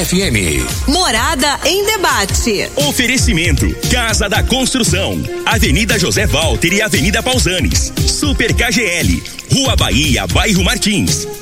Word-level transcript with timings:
Morada 0.00 0.04
FM. 0.04 0.88
Morada 0.88 1.60
em 1.64 1.84
debate. 1.84 2.70
Oferecimento: 2.88 3.68
Casa 3.90 4.28
da 4.28 4.42
Construção, 4.42 5.20
Avenida 5.44 5.98
José 5.98 6.26
Walter 6.26 6.72
e 6.72 6.80
Avenida 6.82 7.22
Pausanes. 7.22 7.92
Super 8.06 8.54
KGL, 8.54 9.22
Rua 9.52 9.76
Bahia, 9.76 10.26
Bairro 10.26 10.64
Martins. 10.64 11.26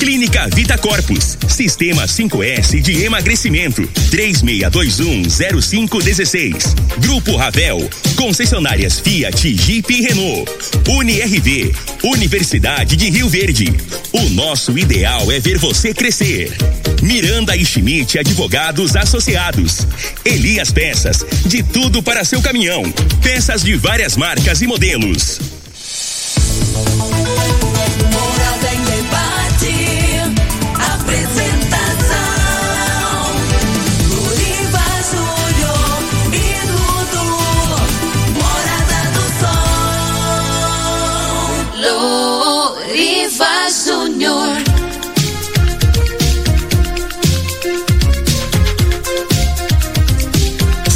Clínica 0.00 0.48
Vita 0.48 0.76
Corpus. 0.78 1.36
Sistema 1.46 2.06
5S 2.06 2.80
de 2.80 3.04
emagrecimento. 3.04 3.82
36210516. 4.10 6.74
Grupo 6.98 7.36
Ravel. 7.36 7.88
Concessionárias 8.16 8.98
Fiat, 8.98 9.54
Jeep 9.54 9.92
e 9.92 10.00
Renault. 10.00 10.50
UniRV. 10.88 11.74
Universidade 12.02 12.96
de 12.96 13.10
Rio 13.10 13.28
Verde. 13.28 13.74
O 14.10 14.30
nosso 14.30 14.78
ideal 14.78 15.30
é 15.30 15.38
ver 15.38 15.58
você 15.58 15.92
crescer. 15.92 16.50
Miranda 17.02 17.54
e 17.54 17.62
Schmidt 17.64 18.18
Advogados 18.18 18.96
Associados. 18.96 19.86
Elias 20.24 20.72
Peças. 20.72 21.26
De 21.44 21.62
tudo 21.62 22.02
para 22.02 22.24
seu 22.24 22.40
caminhão. 22.40 22.84
Peças 23.22 23.62
de 23.62 23.76
várias 23.76 24.16
marcas 24.16 24.62
e 24.62 24.66
modelos. 24.66 25.38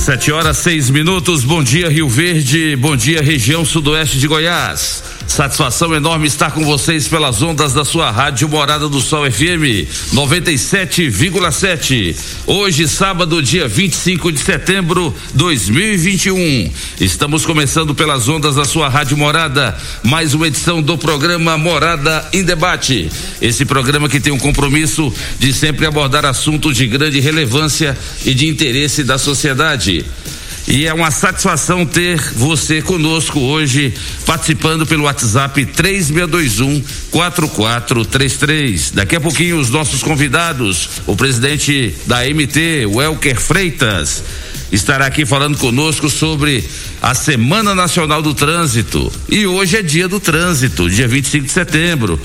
Sete 0.05 0.31
horas, 0.31 0.59
seis 0.59 0.91
minutos. 0.91 1.45
Bom 1.45 1.65
dia, 1.65 1.89
Rio 1.89 2.07
Verde. 2.07 2.77
Bom 2.77 2.95
dia, 2.95 3.23
região 3.23 3.65
sudoeste 3.65 4.19
de 4.19 4.27
Goiás. 4.29 5.03
Satisfação 5.27 5.95
enorme 5.95 6.27
estar 6.27 6.51
com 6.51 6.65
vocês 6.65 7.09
pelas 7.09 7.41
ondas 7.43 7.73
da 7.73 7.83
sua 7.85 8.11
rádio 8.11 8.49
Morada 8.49 8.89
do 8.89 9.01
Sol 9.01 9.31
FM 9.31 9.89
97,7. 10.13 12.15
Hoje, 12.47 12.87
sábado, 12.87 13.43
dia 13.43 13.67
25 13.67 14.31
de 14.31 14.39
setembro 14.39 15.15
2021. 15.35 16.71
Estamos 17.01 17.47
começando 17.47 17.95
pelas 17.95 18.29
ondas 18.29 18.55
da 18.55 18.65
sua 18.65 18.89
rádio 18.89 19.17
Morada, 19.17 19.77
mais 20.03 20.35
uma 20.35 20.47
edição 20.47 20.83
do 20.83 20.99
programa 20.99 21.59
Morada 21.59 22.29
em 22.33 22.45
Debate. 22.45 23.11
Esse 23.41 23.65
programa 23.65 24.09
que 24.09 24.21
tem 24.21 24.33
um 24.33 24.39
compromisso 24.39 25.13
de 25.39 25.53
sempre 25.53 25.87
abordar 25.87 26.25
assuntos 26.27 26.77
de 26.77 26.87
grande 26.87 27.19
relevância 27.19 27.99
e 28.25 28.35
de 28.35 28.47
interesse 28.47 29.03
da 29.03 29.19
sociedade. 29.19 30.05
E 30.67 30.87
é 30.87 30.95
uma 30.95 31.11
satisfação 31.11 31.85
ter 31.85 32.19
você 32.33 32.81
conosco 32.81 33.39
hoje, 33.39 33.93
participando 34.25 34.87
pelo 34.87 35.05
WhatsApp 35.05 35.67
3621 35.67 36.83
4433. 37.11 38.93
Daqui 38.93 39.17
a 39.17 39.21
pouquinho, 39.21 39.59
os 39.59 39.69
nossos 39.69 40.03
convidados, 40.03 40.89
o 41.07 41.15
presidente 41.15 41.95
da 42.07 42.25
MT, 42.25 42.87
Welker 42.87 43.39
Freitas, 43.39 44.25
estará 44.73 45.07
aqui 45.07 45.27
falando 45.27 45.59
conosco 45.59 46.09
sobre 46.09 46.65
a 47.03 47.15
Semana 47.15 47.75
Nacional 47.75 48.23
do 48.23 48.33
Trânsito. 48.33 49.13
E 49.29 49.47
hoje 49.47 49.77
é 49.77 49.83
dia 49.83 50.09
do 50.09 50.19
trânsito, 50.19 50.89
dia 50.89 51.07
25 51.07 51.45
de 51.45 51.53
setembro. 51.53 52.19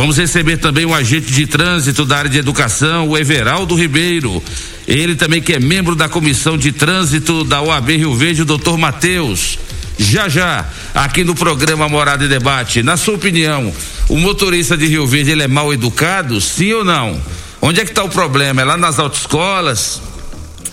Vamos 0.00 0.16
receber 0.16 0.56
também 0.56 0.86
o 0.86 0.94
agente 0.94 1.30
de 1.30 1.46
trânsito 1.46 2.06
da 2.06 2.16
área 2.16 2.30
de 2.30 2.38
educação, 2.38 3.06
o 3.06 3.18
Everaldo 3.18 3.74
Ribeiro. 3.74 4.42
Ele 4.88 5.14
também 5.14 5.42
que 5.42 5.52
é 5.52 5.60
membro 5.60 5.94
da 5.94 6.08
comissão 6.08 6.56
de 6.56 6.72
trânsito 6.72 7.44
da 7.44 7.60
OAB 7.60 7.90
Rio 7.90 8.14
Verde, 8.14 8.40
o 8.40 8.46
doutor 8.46 8.78
Matheus. 8.78 9.58
Já 9.98 10.26
já, 10.26 10.66
aqui 10.94 11.22
no 11.22 11.34
programa 11.34 11.86
Morada 11.86 12.24
e 12.24 12.28
Debate, 12.28 12.82
na 12.82 12.96
sua 12.96 13.16
opinião, 13.16 13.70
o 14.08 14.16
motorista 14.16 14.74
de 14.74 14.86
Rio 14.86 15.06
Verde 15.06 15.32
ele 15.32 15.42
é 15.42 15.48
mal 15.48 15.70
educado, 15.70 16.40
sim 16.40 16.72
ou 16.72 16.82
não? 16.82 17.20
Onde 17.60 17.82
é 17.82 17.84
que 17.84 17.90
está 17.90 18.02
o 18.02 18.08
problema? 18.08 18.62
É 18.62 18.64
lá 18.64 18.78
nas 18.78 18.98
autoescolas? 18.98 20.00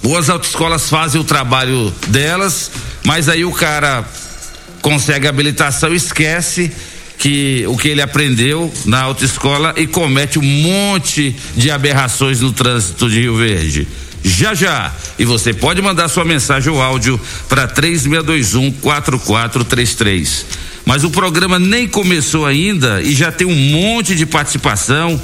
Ou 0.04 0.18
as 0.18 0.30
autoescolas 0.30 0.90
fazem 0.90 1.20
o 1.20 1.26
trabalho 1.26 1.94
delas, 2.08 2.72
mas 3.04 3.28
aí 3.28 3.44
o 3.44 3.52
cara 3.52 4.06
consegue 4.82 5.28
habilitação, 5.28 5.94
esquece 5.94 6.72
que 7.18 7.66
o 7.68 7.76
que 7.76 7.88
ele 7.88 8.02
aprendeu 8.02 8.72
na 8.86 9.02
autoescola 9.02 9.74
e 9.76 9.88
comete 9.88 10.38
um 10.38 10.44
monte 10.44 11.36
de 11.56 11.72
aberrações 11.72 12.42
no 12.42 12.52
trânsito 12.52 13.10
de 13.10 13.22
Rio 13.22 13.36
Verde. 13.36 13.88
Já 14.24 14.54
já. 14.54 14.94
E 15.18 15.26
você 15.26 15.54
pode 15.54 15.82
mandar 15.82 16.10
sua 16.10 16.26
mensagem 16.26 16.72
ou 16.72 16.82
áudio 16.82 17.20
para 17.48 17.68
3621 17.68 18.72
4433. 18.72 20.46
Mas 20.86 21.04
o 21.04 21.10
programa 21.10 21.60
nem 21.60 21.88
começou 21.88 22.46
ainda 22.46 23.02
e 23.02 23.14
já 23.14 23.32
tem 23.32 23.48
um 23.48 23.56
monte 23.56 24.16
de 24.16 24.26
participação, 24.26 25.20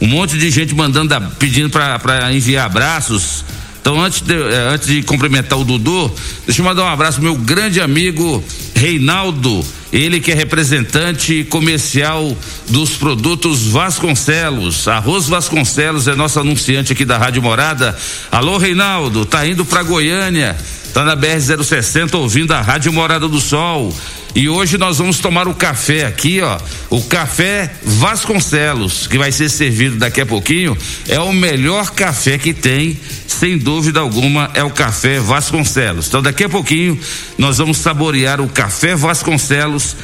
um 0.00 0.06
monte 0.06 0.38
de 0.38 0.50
gente 0.50 0.74
mandando 0.74 1.14
pedindo 1.38 1.70
para 1.70 2.32
enviar 2.32 2.66
abraços. 2.66 3.44
Então, 3.88 4.02
antes 4.02 4.20
de, 4.20 4.34
antes 4.34 4.86
de 4.86 5.02
cumprimentar 5.02 5.58
o 5.58 5.64
Dudu, 5.64 6.14
deixa 6.44 6.60
eu 6.60 6.64
mandar 6.66 6.82
um 6.82 6.88
abraço 6.88 7.22
meu 7.22 7.34
grande 7.34 7.80
amigo 7.80 8.44
Reinaldo, 8.74 9.64
ele 9.90 10.20
que 10.20 10.30
é 10.30 10.34
representante 10.34 11.42
comercial 11.44 12.36
dos 12.68 12.90
produtos 12.98 13.62
Vasconcelos. 13.68 14.86
Arroz 14.86 15.26
Vasconcelos 15.26 16.06
é 16.06 16.14
nosso 16.14 16.38
anunciante 16.38 16.92
aqui 16.92 17.06
da 17.06 17.16
Rádio 17.16 17.40
Morada. 17.40 17.96
Alô, 18.30 18.58
Reinaldo, 18.58 19.24
tá 19.24 19.46
indo 19.46 19.64
para 19.64 19.82
Goiânia, 19.82 20.54
tá 20.92 21.02
na 21.02 21.16
BR 21.16 21.40
060 21.40 22.14
ouvindo 22.18 22.52
a 22.52 22.60
Rádio 22.60 22.92
Morada 22.92 23.26
do 23.26 23.40
Sol. 23.40 23.90
E 24.34 24.48
hoje 24.48 24.78
nós 24.78 24.98
vamos 24.98 25.18
tomar 25.18 25.48
o 25.48 25.54
café 25.54 26.04
aqui, 26.04 26.40
ó. 26.40 26.58
O 26.90 27.02
café 27.02 27.72
Vasconcelos, 27.82 29.06
que 29.06 29.18
vai 29.18 29.32
ser 29.32 29.48
servido 29.48 29.96
daqui 29.96 30.20
a 30.20 30.26
pouquinho, 30.26 30.76
é 31.08 31.18
o 31.18 31.32
melhor 31.32 31.90
café 31.90 32.38
que 32.38 32.52
tem, 32.52 32.98
sem 33.26 33.58
dúvida 33.58 34.00
alguma, 34.00 34.50
é 34.54 34.62
o 34.62 34.70
café 34.70 35.18
Vasconcelos. 35.18 36.08
Então 36.08 36.22
daqui 36.22 36.44
a 36.44 36.48
pouquinho 36.48 36.98
nós 37.36 37.58
vamos 37.58 37.78
saborear 37.78 38.40
o 38.40 38.48
café 38.48 38.94
Vasconcelos 38.94 39.96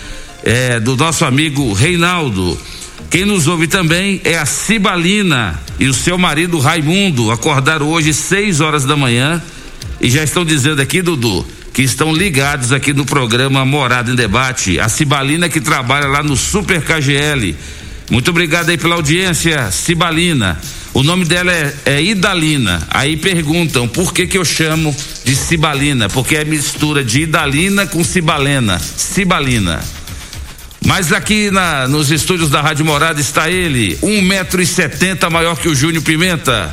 é, 0.43 0.81
do 0.81 0.97
nosso 0.97 1.25
amigo 1.25 1.73
Reinaldo. 1.73 2.59
Quem 3.11 3.25
nos 3.25 3.47
ouve 3.47 3.69
também 3.69 4.21
é 4.25 4.37
a 4.37 4.47
Cibalina 4.47 5.61
e 5.79 5.87
o 5.87 5.95
seu 5.95 6.19
marido 6.19 6.59
Raimundo. 6.59 7.31
Acordaram 7.31 7.89
hoje 7.89 8.13
seis 8.13 8.61
horas 8.61 8.85
da 8.85 8.97
manhã 8.97 9.43
e 10.01 10.11
já 10.11 10.25
estão 10.25 10.45
dizendo 10.45 10.83
aqui, 10.83 11.01
Dudu, 11.01 11.47
que 11.75 11.83
estão 11.83 12.15
ligados 12.15 12.71
aqui 12.71 12.93
no 12.93 13.05
programa 13.05 13.65
Morada 13.65 14.09
em 14.09 14.15
Debate. 14.15 14.79
A 14.79 14.89
Cibalina 14.89 15.49
que 15.49 15.61
trabalha 15.61 16.07
lá 16.07 16.23
no 16.23 16.37
Super 16.37 16.81
KGL. 16.81 17.57
Muito 18.09 18.31
obrigado 18.31 18.69
aí 18.69 18.79
pela 18.79 18.95
audiência, 18.95 19.73
Cibalina. 19.73 20.57
O 20.93 21.03
nome 21.03 21.25
dela 21.25 21.51
é, 21.51 21.75
é, 21.85 22.03
Idalina. 22.03 22.81
Aí 22.89 23.17
perguntam 23.17 23.89
por 23.89 24.15
que 24.15 24.25
que 24.25 24.39
eu 24.39 24.45
chamo 24.45 24.95
de 25.25 25.35
Cibalina? 25.35 26.09
Porque 26.09 26.37
é 26.37 26.45
mistura 26.45 27.03
de 27.03 27.23
Idalina 27.23 27.89
com 27.89 28.05
Cibalena. 28.05 28.79
Cibalina. 28.79 29.81
Mas 30.87 31.13
aqui 31.13 31.51
na, 31.51 31.89
nos 31.89 32.13
estúdios 32.13 32.51
da 32.51 32.61
Rádio 32.61 32.85
Morada 32.85 33.21
está 33.21 33.51
ele, 33.51 33.99
um 34.01 34.23
metro 34.23 34.63
e 34.63 34.67
setenta 34.67 35.29
maior 35.29 35.57
que 35.57 35.69
o 35.69 35.75
Júnior 35.75 36.05
Pimenta. 36.05 36.73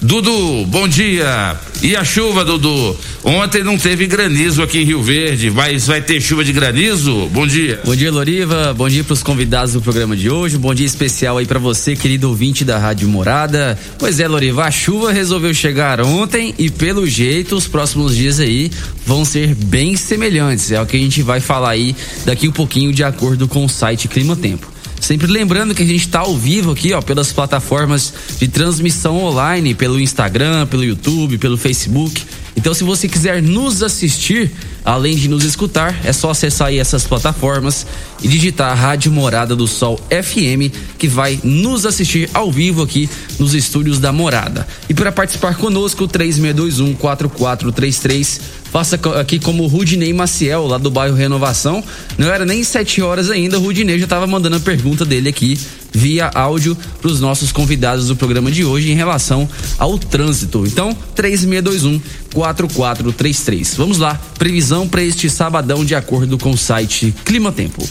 Dudu, 0.00 0.64
bom 0.64 0.88
dia. 0.88 1.58
E 1.80 1.94
a 1.94 2.04
chuva, 2.04 2.44
Dudu? 2.44 2.96
Ontem 3.22 3.62
não 3.62 3.78
teve 3.78 4.08
granizo 4.08 4.62
aqui 4.64 4.78
em 4.78 4.84
Rio 4.84 5.00
Verde, 5.00 5.48
mas 5.48 5.86
vai 5.86 6.00
ter 6.00 6.20
chuva 6.20 6.44
de 6.44 6.52
granizo? 6.52 7.28
Bom 7.32 7.46
dia. 7.46 7.80
Bom 7.84 7.94
dia, 7.94 8.10
Loriva. 8.10 8.74
Bom 8.74 8.88
dia 8.88 9.04
para 9.04 9.12
os 9.12 9.22
convidados 9.22 9.74
do 9.74 9.80
programa 9.80 10.16
de 10.16 10.28
hoje. 10.28 10.58
Bom 10.58 10.74
dia 10.74 10.84
especial 10.84 11.38
aí 11.38 11.46
para 11.46 11.60
você, 11.60 11.94
querido 11.94 12.28
ouvinte 12.28 12.64
da 12.64 12.78
Rádio 12.78 13.08
Morada. 13.08 13.78
Pois 13.96 14.18
é, 14.18 14.26
Loriva, 14.26 14.64
a 14.64 14.72
chuva 14.72 15.12
resolveu 15.12 15.54
chegar 15.54 16.00
ontem 16.00 16.52
e 16.58 16.68
pelo 16.68 17.06
jeito 17.06 17.54
os 17.54 17.68
próximos 17.68 18.16
dias 18.16 18.40
aí 18.40 18.72
vão 19.06 19.24
ser 19.24 19.54
bem 19.54 19.96
semelhantes. 19.96 20.72
É 20.72 20.82
o 20.82 20.86
que 20.86 20.96
a 20.96 21.00
gente 21.00 21.22
vai 21.22 21.38
falar 21.38 21.70
aí 21.70 21.94
daqui 22.24 22.48
um 22.48 22.52
pouquinho 22.52 22.92
de 22.92 23.04
acordo 23.04 23.46
com 23.46 23.64
o 23.64 23.68
site 23.68 24.08
Clima 24.08 24.34
Tempo. 24.34 24.77
Sempre 25.00 25.26
lembrando 25.26 25.74
que 25.74 25.82
a 25.82 25.86
gente 25.86 26.00
está 26.00 26.20
ao 26.20 26.36
vivo 26.36 26.72
aqui, 26.72 26.92
ó, 26.92 27.00
pelas 27.00 27.32
plataformas 27.32 28.12
de 28.38 28.48
transmissão 28.48 29.22
online, 29.22 29.74
pelo 29.74 30.00
Instagram, 30.00 30.66
pelo 30.66 30.84
YouTube, 30.84 31.38
pelo 31.38 31.56
Facebook 31.56 32.22
Então, 32.56 32.74
se 32.74 32.82
você 32.82 33.06
quiser 33.06 33.40
nos 33.40 33.84
assistir, 33.84 34.50
além 34.84 35.14
de 35.16 35.28
nos 35.28 35.44
escutar, 35.44 35.96
é 36.04 36.12
só 36.12 36.30
acessar 36.30 36.68
aí 36.68 36.78
essas 36.78 37.04
plataformas 37.04 37.86
e 38.20 38.26
digitar 38.26 38.72
a 38.72 38.74
Rádio 38.74 39.12
Morada 39.12 39.54
do 39.54 39.68
Sol 39.68 40.00
FM, 40.10 40.74
que 40.98 41.06
vai 41.06 41.38
nos 41.44 41.86
assistir 41.86 42.28
ao 42.34 42.50
vivo 42.50 42.82
aqui 42.82 43.08
nos 43.38 43.54
estúdios 43.54 44.00
da 44.00 44.12
Morada. 44.12 44.66
E 44.88 44.94
para 44.94 45.12
participar 45.12 45.54
conosco, 45.56 46.08
3621 46.08 46.94
4433 46.96 48.40
Faça 48.72 49.00
aqui 49.18 49.38
como 49.38 49.64
o 49.64 49.66
Rudinei 49.66 50.12
Maciel, 50.12 50.66
lá 50.66 50.78
do 50.78 50.90
bairro 50.90 51.16
Renovação. 51.16 51.82
Não 52.16 52.28
era 52.32 52.44
nem 52.44 52.62
sete 52.62 53.00
horas 53.00 53.30
ainda, 53.30 53.58
o 53.58 53.62
Rudinei 53.62 53.98
já 53.98 54.04
estava 54.04 54.26
mandando 54.26 54.56
a 54.56 54.60
pergunta 54.60 55.04
dele 55.04 55.28
aqui 55.28 55.58
via 55.92 56.30
áudio 56.34 56.76
para 57.00 57.10
os 57.10 57.20
nossos 57.20 57.50
convidados 57.50 58.08
do 58.08 58.16
programa 58.16 58.50
de 58.50 58.64
hoje 58.64 58.90
em 58.90 58.94
relação 58.94 59.48
ao 59.78 59.98
trânsito. 59.98 60.64
Então, 60.66 60.96
3621 61.14 62.00
4433. 62.32 63.74
Vamos 63.74 63.98
lá, 63.98 64.20
previsão 64.38 64.86
para 64.86 65.02
este 65.02 65.30
sabadão 65.30 65.84
de 65.84 65.94
acordo 65.94 66.38
com 66.38 66.50
o 66.50 66.58
site 66.58 67.14
Clima 67.24 67.50
Tempo. 67.50 67.88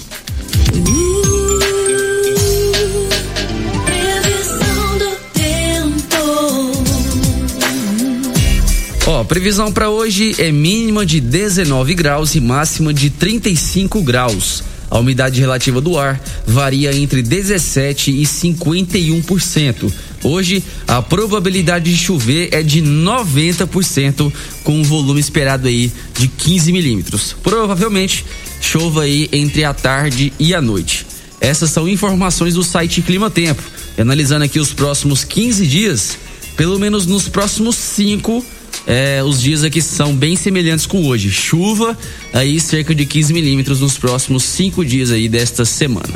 Ó, 9.09 9.23
previsão 9.23 9.71
para 9.71 9.89
hoje 9.89 10.35
é 10.37 10.51
mínima 10.51 11.05
de 11.05 11.21
19 11.21 11.93
graus 11.93 12.35
e 12.35 12.41
máxima 12.41 12.93
de 12.93 13.09
35 13.09 14.01
graus. 14.01 14.61
A 14.91 14.99
umidade 14.99 15.39
relativa 15.39 15.79
do 15.79 15.97
ar 15.97 16.21
varia 16.45 16.93
entre 16.93 17.21
17 17.21 18.11
e 18.11 18.23
51%. 18.23 19.89
Hoje, 20.21 20.61
a 20.85 21.01
probabilidade 21.01 21.89
de 21.89 21.95
chover 21.95 22.49
é 22.51 22.61
de 22.61 22.81
90%, 22.81 24.29
com 24.65 24.73
um 24.73 24.83
volume 24.83 25.21
esperado 25.21 25.69
aí 25.69 25.89
de 26.13 26.27
15 26.27 26.73
milímetros. 26.73 27.33
Provavelmente 27.41 28.25
chova 28.59 29.03
aí 29.03 29.29
entre 29.31 29.63
a 29.63 29.73
tarde 29.73 30.33
e 30.37 30.53
a 30.53 30.61
noite. 30.61 31.07
Essas 31.39 31.69
são 31.69 31.87
informações 31.87 32.55
do 32.55 32.63
site 32.63 33.01
Clima 33.01 33.29
Tempo. 33.29 33.63
E 33.97 34.01
Analisando 34.01 34.43
aqui 34.43 34.59
os 34.59 34.73
próximos 34.73 35.23
15 35.23 35.65
dias, 35.65 36.17
pelo 36.57 36.77
menos 36.77 37.05
nos 37.05 37.29
próximos 37.29 37.77
cinco 37.77 38.43
é, 38.87 39.21
os 39.21 39.41
dias 39.41 39.65
aqui 39.65 39.81
são 39.81 40.15
bem 40.15 40.37
semelhantes 40.37 40.85
com 40.85 41.05
hoje. 41.05 41.29
Chuva, 41.29 41.97
aí 42.33 42.59
cerca 42.59 42.95
de 42.95 43.05
15 43.05 43.33
milímetros 43.33 43.81
nos 43.81 43.97
próximos 43.97 44.43
cinco 44.43 44.85
dias 44.85 45.11
aí 45.11 45.27
desta 45.27 45.65
semana. 45.65 46.13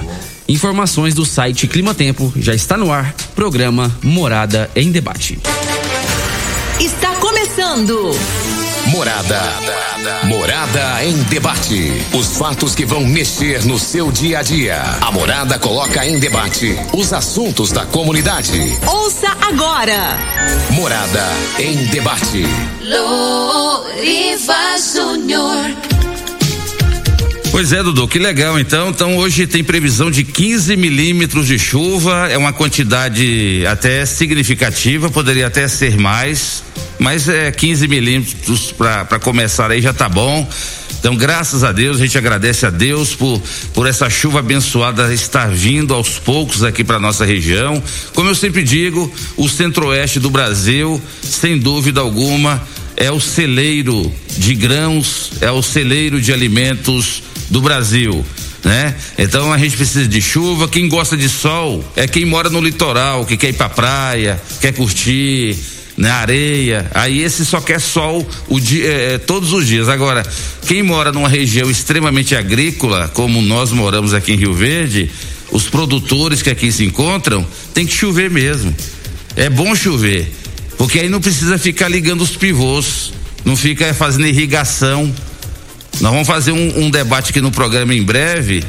Informações 0.48 1.14
do 1.14 1.26
site 1.26 1.68
Clima 1.68 1.94
Tempo 1.94 2.32
já 2.38 2.56
está 2.56 2.78
no 2.78 2.92
ar. 2.92 3.14
Programa 3.36 3.94
Morada 4.02 4.72
em 4.76 4.90
Debate. 4.90 5.38
Está 6.80 7.14
começando. 7.16 8.16
Morada. 8.92 9.42
Morada 10.26 11.06
em 11.06 11.24
debate. 11.24 11.94
Os 12.14 12.36
fatos 12.38 12.76
que 12.76 12.86
vão 12.86 13.06
mexer 13.06 13.64
no 13.64 13.80
seu 13.80 14.12
dia 14.12 14.40
a 14.40 14.42
dia. 14.44 14.82
A 15.00 15.10
Morada 15.10 15.58
coloca 15.58 16.06
em 16.06 16.20
debate 16.20 16.76
os 16.94 17.14
assuntos 17.14 17.72
da 17.72 17.86
comunidade. 17.86 18.60
Ouça 18.86 19.30
agora. 19.42 20.20
Morada 20.72 21.24
em 21.58 21.86
debate. 21.86 22.44
Loriva 22.82 24.78
Júnior. 24.78 25.92
Pois 27.52 27.72
é, 27.74 27.84
Dudu, 27.84 28.08
que 28.08 28.20
legal. 28.20 28.60
Então, 28.60 28.90
então 28.90 29.18
hoje 29.18 29.48
tem 29.48 29.64
previsão 29.64 30.12
de 30.12 30.24
15 30.24 30.76
milímetros 30.76 31.48
de 31.48 31.60
chuva, 31.60 32.28
é 32.30 32.38
uma 32.38 32.54
quantidade 32.54 33.66
até 33.68 34.06
significativa, 34.06 35.10
poderia 35.10 35.48
até 35.48 35.68
ser 35.68 35.98
mais, 35.98 36.64
mas 37.02 37.28
é 37.28 37.52
15 37.52 37.88
milímetros 37.88 38.72
para 38.72 39.18
começar 39.20 39.72
aí 39.72 39.82
já 39.82 39.92
tá 39.92 40.08
bom. 40.08 40.48
Então, 41.00 41.16
graças 41.16 41.64
a 41.64 41.72
Deus, 41.72 41.98
a 41.98 42.04
gente 42.04 42.16
agradece 42.16 42.64
a 42.64 42.70
Deus 42.70 43.16
por, 43.16 43.42
por 43.74 43.88
essa 43.88 44.08
chuva 44.08 44.38
abençoada 44.38 45.12
estar 45.12 45.50
vindo 45.50 45.96
aos 45.96 46.20
poucos 46.20 46.64
aqui 46.64 46.84
para 46.84 47.00
nossa 47.00 47.26
região. 47.26 47.82
Como 48.14 48.30
eu 48.30 48.36
sempre 48.36 48.62
digo, 48.62 49.12
o 49.36 49.50
centro-oeste 49.50 50.20
do 50.20 50.30
Brasil, 50.30 51.02
sem 51.24 51.58
dúvida 51.58 52.02
alguma, 52.02 52.62
é 52.96 53.12
o 53.12 53.20
celeiro 53.20 54.14
de 54.38 54.54
grãos, 54.54 55.32
é 55.42 55.50
o 55.50 55.64
celeiro 55.64 56.22
de 56.22 56.32
alimentos 56.32 57.24
do 57.50 57.62
Brasil. 57.62 58.24
Né? 58.64 58.94
Então 59.18 59.52
a 59.52 59.58
gente 59.58 59.76
precisa 59.76 60.08
de 60.08 60.22
chuva. 60.22 60.68
Quem 60.68 60.88
gosta 60.88 61.18
de 61.18 61.28
sol 61.28 61.84
é 61.96 62.08
quem 62.08 62.26
mora 62.26 62.48
no 62.48 62.62
litoral, 62.62 63.26
que 63.26 63.38
quer 63.38 63.50
ir 63.50 63.54
pra 63.54 63.70
praia, 63.70 64.40
quer 64.62 64.72
curtir, 64.72 65.58
na 66.02 66.16
areia. 66.16 66.90
Aí 66.96 67.22
esse 67.22 67.46
só 67.46 67.62
quer 67.62 67.80
sol 67.80 68.28
o 68.50 68.60
dia, 68.60 68.92
é, 68.92 69.18
todos 69.20 69.54
os 69.54 69.68
dias. 69.68 69.88
Agora, 69.88 70.24
quem 70.68 70.82
mora 70.82 71.12
numa 71.12 71.30
região 71.30 71.70
extremamente 71.70 72.36
agrícola, 72.36 73.08
como 73.14 73.40
nós 73.42 73.72
moramos 73.72 74.14
aqui 74.14 74.34
em 74.34 74.36
Rio 74.36 74.54
Verde, 74.54 75.12
os 75.52 75.70
produtores 75.70 76.42
que 76.42 76.50
aqui 76.50 76.72
se 76.72 76.84
encontram, 76.84 77.46
tem 77.74 77.86
que 77.86 77.94
chover 77.94 78.32
mesmo. 78.32 78.76
É 79.36 79.48
bom 79.48 79.76
chover, 79.76 80.30
porque 80.76 81.00
aí 81.00 81.08
não 81.08 81.22
precisa 81.22 81.58
ficar 81.58 81.88
ligando 81.88 82.22
os 82.22 82.36
pivôs, 82.36 83.14
não 83.46 83.56
fica 83.56 83.94
fazendo 83.94 84.26
irrigação. 84.26 85.14
Nós 86.02 86.12
vamos 86.12 86.28
fazer 86.28 86.52
um, 86.52 86.86
um 86.86 86.90
debate 86.90 87.30
aqui 87.30 87.42
no 87.42 87.52
programa 87.52 87.94
em 87.94 88.02
breve 88.02 88.64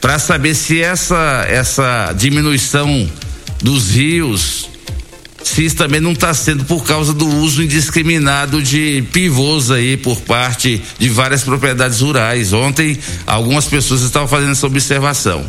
para 0.00 0.16
saber 0.20 0.54
se 0.54 0.80
essa 0.80 1.44
essa 1.48 2.14
diminuição 2.16 3.10
dos 3.60 3.90
rios 3.90 4.68
se 5.42 5.64
isso 5.64 5.76
também 5.76 6.00
não 6.00 6.12
está 6.12 6.34
sendo 6.34 6.64
por 6.64 6.84
causa 6.84 7.12
do 7.12 7.26
uso 7.26 7.62
indiscriminado 7.62 8.62
de 8.62 9.02
pivôs 9.12 9.70
aí 9.70 9.96
por 9.96 10.20
parte 10.22 10.82
de 10.98 11.08
várias 11.08 11.42
propriedades 11.42 12.00
rurais. 12.00 12.52
Ontem 12.52 12.98
algumas 13.26 13.64
pessoas 13.64 14.02
estavam 14.02 14.28
fazendo 14.28 14.52
essa 14.52 14.66
observação. 14.66 15.44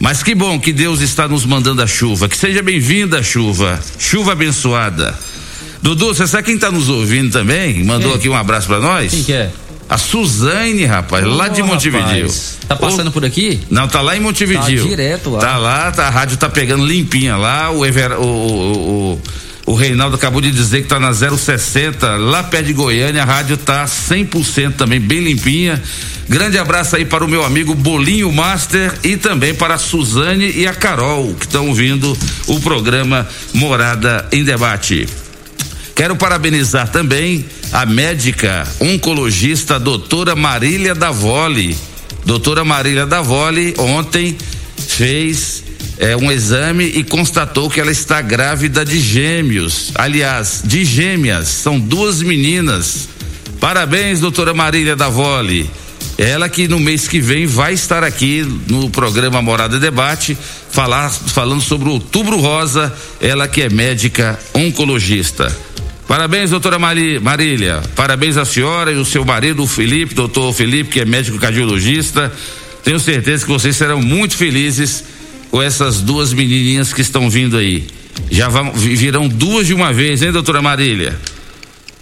Mas 0.00 0.22
que 0.22 0.34
bom 0.34 0.58
que 0.58 0.72
Deus 0.72 1.00
está 1.00 1.28
nos 1.28 1.44
mandando 1.44 1.82
a 1.82 1.86
chuva. 1.86 2.28
Que 2.28 2.36
seja 2.36 2.62
bem-vinda 2.62 3.20
a 3.20 3.22
chuva. 3.22 3.78
Chuva 3.98 4.32
abençoada. 4.32 5.16
Dudu, 5.80 6.14
você 6.14 6.26
sabe 6.26 6.44
quem 6.44 6.54
está 6.54 6.70
nos 6.70 6.88
ouvindo 6.88 7.30
também? 7.32 7.84
Mandou 7.84 8.10
Quem? 8.10 8.18
aqui 8.18 8.28
um 8.28 8.36
abraço 8.36 8.68
para 8.68 8.78
nós? 8.80 9.10
Quem 9.10 9.24
que 9.24 9.32
é? 9.32 9.50
A 9.92 9.98
Suzane, 9.98 10.86
rapaz, 10.86 11.22
lá 11.22 11.48
de 11.48 11.62
Montevideo. 11.62 12.22
rapaz, 12.22 12.58
Tá 12.66 12.74
passando 12.74 13.12
por 13.12 13.26
aqui? 13.26 13.60
Não, 13.68 13.86
tá 13.86 14.00
lá 14.00 14.16
em 14.16 14.20
Montevideo. 14.20 14.84
Tá 14.84 14.88
direto 14.88 15.28
lá. 15.28 15.38
Tá 15.38 15.58
lá, 15.58 15.92
tá, 15.92 16.06
a 16.06 16.10
rádio 16.10 16.38
tá 16.38 16.48
pegando 16.48 16.86
limpinha 16.86 17.36
lá. 17.36 17.70
O, 17.70 17.84
Ever, 17.84 18.12
o, 18.12 18.24
o, 18.24 19.12
o, 19.66 19.72
o 19.72 19.74
Reinaldo 19.74 20.16
acabou 20.16 20.40
de 20.40 20.50
dizer 20.50 20.80
que 20.80 20.88
tá 20.88 20.98
na 20.98 21.12
060, 21.12 22.08
lá 22.16 22.42
perto 22.42 22.68
de 22.68 22.72
Goiânia. 22.72 23.20
A 23.20 23.26
rádio 23.26 23.58
tá 23.58 23.84
100% 23.84 24.76
também, 24.76 24.98
bem 24.98 25.20
limpinha. 25.20 25.82
Grande 26.26 26.56
abraço 26.56 26.96
aí 26.96 27.04
para 27.04 27.22
o 27.22 27.28
meu 27.28 27.44
amigo 27.44 27.74
Bolinho 27.74 28.32
Master 28.32 28.94
e 29.04 29.18
também 29.18 29.54
para 29.54 29.74
a 29.74 29.78
Suzane 29.78 30.52
e 30.56 30.66
a 30.66 30.72
Carol, 30.72 31.34
que 31.34 31.44
estão 31.44 31.68
ouvindo 31.68 32.16
o 32.46 32.58
programa 32.60 33.28
Morada 33.52 34.26
em 34.32 34.42
Debate. 34.42 35.06
Quero 36.02 36.16
parabenizar 36.16 36.88
também 36.88 37.44
a 37.72 37.86
médica 37.86 38.66
oncologista 38.80 39.78
doutora 39.78 40.34
Marília 40.34 40.96
Davoli. 40.96 41.76
Doutora 42.26 42.64
Marília 42.64 43.06
Davoli 43.06 43.72
ontem 43.78 44.36
fez 44.76 45.62
eh, 46.00 46.16
um 46.16 46.32
exame 46.32 46.86
e 46.86 47.04
constatou 47.04 47.70
que 47.70 47.80
ela 47.80 47.92
está 47.92 48.20
grávida 48.20 48.84
de 48.84 48.98
gêmeos. 48.98 49.92
Aliás, 49.94 50.62
de 50.64 50.84
gêmeas, 50.84 51.46
são 51.46 51.78
duas 51.78 52.20
meninas. 52.20 53.08
Parabéns, 53.60 54.18
doutora 54.18 54.52
Marília 54.52 54.96
Davoli. 54.96 55.70
Ela 56.18 56.48
que 56.48 56.66
no 56.66 56.80
mês 56.80 57.06
que 57.06 57.20
vem 57.20 57.46
vai 57.46 57.74
estar 57.74 58.02
aqui 58.02 58.42
no 58.66 58.90
programa 58.90 59.40
Morada 59.40 59.78
Debate, 59.78 60.36
falar, 60.68 61.10
falando 61.10 61.60
sobre 61.60 61.88
o 61.88 61.92
outubro 61.92 62.38
rosa, 62.38 62.92
ela 63.20 63.46
que 63.46 63.62
é 63.62 63.70
médica 63.70 64.36
oncologista. 64.52 65.56
Parabéns, 66.12 66.50
doutora 66.50 66.78
Marília. 66.78 67.80
Parabéns 67.96 68.36
à 68.36 68.44
senhora 68.44 68.92
e 68.92 68.96
o 68.96 69.04
seu 69.04 69.24
marido, 69.24 69.62
o 69.62 69.66
Felipe, 69.66 70.14
doutor 70.14 70.52
Felipe, 70.52 70.90
que 70.90 71.00
é 71.00 71.06
médico 71.06 71.38
cardiologista. 71.38 72.30
Tenho 72.84 73.00
certeza 73.00 73.46
que 73.46 73.50
vocês 73.50 73.74
serão 73.74 74.02
muito 74.02 74.36
felizes 74.36 75.02
com 75.50 75.62
essas 75.62 76.02
duas 76.02 76.34
menininhas 76.34 76.92
que 76.92 77.00
estão 77.00 77.30
vindo 77.30 77.56
aí. 77.56 77.86
Já 78.30 78.50
vão, 78.50 78.72
vi- 78.74 78.94
virão 78.94 79.26
duas 79.26 79.66
de 79.66 79.72
uma 79.72 79.90
vez, 79.90 80.20
hein, 80.22 80.30
doutora 80.32 80.60
Marília? 80.60 81.18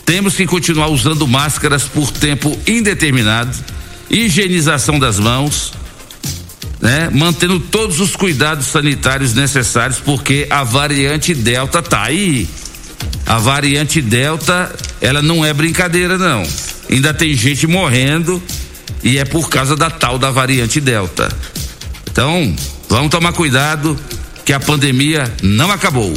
Temos 0.05 0.37
que 0.37 0.47
continuar 0.47 0.91
usando 0.91 1.27
máscaras 1.27 1.83
por 1.83 2.13
tempo 2.13 2.57
indeterminado 2.69 3.76
higienização 4.11 4.99
das 4.99 5.19
mãos, 5.19 5.73
né? 6.81 7.11
Mantendo 7.13 7.59
todos 7.59 8.01
os 8.01 8.15
cuidados 8.15 8.67
sanitários 8.67 9.35
necessários, 9.35 9.99
porque 9.99 10.47
a 10.51 10.63
variante 10.65 11.35
Delta 11.35 11.83
tá 11.83 12.03
aí. 12.03 12.49
A 13.25 13.39
variante 13.39 14.01
Delta, 14.01 14.75
ela 15.01 15.21
não 15.21 15.45
é 15.45 15.53
brincadeira 15.53 16.17
não. 16.17 16.47
Ainda 16.89 17.13
tem 17.13 17.35
gente 17.35 17.67
morrendo 17.67 18.43
e 19.03 19.19
é 19.19 19.25
por 19.25 19.49
causa 19.49 19.75
da 19.75 19.91
tal 19.91 20.19
da 20.19 20.31
variante 20.31 20.81
Delta. 20.81 21.29
Então, 22.11 22.55
vamos 22.89 23.11
tomar 23.11 23.33
cuidado 23.33 23.99
que 24.45 24.53
a 24.53 24.61
pandemia 24.61 25.33
não 25.43 25.71
acabou. 25.71 26.15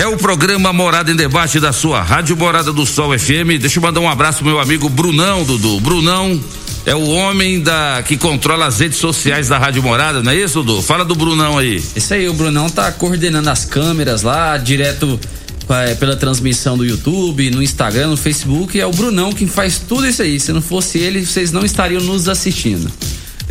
É 0.00 0.06
o 0.06 0.16
programa 0.16 0.72
Morada 0.72 1.12
em 1.12 1.14
Debate 1.14 1.60
da 1.60 1.74
sua 1.74 2.00
Rádio 2.00 2.34
Morada 2.34 2.72
do 2.72 2.86
Sol 2.86 3.10
FM. 3.18 3.60
Deixa 3.60 3.78
eu 3.78 3.82
mandar 3.82 4.00
um 4.00 4.08
abraço 4.08 4.38
pro 4.38 4.46
meu 4.46 4.58
amigo 4.58 4.88
Brunão, 4.88 5.44
Dudu. 5.44 5.78
Brunão 5.78 6.42
é 6.86 6.94
o 6.94 7.06
homem 7.06 7.60
da 7.60 8.02
que 8.02 8.16
controla 8.16 8.64
as 8.64 8.80
redes 8.80 8.96
sociais 8.96 9.48
da 9.48 9.58
Rádio 9.58 9.82
Morada, 9.82 10.22
não 10.22 10.32
é 10.32 10.36
isso, 10.36 10.62
Dudu? 10.62 10.80
Fala 10.80 11.04
do 11.04 11.14
Brunão 11.14 11.58
aí. 11.58 11.84
Isso 11.94 12.14
aí, 12.14 12.26
o 12.30 12.32
Brunão 12.32 12.70
tá 12.70 12.90
coordenando 12.92 13.50
as 13.50 13.66
câmeras 13.66 14.22
lá, 14.22 14.56
direto 14.56 15.20
é, 15.68 15.94
pela 15.94 16.16
transmissão 16.16 16.78
do 16.78 16.84
YouTube, 16.86 17.50
no 17.50 17.62
Instagram, 17.62 18.06
no 18.06 18.16
Facebook. 18.16 18.80
É 18.80 18.86
o 18.86 18.92
Brunão 18.92 19.34
quem 19.34 19.46
faz 19.46 19.82
tudo 19.86 20.06
isso 20.06 20.22
aí. 20.22 20.40
Se 20.40 20.50
não 20.50 20.62
fosse 20.62 20.96
ele, 20.96 21.26
vocês 21.26 21.52
não 21.52 21.62
estariam 21.62 22.00
nos 22.00 22.26
assistindo. 22.26 22.90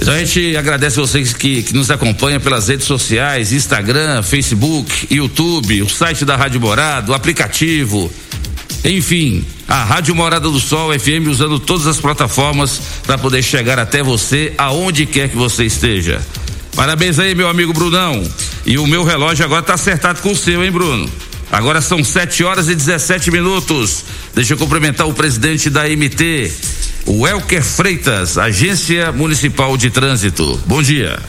Então 0.01 0.13
a 0.13 0.19
gente 0.19 0.55
agradece 0.55 0.95
vocês 0.95 1.33
que, 1.33 1.61
que 1.61 1.73
nos 1.73 1.91
acompanham 1.91 2.39
pelas 2.39 2.69
redes 2.69 2.87
sociais, 2.87 3.51
Instagram, 3.51 4.23
Facebook, 4.23 5.13
YouTube, 5.13 5.81
o 5.81 5.89
site 5.89 6.23
da 6.23 6.37
Rádio 6.37 6.61
Morada, 6.61 7.11
o 7.11 7.13
aplicativo. 7.13 8.11
Enfim, 8.85 9.43
a 9.67 9.83
Rádio 9.83 10.15
Morada 10.15 10.49
do 10.49 10.59
Sol 10.59 10.97
FM 10.97 11.27
usando 11.27 11.59
todas 11.59 11.85
as 11.85 11.99
plataformas 11.99 12.81
para 13.05 13.17
poder 13.17 13.43
chegar 13.43 13.77
até 13.77 14.01
você 14.01 14.53
aonde 14.57 15.05
quer 15.05 15.27
que 15.27 15.35
você 15.35 15.65
esteja. 15.65 16.21
Parabéns 16.75 17.19
aí, 17.19 17.35
meu 17.35 17.49
amigo 17.49 17.73
Brunão. 17.73 18.23
E 18.65 18.77
o 18.77 18.87
meu 18.87 19.03
relógio 19.03 19.43
agora 19.43 19.61
tá 19.61 19.73
acertado 19.73 20.21
com 20.21 20.31
o 20.31 20.35
seu, 20.35 20.63
hein, 20.63 20.71
Bruno? 20.71 21.09
Agora 21.51 21.81
são 21.81 22.03
7 22.03 22.43
horas 22.43 22.69
e 22.69 22.75
17 22.75 23.31
minutos. 23.31 24.05
Deixa 24.33 24.53
eu 24.53 24.57
cumprimentar 24.57 25.07
o 25.07 25.13
presidente 25.13 25.69
da 25.69 25.83
MT, 25.83 26.51
o 27.05 27.27
Elker 27.27 27.63
Freitas, 27.63 28.37
Agência 28.37 29.11
Municipal 29.11 29.75
de 29.77 29.89
Trânsito. 29.89 30.59
Bom 30.65 30.81
dia. 30.81 31.19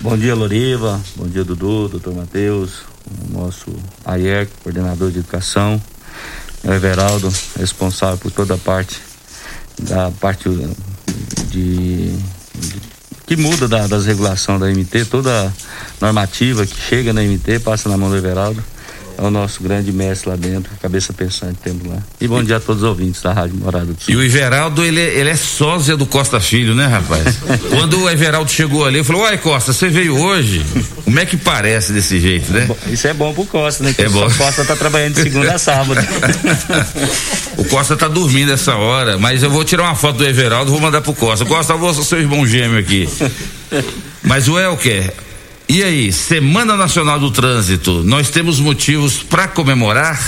Bom 0.00 0.16
dia, 0.16 0.34
Loriva. 0.34 1.00
Bom 1.16 1.26
dia, 1.26 1.44
Dudu, 1.44 1.88
doutor 1.88 2.14
Matheus, 2.14 2.82
o 3.06 3.38
nosso 3.38 3.74
AIER, 4.04 4.48
coordenador 4.62 5.10
de 5.10 5.18
educação, 5.18 5.80
o 6.64 6.72
Everaldo, 6.72 7.32
responsável 7.58 8.18
por 8.18 8.30
toda 8.30 8.54
a 8.54 8.58
parte 8.58 9.00
da 9.78 10.10
parte 10.10 10.48
de, 10.48 10.66
de 11.46 12.18
que 13.26 13.36
muda 13.36 13.68
da, 13.68 13.86
das 13.86 14.06
regulações 14.06 14.60
da 14.60 14.66
MT, 14.66 15.04
toda 15.06 15.52
normativa 16.00 16.66
que 16.66 16.80
chega 16.80 17.12
na 17.12 17.22
MT 17.22 17.60
passa 17.60 17.88
na 17.88 17.96
mão 17.96 18.10
do 18.10 18.16
Everaldo 18.16 18.62
é 19.20 19.22
o 19.22 19.30
nosso 19.30 19.62
grande 19.62 19.92
mestre 19.92 20.30
lá 20.30 20.36
dentro, 20.36 20.72
cabeça 20.80 21.12
pensante 21.12 21.58
temos 21.62 21.86
lá. 21.86 21.98
E 22.18 22.26
bom 22.26 22.42
dia 22.42 22.56
a 22.56 22.60
todos 22.60 22.82
os 22.82 22.88
ouvintes 22.88 23.20
da 23.20 23.34
Rádio 23.34 23.56
Morada 23.56 23.84
do 23.84 24.00
Sul. 24.00 24.14
E 24.14 24.16
o 24.16 24.22
Everaldo, 24.22 24.82
ele, 24.82 24.98
ele 24.98 25.28
é 25.28 25.36
sósia 25.36 25.94
do 25.94 26.06
Costa 26.06 26.40
Filho, 26.40 26.74
né, 26.74 26.86
rapaz? 26.86 27.38
Quando 27.68 28.00
o 28.00 28.08
Everaldo 28.08 28.50
chegou 28.50 28.86
ali, 28.86 29.04
falei, 29.04 29.20
uai, 29.20 29.38
Costa, 29.38 29.74
você 29.74 29.90
veio 29.90 30.16
hoje? 30.16 30.64
Como 31.04 31.20
é 31.20 31.26
que 31.26 31.36
parece 31.36 31.92
desse 31.92 32.18
jeito, 32.18 32.50
né? 32.50 32.66
Isso 32.86 33.06
é 33.08 33.12
bom 33.12 33.34
pro 33.34 33.44
Costa, 33.44 33.84
né? 33.84 33.92
Que 33.92 34.02
é 34.02 34.08
bom. 34.08 34.26
O 34.26 34.34
Costa 34.34 34.64
tá 34.64 34.74
trabalhando 34.74 35.16
de 35.16 35.22
segunda 35.22 35.54
a 35.54 35.58
sábado. 35.58 36.00
o 37.58 37.64
Costa 37.66 37.98
tá 37.98 38.08
dormindo 38.08 38.52
essa 38.52 38.74
hora, 38.74 39.18
mas 39.18 39.42
eu 39.42 39.50
vou 39.50 39.64
tirar 39.64 39.82
uma 39.82 39.94
foto 39.94 40.16
do 40.16 40.24
Everaldo, 40.24 40.70
vou 40.70 40.80
mandar 40.80 41.02
pro 41.02 41.12
Costa. 41.12 41.44
Costa, 41.44 41.74
eu 41.74 41.78
vou 41.78 41.92
ser 41.92 42.04
seu 42.04 42.20
irmão 42.20 42.46
gêmeo 42.46 42.78
aqui. 42.78 43.06
Mas 44.22 44.48
o 44.48 44.58
Elker, 44.58 45.14
e 45.72 45.84
aí, 45.84 46.12
Semana 46.12 46.76
Nacional 46.76 47.20
do 47.20 47.30
Trânsito, 47.30 48.02
nós 48.02 48.28
temos 48.28 48.58
motivos 48.58 49.22
para 49.22 49.46
comemorar 49.46 50.18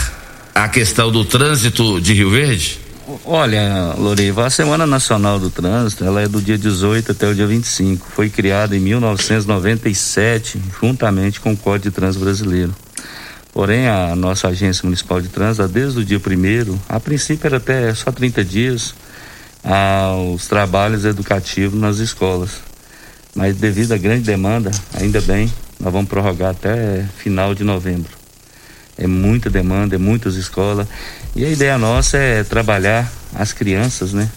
a 0.55 0.69
questão 0.69 1.11
do 1.11 1.25
trânsito 1.25 2.01
de 2.01 2.15
Rio 2.15 2.31
Verde? 2.31 2.79
Olha, 3.25 3.93
Loriva, 3.99 4.47
a 4.47 4.51
Semana 4.51 4.87
Nacional 4.87 5.41
do 5.41 5.51
Trânsito, 5.51 6.05
ela 6.05 6.23
é 6.23 6.29
do 6.29 6.41
dia 6.41 6.57
18 6.57 7.11
até 7.11 7.29
o 7.29 7.35
dia 7.35 7.49
25. 7.49 8.07
Foi 8.15 8.31
criada 8.31 8.77
em 8.77 8.79
1997, 8.79 10.63
juntamente 10.81 11.41
com 11.41 11.55
o 11.55 11.57
Código 11.57 11.91
de 11.91 11.97
Trânsito 11.97 12.25
Brasileiro. 12.25 12.73
Porém, 13.53 13.89
a 13.89 14.15
nossa 14.15 14.47
agência 14.47 14.85
municipal 14.85 15.21
de 15.21 15.27
trânsito, 15.27 15.67
desde 15.67 15.99
o 15.99 16.05
dia 16.05 16.21
primeiro, 16.21 16.81
a 16.89 17.01
princípio 17.01 17.49
era 17.49 17.57
até 17.57 17.93
só 17.95 18.13
30 18.13 18.45
dias, 18.45 18.95
aos 19.65 20.47
trabalhos 20.47 21.05
educativos 21.05 21.81
nas 21.81 21.99
escolas 21.99 22.72
mas 23.35 23.57
devido 23.57 23.93
à 23.93 23.99
grande 23.99 24.23
demanda, 24.23 24.71
ainda 24.95 25.21
bem, 25.21 25.53
nós 25.81 25.93
vamos 25.93 26.09
prorrogar 26.09 26.51
até 26.51 27.05
final 27.19 27.55
de 27.55 27.65
novembro. 27.65 28.11
É 28.97 29.07
muita 29.07 29.49
demanda, 29.49 29.95
é 29.95 29.99
muitas 29.99 30.37
escolas. 30.37 30.87
E 31.35 31.45
a 31.45 31.49
ideia 31.49 31.79
nossa 31.79 32.19
é 32.19 32.45
trabalhar 32.45 33.11
as 33.35 33.53
crianças, 33.53 34.13
né? 34.13 34.31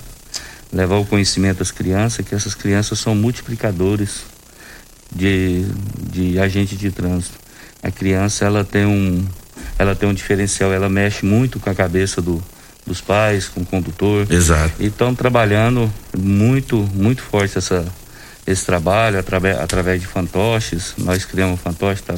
Levar 0.71 0.95
o 0.95 1.05
conhecimento 1.05 1.61
às 1.61 1.71
crianças, 1.71 2.25
que 2.25 2.33
essas 2.33 2.55
crianças 2.55 2.99
são 2.99 3.13
multiplicadores 3.13 4.23
de, 5.13 5.65
de 6.09 6.39
agente 6.39 6.75
de 6.75 6.89
trânsito. 6.89 7.37
A 7.83 7.91
criança, 7.91 8.45
ela 8.45 8.63
tem 8.63 8.85
um, 8.85 9.25
ela 9.77 9.93
tem 9.93 10.07
um 10.07 10.13
diferencial, 10.13 10.73
ela 10.73 10.89
mexe 10.89 11.25
muito 11.25 11.59
com 11.59 11.69
a 11.69 11.75
cabeça 11.75 12.21
do, 12.21 12.41
dos 12.85 13.01
pais, 13.01 13.47
com 13.47 13.61
o 13.61 13.65
condutor. 13.65 14.25
Exato. 14.31 14.73
E 14.79 14.87
estão 14.87 15.13
trabalhando 15.13 15.91
muito, 16.17 16.77
muito 16.93 17.21
forte 17.21 17.57
essa, 17.57 17.85
esse 18.45 18.65
trabalho 18.65 19.19
através, 19.19 19.59
através 19.59 20.01
de 20.01 20.07
fantoches. 20.07 20.93
Nós 20.97 21.25
criamos 21.25 21.55
um 21.55 21.57
fantoche, 21.57 22.01
tá, 22.03 22.15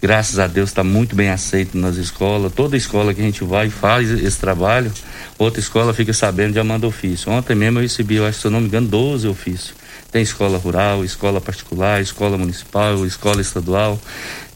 graças 0.00 0.38
a 0.38 0.46
Deus 0.46 0.70
está 0.70 0.84
muito 0.84 1.16
bem 1.16 1.28
aceito 1.28 1.76
nas 1.76 1.96
escolas. 1.96 2.52
Toda 2.52 2.76
escola 2.76 3.12
que 3.12 3.20
a 3.20 3.24
gente 3.24 3.42
vai 3.44 3.68
faz 3.68 4.10
esse 4.10 4.38
trabalho, 4.38 4.92
outra 5.38 5.60
escola 5.60 5.92
fica 5.92 6.12
sabendo 6.12 6.54
já 6.54 6.62
manda 6.62 6.86
ofício. 6.86 7.32
Ontem 7.32 7.54
mesmo 7.54 7.78
eu 7.78 7.82
recebi, 7.82 8.16
eu 8.16 8.26
acho, 8.26 8.40
se 8.40 8.46
eu 8.46 8.50
não 8.50 8.60
me 8.60 8.66
engano, 8.66 8.86
12 8.86 9.26
ofícios. 9.26 9.74
Tem 10.10 10.22
escola 10.22 10.56
rural, 10.56 11.04
escola 11.04 11.40
particular, 11.40 12.00
escola 12.00 12.38
municipal, 12.38 13.04
escola 13.04 13.40
estadual. 13.40 14.00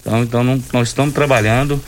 Então, 0.01 0.23
então 0.23 0.45
não, 0.45 0.63
nós 0.73 0.89
estamos 0.89 1.13
trabalhando 1.13 1.83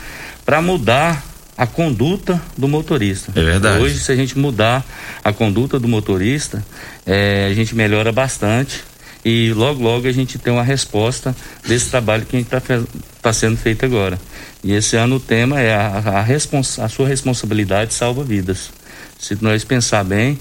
para 0.45 0.61
mudar 0.61 1.34
a 1.57 1.65
conduta 1.65 2.41
do 2.57 2.67
motorista. 2.67 3.31
É 3.35 3.43
verdade. 3.43 3.81
Hoje, 3.81 3.99
se 3.99 4.11
a 4.11 4.15
gente 4.15 4.37
mudar 4.37 4.85
a 5.23 5.31
conduta 5.31 5.79
do 5.79 5.87
motorista, 5.87 6.63
é, 7.05 7.47
a 7.49 7.53
gente 7.53 7.75
melhora 7.75 8.11
bastante 8.11 8.83
e 9.23 9.53
logo 9.53 9.81
logo 9.81 10.07
a 10.07 10.11
gente 10.11 10.37
tem 10.37 10.53
uma 10.53 10.63
resposta 10.63 11.35
desse 11.67 11.89
trabalho 11.89 12.25
que 12.25 12.35
a 12.35 12.39
gente 12.39 12.53
está 12.53 12.83
tá 13.21 13.33
sendo 13.33 13.57
feito 13.57 13.85
agora. 13.85 14.19
E 14.63 14.73
esse 14.73 14.95
ano 14.95 15.15
o 15.15 15.19
tema 15.19 15.59
é 15.59 15.73
a, 15.73 16.23
a, 16.23 16.85
a 16.85 16.89
sua 16.89 17.07
responsabilidade 17.07 17.93
salva 17.93 18.23
vidas. 18.23 18.69
Se 19.17 19.37
nós 19.41 19.63
pensar 19.63 20.03
bem, 20.03 20.37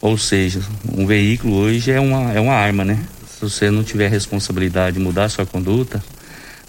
ou 0.00 0.18
seja, 0.18 0.60
um 0.92 1.06
veículo 1.06 1.56
hoje 1.56 1.90
é 1.90 1.98
uma, 1.98 2.32
é 2.32 2.40
uma 2.40 2.54
arma, 2.54 2.84
né? 2.84 2.98
Se 3.28 3.40
você 3.40 3.70
não 3.70 3.82
tiver 3.82 4.08
responsabilidade 4.08 4.98
de 4.98 5.02
mudar 5.02 5.24
a 5.24 5.28
sua 5.28 5.46
conduta, 5.46 6.02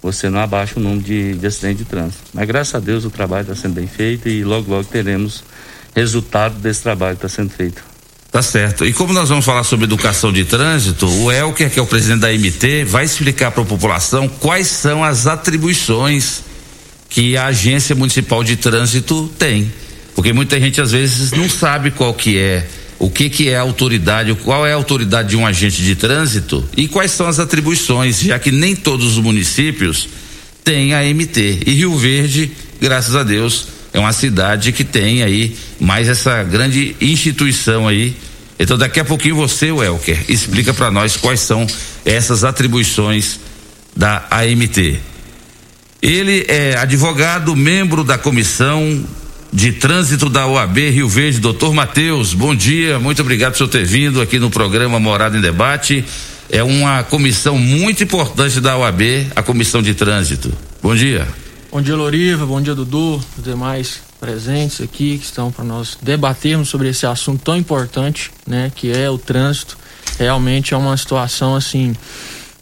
você 0.02 0.28
não 0.28 0.40
abaixa 0.40 0.78
o 0.78 0.82
número 0.82 1.02
de, 1.02 1.34
de 1.34 1.46
acidentes 1.46 1.78
de 1.78 1.84
trânsito. 1.84 2.22
Mas 2.32 2.46
graças 2.46 2.74
a 2.74 2.78
Deus 2.78 3.04
o 3.04 3.10
trabalho 3.10 3.42
está 3.42 3.54
sendo 3.54 3.74
bem 3.74 3.86
feito 3.86 4.28
e 4.28 4.44
logo 4.44 4.70
logo 4.70 4.84
teremos 4.84 5.42
resultado 5.94 6.54
desse 6.58 6.82
trabalho 6.82 7.16
que 7.16 7.26
está 7.26 7.34
sendo 7.34 7.50
feito. 7.50 7.82
Tá 8.30 8.42
certo. 8.42 8.84
E 8.84 8.92
como 8.92 9.12
nós 9.12 9.30
vamos 9.30 9.44
falar 9.44 9.64
sobre 9.64 9.86
educação 9.86 10.32
de 10.32 10.44
trânsito, 10.44 11.06
o 11.06 11.32
Elker, 11.32 11.70
que 11.70 11.78
é 11.78 11.82
o 11.82 11.86
presidente 11.86 12.20
da 12.20 12.32
MT, 12.32 12.84
vai 12.84 13.04
explicar 13.04 13.50
para 13.50 13.62
a 13.62 13.66
população 13.66 14.28
quais 14.28 14.66
são 14.66 15.02
as 15.02 15.26
atribuições 15.26 16.42
que 17.08 17.36
a 17.36 17.46
Agência 17.46 17.96
Municipal 17.96 18.44
de 18.44 18.56
Trânsito 18.56 19.28
tem. 19.38 19.72
Porque 20.14 20.32
muita 20.32 20.60
gente 20.60 20.80
às 20.80 20.92
vezes 20.92 21.32
não 21.32 21.48
sabe 21.48 21.90
qual 21.90 22.12
que 22.12 22.38
é, 22.38 22.68
o 22.98 23.08
que 23.08 23.30
que 23.30 23.48
é 23.48 23.56
autoridade, 23.56 24.34
qual 24.34 24.66
é 24.66 24.72
a 24.72 24.76
autoridade 24.76 25.28
de 25.28 25.36
um 25.36 25.46
agente 25.46 25.82
de 25.82 25.94
trânsito 25.94 26.64
e 26.76 26.88
quais 26.88 27.12
são 27.12 27.28
as 27.28 27.38
atribuições, 27.38 28.20
já 28.20 28.38
que 28.38 28.50
nem 28.50 28.74
todos 28.74 29.16
os 29.16 29.22
municípios 29.22 30.08
têm 30.64 30.94
a 30.94 31.02
MT. 31.02 31.60
E 31.66 31.72
Rio 31.74 31.96
Verde, 31.96 32.50
graças 32.80 33.14
a 33.14 33.22
Deus, 33.22 33.68
é 33.92 33.98
uma 33.98 34.12
cidade 34.12 34.72
que 34.72 34.84
tem 34.84 35.22
aí 35.22 35.56
mais 35.78 36.08
essa 36.08 36.42
grande 36.42 36.96
instituição 37.00 37.86
aí. 37.86 38.16
Então 38.58 38.76
daqui 38.76 38.98
a 38.98 39.04
pouquinho 39.04 39.36
você, 39.36 39.70
Welker, 39.70 40.24
explica 40.28 40.74
para 40.74 40.90
nós 40.90 41.16
quais 41.16 41.40
são 41.40 41.66
essas 42.04 42.42
atribuições 42.42 43.38
da 43.94 44.26
AMT. 44.30 44.98
Ele 46.02 46.44
é 46.48 46.76
advogado, 46.76 47.54
membro 47.54 48.02
da 48.02 48.18
comissão 48.18 49.04
de 49.52 49.72
trânsito 49.72 50.28
da 50.28 50.46
OAB 50.46 50.76
Rio 50.90 51.08
Verde, 51.08 51.40
doutor 51.40 51.72
Matheus. 51.72 52.34
Bom 52.34 52.54
dia, 52.54 52.98
muito 52.98 53.22
obrigado 53.22 53.56
por 53.56 53.68
ter 53.68 53.84
vindo 53.84 54.20
aqui 54.20 54.38
no 54.38 54.50
programa 54.50 55.00
Morada 55.00 55.36
em 55.36 55.40
Debate. 55.40 56.04
É 56.50 56.62
uma 56.62 57.02
comissão 57.02 57.58
muito 57.58 58.02
importante 58.02 58.60
da 58.60 58.76
OAB, 58.76 59.02
a 59.34 59.42
comissão 59.42 59.82
de 59.82 59.94
trânsito. 59.94 60.52
Bom 60.82 60.94
dia. 60.94 61.26
Bom 61.70 61.82
dia, 61.82 61.96
Loriva. 61.96 62.46
Bom 62.46 62.60
dia, 62.60 62.74
Dudu. 62.74 63.22
Os 63.36 63.44
demais 63.44 64.00
presentes 64.18 64.80
aqui 64.80 65.18
que 65.18 65.24
estão 65.24 65.50
para 65.50 65.64
nós 65.64 65.98
debatermos 66.02 66.68
sobre 66.68 66.88
esse 66.88 67.06
assunto 67.06 67.42
tão 67.42 67.56
importante, 67.56 68.30
né, 68.46 68.72
que 68.74 68.90
é 68.90 69.08
o 69.10 69.18
trânsito. 69.18 69.76
Realmente 70.18 70.74
é 70.74 70.76
uma 70.76 70.96
situação 70.96 71.54
assim, 71.54 71.94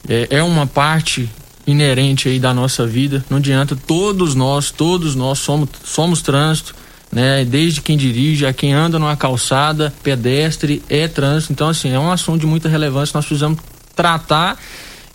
é, 0.09 0.26
é 0.31 0.43
uma 0.43 0.66
parte 0.66 1.28
inerente 1.66 2.28
aí 2.28 2.38
da 2.38 2.54
nossa 2.54 2.87
vida. 2.87 3.25
Não 3.28 3.38
adianta, 3.38 3.76
todos 3.76 4.35
nós, 4.35 4.70
todos 4.70 5.14
nós 5.14 5.38
somos, 5.38 5.68
somos 5.85 6.23
trânsito, 6.23 6.75
né? 7.11 7.44
Desde 7.44 7.80
quem 7.80 7.96
dirige 7.96 8.46
a 8.46 8.52
quem 8.52 8.73
anda 8.73 8.99
numa 8.99 9.16
calçada, 9.16 9.92
pedestre, 10.02 10.82
é 10.88 11.08
trânsito. 11.08 11.52
Então, 11.52 11.68
assim, 11.68 11.90
é 11.90 11.99
um 11.99 12.11
assunto 12.11 12.40
de 12.40 12.46
muita 12.46 12.68
relevância. 12.68 13.16
Nós 13.16 13.26
precisamos 13.26 13.58
tratar 13.94 14.58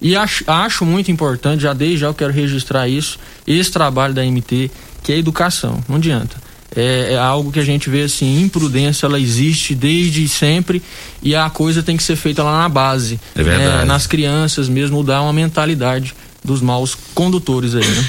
e 0.01 0.15
acho, 0.15 0.43
acho 0.47 0.83
muito 0.83 1.11
importante, 1.11 1.61
já 1.61 1.73
desde 1.73 1.99
já 1.99 2.07
eu 2.07 2.13
quero 2.13 2.33
registrar 2.33 2.87
isso, 2.87 3.19
esse 3.45 3.71
trabalho 3.71 4.15
da 4.15 4.23
MT, 4.25 4.71
que 5.03 5.13
é 5.13 5.17
educação. 5.17 5.83
Não 5.87 5.97
adianta. 5.97 6.35
É, 6.75 7.13
é, 7.13 7.17
algo 7.17 7.51
que 7.51 7.59
a 7.59 7.65
gente 7.65 7.89
vê 7.89 8.03
assim, 8.03 8.41
imprudência, 8.41 9.05
ela 9.05 9.19
existe 9.19 9.75
desde 9.75 10.27
sempre 10.27 10.81
e 11.21 11.35
a 11.35 11.49
coisa 11.49 11.83
tem 11.83 11.97
que 11.97 12.03
ser 12.03 12.15
feita 12.15 12.41
lá 12.41 12.59
na 12.59 12.69
base. 12.69 13.19
É 13.35 13.43
verdade. 13.43 13.83
É, 13.83 13.85
nas 13.85 14.07
crianças 14.07 14.69
mesmo, 14.69 14.97
mudar 14.97 15.21
uma 15.21 15.33
mentalidade 15.33 16.15
dos 16.43 16.61
maus 16.61 16.97
condutores 17.13 17.75
aí, 17.75 17.85
né? 17.85 18.05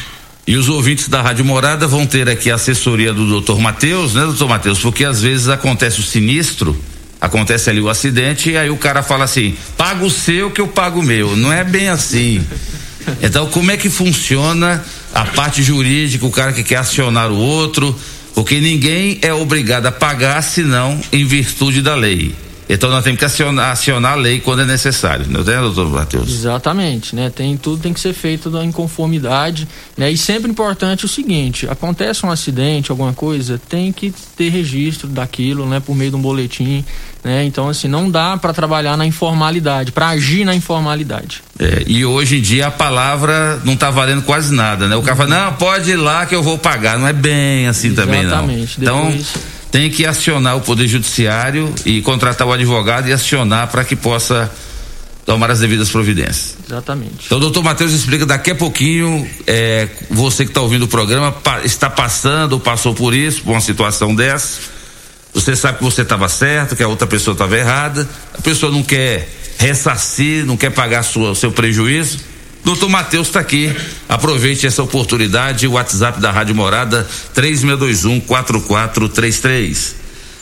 E 0.47 0.57
os 0.57 0.69
ouvintes 0.69 1.09
da 1.09 1.23
Rádio 1.23 1.45
Morada 1.45 1.87
vão 1.87 2.05
ter 2.05 2.29
aqui 2.29 2.51
a 2.51 2.57
assessoria 2.57 3.13
do 3.13 3.29
doutor 3.29 3.61
Matheus, 3.61 4.15
né, 4.15 4.25
doutor 4.25 4.49
Matheus? 4.49 4.81
Porque 4.81 5.05
às 5.05 5.23
vezes 5.23 5.49
acontece 5.49 6.01
o 6.01 6.03
sinistro 6.03 6.77
acontece 7.23 7.71
ali 7.71 7.81
o 7.81 7.89
acidente 7.89 8.51
e 8.51 8.57
aí 8.57 8.69
o 8.69 8.77
cara 8.77 9.01
fala 9.01 9.25
assim: 9.25 9.57
paga 9.77 10.05
o 10.05 10.11
seu 10.11 10.51
que 10.51 10.61
eu 10.61 10.67
pago 10.67 10.99
o 10.99 11.03
meu. 11.03 11.37
Não 11.37 11.53
é 11.53 11.63
bem 11.63 11.89
assim. 11.89 12.45
Então, 13.23 13.47
como 13.47 13.71
é 13.71 13.77
que 13.77 13.89
funciona 13.89 14.85
a 15.15 15.25
parte 15.25 15.63
jurídica, 15.63 16.27
o 16.27 16.31
cara 16.31 16.53
que 16.53 16.65
quer 16.65 16.77
acionar 16.77 17.31
o 17.31 17.37
outro? 17.37 17.97
Porque 18.35 18.61
ninguém 18.61 19.19
é 19.23 19.33
obrigado 19.33 19.87
a 19.87 19.93
pagar 19.93 20.43
senão 20.43 21.01
em 21.13 21.25
virtude 21.25 21.83
da 21.83 21.95
lei. 21.95 22.35
Então 22.69 22.91
nós 22.91 23.05
temos 23.05 23.19
que 23.19 23.25
acionar, 23.25 23.73
acionar, 23.73 24.13
a 24.13 24.17
lei 24.17 24.41
quando 24.41 24.63
é 24.63 24.65
necessário, 24.65 25.27
não 25.29 25.41
é, 25.41 25.61
doutor 25.61 25.89
Matheus? 25.89 26.31
Exatamente, 26.31 27.15
né? 27.15 27.31
Tem, 27.31 27.57
tudo 27.57 27.83
tem 27.83 27.93
que 27.93 28.01
ser 28.01 28.13
feito 28.13 28.51
em 28.59 28.73
conformidade, 28.73 29.69
né? 29.97 30.11
E 30.11 30.17
sempre 30.17 30.51
importante 30.51 31.05
o 31.05 31.09
seguinte, 31.09 31.69
acontece 31.69 32.25
um 32.25 32.31
acidente, 32.31 32.91
alguma 32.91 33.13
coisa, 33.13 33.61
tem 33.69 33.93
que 33.93 34.13
ter 34.37 34.49
registro 34.49 35.09
daquilo, 35.09 35.67
né? 35.67 35.81
Por 35.81 35.95
meio 35.95 36.11
de 36.11 36.17
um 36.17 36.21
boletim, 36.21 36.85
né? 37.25 37.45
Então, 37.45 37.69
assim, 37.69 37.89
não 37.89 38.11
dá 38.11 38.37
para 38.37 38.53
trabalhar 38.53 38.97
na 38.97 39.07
informalidade, 39.07 39.93
para 39.93 40.09
agir 40.09 40.45
na 40.45 40.55
informalidade. 40.55 41.43
É, 41.59 41.85
e 41.87 42.05
hoje 42.05 42.39
em 42.39 42.43
dia 42.43 42.69
a 42.69 42.71
palavra 42.71 43.61
não 43.65 43.75
está 43.75 43.91
valendo 43.91 44.23
quase 44.23 44.55
nada, 44.55 44.89
né? 44.89 44.97
O 44.97 45.03
cara 45.03 45.17
fala, 45.17 45.29
não, 45.29 45.53
pode 45.55 45.91
ir 45.91 45.97
lá 45.97 46.27
que 46.27 46.35
eu 46.35 46.43
vou 46.43 46.59
pagar, 46.59 46.99
não 46.99 47.07
é 47.07 47.13
bem 47.13 47.69
assim 47.69 47.89
Exatamente. 47.89 48.29
também 48.29 48.57
não. 48.57 48.65
Então, 48.79 49.11
Depois 49.11 49.62
tem 49.73 49.91
que 49.91 50.05
acionar 50.05 50.55
o 50.57 50.61
Poder 50.61 50.87
Judiciário 50.87 51.75
e 51.87 52.03
contratar 52.03 52.47
o 52.47 52.53
advogado 52.53 53.09
e 53.09 53.13
acionar 53.13 53.69
para 53.69 53.83
que 53.85 53.97
possa 53.97 54.53
tomar 55.25 55.51
as 55.51 55.61
devidas 55.61 55.89
providências. 55.89 56.59
Exatamente. 56.67 57.25
Então, 57.27 57.41
doutor 57.41 57.65
Matheus 57.65 57.93
explica 57.93 58.27
daqui 58.27 58.51
a 58.51 58.55
pouquinho, 58.55 59.27
é, 59.47 59.89
você 60.11 60.45
que 60.45 60.51
está 60.51 60.61
ouvindo 60.61 60.83
o 60.83 60.89
programa, 60.89 61.33
pa, 61.33 61.63
está 61.65 61.89
passando 61.89 62.53
ou 62.53 62.61
passou 62.61 62.95
por 62.95 63.15
isso, 63.15 63.43
por 63.43 63.53
uma 63.53 63.61
situação 63.63 64.15
dessa. 64.15 64.61
Você 65.33 65.57
sabe 65.57 65.79
que 65.79 65.85
você 65.85 66.03
estava 66.03 66.29
certo, 66.29 66.77
que 66.77 66.83
a 66.83 66.89
outra 66.89 67.07
pessoa 67.07 67.33
estava 67.33 67.57
errada, 67.57 68.07
a 68.35 68.43
pessoa 68.43 68.71
não 68.71 68.83
quer 68.83 69.27
ressarcir, 69.59 70.45
não 70.45 70.57
quer 70.57 70.71
pagar 70.71 71.03
o 71.03 71.35
seu 71.35 71.51
prejuízo 71.51 72.32
Doutor 72.65 72.89
Matheus 72.89 73.27
está 73.27 73.41
aqui. 73.41 73.75
Aproveite 74.09 74.67
essa 74.67 74.83
oportunidade. 74.83 75.67
WhatsApp 75.67 76.21
da 76.21 76.31
Rádio 76.31 76.55
Morada 76.55 77.07
3621 77.35 78.21
4433. 78.21 79.97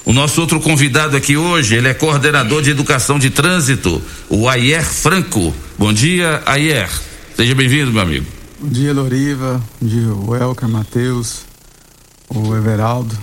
O 0.04 0.12
nosso 0.12 0.40
outro 0.40 0.61
convidado 0.61 1.16
aqui 1.16 1.37
hoje, 1.37 1.76
ele 1.76 1.88
é 1.88 1.94
coordenador 1.94 2.62
de 2.62 2.70
educação 2.70 3.18
de 3.18 3.30
trânsito, 3.30 4.02
o 4.28 4.48
Ayer 4.48 4.85
Franco. 4.85 5.54
Bom 5.78 5.92
dia, 5.92 6.42
Ayer. 6.46 6.90
Seja 7.37 7.54
bem-vindo, 7.54 7.92
meu 7.92 8.02
amigo. 8.02 8.26
Bom 8.59 8.68
dia, 8.68 8.92
Loriva. 8.92 9.62
Bom 9.80 9.88
dia, 9.88 10.12
o 10.12 10.35
Elker, 10.37 10.68
Matheus, 10.68 11.42
o 12.28 12.54
Everaldo, 12.56 13.16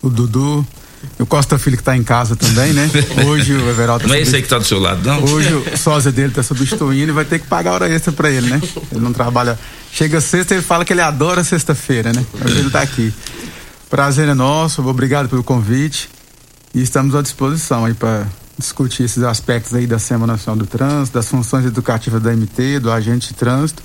o 0.00 0.08
Dudu. 0.08 0.66
O 1.18 1.26
Costa 1.26 1.58
Filho 1.58 1.76
que 1.76 1.82
está 1.82 1.96
em 1.96 2.02
casa 2.02 2.36
também, 2.36 2.72
né? 2.72 2.90
Hoje 3.26 3.54
o 3.54 3.68
Everaldo. 3.68 4.02
Tá 4.02 4.08
não 4.08 4.14
é 4.14 4.20
esse 4.20 4.36
aí 4.36 4.42
que 4.42 4.46
está 4.46 4.58
do 4.58 4.64
seu 4.64 4.78
lado, 4.78 5.06
não? 5.06 5.24
Hoje 5.24 5.52
o 5.52 5.76
sósia 5.76 6.12
dele 6.12 6.28
está 6.28 6.42
substituindo 6.42 7.10
e 7.10 7.14
vai 7.14 7.24
ter 7.24 7.38
que 7.38 7.46
pagar 7.46 7.72
hora 7.72 7.88
extra 7.88 8.12
para 8.12 8.30
ele, 8.30 8.48
né? 8.48 8.60
Ele 8.90 9.00
não 9.00 9.12
trabalha. 9.12 9.58
Chega 9.92 10.20
sexta 10.20 10.54
ele 10.54 10.62
fala 10.62 10.84
que 10.84 10.92
ele 10.92 11.00
adora 11.00 11.42
sexta-feira, 11.42 12.12
né? 12.12 12.24
Hoje 12.44 12.58
ele 12.58 12.66
está 12.66 12.82
aqui. 12.82 13.12
Prazer 13.88 14.28
é 14.28 14.34
nosso, 14.34 14.86
obrigado 14.86 15.28
pelo 15.28 15.44
convite 15.44 16.08
e 16.74 16.82
estamos 16.82 17.14
à 17.14 17.22
disposição 17.22 17.84
aí 17.84 17.94
para 17.94 18.26
discutir 18.58 19.04
esses 19.04 19.22
aspectos 19.22 19.74
aí 19.74 19.86
da 19.86 19.98
Semana 19.98 20.32
Nacional 20.32 20.58
do 20.58 20.66
Trânsito, 20.66 21.16
das 21.16 21.28
funções 21.28 21.64
educativas 21.64 22.20
da 22.20 22.32
MT, 22.32 22.80
do 22.80 22.90
agente 22.90 23.28
de 23.28 23.34
trânsito 23.34 23.82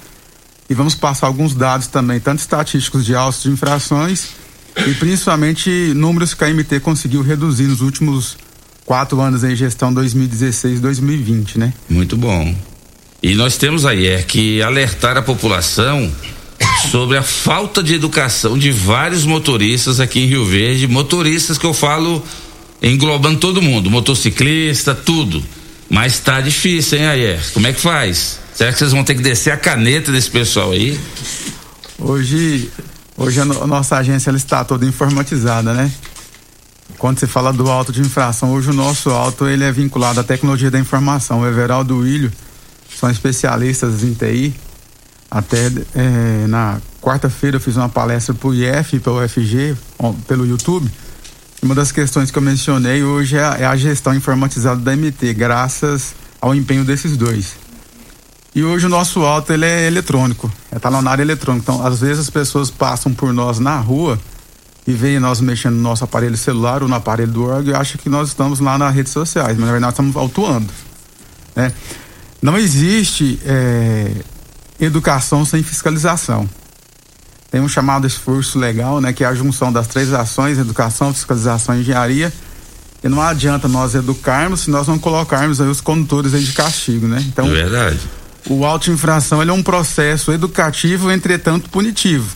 e 0.71 0.73
vamos 0.73 0.95
passar 0.95 1.27
alguns 1.27 1.53
dados 1.53 1.87
também, 1.87 2.17
tanto 2.17 2.39
estatísticos 2.39 3.05
de 3.05 3.13
autos 3.13 3.43
de 3.43 3.49
infrações 3.49 4.29
e 4.87 4.93
principalmente 4.95 5.69
números 5.95 6.33
que 6.33 6.43
a 6.43 6.49
MT 6.49 6.79
conseguiu 6.79 7.21
reduzir 7.21 7.63
nos 7.63 7.81
últimos 7.81 8.37
quatro 8.85 9.19
anos 9.21 9.43
em 9.43 9.55
gestão 9.55 9.93
2016-2020, 9.93 11.57
né? 11.57 11.73
Muito 11.89 12.17
bom. 12.17 12.55
E 13.21 13.35
nós 13.35 13.57
temos 13.57 13.85
aí 13.85 14.07
é 14.07 14.21
que 14.23 14.61
alertar 14.61 15.17
a 15.17 15.21
população 15.21 16.11
sobre 16.89 17.17
a 17.17 17.23
falta 17.23 17.83
de 17.83 17.93
educação 17.93 18.57
de 18.57 18.71
vários 18.71 19.25
motoristas 19.25 19.99
aqui 19.99 20.21
em 20.21 20.25
Rio 20.25 20.45
Verde, 20.45 20.87
motoristas 20.87 21.57
que 21.57 21.65
eu 21.65 21.73
falo 21.73 22.23
englobando 22.81 23.39
todo 23.39 23.61
mundo, 23.61 23.91
motociclista, 23.91 24.95
tudo. 24.95 25.43
Mas 25.89 26.19
tá 26.19 26.41
difícil, 26.41 26.97
hein, 26.97 27.05
Ayer? 27.05 27.39
Como 27.53 27.67
é 27.67 27.73
que 27.73 27.81
faz? 27.81 28.39
Será 28.53 28.71
que 28.71 28.79
vocês 28.79 28.91
vão 28.91 29.03
ter 29.03 29.15
que 29.15 29.21
descer 29.21 29.51
a 29.51 29.57
caneta 29.57 30.11
desse 30.11 30.31
pessoal 30.31 30.71
aí? 30.71 30.99
Hoje 31.99 32.69
Hoje 33.21 33.39
a, 33.39 33.45
no, 33.45 33.63
a 33.63 33.67
nossa 33.67 33.97
agência 33.97 34.31
ela 34.31 34.37
está 34.37 34.65
toda 34.65 34.83
informatizada, 34.83 35.73
né? 35.73 35.91
Quando 36.97 37.19
você 37.19 37.27
fala 37.27 37.53
do 37.53 37.69
auto 37.69 37.91
de 37.91 38.01
infração, 38.01 38.51
hoje 38.51 38.71
o 38.71 38.73
nosso 38.73 39.11
auto 39.11 39.47
ele 39.47 39.63
é 39.63 39.71
vinculado 39.71 40.19
à 40.19 40.23
tecnologia 40.23 40.71
da 40.71 40.79
informação. 40.79 41.41
O 41.41 41.47
Everaldo 41.47 41.95
o 41.95 41.99
William 41.99 42.31
são 42.99 43.11
especialistas 43.11 44.03
em 44.03 44.13
TI. 44.13 44.55
Até 45.29 45.71
é, 45.95 46.47
na 46.47 46.81
quarta-feira 46.99 47.57
eu 47.57 47.61
fiz 47.61 47.77
uma 47.77 47.87
palestra 47.87 48.33
para 48.33 48.49
o 48.49 48.53
IF 48.55 48.99
para 48.99 49.13
o 49.13 49.23
UFG, 49.23 49.77
pelo 50.27 50.45
YouTube. 50.45 50.89
Uma 51.61 51.75
das 51.75 51.91
questões 51.91 52.31
que 52.31 52.37
eu 52.39 52.41
mencionei 52.41 53.03
hoje 53.03 53.37
é 53.37 53.43
a, 53.43 53.57
é 53.59 53.65
a 53.65 53.75
gestão 53.75 54.15
informatizada 54.15 54.81
da 54.81 54.95
MT, 54.95 55.35
graças 55.35 56.15
ao 56.41 56.55
empenho 56.55 56.83
desses 56.83 57.15
dois. 57.15 57.60
E 58.53 58.63
hoje 58.63 58.85
o 58.85 58.89
nosso 58.89 59.21
auto 59.21 59.53
ele 59.53 59.65
é 59.65 59.87
eletrônico, 59.87 60.51
é 60.71 60.77
talonário 60.77 61.21
eletrônico. 61.21 61.63
Então, 61.63 61.85
às 61.85 62.01
vezes 62.01 62.19
as 62.19 62.29
pessoas 62.29 62.69
passam 62.69 63.13
por 63.13 63.31
nós 63.31 63.59
na 63.59 63.77
rua 63.77 64.19
e 64.85 64.91
veem 64.91 65.19
nós 65.19 65.39
mexendo 65.39 65.75
no 65.75 65.81
nosso 65.81 66.03
aparelho 66.03 66.35
celular 66.35 66.83
ou 66.83 66.89
no 66.89 66.95
aparelho 66.95 67.31
do 67.31 67.45
órgão 67.45 67.73
e 67.73 67.75
acham 67.75 67.97
que 68.01 68.09
nós 68.09 68.29
estamos 68.29 68.59
lá 68.59 68.77
nas 68.77 68.93
redes 68.93 69.13
sociais, 69.13 69.55
mas 69.57 69.65
na 69.65 69.71
verdade 69.71 69.93
estamos 69.93 70.15
autuando. 70.17 70.71
Né? 71.55 71.71
Não 72.41 72.57
existe 72.57 73.39
é, 73.45 74.11
educação 74.79 75.45
sem 75.45 75.63
fiscalização. 75.63 76.49
Tem 77.49 77.61
um 77.61 77.69
chamado 77.69 78.07
esforço 78.07 78.57
legal, 78.57 78.99
né, 78.99 79.13
que 79.13 79.23
é 79.23 79.27
a 79.27 79.33
junção 79.33 79.71
das 79.71 79.87
três 79.87 80.13
ações, 80.13 80.57
educação, 80.57 81.13
fiscalização 81.13 81.75
e 81.75 81.81
engenharia. 81.81 82.33
E 83.03 83.09
não 83.09 83.21
adianta 83.21 83.67
nós 83.67 83.95
educarmos 83.95 84.61
se 84.61 84.69
nós 84.69 84.87
não 84.87 84.97
colocarmos 84.97 85.59
aí 85.59 85.67
os 85.67 85.81
condutores 85.81 86.33
aí 86.33 86.43
de 86.43 86.53
castigo, 86.53 87.07
né? 87.07 87.23
Então, 87.27 87.47
é 87.47 87.49
verdade. 87.49 87.99
O 88.49 88.65
auto-infração 88.65 89.41
é 89.41 89.51
um 89.51 89.63
processo 89.63 90.31
educativo, 90.31 91.11
entretanto 91.11 91.69
punitivo. 91.69 92.35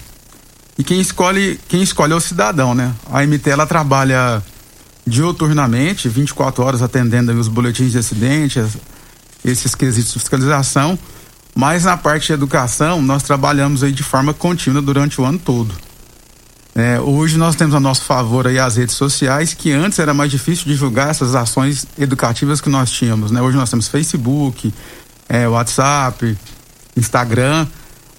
E 0.78 0.84
quem 0.84 1.00
escolhe, 1.00 1.60
quem 1.68 1.82
escolhe 1.82 2.14
é 2.14 2.16
o 2.16 2.20
cidadão, 2.20 2.76
né? 2.76 2.94
A 3.12 3.26
MT 3.26 3.50
ela 3.50 3.66
trabalha 3.66 4.44
dioturnamente, 5.08 6.10
24 6.10 6.64
horas 6.64 6.82
atendendo 6.82 7.32
os 7.34 7.48
boletins 7.48 7.92
de 7.92 7.98
acidente, 7.98 8.64
esses 9.44 9.76
quesitos 9.76 10.14
de 10.14 10.20
fiscalização, 10.20 10.98
mas 11.56 11.86
na 11.86 11.96
parte 11.96 12.28
de 12.28 12.34
educação 12.34 13.02
nós 13.02 13.24
trabalhamos 13.24 13.84
aí 13.84 13.92
de 13.92 14.04
forma 14.04 14.34
contínua 14.34 14.82
durante 14.82 15.22
o 15.22 15.26
ano 15.26 15.40
todo. 15.40 15.74
É, 16.78 17.00
hoje 17.00 17.38
nós 17.38 17.56
temos 17.56 17.74
a 17.74 17.80
nosso 17.80 18.02
favor 18.02 18.48
aí 18.48 18.60
as 18.60 18.76
redes 18.76 18.96
sociais, 18.96 19.54
que 19.54 19.72
antes 19.72 19.98
era 19.98 20.14
mais 20.14 20.30
difícil 20.30 20.66
divulgar 20.66 21.10
essas 21.10 21.34
ações 21.34 21.88
educativas 21.98 22.60
que 22.60 22.68
nós 22.68 22.92
tínhamos, 22.92 23.32
né? 23.32 23.42
Hoje 23.42 23.56
nós 23.56 23.70
temos 23.70 23.88
Facebook, 23.88 24.74
é, 25.28 25.48
WhatsApp, 25.48 26.38
Instagram, 26.96 27.68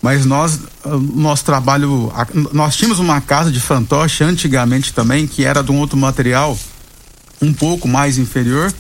mas 0.02 0.24
nós, 0.24 0.60
nosso 0.84 1.44
trabalho, 1.44 2.12
nós 2.52 2.76
tínhamos 2.76 2.98
uma 2.98 3.20
casa 3.20 3.50
de 3.50 3.60
fantoche 3.60 4.22
antigamente 4.22 4.92
também, 4.92 5.26
que 5.26 5.44
era 5.44 5.62
de 5.62 5.72
um 5.72 5.78
outro 5.78 5.96
material 5.96 6.56
um 7.40 7.52
pouco 7.52 7.88
mais 7.88 8.18
inferior, 8.18 8.72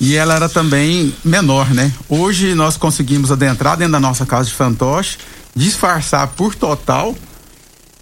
e 0.00 0.16
ela 0.16 0.34
era 0.34 0.48
também 0.48 1.14
menor, 1.24 1.70
né? 1.70 1.92
Hoje 2.08 2.54
nós 2.54 2.76
conseguimos 2.76 3.30
adentrar 3.30 3.76
dentro 3.76 3.92
da 3.92 4.00
nossa 4.00 4.26
casa 4.26 4.48
de 4.48 4.54
fantoche, 4.54 5.18
disfarçar 5.54 6.26
por 6.28 6.54
total 6.54 7.14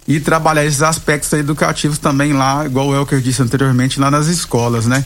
e 0.07 0.19
trabalhar 0.19 0.65
esses 0.65 0.81
aspectos 0.81 1.31
educativos 1.33 1.99
também 1.99 2.33
lá, 2.33 2.65
igual 2.65 2.87
o 2.87 2.95
Elker 2.95 3.21
disse 3.21 3.41
anteriormente, 3.41 3.99
lá 3.99 4.09
nas 4.09 4.27
escolas, 4.27 4.87
né? 4.87 5.05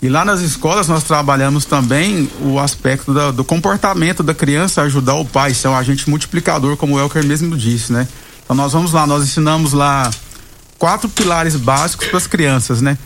E 0.00 0.08
lá 0.08 0.24
nas 0.24 0.40
escolas 0.40 0.86
nós 0.86 1.02
trabalhamos 1.02 1.64
também 1.64 2.30
o 2.40 2.60
aspecto 2.60 3.12
da, 3.12 3.32
do 3.32 3.42
comportamento 3.42 4.22
da 4.22 4.32
criança 4.32 4.82
ajudar 4.82 5.14
o 5.14 5.24
pai, 5.24 5.52
ser 5.52 5.66
um 5.68 5.74
agente 5.74 6.08
multiplicador, 6.08 6.76
como 6.76 6.94
o 6.94 7.00
Elker 7.00 7.24
mesmo 7.24 7.56
disse, 7.56 7.92
né? 7.92 8.06
Então 8.44 8.54
nós 8.54 8.72
vamos 8.72 8.92
lá, 8.92 9.06
nós 9.06 9.24
ensinamos 9.24 9.72
lá 9.72 10.08
quatro 10.78 11.08
pilares 11.08 11.56
básicos 11.56 12.06
para 12.06 12.16
as 12.16 12.28
crianças, 12.28 12.80
né? 12.80 12.96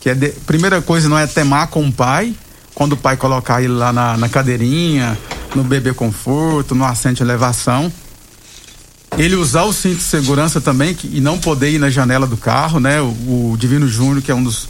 Que 0.00 0.10
é 0.10 0.14
de, 0.14 0.30
primeira 0.46 0.80
coisa 0.80 1.10
não 1.10 1.18
é 1.18 1.26
temar 1.26 1.68
com 1.68 1.86
o 1.86 1.92
pai, 1.92 2.34
quando 2.74 2.94
o 2.94 2.96
pai 2.96 3.18
colocar 3.18 3.62
ele 3.62 3.74
lá 3.74 3.92
na, 3.92 4.16
na 4.16 4.28
cadeirinha, 4.28 5.18
no 5.54 5.62
bebê 5.62 5.92
conforto, 5.92 6.74
no 6.74 6.86
assento 6.86 7.18
de 7.18 7.22
elevação. 7.22 7.92
Ele 9.18 9.34
usar 9.34 9.64
o 9.64 9.72
cinto 9.74 9.96
de 9.96 10.04
segurança 10.04 10.58
também 10.58 10.94
que, 10.94 11.06
e 11.06 11.20
não 11.20 11.38
poder 11.38 11.70
ir 11.70 11.78
na 11.78 11.90
janela 11.90 12.26
do 12.26 12.38
carro, 12.38 12.80
né? 12.80 12.98
O, 13.00 13.52
o 13.52 13.56
Divino 13.58 13.86
Júnior, 13.86 14.22
que 14.22 14.30
é 14.30 14.34
um 14.34 14.42
dos, 14.42 14.66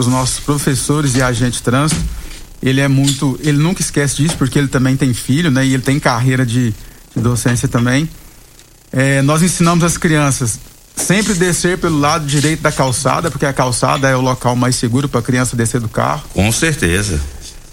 dos 0.00 0.06
nossos 0.06 0.40
professores 0.40 1.14
e 1.14 1.22
agente 1.22 1.58
de 1.58 1.62
trânsito, 1.62 2.00
ele 2.62 2.80
é 2.80 2.88
muito. 2.88 3.38
Ele 3.42 3.58
nunca 3.58 3.82
esquece 3.82 4.16
disso, 4.16 4.34
porque 4.38 4.58
ele 4.58 4.68
também 4.68 4.96
tem 4.96 5.12
filho, 5.12 5.50
né? 5.50 5.64
E 5.66 5.74
ele 5.74 5.82
tem 5.82 6.00
carreira 6.00 6.46
de, 6.46 6.74
de 7.14 7.22
docência 7.22 7.68
também. 7.68 8.08
É, 8.90 9.20
nós 9.20 9.42
ensinamos 9.42 9.84
as 9.84 9.98
crianças 9.98 10.58
sempre 10.96 11.34
descer 11.34 11.78
pelo 11.78 11.98
lado 11.98 12.26
direito 12.26 12.62
da 12.62 12.72
calçada, 12.72 13.30
porque 13.30 13.44
a 13.44 13.52
calçada 13.52 14.08
é 14.08 14.16
o 14.16 14.20
local 14.22 14.56
mais 14.56 14.76
seguro 14.76 15.08
para 15.08 15.20
a 15.20 15.22
criança 15.22 15.54
descer 15.54 15.80
do 15.80 15.88
carro. 15.88 16.22
Com 16.32 16.50
certeza. 16.50 17.20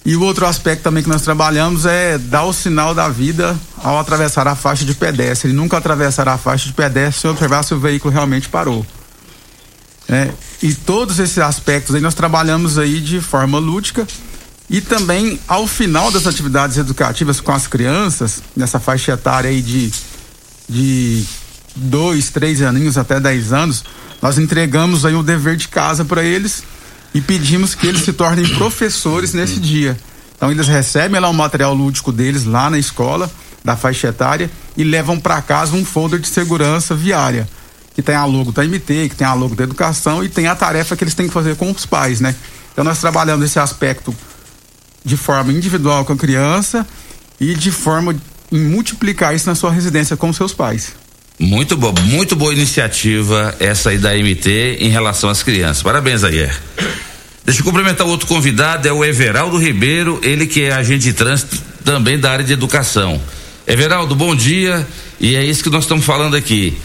E 0.06 0.16
o 0.16 0.22
outro 0.22 0.46
aspecto 0.46 0.84
também 0.84 1.04
que 1.04 1.10
nós 1.10 1.22
trabalhamos 1.22 1.86
é 1.86 2.18
dar 2.18 2.44
o 2.44 2.54
sinal 2.54 2.94
da 2.94 3.10
vida 3.10 3.58
ao 3.82 4.00
atravessar 4.00 4.48
a 4.48 4.56
faixa 4.56 4.86
de 4.86 4.94
pedestre. 4.94 5.50
Ele 5.50 5.58
nunca 5.58 5.78
atravessará 5.78 6.34
a 6.34 6.38
faixa 6.38 6.68
de 6.68 6.74
pedestre 6.74 7.22
se 7.22 7.28
observar 7.28 7.64
se 7.64 7.74
o 7.74 7.80
veículo 7.80 8.14
realmente 8.14 8.48
parou. 8.48 8.86
É, 10.10 10.32
e 10.64 10.74
todos 10.74 11.20
esses 11.20 11.38
aspectos 11.38 11.94
aí 11.94 12.02
nós 12.02 12.14
trabalhamos 12.14 12.78
aí 12.78 13.02
de 13.02 13.20
forma 13.22 13.60
lúdica. 13.60 14.08
E 14.70 14.82
também 14.82 15.40
ao 15.48 15.66
final 15.66 16.12
das 16.12 16.28
atividades 16.28 16.78
educativas 16.78 17.40
com 17.40 17.52
as 17.52 17.68
crianças, 17.68 18.42
nessa 18.56 18.80
faixa 18.80 19.14
etária 19.14 19.50
aí 19.50 19.62
de, 19.62 19.92
de 20.68 21.26
dois, 21.76 22.30
três 22.30 22.62
aninhos 22.62 22.98
até 22.98 23.20
dez 23.20 23.54
anos, 23.54 23.84
nós 24.22 24.38
entregamos 24.38 25.06
aí 25.06 25.16
o 25.16 25.24
dever 25.24 25.56
de 25.56 25.68
casa 25.68 26.04
para 26.04 26.24
eles 26.24 26.64
e 27.14 27.22
pedimos 27.22 27.76
que 27.76 27.88
eles 27.88 28.02
se 28.02 28.14
tornem 28.14 28.48
professores 28.56 29.34
nesse 29.34 29.60
dia. 29.60 29.98
Então 30.36 30.52
eles 30.52 30.68
recebem 30.68 31.20
lá 31.20 31.30
o 31.30 31.34
material 31.34 31.74
lúdico 31.74 32.12
deles 32.12 32.44
lá 32.44 32.70
na 32.70 32.78
escola, 32.78 33.32
da 33.64 33.76
faixa 33.76 34.10
etária, 34.10 34.52
e 34.76 34.84
levam 34.84 35.20
para 35.20 35.42
casa 35.42 35.76
um 35.76 35.84
folder 35.84 36.20
de 36.20 36.28
segurança 36.28 36.94
viária, 36.94 37.48
que 37.98 38.04
tem 38.04 38.14
a 38.14 38.26
logo 38.26 38.52
da 38.52 38.64
MT, 38.64 39.10
que 39.10 39.16
tem 39.16 39.26
a 39.26 39.34
logo 39.34 39.56
da 39.56 39.64
educação 39.64 40.24
e 40.24 40.30
tem 40.30 40.46
a 40.46 40.56
tarefa 40.56 40.96
que 40.96 41.04
eles 41.04 41.16
têm 41.16 41.28
que 41.28 41.34
fazer 41.34 41.56
com 41.56 41.72
os 41.72 41.84
pais, 41.84 42.22
né? 42.22 42.36
Então 42.72 42.86
nós 42.86 43.00
trabalhamos 43.00 43.44
esse 43.44 43.58
aspecto 43.58 44.16
de 45.04 45.18
forma 45.18 45.52
individual 45.52 46.06
com 46.06 46.14
a 46.14 46.16
criança 46.16 46.86
e 47.40 47.56
de 47.56 47.72
forma 47.72 48.16
em 48.52 48.60
multiplicar 48.60 49.34
isso 49.34 49.50
na 49.50 49.56
sua 49.56 49.72
residência 49.72 50.16
com 50.16 50.32
seus 50.32 50.54
pais. 50.54 50.94
Muito 51.40 51.76
boa, 51.76 51.92
muito 52.04 52.36
boa 52.36 52.54
iniciativa 52.54 53.56
essa 53.60 53.90
aí 53.90 53.98
da 53.98 54.14
MT 54.14 54.78
em 54.80 54.90
relação 54.90 55.28
às 55.28 55.42
crianças. 55.42 55.82
Parabéns, 55.82 56.24
Ayer. 56.24 56.56
Deixa 57.44 57.62
eu 57.62 57.66
cumprimentar 57.66 58.06
o 58.06 58.12
outro 58.12 58.28
convidado, 58.28 58.88
é 58.88 58.94
o 58.94 59.04
Everaldo 59.04 59.58
Ribeiro, 59.58 60.20
ele 60.22 60.46
que 60.46 60.66
é 60.66 60.72
agente 60.72 61.06
de 61.06 61.14
trânsito 61.14 61.58
também 61.84 62.20
da 62.20 62.30
área 62.30 62.46
de 62.46 62.54
educação. 62.54 63.20
Everaldo, 63.66 64.16
bom 64.16 64.36
dia. 64.36 64.88
E 65.20 65.36
é 65.36 65.44
isso 65.44 65.64
que 65.64 65.70
nós 65.72 65.86
estamos 65.86 66.06
falando 66.06 66.36
aqui. 66.36 66.78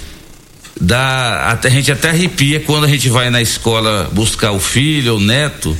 Da, 0.81 1.51
até, 1.51 1.69
a 1.69 1.71
gente 1.71 1.93
até 1.93 2.11
arrepia 2.11 2.61
quando 2.61 2.85
a 2.85 2.89
gente 2.89 3.09
vai 3.09 3.31
na 3.31 3.43
escola 3.43 4.11
buscar 4.13 4.53
o 4.53 4.61
filho 4.61 5.15
ou 5.15 5.21
neto 5.21 5.77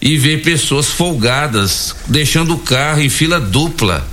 e 0.00 0.18
vê 0.18 0.36
pessoas 0.36 0.88
folgadas, 0.88 1.94
deixando 2.06 2.54
o 2.54 2.58
carro 2.58 3.00
em 3.00 3.08
fila 3.08 3.40
dupla 3.40 4.06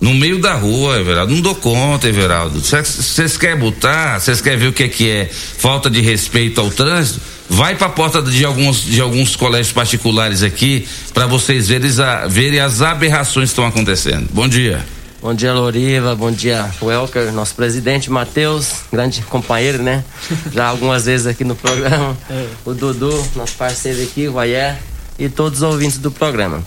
no 0.00 0.12
meio 0.12 0.38
da 0.38 0.54
rua, 0.54 0.98
Everaldo. 0.98 1.34
Não 1.34 1.40
dou 1.40 1.54
conta, 1.54 2.06
Everaldo. 2.06 2.60
Vocês 2.60 3.38
querem 3.38 3.56
botar, 3.56 4.20
vocês 4.20 4.40
querem 4.40 4.58
ver 4.58 4.68
o 4.68 4.72
que 4.72 4.82
é, 4.82 4.88
que 4.88 5.08
é 5.08 5.30
falta 5.32 5.88
de 5.88 6.02
respeito 6.02 6.60
ao 6.60 6.70
trânsito? 6.70 7.20
Vai 7.48 7.74
para 7.74 7.86
a 7.86 7.90
porta 7.90 8.20
de 8.20 8.44
alguns, 8.44 8.84
de 8.84 9.00
alguns 9.00 9.34
colégios 9.34 9.72
particulares 9.72 10.42
aqui 10.42 10.86
para 11.14 11.26
vocês 11.26 11.68
verem, 11.68 11.90
verem 12.28 12.60
as 12.60 12.82
aberrações 12.82 13.48
que 13.48 13.52
estão 13.52 13.66
acontecendo. 13.66 14.28
Bom 14.30 14.46
dia. 14.46 14.84
Bom 15.24 15.32
dia, 15.32 15.54
Loriva. 15.54 16.14
Bom 16.14 16.30
dia, 16.30 16.70
Welker, 16.82 17.32
nosso 17.32 17.54
presidente 17.54 18.10
Matheus, 18.10 18.82
grande 18.92 19.22
companheiro, 19.22 19.82
né? 19.82 20.04
Já 20.52 20.66
algumas 20.66 21.06
vezes 21.06 21.26
aqui 21.26 21.42
no 21.44 21.56
programa. 21.56 22.14
É. 22.28 22.46
O 22.62 22.74
Dudu, 22.74 23.10
nosso 23.34 23.54
parceiro 23.54 24.02
aqui, 24.02 24.28
o 24.28 24.38
Ayer, 24.38 24.76
e 25.18 25.30
todos 25.30 25.62
os 25.62 25.62
ouvintes 25.62 25.96
do 25.96 26.10
programa. 26.10 26.62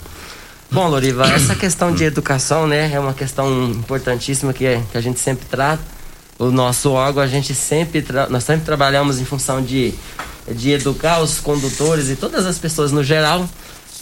Bom, 0.72 0.88
Loriva, 0.88 1.24
essa 1.30 1.54
questão 1.54 1.94
de 1.94 2.02
educação, 2.02 2.66
né, 2.66 2.90
é 2.92 2.98
uma 2.98 3.14
questão 3.14 3.70
importantíssima 3.70 4.52
que, 4.52 4.66
é, 4.66 4.82
que 4.90 4.98
a 4.98 5.00
gente 5.00 5.20
sempre 5.20 5.46
trata. 5.48 5.84
O 6.36 6.50
nosso 6.50 6.90
órgão, 6.90 7.22
a 7.22 7.28
gente 7.28 7.54
sempre, 7.54 8.04
nós 8.28 8.42
sempre 8.42 8.64
trabalhamos 8.64 9.20
em 9.20 9.24
função 9.24 9.62
de, 9.62 9.94
de 10.50 10.72
educar 10.72 11.20
os 11.20 11.38
condutores 11.38 12.10
e 12.10 12.16
todas 12.16 12.44
as 12.44 12.58
pessoas 12.58 12.90
no 12.90 13.04
geral, 13.04 13.48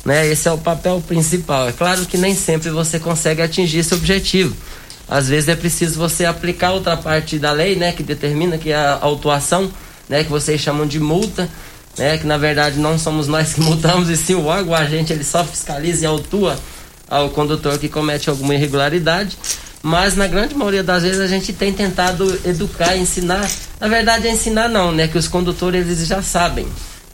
né? 0.06 0.26
Esse 0.26 0.48
é 0.48 0.52
o 0.52 0.56
papel 0.56 1.02
principal. 1.06 1.68
É 1.68 1.72
claro 1.72 2.06
que 2.06 2.16
nem 2.16 2.34
sempre 2.34 2.70
você 2.70 2.98
consegue 2.98 3.42
atingir 3.42 3.80
esse 3.80 3.92
objetivo. 3.92 4.56
Às 5.08 5.28
vezes 5.28 5.48
é 5.48 5.56
preciso 5.56 5.98
você 5.98 6.24
aplicar 6.24 6.72
outra 6.72 6.96
parte 6.96 7.38
da 7.38 7.52
lei, 7.52 7.76
né, 7.76 7.92
que 7.92 8.02
determina 8.02 8.56
que 8.56 8.70
é 8.70 8.76
a 8.76 8.98
autuação, 9.02 9.70
né, 10.08 10.24
que 10.24 10.30
vocês 10.30 10.60
chamam 10.60 10.86
de 10.86 10.98
multa, 10.98 11.48
né? 11.98 12.18
Que 12.18 12.26
na 12.26 12.38
verdade 12.38 12.78
não 12.78 12.98
somos 12.98 13.26
nós 13.26 13.54
que 13.54 13.60
multamos, 13.62 14.08
e 14.08 14.16
sim 14.16 14.34
o 14.34 14.46
órgão, 14.46 14.72
o 14.72 14.74
agente, 14.74 15.12
ele 15.12 15.24
só 15.24 15.44
fiscaliza 15.44 16.04
e 16.04 16.06
autua 16.06 16.56
ao 17.08 17.30
condutor 17.30 17.78
que 17.78 17.88
comete 17.88 18.30
alguma 18.30 18.54
irregularidade. 18.54 19.36
Mas 19.82 20.16
na 20.16 20.26
grande 20.26 20.54
maioria 20.54 20.82
das 20.82 21.02
vezes 21.02 21.20
a 21.20 21.26
gente 21.28 21.52
tem 21.52 21.72
tentado 21.72 22.40
educar, 22.44 22.96
ensinar. 22.96 23.48
Na 23.80 23.86
verdade, 23.86 24.26
é 24.26 24.32
ensinar 24.32 24.68
não, 24.68 24.90
né? 24.90 25.06
Que 25.06 25.18
os 25.18 25.28
condutores 25.28 25.86
eles 25.86 26.06
já 26.06 26.22
sabem. 26.22 26.66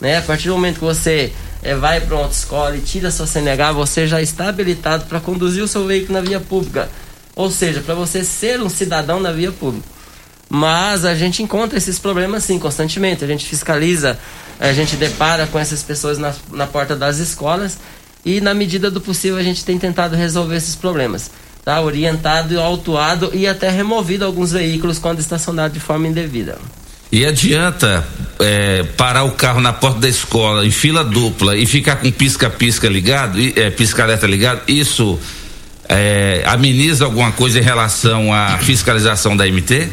Né? 0.02 0.18
A 0.18 0.22
partir 0.22 0.48
do 0.48 0.54
momento 0.54 0.80
que 0.80 0.84
você 0.84 1.32
é, 1.62 1.76
vai 1.76 2.00
para 2.00 2.16
uma 2.16 2.28
escola 2.28 2.76
e 2.76 2.80
tira 2.80 3.08
sua 3.12 3.24
CNH, 3.24 3.70
você 3.70 4.04
já 4.04 4.20
está 4.20 4.48
habilitado 4.48 5.04
para 5.04 5.20
conduzir 5.20 5.62
o 5.62 5.68
seu 5.68 5.86
veículo 5.86 6.14
na 6.14 6.20
via 6.20 6.40
pública. 6.40 6.90
Ou 7.36 7.48
seja, 7.48 7.80
para 7.80 7.94
você 7.94 8.24
ser 8.24 8.60
um 8.60 8.68
cidadão 8.68 9.20
na 9.20 9.30
via 9.30 9.52
pública. 9.52 9.86
Mas 10.50 11.04
a 11.04 11.14
gente 11.14 11.40
encontra 11.40 11.78
esses 11.78 12.00
problemas 12.00 12.42
sim 12.42 12.58
constantemente. 12.58 13.22
A 13.22 13.28
gente 13.28 13.46
fiscaliza, 13.46 14.18
a 14.58 14.72
gente 14.72 14.96
depara 14.96 15.46
com 15.46 15.56
essas 15.56 15.84
pessoas 15.84 16.18
na, 16.18 16.34
na 16.50 16.66
porta 16.66 16.96
das 16.96 17.18
escolas 17.18 17.78
e 18.24 18.40
na 18.40 18.52
medida 18.52 18.90
do 18.90 19.00
possível 19.00 19.38
a 19.38 19.42
gente 19.42 19.64
tem 19.64 19.78
tentado 19.78 20.16
resolver 20.16 20.56
esses 20.56 20.74
problemas. 20.74 21.30
Tá? 21.64 21.80
Orientado, 21.80 22.58
autuado 22.60 23.30
e 23.32 23.46
até 23.46 23.70
removido 23.70 24.24
alguns 24.24 24.50
veículos 24.50 24.98
quando 24.98 25.20
estacionados 25.20 25.74
de 25.74 25.80
forma 25.80 26.08
indevida. 26.08 26.58
E 27.12 27.26
adianta 27.26 28.02
é, 28.40 28.84
parar 28.96 29.24
o 29.24 29.32
carro 29.32 29.60
na 29.60 29.70
porta 29.70 30.00
da 30.00 30.08
escola 30.08 30.66
em 30.66 30.70
fila 30.70 31.04
dupla 31.04 31.54
e 31.54 31.66
ficar 31.66 31.96
com 31.96 32.10
pisca-pisca 32.10 32.88
ligado, 32.88 33.38
é, 33.54 33.68
pisca-alerta 33.68 34.26
ligado, 34.26 34.62
isso 34.66 35.20
é, 35.86 36.42
ameniza 36.46 37.04
alguma 37.04 37.30
coisa 37.30 37.58
em 37.58 37.62
relação 37.62 38.32
à 38.32 38.56
fiscalização 38.56 39.36
da 39.36 39.46
MT? 39.46 39.90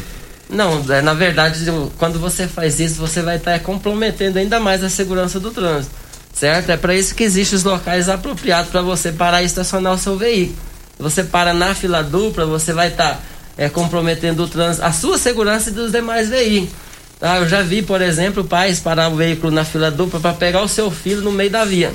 Não, 0.50 0.82
é, 0.90 1.02
na 1.02 1.14
verdade, 1.14 1.60
quando 1.98 2.18
você 2.18 2.48
faz 2.48 2.80
isso, 2.80 2.96
você 2.96 3.22
vai 3.22 3.36
estar 3.36 3.60
comprometendo 3.60 4.38
ainda 4.38 4.58
mais 4.58 4.82
a 4.82 4.90
segurança 4.90 5.42
do 5.42 5.52
trânsito, 5.52 5.94
certo? 6.34 6.70
É 6.70 6.78
para 6.78 6.96
isso 6.96 7.14
que 7.14 7.26
existem 7.26 7.58
os 7.58 7.66
locais 7.66 8.08
apropriados 8.08 8.72
para 8.72 8.82
você 8.82 9.12
parar 9.12 9.44
e 9.44 9.46
estacionar 9.46 9.92
o 9.92 9.98
seu 9.98 10.18
veículo. 10.18 10.58
Você 10.98 11.26
para 11.26 11.54
na 11.54 11.76
fila 11.76 12.02
dupla, 12.02 12.46
você 12.46 12.72
vai 12.72 12.88
estar 12.88 13.22
é, 13.58 13.68
comprometendo 13.68 14.44
o 14.44 14.48
trânsito, 14.48 14.86
a 14.86 14.94
sua 14.94 15.18
segurança 15.18 15.70
e 15.70 15.74
dos 15.74 15.92
demais 15.92 16.30
veículos. 16.30 16.88
Ah, 17.22 17.38
eu 17.38 17.50
já 17.50 17.62
vi, 17.62 17.82
por 17.82 18.02
exemplo, 18.02 18.46
pais 18.46 18.80
parar 18.80 19.10
o 19.10 19.16
veículo 19.16 19.52
na 19.52 19.66
fila 19.66 19.92
dupla 19.92 20.20
para 20.20 20.34
pegar 20.34 20.62
o 20.62 20.70
seu 20.70 20.90
filho 20.90 21.22
no 21.22 21.32
meio 21.32 21.50
da 21.50 21.66
via, 21.66 21.92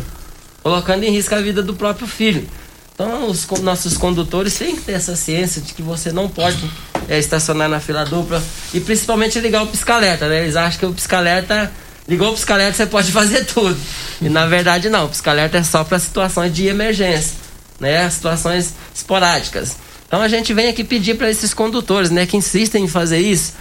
colocando 0.63 1.03
em 1.03 1.11
risco 1.11 1.35
a 1.35 1.41
vida 1.41 1.63
do 1.63 1.75
próprio 1.75 2.07
filho. 2.07 2.47
Então, 2.95 3.29
os 3.29 3.47
nossos 3.61 3.97
condutores 3.97 4.55
têm 4.55 4.77
que 4.77 4.83
ter 4.83 4.93
essa 4.93 5.17
ciência 5.17 5.61
de 5.61 5.73
que 5.73 5.83
você 5.83 6.13
não 6.13 6.29
pode 6.29 6.71
é, 7.09 7.19
estacionar 7.19 7.69
na 7.69 7.81
fila 7.81 8.05
dupla 8.05 8.41
e 8.73 8.81
principalmente 8.81 9.41
ligar 9.41 9.63
o 9.63 9.67
pisca-alerta, 9.67 10.29
né? 10.29 10.43
Eles 10.43 10.57
acham 10.57 10.79
que 10.79 10.87
o 10.87 10.93
pisca-alerta, 10.93 11.73
ligou 12.07 12.31
o 12.31 12.35
pisca-alerta, 12.35 12.77
você 12.77 12.87
pode 12.87 13.11
fazer 13.13 13.47
tudo. 13.47 13.77
E 14.21 14.29
na 14.29 14.47
verdade 14.47 14.89
não, 14.91 15.07
o 15.07 15.09
pisca-alerta 15.09 15.59
é 15.59 15.63
só 15.65 15.83
para 15.83 15.99
situações 15.99 16.55
de 16.55 16.67
emergência, 16.67 17.33
né? 17.81 18.09
Situações 18.11 18.75
esporádicas. 18.95 19.77
Então 20.07 20.21
a 20.23 20.29
gente 20.29 20.55
vem 20.55 20.69
aqui 20.69 20.85
pedir 20.85 21.17
para 21.17 21.31
esses 21.31 21.53
condutores, 21.53 22.11
né, 22.11 22.27
que 22.27 22.37
insistem 22.37 22.85
em 22.85 22.89
fazer 22.89 23.19
isso, 23.19 23.55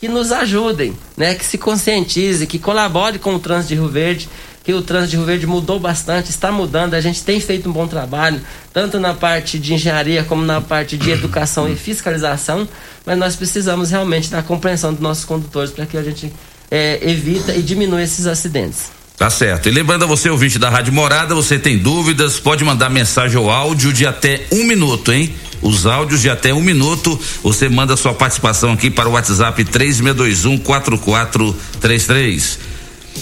que 0.00 0.08
nos 0.08 0.32
ajudem, 0.32 0.96
né, 1.14 1.34
que 1.34 1.44
se 1.44 1.58
conscientize, 1.58 2.46
que 2.46 2.58
colabore 2.58 3.18
com 3.18 3.34
o 3.34 3.38
trânsito 3.38 3.74
de 3.74 3.80
Rio 3.80 3.88
Verde, 3.88 4.28
que 4.64 4.72
o 4.72 4.80
trânsito 4.80 5.10
de 5.10 5.16
Rio 5.18 5.26
Verde 5.26 5.46
mudou 5.46 5.78
bastante, 5.78 6.30
está 6.30 6.50
mudando, 6.50 6.94
a 6.94 7.00
gente 7.02 7.22
tem 7.22 7.38
feito 7.38 7.68
um 7.68 7.72
bom 7.72 7.86
trabalho, 7.86 8.40
tanto 8.72 8.98
na 8.98 9.12
parte 9.12 9.58
de 9.58 9.74
engenharia 9.74 10.24
como 10.24 10.42
na 10.42 10.60
parte 10.60 10.96
de 10.96 11.10
educação 11.10 11.70
e 11.70 11.76
fiscalização, 11.76 12.66
mas 13.04 13.18
nós 13.18 13.36
precisamos 13.36 13.90
realmente 13.90 14.30
da 14.30 14.42
compreensão 14.42 14.92
dos 14.92 15.02
nossos 15.02 15.26
condutores 15.26 15.70
para 15.70 15.84
que 15.84 15.98
a 15.98 16.02
gente 16.02 16.32
é, 16.70 16.98
evita 17.02 17.54
e 17.54 17.60
diminua 17.60 18.02
esses 18.02 18.26
acidentes. 18.26 18.99
Tá 19.20 19.28
certo. 19.28 19.68
E 19.68 19.70
lembrando 19.70 20.04
a 20.04 20.06
você, 20.06 20.30
ouvinte 20.30 20.58
da 20.58 20.70
Rádio 20.70 20.94
Morada, 20.94 21.34
você 21.34 21.58
tem 21.58 21.76
dúvidas, 21.76 22.40
pode 22.40 22.64
mandar 22.64 22.88
mensagem 22.88 23.36
ou 23.36 23.50
áudio 23.50 23.92
de 23.92 24.06
até 24.06 24.46
um 24.50 24.64
minuto, 24.64 25.12
hein? 25.12 25.34
Os 25.60 25.84
áudios 25.84 26.22
de 26.22 26.30
até 26.30 26.54
um 26.54 26.62
minuto, 26.62 27.20
você 27.42 27.68
manda 27.68 27.98
sua 27.98 28.14
participação 28.14 28.72
aqui 28.72 28.88
para 28.88 29.10
o 29.10 29.12
WhatsApp 29.12 29.62
3621 29.62 30.56
4433. 30.56 32.58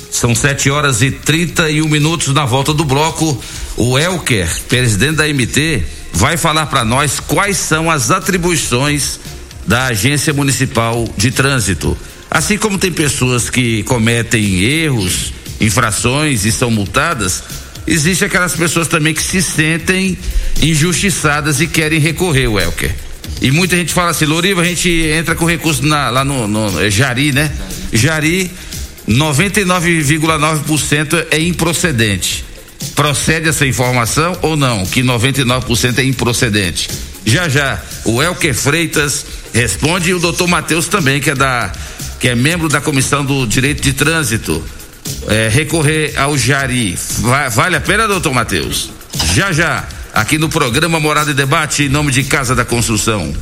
São 0.08 0.36
7 0.36 0.70
horas 0.70 1.02
e 1.02 1.10
31 1.10 1.88
minutos 1.88 2.32
na 2.32 2.46
volta 2.46 2.72
do 2.72 2.84
bloco. 2.84 3.42
O 3.76 3.98
Elker, 3.98 4.48
presidente 4.68 5.16
da 5.16 5.26
MT, 5.26 5.82
vai 6.12 6.36
falar 6.36 6.66
para 6.66 6.84
nós 6.84 7.18
quais 7.18 7.56
são 7.56 7.90
as 7.90 8.12
atribuições 8.12 9.18
da 9.66 9.86
Agência 9.86 10.32
Municipal 10.32 11.08
de 11.16 11.32
Trânsito. 11.32 11.98
Assim 12.30 12.56
como 12.56 12.78
tem 12.78 12.92
pessoas 12.92 13.50
que 13.50 13.82
cometem 13.82 14.62
erros, 14.62 15.32
infrações 15.60 16.44
e 16.44 16.52
são 16.52 16.70
multadas, 16.70 17.42
existe 17.86 18.24
aquelas 18.24 18.54
pessoas 18.54 18.88
também 18.88 19.14
que 19.14 19.22
se 19.22 19.42
sentem 19.42 20.18
injustiçadas 20.62 21.60
e 21.60 21.66
querem 21.66 21.98
recorrer, 21.98 22.48
Welker. 22.48 22.94
E 23.40 23.50
muita 23.50 23.76
gente 23.76 23.92
fala 23.92 24.10
assim, 24.10 24.24
Loriva, 24.24 24.62
a 24.62 24.64
gente 24.64 24.90
entra 24.90 25.34
com 25.34 25.44
recurso 25.44 25.84
na, 25.86 26.08
lá 26.10 26.24
no, 26.24 26.48
no 26.48 26.82
é 26.82 26.90
Jari, 26.90 27.32
né? 27.32 27.52
Jari, 27.92 28.50
99,9% 29.08 31.26
é 31.30 31.40
improcedente. 31.40 32.44
Procede 32.94 33.48
essa 33.48 33.66
informação 33.66 34.38
ou 34.42 34.56
não? 34.56 34.86
Que 34.86 35.02
99% 35.02 35.98
é 35.98 36.04
improcedente. 36.04 36.88
Já 37.24 37.48
já, 37.48 37.80
o 38.04 38.22
Elker 38.22 38.54
Freitas 38.54 39.24
responde 39.52 40.10
e 40.10 40.14
o 40.14 40.18
doutor 40.18 40.48
Matheus 40.48 40.88
também, 40.88 41.20
que 41.20 41.30
é 41.30 41.34
da 41.34 41.72
que 42.18 42.28
é 42.28 42.34
membro 42.34 42.68
da 42.68 42.80
Comissão 42.80 43.24
do 43.24 43.46
Direito 43.46 43.80
de 43.80 43.92
Trânsito 43.92 44.64
é, 45.28 45.48
recorrer 45.48 46.14
ao 46.16 46.36
Jari. 46.36 46.98
vale 47.50 47.76
a 47.76 47.80
pena, 47.80 48.06
doutor 48.06 48.32
Matheus? 48.32 48.90
Já 49.34 49.52
já, 49.52 49.88
aqui 50.12 50.38
no 50.38 50.48
programa 50.48 51.00
Morada 51.00 51.30
e 51.30 51.34
Debate, 51.34 51.84
em 51.84 51.88
nome 51.88 52.12
de 52.12 52.24
Casa 52.24 52.54
da 52.54 52.64
Construção. 52.64 53.34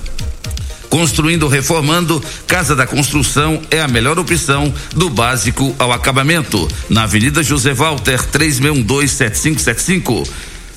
Construindo, 0.89 1.49
reformando, 1.49 2.23
Casa 2.47 2.75
da 2.75 2.87
Construção 2.87 3.61
é 3.71 3.81
a 3.81 3.89
melhor 3.89 4.19
opção 4.19 4.73
do 4.95 5.11
básico 5.11 5.75
ao 5.79 5.93
acabamento. 5.93 6.67
Na 6.89 7.03
Avenida 7.03 7.43
José 7.43 7.75
Walter, 7.75 8.19
36127575. 8.33 10.27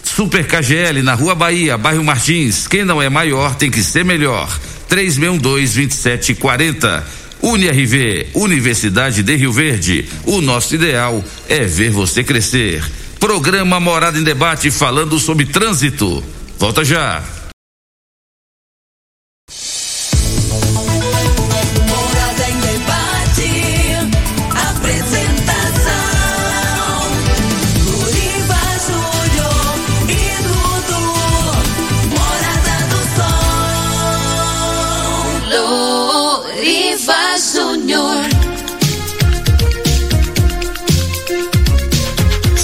Super 0.03 0.45
KGL 0.45 1.01
na 1.03 1.13
Rua 1.13 1.35
Bahia, 1.35 1.77
bairro 1.77 2.03
Martins. 2.03 2.67
Quem 2.67 2.83
não 2.83 3.01
é 3.01 3.07
maior 3.09 3.55
tem 3.55 3.71
que 3.71 3.81
ser 3.83 4.03
melhor. 4.03 4.49
3612 4.89 5.87
2740. 5.87 7.03
UniRV, 7.41 8.27
Universidade 8.33 9.23
de 9.23 9.35
Rio 9.35 9.51
Verde. 9.51 10.05
O 10.25 10.41
nosso 10.41 10.75
ideal 10.75 11.23
é 11.47 11.65
ver 11.65 11.91
você 11.91 12.23
crescer. 12.23 12.83
Programa 13.19 13.79
Morada 13.79 14.17
em 14.17 14.23
Debate 14.23 14.71
falando 14.71 15.19
sobre 15.19 15.45
trânsito. 15.45 16.23
Volta 16.57 16.83
já. 16.83 17.38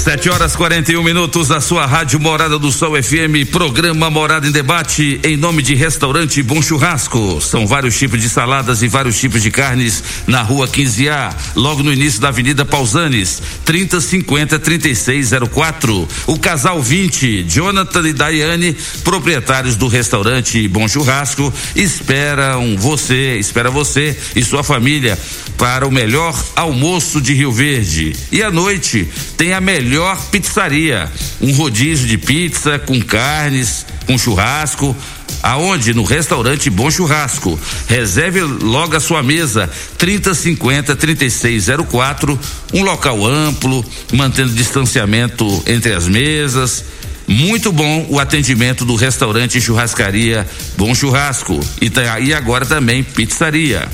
está 0.06 0.15
7 0.26 0.30
horas 0.34 0.56
41 0.56 1.04
minutos, 1.04 1.52
a 1.52 1.62
sua 1.62 1.86
Rádio 1.86 2.20
Morada 2.20 2.58
do 2.58 2.72
Sol 2.72 2.96
FM, 2.96 3.48
programa 3.52 4.10
Morada 4.10 4.48
em 4.48 4.52
Debate, 4.52 5.20
em 5.24 5.38
nome 5.38 5.62
de 5.62 5.76
Restaurante 5.76 6.42
Bom 6.42 6.64
Churrasco. 6.64 7.40
São 7.40 7.68
vários 7.68 7.96
tipos 7.96 8.20
de 8.20 8.28
saladas 8.28 8.82
e 8.82 8.88
vários 8.88 9.20
tipos 9.20 9.44
de 9.44 9.52
carnes 9.52 10.04
na 10.26 10.42
rua 10.42 10.68
15A, 10.68 11.32
logo 11.56 11.84
no 11.84 11.94
início 11.94 12.20
da 12.20 12.30
Avenida 12.30 12.66
Pausanes, 12.66 13.40
3050 13.66 14.58
3604. 14.58 16.08
O 16.26 16.40
casal 16.40 16.82
20, 16.82 17.44
Jonathan 17.44 18.08
e 18.08 18.14
Daiane, 18.14 18.76
proprietários 19.04 19.76
do 19.76 19.88
restaurante 19.88 20.68
Bom 20.68 20.88
Churrasco, 20.88 21.54
esperam 21.76 22.76
você, 22.78 23.38
espera 23.38 23.70
você 23.70 24.18
e 24.36 24.44
sua 24.44 24.64
família 24.64 25.20
para 25.56 25.88
o 25.88 25.92
melhor 25.92 26.36
almoço 26.56 27.22
de 27.22 27.34
Rio 27.34 27.52
Verde. 27.52 28.16
E 28.32 28.42
à 28.42 28.52
noite 28.52 29.08
tem 29.38 29.54
a 29.54 29.62
melhor 29.62 30.15
pizzaria, 30.16 31.12
um 31.42 31.54
rodízio 31.54 32.08
de 32.08 32.18
pizza 32.18 32.80
com 32.80 33.00
carnes, 33.02 33.86
com 34.06 34.18
churrasco. 34.18 34.96
Aonde? 35.44 35.94
No 35.94 36.04
restaurante 36.04 36.70
Bom 36.72 36.90
Churrasco. 36.90 37.60
Reserve 37.88 38.42
logo 38.42 38.96
a 38.96 39.00
sua 39.00 39.22
mesa 39.22 39.70
3050 39.98 40.96
3604, 40.96 42.40
um 42.74 42.84
local 42.84 43.24
amplo, 43.26 43.86
mantendo 44.12 44.54
distanciamento 44.54 45.64
entre 45.68 45.94
as 45.94 46.08
mesas. 46.08 46.84
Muito 47.28 47.72
bom 47.72 48.06
o 48.10 48.20
atendimento 48.20 48.86
do 48.86 48.96
restaurante 48.96 49.60
Churrascaria 49.60 50.48
Bom 50.78 50.94
Churrasco 50.94 51.60
e, 51.82 51.90
tá, 51.90 52.20
e 52.20 52.34
agora 52.34 52.66
também 52.66 53.04
pizzaria. 53.04 53.88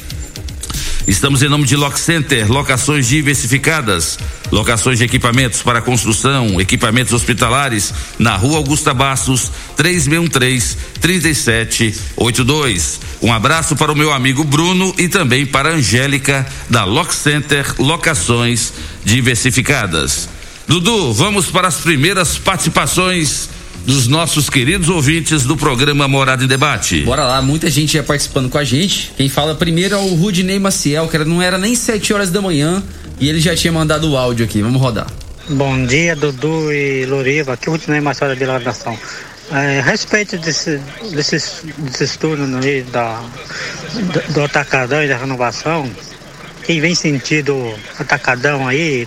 Estamos 1.07 1.41
em 1.41 1.49
nome 1.49 1.65
de 1.65 1.75
Lock 1.75 1.99
Center, 1.99 2.51
locações 2.51 3.07
diversificadas, 3.07 4.19
locações 4.51 4.99
de 4.99 5.03
equipamentos 5.03 5.63
para 5.63 5.81
construção, 5.81 6.61
equipamentos 6.61 7.11
hospitalares, 7.11 7.93
na 8.19 8.35
rua 8.35 8.57
Augusta 8.57 8.93
Bastos, 8.93 9.51
3613 9.75 10.77
3782. 11.01 12.99
Um 13.21 13.33
abraço 13.33 13.75
para 13.75 13.91
o 13.91 13.95
meu 13.95 14.13
amigo 14.13 14.43
Bruno 14.43 14.93
e 14.97 15.07
também 15.07 15.45
para 15.45 15.69
a 15.69 15.73
Angélica 15.73 16.45
da 16.69 16.83
Lock 16.83 17.13
Center 17.13 17.65
Locações 17.79 18.71
Diversificadas. 19.03 20.29
Dudu, 20.67 21.13
vamos 21.13 21.47
para 21.47 21.67
as 21.67 21.77
primeiras 21.77 22.37
participações 22.37 23.49
dos 23.85 24.07
nossos 24.07 24.49
queridos 24.49 24.89
ouvintes 24.89 25.43
do 25.43 25.57
programa 25.57 26.07
Morada 26.07 26.43
em 26.43 26.47
Debate. 26.47 27.01
Bora 27.01 27.23
lá, 27.23 27.41
muita 27.41 27.69
gente 27.69 27.93
já 27.93 28.03
participando 28.03 28.49
com 28.49 28.57
a 28.57 28.63
gente. 28.63 29.11
Quem 29.17 29.29
fala 29.29 29.55
primeiro 29.55 29.95
é 29.95 29.97
o 29.97 30.15
Rudinei 30.15 30.59
Maciel, 30.59 31.07
que 31.07 31.17
não 31.19 31.41
era 31.41 31.57
nem 31.57 31.75
7 31.75 32.13
horas 32.13 32.31
da 32.31 32.41
manhã 32.41 32.83
e 33.19 33.29
ele 33.29 33.39
já 33.39 33.55
tinha 33.55 33.71
mandado 33.71 34.09
o 34.09 34.17
áudio 34.17 34.45
aqui. 34.45 34.61
Vamos 34.61 34.81
rodar. 34.81 35.07
Bom 35.49 35.85
dia, 35.85 36.15
Dudu 36.15 36.71
e 36.71 37.05
Loriva. 37.05 37.53
Aqui 37.53 37.67
é 37.67 37.69
o 37.69 37.73
Rudinei 37.73 37.99
Machado 37.99 38.35
de 38.35 38.45
Nação. 38.45 38.97
É, 39.51 39.79
a 39.79 39.83
respeito 39.83 40.37
desse, 40.37 40.79
desses, 41.13 41.61
desses 41.77 42.15
turnos 42.15 42.63
aí 42.63 42.83
da, 42.83 43.21
do, 43.93 44.33
do 44.33 44.43
atacadão 44.43 45.03
e 45.03 45.09
da 45.09 45.17
renovação, 45.17 45.91
quem 46.63 46.79
vem 46.79 46.95
sentido 46.95 47.73
atacadão 47.99 48.65
aí, 48.65 49.05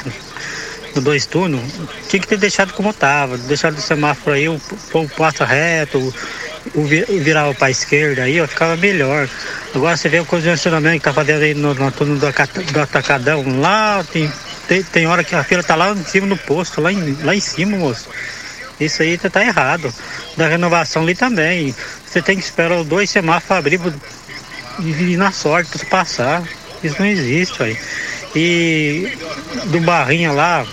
no 0.95 1.03
dois 1.03 1.27
turnos, 1.27 1.63
tinha 2.09 2.21
que 2.21 2.29
ter 2.29 2.39
deixado 2.39 2.73
como 2.73 2.91
estava, 2.91 3.37
deixado 3.37 3.77
o 3.77 3.81
semáforo 3.81 4.37
aí, 4.37 4.49
o 4.49 4.61
povo 4.91 5.11
passa 5.17 5.45
reto, 5.45 5.99
o, 5.99 6.81
o 6.81 6.85
virava 6.85 7.55
para 7.55 7.69
a 7.69 7.71
esquerda 7.71 8.23
aí, 8.23 8.41
ó, 8.41 8.47
ficava 8.47 8.77
melhor. 8.77 9.29
Agora 9.75 9.97
você 9.97 10.09
vê 10.09 10.21
o 10.21 10.25
congestionamento 10.25 10.99
que 10.99 11.05
tá 11.05 11.13
fazendo 11.13 11.43
aí 11.43 11.55
no, 11.55 11.75
no 11.75 11.93
turno 11.93 12.17
do, 12.17 12.27
do 12.73 12.81
atacadão, 12.81 13.61
lá 13.61 14.05
tem, 14.05 14.31
tem, 14.69 14.83
tem, 14.83 15.07
hora 15.07 15.25
que 15.25 15.35
a 15.35 15.45
fila 15.45 15.63
tá 15.63 15.75
lá 15.75 15.91
em 15.91 16.05
cima 16.05 16.27
do 16.27 16.37
posto, 16.37 16.81
lá 16.81 16.93
em, 16.93 17.17
lá 17.23 17.35
em 17.35 17.41
cima, 17.41 17.77
moço. 17.77 18.09
Isso 18.81 19.03
aí 19.03 19.17
tá, 19.17 19.31
tá 19.31 19.45
errado. 19.45 19.93
Da 20.37 20.49
renovação 20.49 21.03
ali 21.03 21.15
também. 21.15 21.75
Você 22.05 22.21
tem 22.21 22.37
que 22.37 22.43
esperar 22.43 22.79
os 22.79 22.87
dois 22.87 23.09
semáforos 23.09 23.59
abrir 23.59 23.81
e, 24.81 25.13
e 25.13 25.17
na 25.17 25.31
sorte 25.31 25.79
para 25.79 25.89
passar. 25.89 26.43
Isso 26.83 26.97
não 26.99 27.07
existe 27.07 27.63
aí. 27.63 27.79
E 28.35 29.17
do 29.67 29.81
Barrinha 29.81 30.33
lá, 30.33 30.67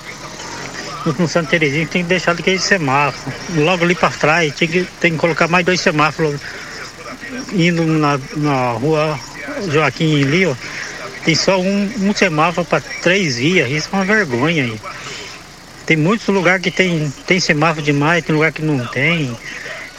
no 1.05 1.27
Santa 1.27 1.49
Terezinha, 1.51 1.87
tem 1.87 2.03
que 2.03 2.09
deixar 2.09 2.33
daquele 2.33 2.59
semáforo. 2.59 3.35
Logo 3.55 3.83
ali 3.83 3.95
para 3.95 4.09
trás, 4.09 4.53
tem 4.55 4.67
que, 4.67 4.83
tem 4.99 5.11
que 5.13 5.17
colocar 5.17 5.47
mais 5.47 5.65
dois 5.65 5.81
semáforos 5.81 6.39
indo 7.53 7.85
na, 7.85 8.19
na 8.37 8.71
rua 8.71 9.19
Joaquim 9.71 10.23
ali, 10.23 10.45
ó. 10.45 10.55
Tem 11.23 11.35
só 11.35 11.59
um, 11.59 11.91
um 11.99 12.13
semáforo 12.15 12.65
para 12.65 12.81
três 13.01 13.37
vias, 13.37 13.69
isso 13.69 13.89
é 13.91 13.95
uma 13.95 14.05
vergonha 14.05 14.63
aí. 14.63 14.79
Tem 15.85 15.97
muitos 15.97 16.27
lugares 16.27 16.63
que 16.63 16.71
tem, 16.71 17.11
tem 17.27 17.39
semáforo 17.39 17.85
demais, 17.85 18.23
tem 18.23 18.33
lugar 18.33 18.51
que 18.51 18.61
não 18.61 18.85
tem. 18.87 19.35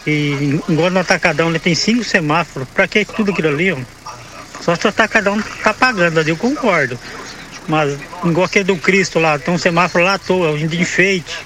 E 0.07 0.61
igual 0.69 0.91
no 0.91 0.99
Atacadão, 0.99 1.49
ele 1.49 1.59
tem 1.59 1.75
cinco 1.75 2.03
semáforos. 2.03 2.69
Pra 2.75 2.89
que 2.89 3.05
tudo 3.05 3.31
aquilo 3.31 3.49
ali, 3.49 3.73
ó? 3.73 3.79
Só 4.61 4.75
se 4.75 4.87
o 4.87 4.89
Atacadão 4.89 5.41
tá 5.63 5.75
pagando 5.75 6.21
eu 6.21 6.37
concordo. 6.37 6.99
Mas 7.69 7.99
igual 8.25 8.47
aquele 8.47 8.65
do 8.65 8.77
Cristo 8.77 9.19
lá, 9.19 9.39
tem 9.39 9.53
um 9.55 9.59
semáforo 9.59 10.05
lá 10.05 10.15
à 10.15 10.19
toa, 10.19 10.57
de 10.57 10.81
enfeite. 10.81 11.39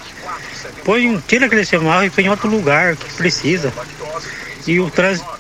Põe 0.85 1.09
um, 1.09 1.21
tira 1.21 1.47
aquele 1.47 1.65
semáforo 1.65 2.07
e 2.07 2.11
põe 2.11 2.25
em 2.25 2.31
outro 2.31 2.49
lugar 2.49 2.97
que 2.97 3.13
precisa. 3.15 3.73
E 4.67 4.81
o 4.81 4.91
trânsito 4.91 5.37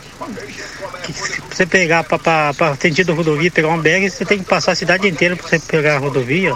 que 1.02 1.12
você 1.56 1.66
pegar 1.66 2.04
para 2.04 2.76
sentido 2.80 3.14
rodovia, 3.14 3.50
pegar 3.50 3.68
uma 3.68 3.78
BR, 3.78 4.10
você 4.10 4.24
tem 4.24 4.38
que 4.38 4.44
passar 4.44 4.72
a 4.72 4.74
cidade 4.74 5.08
inteira 5.08 5.36
para 5.36 5.48
você 5.48 5.58
pegar 5.58 5.96
a 5.96 5.98
rodovia. 5.98 6.54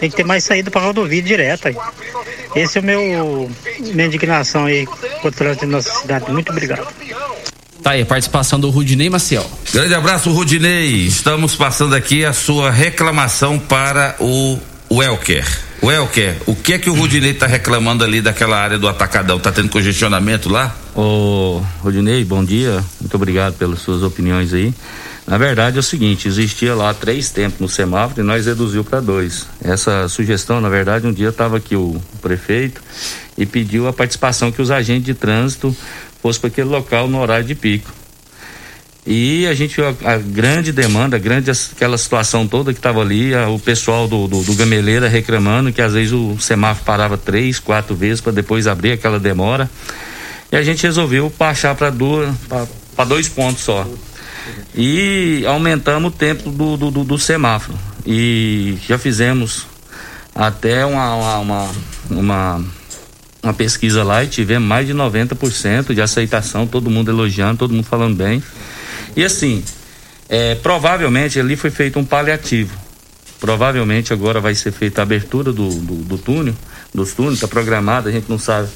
Tem 0.00 0.10
que 0.10 0.16
ter 0.16 0.24
mais 0.24 0.44
saída 0.44 0.70
para 0.70 0.80
rodovia 0.80 1.22
direta. 1.22 1.72
Esse 2.54 2.78
é 2.78 2.80
o 2.80 2.84
meu 2.84 3.50
minha 3.78 4.06
indignação 4.06 4.66
aí 4.66 4.86
trânsito 5.34 5.66
da 5.66 5.72
nossa 5.72 6.00
cidade. 6.00 6.30
Muito 6.30 6.50
obrigado. 6.50 6.86
Tá 7.86 7.92
aí, 7.92 8.02
a 8.02 8.06
participação 8.06 8.58
do 8.58 8.68
Rudinei 8.68 9.08
Maciel. 9.08 9.48
Grande 9.72 9.94
abraço, 9.94 10.32
Rudinei. 10.32 11.06
Estamos 11.06 11.54
passando 11.54 11.94
aqui 11.94 12.24
a 12.24 12.32
sua 12.32 12.68
reclamação 12.68 13.60
para 13.60 14.16
o 14.18 14.58
Welker. 14.90 15.46
Welker, 15.80 16.36
o 16.46 16.56
que 16.56 16.72
é 16.72 16.78
que 16.78 16.90
o 16.90 16.94
Rudinei 16.94 17.30
está 17.30 17.46
reclamando 17.46 18.02
ali 18.02 18.20
daquela 18.20 18.58
área 18.58 18.76
do 18.76 18.88
atacadão? 18.88 19.38
Tá 19.38 19.52
tendo 19.52 19.68
congestionamento 19.68 20.48
lá? 20.48 20.74
Ô, 20.96 21.62
Rudinei, 21.78 22.24
bom 22.24 22.44
dia. 22.44 22.84
Muito 23.00 23.14
obrigado 23.14 23.54
pelas 23.54 23.78
suas 23.78 24.02
opiniões 24.02 24.52
aí. 24.52 24.74
Na 25.24 25.38
verdade 25.38 25.76
é 25.76 25.80
o 25.80 25.82
seguinte, 25.82 26.28
existia 26.28 26.72
lá 26.74 26.94
três 26.94 27.30
tempos 27.30 27.60
no 27.60 27.68
semáforo 27.68 28.20
e 28.20 28.24
nós 28.24 28.46
reduziu 28.46 28.84
para 28.84 29.00
dois. 29.00 29.46
Essa 29.60 30.08
sugestão, 30.08 30.60
na 30.60 30.68
verdade, 30.68 31.06
um 31.06 31.12
dia 31.12 31.30
estava 31.30 31.56
aqui 31.56 31.74
o 31.74 32.00
prefeito 32.22 32.80
e 33.36 33.44
pediu 33.44 33.88
a 33.88 33.92
participação 33.92 34.52
que 34.52 34.62
os 34.62 34.70
agentes 34.70 35.04
de 35.04 35.14
trânsito 35.14 35.76
fossem 36.26 36.40
para 36.40 36.48
aquele 36.48 36.68
local 36.68 37.06
no 37.06 37.20
horário 37.20 37.44
de 37.44 37.54
pico. 37.54 37.92
E 39.06 39.46
a 39.46 39.54
gente 39.54 39.80
a, 39.80 39.94
a, 40.04 40.16
grande 40.18 40.72
demanda, 40.72 41.14
a 41.14 41.20
grande 41.20 41.48
aquela 41.50 41.96
situação 41.96 42.48
toda 42.48 42.72
que 42.72 42.80
estava 42.80 43.00
ali, 43.00 43.32
a, 43.32 43.48
o 43.48 43.60
pessoal 43.60 44.08
do, 44.08 44.26
do, 44.26 44.42
do, 44.42 44.54
Gameleira 44.54 45.08
reclamando 45.08 45.72
que 45.72 45.80
às 45.80 45.92
vezes 45.92 46.12
o 46.12 46.36
semáforo 46.40 46.84
parava 46.84 47.16
três, 47.16 47.60
quatro 47.60 47.94
vezes 47.94 48.20
para 48.20 48.32
depois 48.32 48.66
abrir 48.66 48.90
aquela 48.90 49.20
demora. 49.20 49.70
E 50.50 50.56
a 50.56 50.62
gente 50.64 50.82
resolveu 50.82 51.32
baixar 51.38 51.76
para 51.76 51.90
dois 53.04 53.28
pontos 53.28 53.62
só. 53.62 53.86
E 54.74 55.44
aumentamos 55.46 56.12
o 56.12 56.14
tempo 56.16 56.50
do, 56.50 56.76
do, 56.76 57.04
do, 57.04 57.18
semáforo. 57.18 57.78
E 58.04 58.76
já 58.88 58.98
fizemos 58.98 59.66
até 60.34 60.84
uma, 60.84 61.14
uma, 61.14 61.38
uma, 61.38 61.70
uma 62.10 62.64
uma 63.42 63.54
pesquisa 63.54 64.02
lá 64.02 64.24
e 64.24 64.26
tivemos 64.26 64.68
mais 64.68 64.86
de 64.86 64.94
90% 64.94 65.94
de 65.94 66.00
aceitação, 66.00 66.66
todo 66.66 66.90
mundo 66.90 67.10
elogiando, 67.10 67.58
todo 67.58 67.72
mundo 67.74 67.84
falando 67.84 68.16
bem. 68.16 68.42
E 69.14 69.24
assim, 69.24 69.62
é, 70.28 70.54
provavelmente 70.56 71.38
ali 71.38 71.56
foi 71.56 71.70
feito 71.70 71.98
um 71.98 72.04
paliativo. 72.04 72.76
Provavelmente 73.38 74.12
agora 74.12 74.40
vai 74.40 74.54
ser 74.54 74.72
feita 74.72 75.02
a 75.02 75.04
abertura 75.04 75.52
do, 75.52 75.68
do, 75.68 75.94
do 75.96 76.18
túnel, 76.18 76.54
dos 76.92 77.12
túneis, 77.12 77.34
está 77.34 77.46
programado, 77.46 78.08
a 78.08 78.12
gente 78.12 78.28
não 78.28 78.38
sabe 78.38 78.68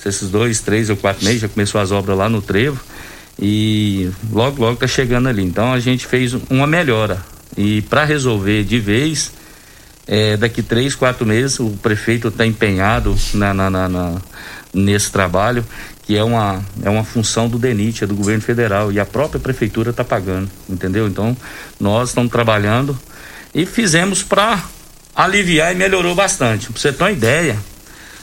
se 0.00 0.08
esses 0.08 0.30
dois, 0.30 0.60
três 0.60 0.90
ou 0.90 0.96
quatro 0.96 1.24
meses 1.24 1.42
já 1.42 1.48
começou 1.48 1.80
as 1.80 1.92
obras 1.92 2.16
lá 2.16 2.28
no 2.28 2.42
trevo 2.42 2.80
e 3.40 4.10
logo, 4.32 4.60
logo 4.60 4.74
está 4.74 4.86
chegando 4.86 5.28
ali. 5.28 5.42
Então 5.42 5.72
a 5.72 5.80
gente 5.80 6.06
fez 6.06 6.34
uma 6.48 6.66
melhora. 6.66 7.22
E 7.56 7.82
para 7.82 8.04
resolver 8.04 8.64
de 8.64 8.78
vez, 8.78 9.32
é, 10.12 10.36
daqui 10.36 10.60
três, 10.60 10.96
quatro 10.96 11.24
meses, 11.24 11.60
o 11.60 11.70
prefeito 11.80 12.26
está 12.28 12.44
empenhado 12.44 13.16
na, 13.32 13.54
na, 13.54 13.70
na, 13.70 13.88
na, 13.88 14.16
nesse 14.74 15.12
trabalho 15.12 15.64
que 16.02 16.16
é 16.16 16.24
uma, 16.24 16.60
é 16.82 16.90
uma 16.90 17.04
função 17.04 17.48
do 17.48 17.56
DENIT, 17.56 18.02
é 18.02 18.06
do 18.08 18.16
governo 18.16 18.42
federal, 18.42 18.90
e 18.90 18.98
a 18.98 19.06
própria 19.06 19.38
prefeitura 19.38 19.90
está 19.90 20.02
pagando, 20.02 20.50
entendeu? 20.68 21.06
Então, 21.06 21.36
nós 21.78 22.08
estamos 22.08 22.32
trabalhando 22.32 22.98
e 23.54 23.64
fizemos 23.64 24.20
para 24.20 24.60
aliviar 25.14 25.72
e 25.72 25.76
melhorou 25.76 26.12
bastante. 26.12 26.66
Para 26.72 26.80
você 26.80 26.92
ter 26.92 27.04
uma 27.04 27.12
ideia, 27.12 27.56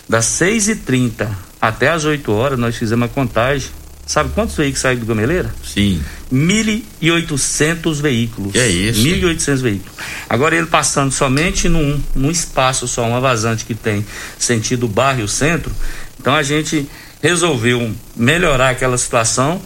das 0.10 0.26
6h30 0.26 1.30
até 1.62 1.88
as 1.88 2.04
8 2.04 2.30
horas, 2.30 2.60
nós 2.60 2.76
fizemos 2.76 3.10
a 3.10 3.13
contagem. 3.13 3.69
Sabe 4.08 4.30
quantos 4.34 4.56
veículos 4.56 4.80
saíram 4.80 5.02
do 5.02 5.06
Gameleira? 5.06 5.54
Sim. 5.62 6.02
1.800 6.32 8.02
veículos. 8.02 8.54
Que 8.54 8.60
é 8.60 8.67
isso? 8.70 9.02
1.800 9.02 9.58
veículos. 9.58 9.98
Agora 10.30 10.56
ele 10.56 10.65
passando 10.65 11.12
somente 11.12 11.67
num, 11.67 12.02
num 12.15 12.32
espaço 12.32 12.88
só, 12.88 13.06
uma 13.06 13.20
vazante 13.20 13.65
que 13.65 13.76
tem 13.76 14.06
sentido 14.39 14.88
bairro 14.88 15.26
e 15.26 15.28
centro. 15.28 15.74
Então 16.17 16.34
a 16.34 16.41
gente 16.41 16.89
resolveu 17.22 17.93
melhorar 18.15 18.70
aquela 18.70 18.98
situação. 18.98 19.62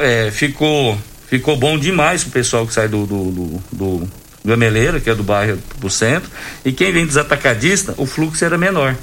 É, 0.00 0.30
ficou, 0.30 0.96
ficou 1.26 1.56
bom 1.56 1.76
demais 1.76 2.22
o 2.22 2.30
pessoal 2.30 2.64
que 2.64 2.72
sai 2.72 2.86
do, 2.86 3.06
do, 3.06 3.30
do, 3.32 3.62
do 3.72 4.08
Gameleira, 4.44 5.00
que 5.00 5.10
é 5.10 5.14
do 5.16 5.24
bairro 5.24 5.58
do 5.78 5.90
centro, 5.90 6.30
e 6.64 6.72
quem 6.72 6.92
vem 6.92 7.04
dos 7.04 7.16
atacadistas, 7.16 7.94
o 7.98 8.06
fluxo 8.06 8.44
era 8.44 8.56
menor. 8.56 8.96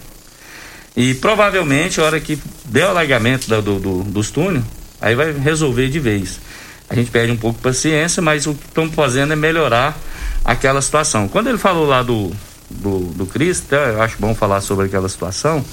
E 0.96 1.14
provavelmente, 1.14 2.00
a 2.00 2.04
hora 2.04 2.20
que 2.20 2.40
der 2.66 2.86
o 2.86 2.90
alargamento 2.90 3.50
do, 3.62 3.80
do, 3.80 4.04
dos 4.04 4.32
túneis, 4.32 4.64
aí 5.02 5.14
vai 5.16 5.32
resolver 5.32 5.90
de 5.90 6.00
vez. 6.00 6.40
A 6.90 6.96
gente 6.96 7.12
perde 7.12 7.32
um 7.32 7.38
pouco 7.38 7.58
de 7.58 7.64
paciência, 7.64 8.22
mas 8.22 8.46
o 8.46 8.54
que 8.54 8.66
estamos 8.66 8.96
fazendo 8.96 9.34
é 9.34 9.36
melhorar 9.36 9.98
aquela 10.44 10.82
situação. 10.82 11.28
Quando 11.28 11.48
ele 11.48 11.58
falou 11.58 11.86
lá 11.86 12.02
do, 12.02 12.32
do, 12.70 13.00
do 13.14 13.26
Cristo, 13.26 13.74
eu 13.74 14.02
acho 14.02 14.18
bom 14.20 14.34
falar 14.34 14.62
sobre 14.62 14.86
aquela 14.86 15.10
situação. 15.10 15.66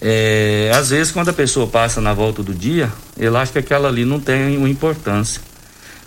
É, 0.00 0.70
às 0.74 0.90
vezes, 0.90 1.12
quando 1.12 1.30
a 1.30 1.32
pessoa 1.32 1.66
passa 1.66 2.00
na 2.00 2.14
volta 2.14 2.42
do 2.42 2.54
dia, 2.54 2.92
ele 3.18 3.36
acha 3.36 3.52
que 3.52 3.58
aquela 3.58 3.88
ali 3.88 4.04
não 4.04 4.20
tem 4.20 4.56
uma 4.56 4.68
importância. 4.68 5.40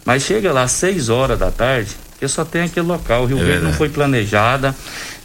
Mas 0.06 0.24
chega 0.24 0.52
lá 0.52 0.64
às 0.64 0.72
6 0.72 1.10
horas 1.10 1.38
da 1.38 1.52
tarde, 1.52 1.96
que 2.20 2.28
só 2.28 2.44
tem 2.44 2.64
aquele 2.64 2.86
local. 2.86 3.24
O 3.24 3.26
Rio 3.26 3.40
é 3.40 3.44
Verde 3.44 3.64
não 3.64 3.74
foi 3.74 3.90
planejada. 3.90 4.76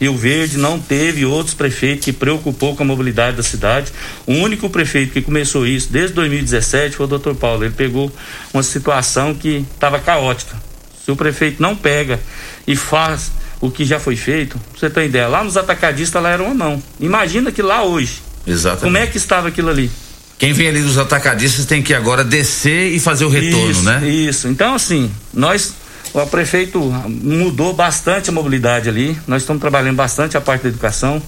Rio 0.00 0.16
Verde 0.16 0.56
não 0.56 0.78
teve 0.78 1.24
outros 1.24 1.54
prefeitos 1.54 2.04
que 2.04 2.12
preocupou 2.12 2.76
com 2.76 2.82
a 2.82 2.86
mobilidade 2.86 3.36
da 3.36 3.42
cidade. 3.42 3.92
O 4.26 4.32
único 4.32 4.70
prefeito 4.70 5.12
que 5.12 5.20
começou 5.20 5.66
isso 5.66 5.90
desde 5.90 6.14
2017 6.14 6.96
foi 6.96 7.06
o 7.06 7.08
doutor 7.08 7.34
Paulo. 7.34 7.64
Ele 7.64 7.74
pegou 7.74 8.12
uma 8.52 8.62
situação 8.62 9.34
que 9.34 9.66
estava 9.74 9.98
caótica. 9.98 10.56
Se 11.04 11.10
o 11.10 11.16
prefeito 11.16 11.60
não 11.60 11.76
pega 11.76 12.20
e 12.66 12.76
faz 12.76 13.32
o 13.60 13.70
que 13.70 13.84
já 13.84 13.98
foi 13.98 14.16
feito, 14.16 14.60
você 14.74 14.88
tem 14.88 15.06
ideia, 15.06 15.26
lá 15.26 15.42
nos 15.42 15.56
atacadistas 15.56 16.22
lá 16.22 16.30
era 16.30 16.42
uma 16.42 16.54
mão. 16.54 16.82
Imagina 17.00 17.50
que 17.50 17.60
lá 17.60 17.82
hoje 17.82 18.22
Exatamente. 18.46 18.84
Como 18.84 18.96
é 18.96 19.06
que 19.06 19.16
estava 19.16 19.48
aquilo 19.48 19.70
ali? 19.70 19.90
Quem 20.38 20.52
vem 20.52 20.68
ali 20.68 20.82
dos 20.82 20.98
atacadistas 20.98 21.64
tem 21.64 21.82
que 21.82 21.94
agora 21.94 22.24
descer 22.24 22.92
e 22.92 23.00
fazer 23.00 23.24
o 23.24 23.28
retorno, 23.28 23.70
isso, 23.70 23.82
né? 23.82 24.08
Isso. 24.08 24.48
Então, 24.48 24.74
assim, 24.74 25.10
nós, 25.32 25.74
o 26.22 26.26
prefeito 26.28 26.80
mudou 27.08 27.72
bastante 27.72 28.30
a 28.30 28.32
mobilidade 28.32 28.88
ali. 28.88 29.18
Nós 29.26 29.42
estamos 29.42 29.60
trabalhando 29.60 29.96
bastante 29.96 30.36
a 30.36 30.40
parte 30.40 30.62
da 30.62 30.68
educação. 30.68 31.20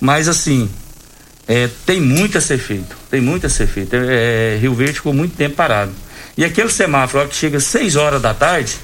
Mas, 0.00 0.28
assim, 0.28 0.70
é, 1.48 1.68
tem 1.84 2.00
muito 2.00 2.38
a 2.38 2.40
ser 2.40 2.58
feito. 2.58 2.96
Tem 3.10 3.20
muito 3.20 3.46
a 3.46 3.50
ser 3.50 3.66
feito. 3.66 3.96
É, 3.96 4.54
é 4.54 4.58
Rio 4.60 4.72
Verde 4.72 4.94
ficou 4.94 5.12
muito 5.12 5.36
tempo 5.36 5.56
parado. 5.56 5.90
E 6.36 6.44
aquele 6.44 6.70
semáforo, 6.70 7.20
hora 7.20 7.28
que 7.28 7.34
chega 7.34 7.58
6 7.58 7.96
horas 7.96 8.22
da 8.22 8.32
tarde, 8.32 8.76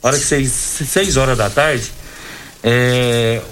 hora 0.00 0.16
que 0.16 0.24
6 0.24 1.16
horas 1.16 1.36
da 1.36 1.50
tarde, 1.50 1.90
é, 2.62 3.42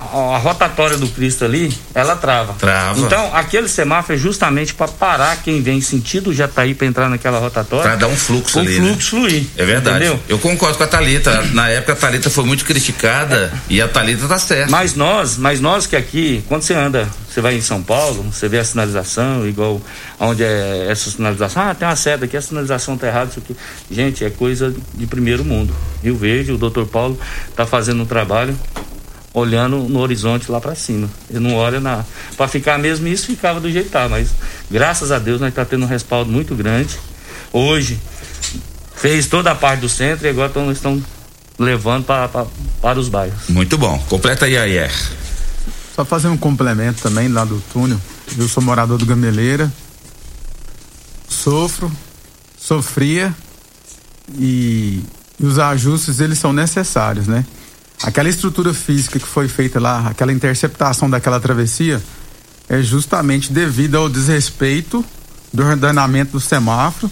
a 0.00 0.38
rotatória 0.38 0.96
do 0.96 1.08
Cristo 1.08 1.44
ali, 1.44 1.76
ela 1.92 2.14
trava. 2.14 2.54
Trava. 2.54 3.00
Então, 3.00 3.30
aquele 3.34 3.68
semáforo 3.68 4.14
é 4.14 4.18
justamente 4.18 4.72
para 4.72 4.86
parar 4.86 5.36
quem 5.42 5.60
vem 5.60 5.80
sentido 5.80 6.32
Jataí 6.32 6.74
para 6.74 6.86
entrar 6.86 7.08
naquela 7.08 7.38
rotatória. 7.38 7.84
Pra 7.84 7.96
dar 7.96 8.06
um 8.06 8.16
fluxo 8.16 8.60
ali, 8.60 8.78
né? 8.78 8.88
fluxo 8.88 9.10
fluir. 9.10 9.46
É 9.56 9.64
verdade. 9.64 9.96
Entendeu? 9.96 10.20
Eu 10.28 10.38
concordo 10.38 10.78
com 10.78 10.84
a 10.84 10.86
Thalita. 10.86 11.42
Na 11.52 11.68
época 11.68 11.94
a 11.94 11.96
Thalita 11.96 12.30
foi 12.30 12.44
muito 12.44 12.64
criticada 12.64 13.52
e 13.68 13.82
a 13.82 13.88
Thalita 13.88 14.28
tá 14.28 14.38
certa. 14.38 14.70
Mas 14.70 14.94
nós, 14.94 15.36
mas 15.36 15.60
nós 15.60 15.86
que 15.86 15.96
aqui, 15.96 16.44
quando 16.46 16.62
você 16.62 16.74
anda, 16.74 17.08
você 17.28 17.40
vai 17.40 17.56
em 17.56 17.60
São 17.60 17.82
Paulo, 17.82 18.22
você 18.22 18.48
vê 18.48 18.58
a 18.58 18.64
sinalização, 18.64 19.46
igual 19.48 19.80
onde 20.20 20.44
é 20.44 20.86
essa 20.88 21.10
sinalização, 21.10 21.62
ah, 21.62 21.74
tem 21.74 21.86
uma 21.86 21.96
seta 21.96 22.24
aqui, 22.24 22.36
a 22.36 22.42
sinalização 22.42 22.96
tá 22.96 23.08
errada, 23.08 23.30
isso 23.30 23.40
aqui. 23.40 23.56
Gente, 23.90 24.24
é 24.24 24.30
coisa 24.30 24.72
de 24.94 25.06
primeiro 25.06 25.44
mundo. 25.44 25.74
Rio 26.02 26.16
Verde, 26.16 26.52
o 26.52 26.58
doutor 26.58 26.86
Paulo 26.86 27.18
tá 27.56 27.66
fazendo 27.66 28.02
um 28.02 28.06
trabalho 28.06 28.56
olhando 29.38 29.78
no 29.88 30.00
horizonte 30.00 30.50
lá 30.50 30.60
para 30.60 30.74
cima. 30.74 31.08
Ele 31.30 31.40
não 31.40 31.54
olha 31.54 31.80
na. 31.80 32.04
Para 32.36 32.48
ficar 32.48 32.78
mesmo 32.78 33.06
isso 33.08 33.26
ficava 33.26 33.60
do 33.60 33.70
jeito 33.70 33.86
que 33.86 33.92
tá, 33.92 34.08
mas 34.08 34.28
graças 34.70 35.10
a 35.12 35.18
Deus 35.18 35.40
nós 35.40 35.52
tá 35.54 35.64
tendo 35.64 35.84
um 35.84 35.88
respaldo 35.88 36.30
muito 36.30 36.54
grande. 36.54 36.98
Hoje 37.52 37.98
fez 38.96 39.26
toda 39.26 39.50
a 39.50 39.54
parte 39.54 39.80
do 39.80 39.88
centro 39.88 40.26
e 40.26 40.30
agora 40.30 40.48
tão, 40.50 40.70
estão 40.72 41.02
levando 41.58 42.04
pra, 42.04 42.28
pra- 42.28 42.46
para 42.82 42.98
os 43.00 43.08
bairros. 43.08 43.48
Muito 43.48 43.78
bom. 43.78 43.98
Completa 44.08 44.44
aí, 44.46 44.56
Ayer. 44.56 44.92
Só 45.94 46.04
fazer 46.04 46.28
um 46.28 46.36
complemento 46.36 47.02
também 47.02 47.28
lá 47.28 47.44
do 47.44 47.60
túnel. 47.72 48.00
Eu 48.36 48.46
sou 48.48 48.62
morador 48.62 48.98
do 48.98 49.06
Gameleira. 49.06 49.72
Sofro, 51.28 51.90
sofria 52.58 53.34
e, 54.36 55.02
e 55.38 55.44
os 55.46 55.58
ajustes 55.58 56.20
eles 56.20 56.38
são 56.38 56.52
necessários, 56.52 57.26
né? 57.26 57.44
Aquela 58.02 58.28
estrutura 58.28 58.72
física 58.72 59.18
que 59.18 59.26
foi 59.26 59.48
feita 59.48 59.80
lá, 59.80 60.08
aquela 60.08 60.32
interceptação 60.32 61.10
daquela 61.10 61.40
travessia, 61.40 62.02
é 62.68 62.80
justamente 62.82 63.52
devido 63.52 63.96
ao 63.96 64.08
desrespeito 64.08 65.04
do 65.52 65.64
ordenamento 65.64 66.32
do 66.32 66.40
semáforo 66.40 67.10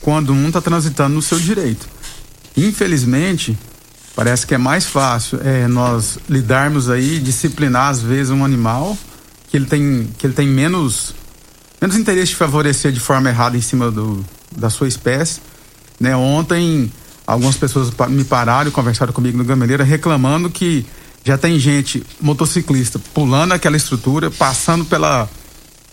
quando 0.00 0.32
um 0.32 0.48
está 0.48 0.60
transitando 0.60 1.14
no 1.14 1.22
seu 1.22 1.38
direito. 1.40 1.88
Infelizmente, 2.56 3.58
parece 4.14 4.46
que 4.46 4.54
é 4.54 4.58
mais 4.58 4.84
fácil 4.84 5.40
é, 5.42 5.66
nós 5.66 6.18
lidarmos 6.28 6.90
aí, 6.90 7.18
disciplinar 7.18 7.88
às 7.88 8.00
vezes 8.00 8.30
um 8.30 8.44
animal 8.44 8.96
que 9.48 9.56
ele 9.56 9.66
tem, 9.66 10.08
que 10.18 10.26
ele 10.26 10.34
tem 10.34 10.46
menos, 10.46 11.14
menos 11.80 11.96
interesse 11.96 12.28
de 12.28 12.36
favorecer 12.36 12.92
de 12.92 13.00
forma 13.00 13.28
errada 13.28 13.56
em 13.56 13.60
cima 13.60 13.90
do, 13.90 14.24
da 14.54 14.70
sua 14.70 14.88
espécie. 14.88 15.40
Né? 15.98 16.14
Ontem, 16.14 16.92
algumas 17.28 17.58
pessoas 17.58 17.92
me 18.08 18.24
pararam 18.24 18.70
e 18.70 18.72
conversaram 18.72 19.12
comigo 19.12 19.36
no 19.36 19.44
Gameleira 19.44 19.84
reclamando 19.84 20.48
que 20.48 20.86
já 21.22 21.36
tem 21.36 21.58
gente, 21.58 22.02
motociclista, 22.18 22.98
pulando 23.12 23.52
aquela 23.52 23.76
estrutura, 23.76 24.30
passando 24.30 24.86
pela, 24.86 25.28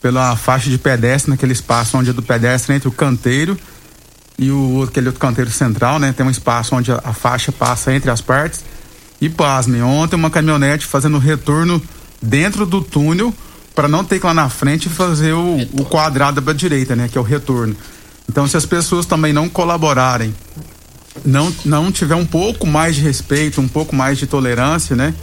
pela 0.01 0.37
faixa 0.37 0.69
de 0.69 0.77
pedestre, 0.77 1.29
naquele 1.29 1.51
espaço 1.51 1.97
onde 1.97 2.11
é 2.11 2.13
do 2.13 2.23
pedestre 2.23 2.73
entre 2.73 2.87
o 2.87 2.91
canteiro 2.91 3.59
e 4.39 4.49
o 4.49 4.83
aquele 4.87 5.07
outro 5.07 5.19
canteiro 5.19 5.51
central, 5.51 5.99
né? 5.99 6.13
Tem 6.13 6.25
um 6.25 6.29
espaço 6.29 6.73
onde 6.73 6.89
a, 6.89 7.01
a 7.03 7.11
faixa 7.11 7.51
passa 7.51 7.93
entre 7.93 8.09
as 8.09 8.21
partes. 8.21 8.63
E 9.19 9.27
pasmem, 9.27 9.81
ontem 9.81 10.15
uma 10.15 10.29
caminhonete 10.29 10.85
fazendo 10.85 11.17
retorno 11.17 11.81
dentro 12.21 12.65
do 12.65 12.81
túnel 12.81 13.33
para 13.73 13.89
não 13.89 14.05
ter 14.05 14.19
que 14.19 14.25
ir 14.25 14.27
lá 14.27 14.33
na 14.33 14.47
frente 14.47 14.87
fazer 14.87 15.33
o, 15.33 15.57
o 15.73 15.83
quadrado 15.83 16.41
para 16.41 16.53
direita, 16.53 16.95
né? 16.95 17.09
Que 17.09 17.17
é 17.17 17.21
o 17.21 17.25
retorno. 17.25 17.75
Então, 18.29 18.47
se 18.47 18.55
as 18.55 18.65
pessoas 18.65 19.05
também 19.05 19.33
não 19.33 19.49
colaborarem, 19.49 20.33
não, 21.23 21.53
não 21.63 21.91
tiver 21.91 22.15
um 22.15 22.25
pouco 22.25 22.65
mais 22.65 22.95
de 22.95 23.01
respeito, 23.01 23.61
um 23.61 23.67
pouco 23.67 23.95
mais 23.95 24.17
de 24.17 24.27
tolerância, 24.27 24.95
né? 24.95 25.13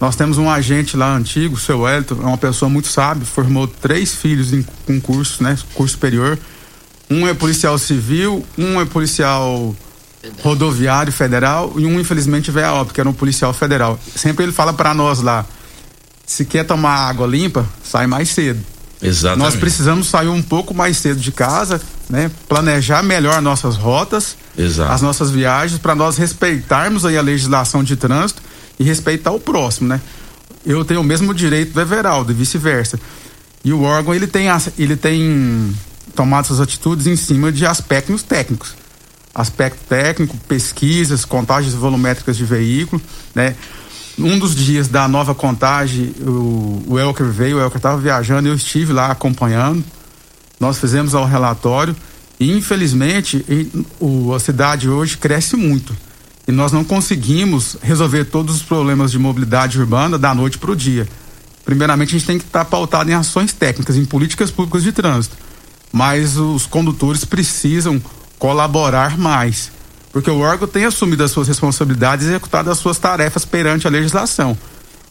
Nós 0.00 0.16
temos 0.16 0.38
um 0.38 0.50
agente 0.50 0.96
lá 0.96 1.14
antigo, 1.14 1.54
o 1.54 1.58
seu 1.58 1.80
Wellington, 1.80 2.18
é 2.22 2.26
uma 2.26 2.38
pessoa 2.38 2.68
muito 2.68 2.88
sábia, 2.88 3.24
formou 3.24 3.66
três 3.66 4.14
filhos 4.14 4.52
em 4.52 4.64
com 4.86 5.00
curso, 5.00 5.42
né? 5.42 5.56
Curso 5.74 5.94
superior. 5.94 6.38
Um 7.10 7.26
é 7.26 7.34
policial 7.34 7.78
civil, 7.78 8.44
um 8.58 8.80
é 8.80 8.84
policial 8.84 9.74
rodoviário 10.42 11.12
federal 11.12 11.72
e 11.76 11.86
um, 11.86 12.00
infelizmente, 12.00 12.50
veio 12.50 12.66
a 12.66 12.72
óbito, 12.74 12.94
que 12.94 13.00
era 13.00 13.08
um 13.08 13.12
policial 13.12 13.52
federal. 13.52 13.98
Sempre 14.14 14.44
ele 14.44 14.52
fala 14.52 14.72
para 14.72 14.94
nós 14.94 15.20
lá: 15.20 15.46
se 16.26 16.44
quer 16.44 16.64
tomar 16.64 17.08
água 17.08 17.26
limpa, 17.26 17.66
sai 17.82 18.06
mais 18.06 18.30
cedo. 18.30 18.60
Exatamente. 19.02 19.44
Nós 19.44 19.54
precisamos 19.56 20.08
sair 20.08 20.28
um 20.28 20.42
pouco 20.42 20.72
mais 20.72 20.96
cedo 20.96 21.20
de 21.20 21.30
casa, 21.30 21.80
né? 22.08 22.30
Planejar 22.48 23.02
melhor 23.02 23.42
nossas 23.42 23.76
rotas, 23.76 24.36
Exato. 24.56 24.92
as 24.92 25.02
nossas 25.02 25.30
viagens, 25.30 25.80
para 25.80 25.94
nós 25.94 26.16
respeitarmos 26.16 27.04
aí 27.04 27.18
a 27.18 27.22
legislação 27.22 27.82
de 27.82 27.96
trânsito 27.96 28.42
e 28.78 28.84
respeitar 28.84 29.32
o 29.32 29.40
próximo, 29.40 29.88
né? 29.88 30.00
Eu 30.64 30.84
tenho 30.84 31.00
o 31.00 31.04
mesmo 31.04 31.34
direito 31.34 31.72
do 31.72 31.80
Everaldo 31.80 32.32
e 32.32 32.34
vice-versa. 32.34 32.98
E 33.64 33.72
o 33.72 33.82
órgão 33.82 34.14
ele 34.14 34.26
tem 34.26 34.46
ele 34.78 34.96
tem 34.96 35.74
tomado 36.14 36.46
suas 36.46 36.60
atitudes 36.60 37.06
em 37.06 37.16
cima 37.16 37.50
de 37.50 37.66
aspectos 37.66 38.22
técnicos. 38.22 38.74
Aspecto 39.34 39.80
técnico, 39.88 40.36
pesquisas, 40.48 41.24
contagens 41.24 41.74
volumétricas 41.74 42.36
de 42.36 42.44
veículo, 42.44 43.02
né? 43.34 43.56
Um 44.16 44.38
dos 44.38 44.54
dias 44.54 44.86
da 44.86 45.08
nova 45.08 45.34
contagem, 45.34 46.14
o, 46.20 46.84
o 46.86 46.98
Elker 46.98 47.26
veio, 47.26 47.56
o 47.56 47.60
Elker 47.60 47.78
estava 47.78 48.00
viajando, 48.00 48.48
eu 48.48 48.54
estive 48.54 48.92
lá 48.92 49.10
acompanhando. 49.10 49.84
Nós 50.60 50.78
fizemos 50.78 51.14
o 51.14 51.24
relatório 51.24 51.96
infelizmente, 52.50 53.44
a 54.34 54.38
cidade 54.38 54.88
hoje 54.88 55.16
cresce 55.16 55.56
muito. 55.56 55.96
E 56.46 56.52
nós 56.52 56.72
não 56.72 56.84
conseguimos 56.84 57.76
resolver 57.82 58.24
todos 58.24 58.56
os 58.56 58.62
problemas 58.62 59.10
de 59.10 59.18
mobilidade 59.18 59.78
urbana 59.78 60.18
da 60.18 60.34
noite 60.34 60.58
para 60.58 60.70
o 60.70 60.76
dia. 60.76 61.08
Primeiramente, 61.64 62.10
a 62.14 62.18
gente 62.18 62.26
tem 62.26 62.38
que 62.38 62.44
estar 62.44 62.64
pautado 62.66 63.10
em 63.10 63.14
ações 63.14 63.52
técnicas, 63.52 63.96
em 63.96 64.04
políticas 64.04 64.50
públicas 64.50 64.82
de 64.82 64.92
trânsito. 64.92 65.36
Mas 65.90 66.36
os 66.36 66.66
condutores 66.66 67.24
precisam 67.24 68.02
colaborar 68.38 69.16
mais. 69.16 69.70
Porque 70.12 70.30
o 70.30 70.40
órgão 70.40 70.68
tem 70.68 70.84
assumido 70.84 71.24
as 71.24 71.30
suas 71.30 71.48
responsabilidades 71.48 72.26
e 72.26 72.28
executado 72.28 72.70
as 72.70 72.78
suas 72.78 72.98
tarefas 72.98 73.44
perante 73.44 73.86
a 73.86 73.90
legislação. 73.90 74.56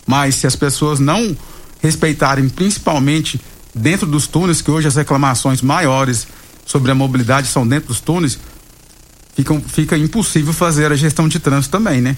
Mas 0.06 0.36
se 0.36 0.46
as 0.46 0.56
pessoas 0.56 1.00
não 1.00 1.36
respeitarem, 1.82 2.48
principalmente 2.48 3.42
dentro 3.74 4.06
dos 4.06 4.28
túneis, 4.28 4.62
que 4.62 4.70
hoje 4.70 4.88
as 4.88 4.96
reclamações 4.96 5.62
maiores 5.62 6.28
sobre 6.66 6.92
a 6.92 6.96
mobilidade 6.96 7.48
são 7.48 7.68
dentro 7.68 7.90
dos 7.90 8.00
túneis, 8.00 8.40
fica, 9.36 9.60
fica 9.68 9.98
impossível 9.98 10.54
fazer 10.54 10.92
a 10.92 10.96
gestão 10.96 11.28
de 11.28 11.40
trânsito 11.40 11.72
também, 11.72 12.02
né? 12.02 12.16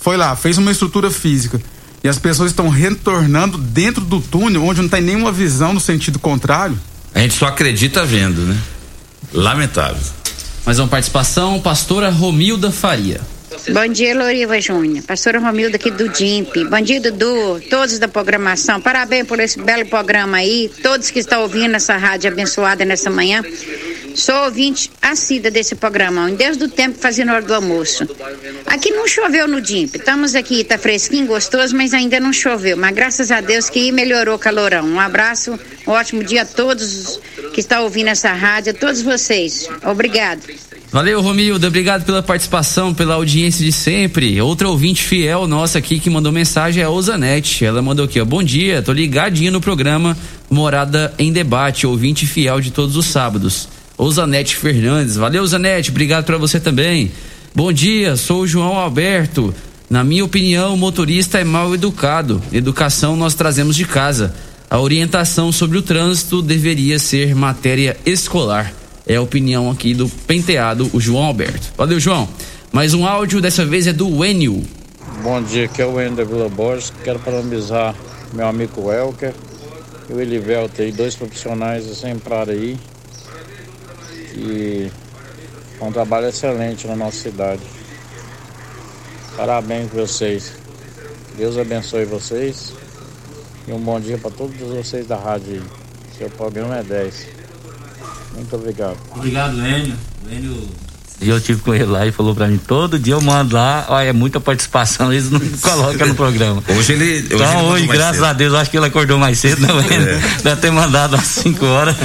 Foi 0.00 0.16
lá, 0.16 0.34
fez 0.36 0.58
uma 0.58 0.70
estrutura 0.70 1.10
física 1.10 1.60
e 2.02 2.08
as 2.08 2.18
pessoas 2.18 2.50
estão 2.50 2.68
retornando 2.68 3.58
dentro 3.58 4.04
do 4.04 4.20
túnel, 4.20 4.64
onde 4.64 4.80
não 4.80 4.88
tem 4.88 5.00
nenhuma 5.00 5.32
visão 5.32 5.72
no 5.72 5.80
sentido 5.80 6.18
contrário. 6.18 6.78
A 7.14 7.20
gente 7.20 7.34
só 7.34 7.46
acredita 7.46 8.04
vendo, 8.04 8.42
né? 8.42 8.58
Lamentável. 9.32 10.02
Mais 10.64 10.78
uma 10.78 10.86
participação, 10.86 11.60
pastora 11.60 12.10
Romilda 12.10 12.70
Faria. 12.70 13.20
Bom 13.66 13.86
dia, 13.88 14.14
Loriva 14.16 14.60
Júnior. 14.60 15.04
Pastora 15.04 15.38
Romilda 15.38 15.76
aqui 15.76 15.90
do 15.90 16.08
DIMP. 16.08 16.64
Bom 16.70 16.80
dia, 16.80 17.00
Dudu. 17.00 17.60
Todos 17.68 17.98
da 17.98 18.08
programação. 18.08 18.80
Parabéns 18.80 19.26
por 19.26 19.38
esse 19.40 19.58
belo 19.60 19.84
programa 19.86 20.38
aí. 20.38 20.70
Todos 20.82 21.10
que 21.10 21.18
estão 21.18 21.42
ouvindo 21.42 21.74
essa 21.74 21.96
rádio 21.96 22.30
abençoada 22.30 22.84
nessa 22.84 23.10
manhã. 23.10 23.42
Sou 24.18 24.34
ouvinte 24.46 24.90
assídua 25.00 25.48
desse 25.48 25.76
programa, 25.76 26.28
desde 26.32 26.64
o 26.64 26.68
tempo 26.68 26.98
na 27.24 27.34
hora 27.34 27.42
do 27.42 27.54
almoço. 27.54 28.04
Aqui 28.66 28.90
não 28.90 29.06
choveu 29.06 29.46
no 29.46 29.60
DIMP. 29.60 29.94
Estamos 29.94 30.34
aqui, 30.34 30.64
tá 30.64 30.76
fresquinho, 30.76 31.24
gostoso, 31.24 31.76
mas 31.76 31.94
ainda 31.94 32.18
não 32.18 32.32
choveu. 32.32 32.76
Mas 32.76 32.92
graças 32.96 33.30
a 33.30 33.40
Deus 33.40 33.70
que 33.70 33.92
melhorou 33.92 34.34
o 34.34 34.38
calorão. 34.38 34.84
Um 34.84 34.98
abraço, 34.98 35.56
um 35.86 35.92
ótimo 35.92 36.24
dia 36.24 36.42
a 36.42 36.44
todos 36.44 37.20
que 37.54 37.60
estão 37.60 37.84
ouvindo 37.84 38.08
essa 38.08 38.32
rádio, 38.32 38.72
a 38.72 38.74
todos 38.74 39.02
vocês. 39.02 39.68
Obrigado. 39.84 40.42
Valeu, 40.90 41.20
Romilda. 41.20 41.68
Obrigado 41.68 42.04
pela 42.04 42.20
participação, 42.20 42.92
pela 42.92 43.14
audiência 43.14 43.64
de 43.64 43.70
sempre. 43.70 44.40
Outra 44.40 44.68
ouvinte 44.68 45.04
fiel 45.04 45.46
nossa 45.46 45.78
aqui 45.78 46.00
que 46.00 46.10
mandou 46.10 46.32
mensagem 46.32 46.82
é 46.82 46.86
a 46.86 46.90
Osanete. 46.90 47.64
Ela 47.64 47.80
mandou 47.80 48.04
aqui, 48.04 48.20
ó. 48.20 48.24
Bom 48.24 48.42
dia, 48.42 48.82
tô 48.82 48.92
ligadinho 48.92 49.52
no 49.52 49.60
programa 49.60 50.18
Morada 50.50 51.14
em 51.20 51.32
Debate, 51.32 51.86
ouvinte 51.86 52.26
fiel 52.26 52.60
de 52.60 52.72
todos 52.72 52.96
os 52.96 53.06
sábados. 53.06 53.77
Osanete 53.98 54.54
Fernandes. 54.54 55.16
Valeu, 55.16 55.42
Osanete. 55.42 55.90
Obrigado 55.90 56.24
pra 56.24 56.38
você 56.38 56.60
também. 56.60 57.10
Bom 57.52 57.72
dia, 57.72 58.14
sou 58.14 58.42
o 58.42 58.46
João 58.46 58.78
Alberto. 58.78 59.52
Na 59.90 60.04
minha 60.04 60.24
opinião, 60.24 60.74
o 60.74 60.76
motorista 60.76 61.40
é 61.40 61.44
mal 61.44 61.74
educado. 61.74 62.40
Educação 62.52 63.16
nós 63.16 63.34
trazemos 63.34 63.74
de 63.74 63.84
casa. 63.84 64.32
A 64.70 64.78
orientação 64.78 65.50
sobre 65.50 65.78
o 65.78 65.82
trânsito 65.82 66.40
deveria 66.40 66.98
ser 67.00 67.34
matéria 67.34 67.96
escolar. 68.06 68.72
É 69.04 69.16
a 69.16 69.22
opinião 69.22 69.68
aqui 69.68 69.94
do 69.94 70.08
penteado, 70.08 70.88
o 70.92 71.00
João 71.00 71.24
Alberto. 71.24 71.72
Valeu, 71.76 71.98
João. 71.98 72.28
Mais 72.70 72.94
um 72.94 73.04
áudio, 73.04 73.40
dessa 73.40 73.64
vez 73.64 73.86
é 73.88 73.92
do 73.92 74.24
Enio. 74.24 74.62
Bom 75.24 75.42
dia, 75.42 75.64
aqui 75.64 75.82
é 75.82 75.86
o 75.86 75.94
Wender 75.94 76.24
Vila 76.24 76.48
Borges. 76.48 76.92
Quero 77.02 77.18
parabenizar 77.18 77.96
meu 78.32 78.46
amigo 78.46 78.86
Welker 78.86 79.34
e 80.08 80.12
o 80.12 80.20
Elivelto 80.20 80.82
aí, 80.82 80.92
dois 80.92 81.16
profissionais 81.16 81.84
sempre 81.96 82.32
aí. 82.34 82.78
E 84.38 84.92
é 85.80 85.84
um 85.84 85.90
trabalho 85.90 86.28
excelente 86.28 86.86
na 86.86 86.94
nossa 86.94 87.18
cidade. 87.18 87.62
Parabéns 89.36 89.90
pra 89.90 90.02
vocês. 90.02 90.52
Deus 91.36 91.58
abençoe 91.58 92.04
vocês. 92.04 92.72
E 93.66 93.72
um 93.72 93.80
bom 93.80 93.98
dia 94.00 94.16
para 94.16 94.30
todos 94.30 94.56
vocês 94.56 95.06
da 95.06 95.16
rádio. 95.16 95.62
Seu 96.16 96.30
programa 96.30 96.78
é 96.78 96.82
10. 96.84 97.26
Muito 98.34 98.54
obrigado. 98.54 98.96
Obrigado, 99.12 99.58
Enio. 99.58 99.96
Enio 100.30 100.87
E 101.20 101.28
eu 101.28 101.40
tive 101.40 101.60
com 101.60 101.74
ele 101.74 101.84
lá 101.84 102.06
e 102.06 102.12
falou 102.12 102.32
pra 102.32 102.46
mim, 102.46 102.58
todo 102.58 102.96
dia 102.96 103.14
eu 103.14 103.20
mando 103.20 103.56
lá, 103.56 103.86
olha, 103.88 104.08
é 104.08 104.12
muita 104.12 104.38
participação, 104.38 105.12
eles 105.12 105.30
não 105.30 105.40
colocam 105.60 106.06
no 106.06 106.14
programa. 106.14 106.62
Hoje 106.68 106.92
ele. 106.92 107.18
Hoje 107.18 107.34
Então 107.34 107.60
ele 107.60 107.68
hoje, 107.70 107.86
graças 107.88 108.22
a 108.22 108.32
Deus, 108.32 108.52
eu 108.52 108.58
acho 108.58 108.70
que 108.70 108.76
ele 108.76 108.86
acordou 108.86 109.18
mais 109.18 109.38
cedo, 109.38 109.60
não, 109.60 109.80
Enio? 109.80 110.08
É. 110.08 110.20
Deve 110.44 110.60
ter 110.60 110.70
mandado 110.70 111.16
às 111.16 111.24
5 111.24 111.64
horas. 111.66 111.96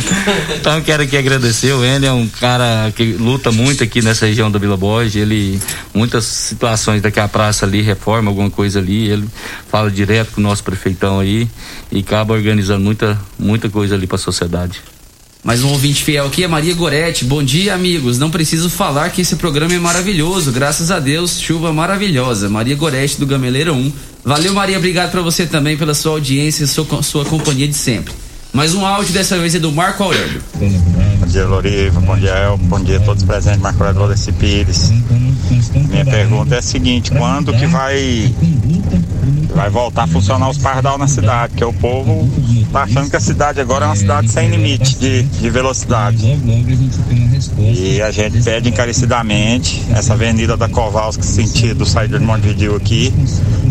Então 0.59 0.77
eu 0.77 0.81
quero 0.81 1.03
aqui 1.03 1.15
agradecer, 1.15 1.73
o 1.73 1.85
Enio 1.85 2.07
é 2.07 2.11
um 2.11 2.27
cara 2.27 2.91
que 2.95 3.13
luta 3.13 3.51
muito 3.51 3.83
aqui 3.83 4.01
nessa 4.01 4.25
região 4.25 4.49
da 4.49 4.57
Vila 4.57 4.77
Borges, 4.77 5.15
ele, 5.15 5.61
muitas 5.93 6.25
situações 6.25 7.01
daqui 7.01 7.19
a 7.19 7.27
praça 7.27 7.67
ali, 7.67 7.81
reforma 7.81 8.31
alguma 8.31 8.49
coisa 8.49 8.79
ali, 8.79 9.09
ele 9.09 9.27
fala 9.69 9.91
direto 9.91 10.31
com 10.31 10.41
o 10.41 10.43
nosso 10.43 10.63
prefeitão 10.63 11.19
aí 11.19 11.47
e 11.91 11.99
acaba 11.99 12.33
organizando 12.33 12.83
muita, 12.83 13.19
muita 13.37 13.69
coisa 13.69 13.93
ali 13.93 14.07
pra 14.07 14.17
sociedade. 14.17 14.81
Mais 15.43 15.61
um 15.61 15.71
ouvinte 15.71 16.05
fiel 16.05 16.25
aqui 16.25 16.45
é 16.45 16.47
Maria 16.47 16.73
Goretti. 16.73 17.25
Bom 17.25 17.43
dia, 17.43 17.75
amigos. 17.75 18.17
Não 18.17 18.31
preciso 18.31 18.69
falar 18.69 19.09
que 19.09 19.21
esse 19.21 19.35
programa 19.35 19.73
é 19.73 19.77
maravilhoso. 19.77 20.53
Graças 20.53 20.89
a 20.89 21.01
Deus, 21.01 21.37
chuva 21.37 21.73
maravilhosa. 21.73 22.47
Maria 22.47 22.77
Goretti 22.77 23.19
do 23.19 23.27
Gameleira 23.27 23.73
1. 23.73 23.91
Valeu, 24.23 24.53
Maria. 24.53 24.77
Obrigado 24.77 25.11
pra 25.11 25.21
você 25.21 25.45
também 25.45 25.75
pela 25.75 25.93
sua 25.93 26.13
audiência 26.13 26.63
e 26.63 26.67
sua, 26.67 27.03
sua 27.03 27.25
companhia 27.25 27.67
de 27.67 27.73
sempre. 27.73 28.13
Mais 28.53 28.73
um 28.73 28.85
áudio, 28.85 29.11
dessa 29.13 29.37
vez 29.37 29.53
é 29.53 29.59
do 29.59 29.69
Marco 29.69 30.03
Aurélio. 30.03 30.41
Bom 31.19 31.27
dia, 31.27 31.45
Loriva. 31.45 31.99
Bom 31.99 32.15
dia, 32.15 32.29
El. 32.29 32.57
Bom 32.57 32.79
dia 32.79 32.97
a 32.97 32.99
todos 33.01 33.23
presentes, 33.23 33.59
Marco 33.59 33.83
Aurélio 33.83 33.99
Valdeci 33.99 34.31
Pires. 34.31 34.91
Minha 35.89 36.05
pergunta 36.05 36.55
é 36.55 36.59
a 36.59 36.61
seguinte: 36.61 37.11
quando 37.11 37.51
que 37.51 37.65
vai, 37.65 38.33
vai 39.53 39.69
voltar 39.69 40.03
a 40.03 40.07
funcionar 40.07 40.49
os 40.49 40.57
pardal 40.57 40.97
na 40.97 41.07
cidade? 41.07 41.49
Porque 41.49 41.65
o 41.65 41.73
povo 41.73 42.27
tá 42.71 42.83
achando 42.83 43.09
que 43.09 43.15
a 43.15 43.19
cidade 43.19 43.61
agora 43.61 43.85
é 43.85 43.87
uma 43.87 43.95
cidade 43.95 44.29
sem 44.29 44.49
limite 44.49 44.97
de, 44.97 45.23
de 45.23 45.49
velocidade. 45.49 46.25
E 47.59 48.01
a 48.01 48.11
gente 48.11 48.41
pede 48.41 48.69
encarecidamente 48.69 49.83
essa 49.93 50.13
avenida 50.13 50.57
da 50.57 50.67
Kowalski, 50.67 51.25
sentido 51.25 51.85
saída 51.85 52.19
de 52.19 52.25
Montevideo 52.25 52.75
aqui, 52.75 53.13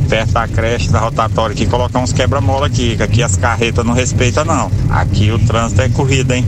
perto 0.09 0.33
da 0.33 0.49
creche 0.49 0.89
da 0.91 1.01
rotatória 1.01 1.55
aqui, 1.55 1.66
colocar 1.66 1.99
uns 1.99 2.12
quebra-mola 2.12 2.66
aqui, 2.66 2.97
que 2.97 3.03
aqui 3.03 3.22
as 3.22 3.37
carretas 3.37 3.85
não 3.85 3.93
respeitam 3.93 4.45
não. 4.45 4.70
Aqui 4.89 5.30
o 5.30 5.39
trânsito 5.39 5.83
é 5.83 5.89
corrida, 5.89 6.37
hein? 6.37 6.47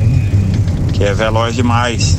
Que 0.93 1.05
é 1.05 1.14
veloz 1.14 1.55
demais. 1.55 2.16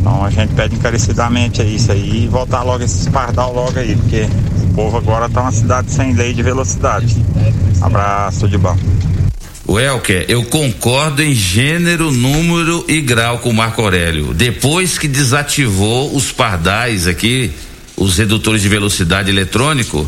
Então 0.00 0.22
a 0.22 0.28
gente 0.28 0.52
pede 0.52 0.74
encarecidamente 0.76 1.62
é 1.62 1.64
isso 1.64 1.90
aí 1.90 2.24
e 2.24 2.28
voltar 2.28 2.62
logo 2.62 2.84
esses 2.84 3.08
pardal 3.08 3.54
logo 3.54 3.78
aí, 3.78 3.96
porque 3.96 4.28
povo 4.74 4.96
agora 4.96 5.28
tá 5.28 5.42
uma 5.42 5.52
cidade 5.52 5.90
sem 5.90 6.12
lei 6.14 6.32
de 6.32 6.42
velocidade. 6.42 7.16
Abraço, 7.80 8.48
de 8.48 8.58
bom. 8.58 8.76
Welker, 9.66 10.26
eu 10.28 10.44
concordo 10.44 11.22
em 11.22 11.32
gênero, 11.32 12.10
número 12.10 12.84
e 12.86 13.00
grau 13.00 13.38
com 13.38 13.50
o 13.50 13.54
Marco 13.54 13.80
Aurélio. 13.80 14.34
Depois 14.34 14.98
que 14.98 15.08
desativou 15.08 16.14
os 16.14 16.30
pardais 16.30 17.06
aqui, 17.06 17.50
os 17.96 18.18
redutores 18.18 18.60
de 18.60 18.68
velocidade 18.68 19.30
eletrônico, 19.30 20.06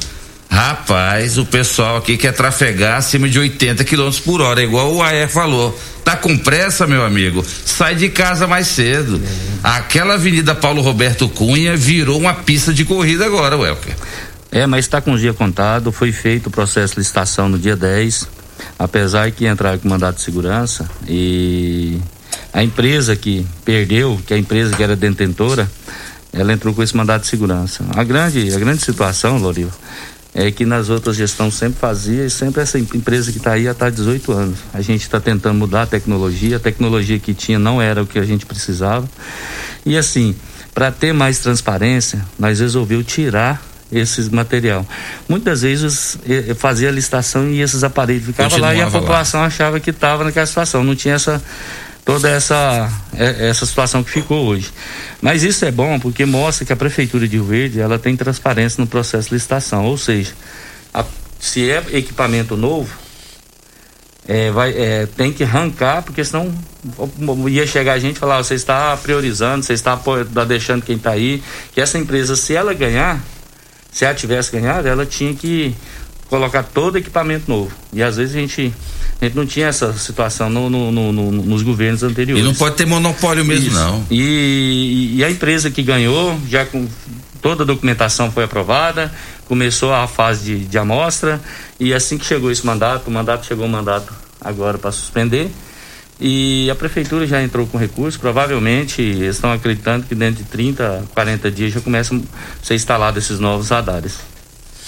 rapaz, 0.51 1.39
o 1.39 1.47
pessoal 1.47 1.97
aqui 1.97 2.19
quer 2.19 2.33
trafegar 2.33 2.99
acima 2.99 3.29
de 3.29 3.39
80 3.39 3.83
km 3.85 4.11
por 4.25 4.43
hora, 4.43 4.63
igual 4.63 4.93
o 4.93 5.03
AE 5.03 5.27
falou. 5.27 5.79
Tá 6.05 6.17
com 6.17 6.37
pressa, 6.37 6.87
meu 6.87 7.05
amigo? 7.05 7.45
Sai 7.65 7.97
de 7.97 8.09
casa 8.09 8.47
mais 8.47 8.69
cedo. 8.69 9.21
Aquela 9.63 10.15
Avenida 10.15 10.55
Paulo 10.55 10.81
Roberto 10.81 11.29
Cunha 11.29 11.77
virou 11.77 12.17
uma 12.17 12.33
pista 12.33 12.73
de 12.73 12.85
corrida 12.85 13.27
agora, 13.27 13.57
Welker. 13.57 13.97
É, 14.57 14.65
mas 14.67 14.87
está 14.87 15.03
com 15.03 15.13
o 15.13 15.19
dia 15.19 15.35
contado, 15.35 15.93
foi 15.93 16.11
feito 16.11 16.47
o 16.47 16.51
processo 16.51 16.95
de 16.95 17.01
licitação 17.01 17.47
no 17.47 17.59
dia 17.59 17.77
10, 17.77 18.27
apesar 18.79 19.31
que 19.31 19.47
entraram 19.47 19.79
com 19.79 19.87
mandato 19.87 20.17
de 20.17 20.23
segurança 20.23 20.89
e 21.07 22.01
a 22.55 22.65
empresa 22.65 23.15
que 23.15 23.47
perdeu, 23.67 24.19
que 24.27 24.33
é 24.33 24.37
a 24.39 24.41
empresa 24.41 24.75
que 24.75 24.83
era 24.83 24.97
detentora, 24.97 25.71
ela 26.33 26.55
entrou 26.55 26.73
com 26.73 26.83
esse 26.83 26.97
mandato 26.97 27.25
de 27.25 27.29
segurança. 27.29 27.85
A 27.95 28.03
grande, 28.03 28.51
a 28.51 28.59
grande 28.59 28.83
situação, 28.83 29.37
Loriva, 29.37 29.73
é 30.33 30.51
que 30.51 30.65
nas 30.65 30.89
outras 30.89 31.17
gestões 31.17 31.53
sempre 31.53 31.79
fazia 31.79 32.25
e 32.25 32.31
sempre 32.31 32.63
essa 32.63 32.79
empresa 32.79 33.31
que 33.31 33.37
está 33.37 33.53
aí 33.53 33.67
está 33.67 33.89
há 33.89 33.91
18 33.91 34.33
anos. 34.33 34.59
A 34.73 34.81
gente 34.81 35.03
está 35.03 35.21
tentando 35.21 35.59
mudar 35.59 35.83
a 35.83 35.87
tecnologia, 35.87 36.57
a 36.57 36.61
tecnologia 36.61 37.19
que 37.19 37.35
tinha 37.35 37.59
não 37.59 37.83
era 37.83 38.03
o 38.03 38.07
que 38.07 38.19
a 38.19 38.25
gente 38.25 38.47
precisava. 38.47 39.07
E 39.85 39.99
assim, 39.99 40.35
para 40.73 40.91
ter 40.91 41.13
mais 41.13 41.41
transparência, 41.41 42.25
nós 42.39 42.59
resolvemos 42.59 43.05
tirar 43.05 43.76
esses 43.93 44.29
material. 44.29 44.87
Muitas 45.29 45.63
vezes 45.63 46.19
fazia 46.59 46.89
a 46.89 46.93
licitação 46.93 47.49
e 47.51 47.61
esses 47.61 47.85
aparelhos 47.85 48.25
ficavam 48.27 48.59
lá 48.59 48.75
e 48.75 48.81
a 48.81 48.85
Continuava 48.85 48.95
lá. 48.97 49.01
população 49.01 49.43
achava 49.43 49.79
que 49.81 49.91
estava 49.91 50.25
naquela 50.25 50.47
situação. 50.47 50.83
Não 50.85 50.95
tinha 50.97 51.15
essa 51.15 51.43
toda 52.05 52.29
essa 52.31 52.89
eh, 53.17 53.49
essa 53.49 53.67
situação 53.67 54.03
que 54.03 54.11
ficou 54.11 54.47
hoje. 54.47 54.71
Mas 55.21 55.43
isso 55.43 55.65
é 55.65 55.71
bom 55.73 55.99
porque 55.99 56.25
mostra 56.25 56.65
que 56.65 56.73
a 56.73 56.77
prefeitura 56.77 57.27
de 57.27 57.37
Rio 57.37 57.45
Verde 57.45 57.81
ela 57.81 57.99
tem 57.99 58.17
transparência 58.17 58.81
no 58.81 58.87
processo 58.87 59.29
de 59.29 59.35
licitação, 59.35 59.85
ou 59.85 59.99
seja, 59.99 60.33
a- 60.95 61.05
se 61.41 61.69
é 61.71 61.83
equipamento 61.93 62.57
novo 62.57 62.93
é, 64.29 64.51
vai, 64.51 64.71
é, 64.77 65.07
tem 65.17 65.33
que 65.33 65.45
arrancar, 65.45 66.03
porque 66.03 66.25
senão 66.25 66.53
ia 67.49 67.65
chegar 67.67 67.93
a 67.93 67.99
gente 67.99 68.17
e 68.17 68.19
falar, 68.19 68.39
"Ó, 68.39 68.43
você 68.43 68.55
está 68.55 68.97
priorizando, 68.97 69.65
você 69.65 69.73
está 69.73 69.97
tá 69.97 70.45
deixando 70.45 70.83
quem 70.83 70.97
está 70.97 71.11
aí, 71.13 71.41
que 71.73 71.81
essa 71.81 71.97
empresa, 71.99 72.35
se 72.35 72.53
ela 72.55 72.75
ganhar, 72.75 73.21
se 73.97 74.05
ela 74.05 74.15
tivesse 74.15 74.53
ganhado, 74.53 74.87
ela 74.87 75.07
tinha 75.07 75.33
que 75.33 75.75
colocar 76.29 76.63
todo 76.65 76.99
equipamento 76.99 77.51
novo. 77.51 77.73
E 77.95 78.03
às 78.03 78.17
vezes 78.17 78.37
a 78.37 78.39
gente, 78.39 78.75
a 79.23 79.25
gente 79.25 79.35
não 79.35 79.47
tinha 79.47 79.69
essa 79.69 79.91
situação 79.95 80.51
no, 80.51 80.69
no- 80.69 80.93
no- 80.93 81.13
no- 81.13 81.33
nos 81.33 81.63
governos 81.63 82.03
anteriores. 82.03 82.45
E 82.45 82.47
não 82.47 82.55
pode 82.55 82.77
ter 82.77 82.85
monopólio 82.85 83.43
mesmo, 83.43 83.69
Isso. 83.69 83.75
não. 83.79 84.05
E, 84.11 85.15
e 85.17 85.25
a 85.25 85.31
empresa 85.31 85.71
que 85.71 85.83
ganhou, 85.83 86.39
já 86.47 86.67
com 86.67 86.87
toda 87.41 87.63
a 87.63 87.67
documentação 87.67 88.31
foi 88.31 88.45
aprovada, 88.45 89.11
começou 89.47 89.95
a 89.95 90.07
fase 90.07 90.45
de, 90.45 90.65
de 90.67 90.77
amostra, 90.77 91.41
e 91.81 91.95
assim 91.95 92.19
que 92.19 92.27
chegou 92.27 92.51
esse 92.51 92.67
mandato, 92.67 93.07
o 93.07 93.11
mandato 93.11 93.47
chegou 93.47 93.65
o 93.65 93.69
mandato 93.69 94.13
agora 94.41 94.77
para 94.77 94.93
suspender. 94.93 95.51
E 96.19 96.71
a 96.71 96.75
prefeitura 96.75 97.27
já 97.27 97.43
entrou 97.43 97.67
com 97.67 97.77
recurso, 97.77 98.19
provavelmente 98.19 99.03
eles 99.03 99.37
estão 99.37 99.53
acreditando 99.53 100.07
que 100.07 100.15
dentro 100.15 100.43
de 100.43 100.49
30, 100.49 101.05
40 101.13 101.51
dias 101.51 101.73
já 101.75 101.81
começam 101.81 102.23
a 102.63 102.65
ser 102.65 102.75
instalados 102.75 103.25
esses 103.25 103.39
novos 103.39 103.69
radares. 103.69 104.15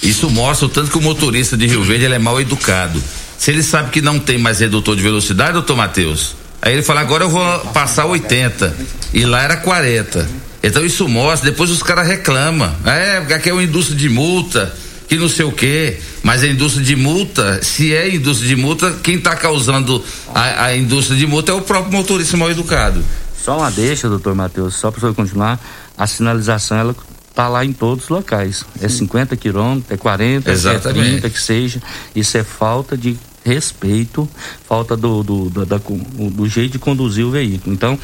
Isso 0.03 0.31
mostra 0.31 0.67
o 0.67 0.69
tanto 0.69 0.91
que 0.91 0.97
o 0.97 1.03
motorista 1.03 1.57
de 1.57 1.67
Rio 1.67 1.83
Verde 1.83 2.07
é 2.07 2.19
mal 2.19 2.41
educado. 2.41 3.03
Se 3.37 3.51
ele 3.51 3.63
sabe 3.63 3.91
que 3.91 4.01
não 4.01 4.19
tem 4.19 4.39
mais 4.39 4.61
redutor 4.61 4.97
de 4.97 5.03
velocidade, 5.03 5.53
doutor 5.53 5.77
Matheus, 5.77 6.35
aí 6.63 6.73
ele 6.73 6.83
fala, 6.83 7.01
agora 7.01 7.25
eu 7.25 7.31
vou 7.31 7.59
passar 7.75 8.07
80. 8.07 8.75
E 9.13 9.25
lá 9.25 9.43
era 9.43 9.57
40. 9.57 10.29
Então 10.63 10.85
isso 10.85 11.07
mostra, 11.09 11.51
depois 11.51 11.71
os 11.71 11.83
caras 11.83 12.07
reclamam. 12.07 12.75
É, 12.85 13.21
porque 13.21 13.35
aqui 13.35 13.51
é 13.51 13.53
uma 13.53 13.63
indústria 13.63 13.97
de 13.97 14.09
multa, 14.09 14.75
que 15.09 15.17
não 15.17 15.29
sei 15.29 15.45
o 15.45 15.53
quê. 15.53 15.99
Mas 16.23 16.43
a 16.43 16.47
indústria 16.47 16.85
de 16.85 16.97
multa, 16.97 17.63
se 17.63 17.95
é 17.95 18.15
indústria 18.15 18.49
de 18.49 18.57
multa, 18.57 18.93
quem 19.03 19.17
está 19.17 19.37
causando 19.37 20.03
a, 20.35 20.65
a 20.67 20.77
indústria 20.77 21.17
de 21.17 21.27
multa 21.27 21.53
é 21.53 21.55
o 21.55 21.63
próprio 21.63 21.93
motorista 21.93 22.37
mal 22.37 22.51
educado. 22.51 23.03
Só 23.43 23.59
uma 23.59 23.71
deixa, 23.71 24.09
doutor 24.09 24.35
Matheus, 24.35 24.75
só 24.75 24.91
para 24.91 24.99
o 24.99 25.01
senhor 25.01 25.15
continuar, 25.15 25.59
a 25.97 26.07
sinalização 26.07 26.77
ela 26.77 26.97
tá 27.35 27.49
lá 27.49 27.65
em 27.65 27.73
todos 27.73 28.05
os 28.05 28.11
locais. 28.11 28.65
É 28.81 28.89
50 28.89 29.37
quilômetros, 29.37 29.93
é 29.93 29.97
40, 29.97 30.51
Exatamente. 30.51 31.01
é 31.01 31.11
30 31.13 31.31
que 31.31 31.41
seja. 31.41 31.81
Isso 32.15 32.37
é 32.37 32.43
falta 32.43 32.97
de 32.97 33.17
respeito, 33.49 34.29
falta 34.69 34.97
do, 34.97 35.23
do, 35.23 35.51
da- 35.51 35.65
da- 35.65 35.81
do 35.81 36.49
jeito 36.49 36.73
de 36.73 36.79
conduzir 36.79 37.25
o 37.25 37.31
veículo. 37.31 37.75
Então, 37.75 37.99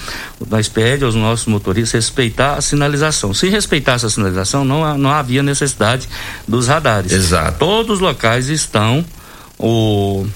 nós 0.51 0.69
pedimos 0.69 1.03
aos 1.03 1.15
nossos 1.15 1.47
motoristas 1.47 1.93
respeitar 1.93 2.55
a 2.55 2.61
sinalização. 2.61 3.33
Se 3.35 3.49
respeitasse 3.49 4.07
a 4.07 4.11
sinalização, 4.11 4.65
não, 4.65 4.97
não 4.99 5.11
havia 5.11 5.43
necessidade 5.43 6.09
dos 6.49 6.67
radares. 6.69 7.13
Exato. 7.13 7.59
Todos 7.59 7.97
os 7.97 8.01
locais 8.01 8.49
estão 8.49 9.05
o, 9.57 10.27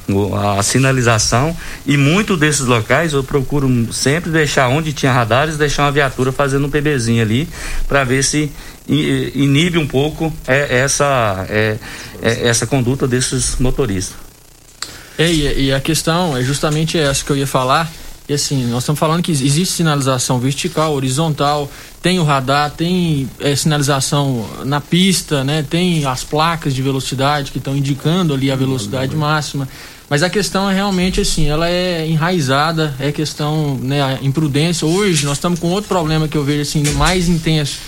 a 0.58 0.62
sinalização 0.62 1.54
e 1.84 1.96
muitos 1.96 2.38
desses 2.38 2.66
locais 2.66 3.12
eu 3.12 3.24
procuro 3.24 3.92
sempre 3.92 4.30
deixar 4.30 4.68
onde 4.68 4.92
tinha 4.92 5.12
radares, 5.12 5.56
deixar 5.56 5.82
uma 5.84 5.92
viatura 5.92 6.30
fazendo 6.30 6.66
um 6.66 6.70
PBzinho 6.70 7.20
ali 7.20 7.48
para 7.88 8.04
ver 8.04 8.22
se 8.22 8.50
inibe 8.88 9.76
um 9.76 9.86
pouco 9.86 10.32
é, 10.46 10.78
essa, 10.78 11.44
é, 11.48 11.76
é, 12.22 12.48
essa 12.48 12.66
conduta 12.66 13.06
desses 13.08 13.56
motoristas. 13.58 14.16
É, 15.18 15.30
e, 15.30 15.64
e 15.64 15.72
a 15.72 15.80
questão 15.80 16.36
é 16.36 16.42
justamente 16.44 16.96
essa 16.96 17.24
que 17.24 17.30
eu 17.30 17.36
ia 17.36 17.46
falar. 17.46 17.90
E 18.28 18.34
assim, 18.34 18.66
nós 18.66 18.82
estamos 18.82 18.98
falando 18.98 19.22
que 19.22 19.32
existe 19.32 19.72
sinalização 19.72 20.38
vertical, 20.38 20.92
horizontal, 20.92 21.68
tem 22.02 22.20
o 22.20 22.24
radar, 22.24 22.70
tem 22.70 23.28
é, 23.40 23.56
sinalização 23.56 24.46
na 24.64 24.82
pista, 24.82 25.42
né? 25.42 25.64
Tem 25.68 26.04
as 26.04 26.24
placas 26.24 26.74
de 26.74 26.82
velocidade 26.82 27.50
que 27.50 27.58
estão 27.58 27.74
indicando 27.74 28.34
ali 28.34 28.50
a 28.50 28.56
velocidade 28.56 29.16
máxima. 29.16 29.66
Mas 30.10 30.22
a 30.22 30.30
questão 30.30 30.70
é 30.70 30.74
realmente 30.74 31.20
assim, 31.20 31.48
ela 31.48 31.68
é 31.68 32.06
enraizada, 32.06 32.94
é 33.00 33.10
questão, 33.10 33.76
né, 33.76 34.02
a 34.02 34.18
imprudência. 34.22 34.86
Hoje 34.86 35.24
nós 35.26 35.38
estamos 35.38 35.58
com 35.58 35.68
outro 35.68 35.88
problema 35.88 36.28
que 36.28 36.36
eu 36.36 36.44
vejo 36.44 36.62
assim 36.62 36.82
mais 36.94 37.28
intenso, 37.28 37.78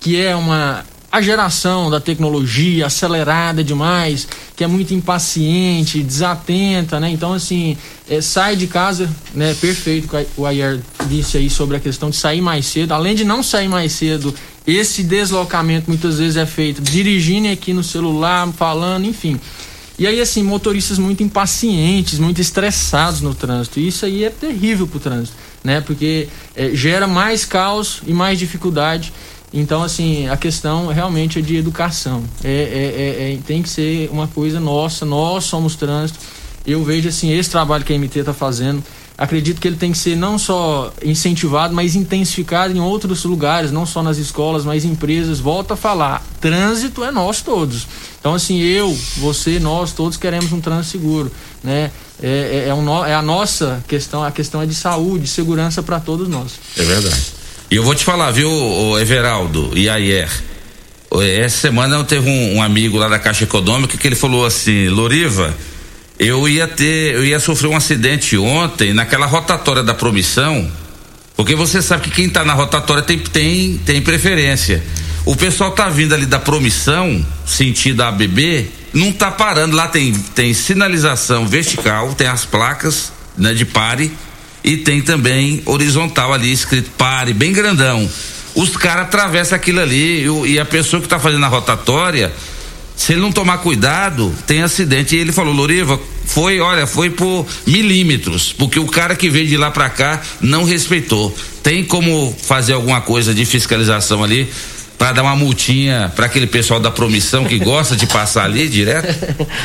que 0.00 0.20
é 0.20 0.34
uma 0.34 0.84
a 1.10 1.22
geração 1.22 1.90
da 1.90 1.98
tecnologia 1.98 2.86
acelerada 2.86 3.64
demais, 3.64 4.28
que 4.54 4.62
é 4.62 4.66
muito 4.66 4.92
impaciente, 4.92 6.02
desatenta, 6.02 7.00
né? 7.00 7.10
Então, 7.10 7.32
assim, 7.32 7.78
é, 8.08 8.20
sai 8.20 8.56
de 8.56 8.66
casa, 8.66 9.08
né? 9.34 9.54
Perfeito, 9.54 10.08
o 10.36 10.44
Ayer 10.44 10.80
disse 11.06 11.38
aí 11.38 11.48
sobre 11.48 11.78
a 11.78 11.80
questão 11.80 12.10
de 12.10 12.16
sair 12.16 12.42
mais 12.42 12.66
cedo. 12.66 12.92
Além 12.92 13.14
de 13.14 13.24
não 13.24 13.42
sair 13.42 13.68
mais 13.68 13.92
cedo, 13.92 14.34
esse 14.66 15.02
deslocamento 15.02 15.88
muitas 15.88 16.18
vezes 16.18 16.36
é 16.36 16.44
feito 16.44 16.82
dirigindo 16.82 17.48
aqui 17.48 17.72
no 17.72 17.82
celular, 17.82 18.46
falando, 18.52 19.06
enfim. 19.06 19.40
E 19.98 20.06
aí, 20.06 20.20
assim, 20.20 20.42
motoristas 20.42 20.98
muito 20.98 21.22
impacientes, 21.22 22.18
muito 22.18 22.40
estressados 22.40 23.22
no 23.22 23.34
trânsito. 23.34 23.80
Isso 23.80 24.04
aí 24.04 24.24
é 24.24 24.30
terrível 24.30 24.86
para 24.86 24.96
o 24.98 25.00
trânsito, 25.00 25.36
né? 25.64 25.80
Porque 25.80 26.28
é, 26.54 26.70
gera 26.74 27.08
mais 27.08 27.46
caos 27.46 28.02
e 28.06 28.12
mais 28.12 28.38
dificuldade. 28.38 29.12
Então, 29.52 29.82
assim, 29.82 30.28
a 30.28 30.36
questão 30.36 30.88
realmente 30.88 31.38
é 31.38 31.42
de 31.42 31.56
educação. 31.56 32.22
É, 32.44 32.48
é, 32.48 32.52
é, 32.52 33.32
é 33.34 33.38
tem 33.46 33.62
que 33.62 33.68
ser 33.68 34.10
uma 34.12 34.26
coisa 34.26 34.60
nossa, 34.60 35.06
nós 35.06 35.44
somos 35.44 35.74
trânsito. 35.74 36.18
Eu 36.66 36.84
vejo, 36.84 37.08
assim, 37.08 37.32
esse 37.32 37.48
trabalho 37.48 37.84
que 37.84 37.92
a 37.92 37.98
MT 37.98 38.18
está 38.20 38.34
fazendo, 38.34 38.84
acredito 39.16 39.58
que 39.58 39.66
ele 39.66 39.76
tem 39.76 39.90
que 39.90 39.96
ser 39.96 40.16
não 40.16 40.38
só 40.38 40.92
incentivado, 41.02 41.74
mas 41.74 41.96
intensificado 41.96 42.76
em 42.76 42.80
outros 42.80 43.24
lugares, 43.24 43.72
não 43.72 43.86
só 43.86 44.02
nas 44.02 44.18
escolas, 44.18 44.66
mas 44.66 44.84
em 44.84 44.90
empresas. 44.90 45.40
Volta 45.40 45.74
a 45.74 45.76
falar, 45.76 46.22
trânsito 46.40 47.02
é 47.02 47.10
nós 47.10 47.40
todos. 47.40 47.86
Então, 48.20 48.34
assim, 48.34 48.60
eu, 48.60 48.94
você, 49.16 49.58
nós 49.58 49.92
todos 49.92 50.18
queremos 50.18 50.52
um 50.52 50.60
trânsito 50.60 50.98
seguro, 50.98 51.32
né? 51.64 51.90
É, 52.20 52.64
é, 52.66 52.68
é, 52.68 52.74
um, 52.74 53.06
é 53.06 53.14
a 53.14 53.22
nossa 53.22 53.82
questão, 53.88 54.22
a 54.22 54.30
questão 54.30 54.60
é 54.60 54.66
de 54.66 54.74
saúde, 54.74 55.26
segurança 55.26 55.82
para 55.82 55.98
todos 55.98 56.28
nós. 56.28 56.52
É 56.76 56.82
verdade. 56.82 57.37
E 57.70 57.76
eu 57.76 57.82
vou 57.82 57.94
te 57.94 58.02
falar, 58.02 58.30
viu, 58.30 58.50
Everaldo 58.98 59.72
e 59.74 59.90
Ayer? 59.90 60.30
Essa 61.42 61.58
semana 61.58 61.96
eu 61.96 62.04
teve 62.04 62.26
um, 62.26 62.56
um, 62.56 62.62
amigo 62.62 62.96
lá 62.96 63.08
da 63.08 63.18
Caixa 63.18 63.44
Econômica 63.44 63.98
que 63.98 64.08
ele 64.08 64.16
falou 64.16 64.46
assim, 64.46 64.88
Loriva, 64.88 65.54
eu 66.18 66.48
ia 66.48 66.66
ter, 66.66 67.14
eu 67.14 67.26
ia 67.26 67.38
sofrer 67.38 67.68
um 67.68 67.76
acidente 67.76 68.38
ontem 68.38 68.94
naquela 68.94 69.26
rotatória 69.26 69.82
da 69.82 69.92
promissão, 69.92 70.66
porque 71.36 71.54
você 71.54 71.82
sabe 71.82 72.04
que 72.04 72.10
quem 72.10 72.26
está 72.26 72.42
na 72.42 72.54
rotatória 72.54 73.02
tem, 73.02 73.18
tem, 73.18 73.76
tem 73.84 74.00
preferência. 74.00 74.82
O 75.26 75.36
pessoal 75.36 75.70
tá 75.72 75.90
vindo 75.90 76.14
ali 76.14 76.24
da 76.24 76.38
promissão, 76.38 77.24
sentido 77.44 78.02
ABB, 78.02 78.66
não 78.94 79.12
tá 79.12 79.30
parando. 79.30 79.76
Lá 79.76 79.88
tem, 79.88 80.14
tem 80.34 80.54
sinalização 80.54 81.46
vertical, 81.46 82.14
tem 82.14 82.28
as 82.28 82.46
placas 82.46 83.12
né, 83.36 83.52
de 83.52 83.66
pare 83.66 84.10
e 84.62 84.76
tem 84.76 85.00
também 85.00 85.62
horizontal 85.64 86.32
ali 86.32 86.52
escrito 86.52 86.90
pare, 86.96 87.32
bem 87.32 87.52
grandão. 87.52 88.08
Os 88.54 88.76
caras 88.76 89.06
atravessam 89.06 89.56
aquilo 89.56 89.80
ali 89.80 90.26
e, 90.26 90.52
e, 90.52 90.58
a 90.58 90.64
pessoa 90.64 91.00
que 91.00 91.06
está 91.06 91.18
fazendo 91.18 91.44
a 91.44 91.48
rotatória, 91.48 92.32
se 92.96 93.12
ele 93.12 93.20
não 93.20 93.30
tomar 93.30 93.58
cuidado, 93.58 94.34
tem 94.46 94.62
acidente. 94.62 95.14
E 95.14 95.18
ele 95.18 95.30
falou, 95.30 95.54
Loriva, 95.54 96.00
foi, 96.24 96.58
olha, 96.60 96.86
foi 96.86 97.10
por 97.10 97.46
milímetros, 97.66 98.52
porque 98.52 98.80
o 98.80 98.86
cara 98.86 99.14
que 99.14 99.30
veio 99.30 99.46
de 99.46 99.56
lá 99.56 99.70
para 99.70 99.88
cá 99.88 100.20
não 100.40 100.64
respeitou. 100.64 101.34
Tem 101.62 101.84
como 101.84 102.36
fazer 102.42 102.72
alguma 102.72 103.00
coisa 103.00 103.32
de 103.32 103.44
fiscalização 103.44 104.24
ali? 104.24 104.48
Para 104.98 105.12
dar 105.12 105.22
uma 105.22 105.36
multinha 105.36 106.12
para 106.14 106.26
aquele 106.26 106.46
pessoal 106.46 106.80
da 106.80 106.90
promissão 106.90 107.44
que 107.44 107.58
gosta 107.58 107.94
de 107.94 108.06
passar 108.06 108.44
ali 108.44 108.68
direto? 108.68 109.06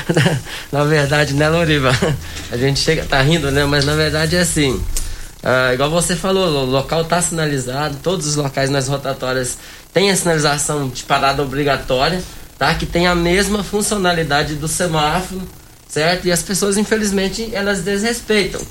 na 0.72 0.84
verdade, 0.84 1.34
né, 1.34 1.50
Loriva? 1.50 1.92
A 2.52 2.58
gente 2.58 2.80
chega, 2.80 3.04
tá 3.04 3.20
rindo, 3.22 3.50
né? 3.50 3.66
Mas 3.66 3.84
na 3.84 3.96
verdade 3.96 4.36
é 4.36 4.42
assim. 4.42 4.80
Ah, 5.44 5.74
igual 5.74 5.90
você 5.90 6.16
falou, 6.16 6.48
o 6.48 6.66
local 6.66 7.04
tá 7.04 7.22
sinalizado, 7.22 7.98
todos 8.02 8.28
os 8.28 8.36
locais 8.38 8.70
nas 8.70 8.88
rotatórias 8.88 9.58
têm 9.92 10.10
a 10.10 10.16
sinalização 10.16 10.88
de 10.88 11.04
parada 11.04 11.44
obrigatória, 11.44 12.24
tá? 12.58 12.74
Que 12.76 12.86
tem 12.86 13.08
a 13.08 13.16
mesma 13.16 13.62
funcionalidade 13.62 14.56
do 14.56 14.70
semáforo, 14.70 15.42
certo? 15.88 16.28
E 16.28 16.32
as 16.32 16.42
pessoas, 16.42 16.78
infelizmente, 16.78 17.50
elas 17.54 17.82
desrespeitam. 17.82 18.62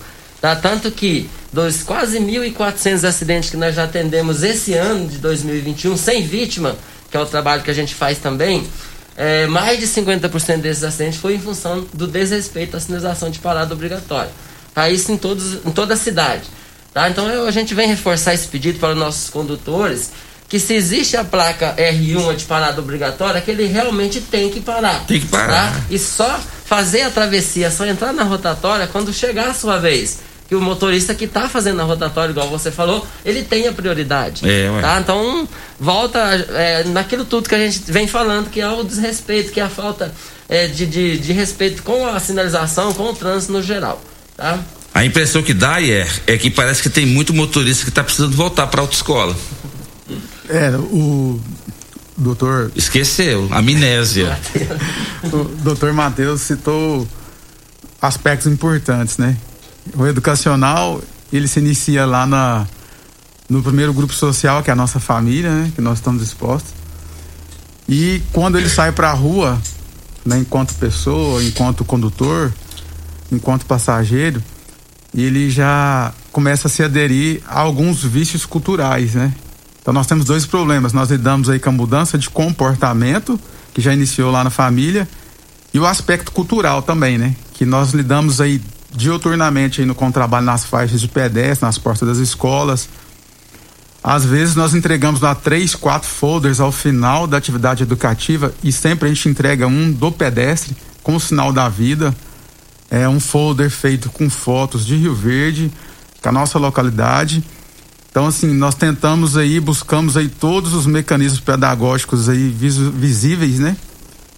Tá? 0.43 0.57
Tanto 0.57 0.90
que 0.90 1.30
dos 1.53 1.84
quase 1.84 2.18
1.400 2.18 3.05
acidentes 3.05 3.49
que 3.49 3.57
nós 3.57 3.76
já 3.76 3.84
atendemos 3.84 4.43
esse 4.43 4.74
ano 4.74 5.07
de 5.07 5.18
2021, 5.18 5.97
sem 5.97 6.26
vítima, 6.26 6.74
que 7.09 7.16
é 7.16 7.20
o 7.20 7.24
trabalho 7.24 7.62
que 7.62 7.70
a 7.70 7.74
gente 7.74 7.95
faz 7.95 8.18
também, 8.18 8.66
é, 9.16 9.47
mais 9.47 9.78
de 9.78 9.86
50% 9.86 10.57
desses 10.59 10.82
acidentes 10.82 11.20
foi 11.20 11.36
em 11.36 11.38
função 11.38 11.86
do 11.95 12.09
desrespeito 12.09 12.76
à 12.76 12.80
sinalização 12.80 13.30
de 13.30 13.38
parada 13.38 13.72
obrigatória. 13.72 14.32
Tá? 14.74 14.90
Isso 14.90 15.12
em, 15.12 15.16
todos, 15.16 15.64
em 15.64 15.70
toda 15.70 15.95
a 15.95 15.97
cidade. 15.97 16.43
Tá? 16.93 17.09
Então 17.09 17.28
eu, 17.28 17.47
a 17.47 17.51
gente 17.53 17.72
vem 17.72 17.86
reforçar 17.86 18.34
esse 18.34 18.49
pedido 18.49 18.80
para 18.80 18.95
os 18.95 18.99
nossos 18.99 19.30
condutores 19.30 20.11
que 20.49 20.59
se 20.59 20.74
existe 20.74 21.16
a 21.16 21.22
placa 21.22 21.76
R1 21.76 22.34
de 22.34 22.45
parada 22.47 22.80
obrigatória, 22.80 23.40
que 23.40 23.51
ele 23.51 23.66
realmente 23.66 24.20
tem 24.20 24.51
que 24.51 24.61
parar. 24.61 25.07
Tem 25.07 25.20
que 25.20 25.28
parar. 25.28 25.72
Tá? 25.72 25.80
E 25.88 25.97
só 26.01 26.40
fazer 26.64 27.03
a 27.03 27.11
travessia, 27.11 27.70
só 27.70 27.86
entrar 27.86 28.12
na 28.12 28.24
rotatória 28.24 28.88
quando 28.88 29.12
chegar 29.12 29.51
a 29.51 29.55
sua 29.55 29.78
vez 29.78 30.32
que 30.53 30.57
o 30.57 30.61
motorista 30.61 31.14
que 31.14 31.24
está 31.24 31.48
fazendo 31.48 31.80
a 31.80 31.84
rotatória, 31.84 32.30
igual 32.30 32.46
você 32.50 32.70
falou, 32.70 33.07
ele 33.24 33.42
tem 33.42 33.66
a 33.66 33.72
prioridade. 33.72 34.46
É, 34.46 34.68
tá? 34.82 35.00
Então, 35.00 35.48
volta 35.80 36.18
é, 36.18 36.84
naquilo 36.84 37.24
tudo 37.24 37.48
que 37.48 37.55
a 37.55 37.59
gente 37.59 37.90
vem 37.90 38.07
falando, 38.07 38.50
que 38.50 38.61
é 38.61 38.68
o 38.68 38.82
desrespeito, 38.84 39.50
que 39.50 39.61
é 39.61 39.62
a 39.62 39.70
falta 39.70 40.12
é, 40.50 40.66
de, 40.66 40.84
de, 40.84 41.16
de, 41.16 41.32
respeito 41.32 41.82
com 41.82 42.07
a 42.07 42.20
sinalização, 42.20 42.92
com 42.92 43.05
o 43.05 43.14
trânsito 43.14 43.50
no 43.50 43.62
geral. 43.62 44.05
Tá? 44.36 44.61
A 44.92 45.07
impressão 45.07 45.42
que 45.42 45.55
dá, 45.55 45.82
é, 45.82 46.07
é 46.26 46.36
que 46.36 46.50
parece 46.50 46.82
que 46.82 46.90
tem 46.90 47.07
muito 47.07 47.32
motorista 47.32 47.84
que 47.84 47.88
está 47.88 48.05
precisando 48.05 48.36
voltar 48.36 48.66
para 48.66 48.82
a 48.82 48.82
autoescola. 48.82 49.34
É, 50.50 50.68
o 50.76 51.40
doutor. 52.14 52.70
Esqueceu, 52.76 53.48
amnésia. 53.50 54.38
o 55.32 55.44
doutor 55.62 55.94
Matheus 55.94 56.42
citou 56.42 57.09
aspectos 58.03 58.53
importantes, 58.53 59.16
né? 59.16 59.34
O 59.97 60.07
educacional, 60.07 61.03
ele 61.33 61.49
se 61.49 61.61
inicia 61.61 62.07
lá 62.07 62.26
na, 62.26 62.66
no 63.49 63.62
primeiro 63.62 63.93
grupo 63.93 64.12
social, 64.12 64.62
que 64.62 64.70
é 64.70 64.72
a 64.72 64.76
nossa 64.76 65.01
família, 65.01 65.51
né? 65.51 65.72
Que 65.74 65.80
nós 65.80 65.99
estamos 65.99 66.22
expostos. 66.22 66.72
E 67.89 68.22
quando 68.33 68.59
ele 68.59 68.68
sai 68.68 68.93
para 68.93 69.11
a 69.11 69.12
rua, 69.12 69.61
né, 70.24 70.39
enquanto 70.39 70.74
pessoa, 70.74 71.43
enquanto 71.43 71.85
condutor, 71.85 72.53
enquanto 73.30 73.66
passageiro, 73.66 74.43
ele 75.14 75.51
já 75.51 76.12
começa 76.30 76.68
a 76.68 76.70
se 76.70 76.83
aderir 76.83 77.43
a 77.47 77.61
alguns 77.61 78.03
vícios 78.03 78.47
culturais, 78.47 79.14
né? 79.14 79.35
Então 79.80 79.93
nós 79.93 80.07
temos 80.07 80.24
dois 80.24 80.47
problemas. 80.47 80.93
Nós 80.93 81.11
lidamos 81.11 81.51
aí 81.51 81.59
com 81.59 81.68
a 81.68 81.72
mudança 81.72 82.16
de 82.16 82.30
comportamento, 82.30 83.39
que 83.74 83.80
já 83.80 83.93
iniciou 83.93 84.30
lá 84.30 84.45
na 84.45 84.51
família, 84.51 85.09
e 85.74 85.78
o 85.78 85.87
aspecto 85.87 86.30
cultural 86.30 86.83
também, 86.83 87.18
né? 87.18 87.35
Que 87.53 87.66
nós 87.66 87.93
lidamos 87.93 88.41
aí 88.41 88.62
dioturnamente 88.93 89.82
indo 89.82 89.95
com 89.95 90.09
o 90.09 90.12
trabalho 90.12 90.47
nas 90.47 90.64
faixas 90.64 91.01
de 91.01 91.09
pedestre, 91.09 91.66
nas 91.66 91.78
portas 91.78 92.07
das 92.07 92.18
escolas. 92.18 92.88
Às 94.05 94.24
vezes 94.24 94.57
nós 94.57 94.74
entregamos 94.74 95.20
lá 95.20 95.34
três, 95.34 95.74
quatro 95.74 96.09
folders 96.09 96.61
ao 96.61 96.72
final 96.72 97.26
da 97.26 97.36
atividade 97.36 97.84
educativa 97.84 98.53
e 98.62 98.72
sempre 98.72 99.07
a 99.07 99.12
gente 99.12 99.28
entrega 99.28 99.66
um 99.66 99.93
do 99.93 100.11
pedestre 100.11 100.76
com 101.03 101.14
o 101.14 101.20
sinal 101.20 101.53
da 101.53 101.68
vida. 101.68 102.14
É 102.90 103.09
um 103.09 103.20
folder 103.20 103.70
feito 103.70 104.11
com 104.11 104.28
fotos 104.28 104.84
de 104.84 104.97
Rio 104.97 105.14
Verde, 105.14 105.72
com 106.20 106.28
a 106.28 106.32
nossa 106.32 106.59
localidade. 106.59 107.43
Então 108.11 108.26
assim, 108.26 108.53
nós 108.53 108.74
tentamos 108.74 109.36
aí, 109.36 109.59
buscamos 109.61 110.16
aí 110.16 110.28
todos 110.28 110.74
os 110.74 110.84
mecanismos 110.84 111.40
pedagógicos 111.40 112.28
aí 112.28 112.51
visíveis, 112.51 113.59
né? 113.61 113.76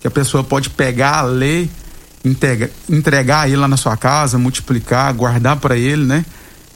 Que 0.01 0.07
a 0.07 0.11
pessoa 0.11 0.45
pode 0.45 0.71
pegar, 0.71 1.23
ler 1.23 1.71
integra, 2.25 2.71
entregar 2.89 3.47
ele 3.47 3.57
lá 3.57 3.69
na 3.69 3.77
sua 3.77 3.97
casa, 3.97 4.39
multiplicar, 4.39 5.13
guardar 5.13 5.57
para 5.57 5.77
ele, 5.77 6.05
né? 6.05 6.25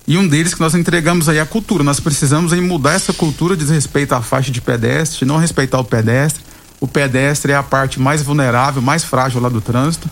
E 0.07 0.17
um 0.17 0.27
deles 0.27 0.55
que 0.55 0.61
nós 0.61 0.75
entregamos 0.75 1.29
aí 1.29 1.39
a 1.39 1.47
cultura. 1.47 1.85
Nós 1.85 2.01
precisamos 2.01 2.53
aí 2.53 2.61
mudar 2.61 2.93
essa 2.93 3.13
cultura 3.13 3.57
de 3.57 3.65
respeito 3.67 4.15
à 4.15 4.23
faixa 4.23 4.51
de 4.51 4.61
pedestre, 4.61 5.27
não 5.27 5.37
respeitar 5.37 5.79
o 5.79 5.85
pedestre. 5.85 6.43
O 6.81 6.89
pedestre 6.89 7.53
é 7.53 7.57
a 7.57 7.63
parte 7.63 8.01
mais 8.01 8.23
vulnerável, 8.23 8.81
mais 8.81 9.05
frágil 9.05 9.41
lá 9.41 9.49
do 9.49 9.61
trânsito. 9.61 10.09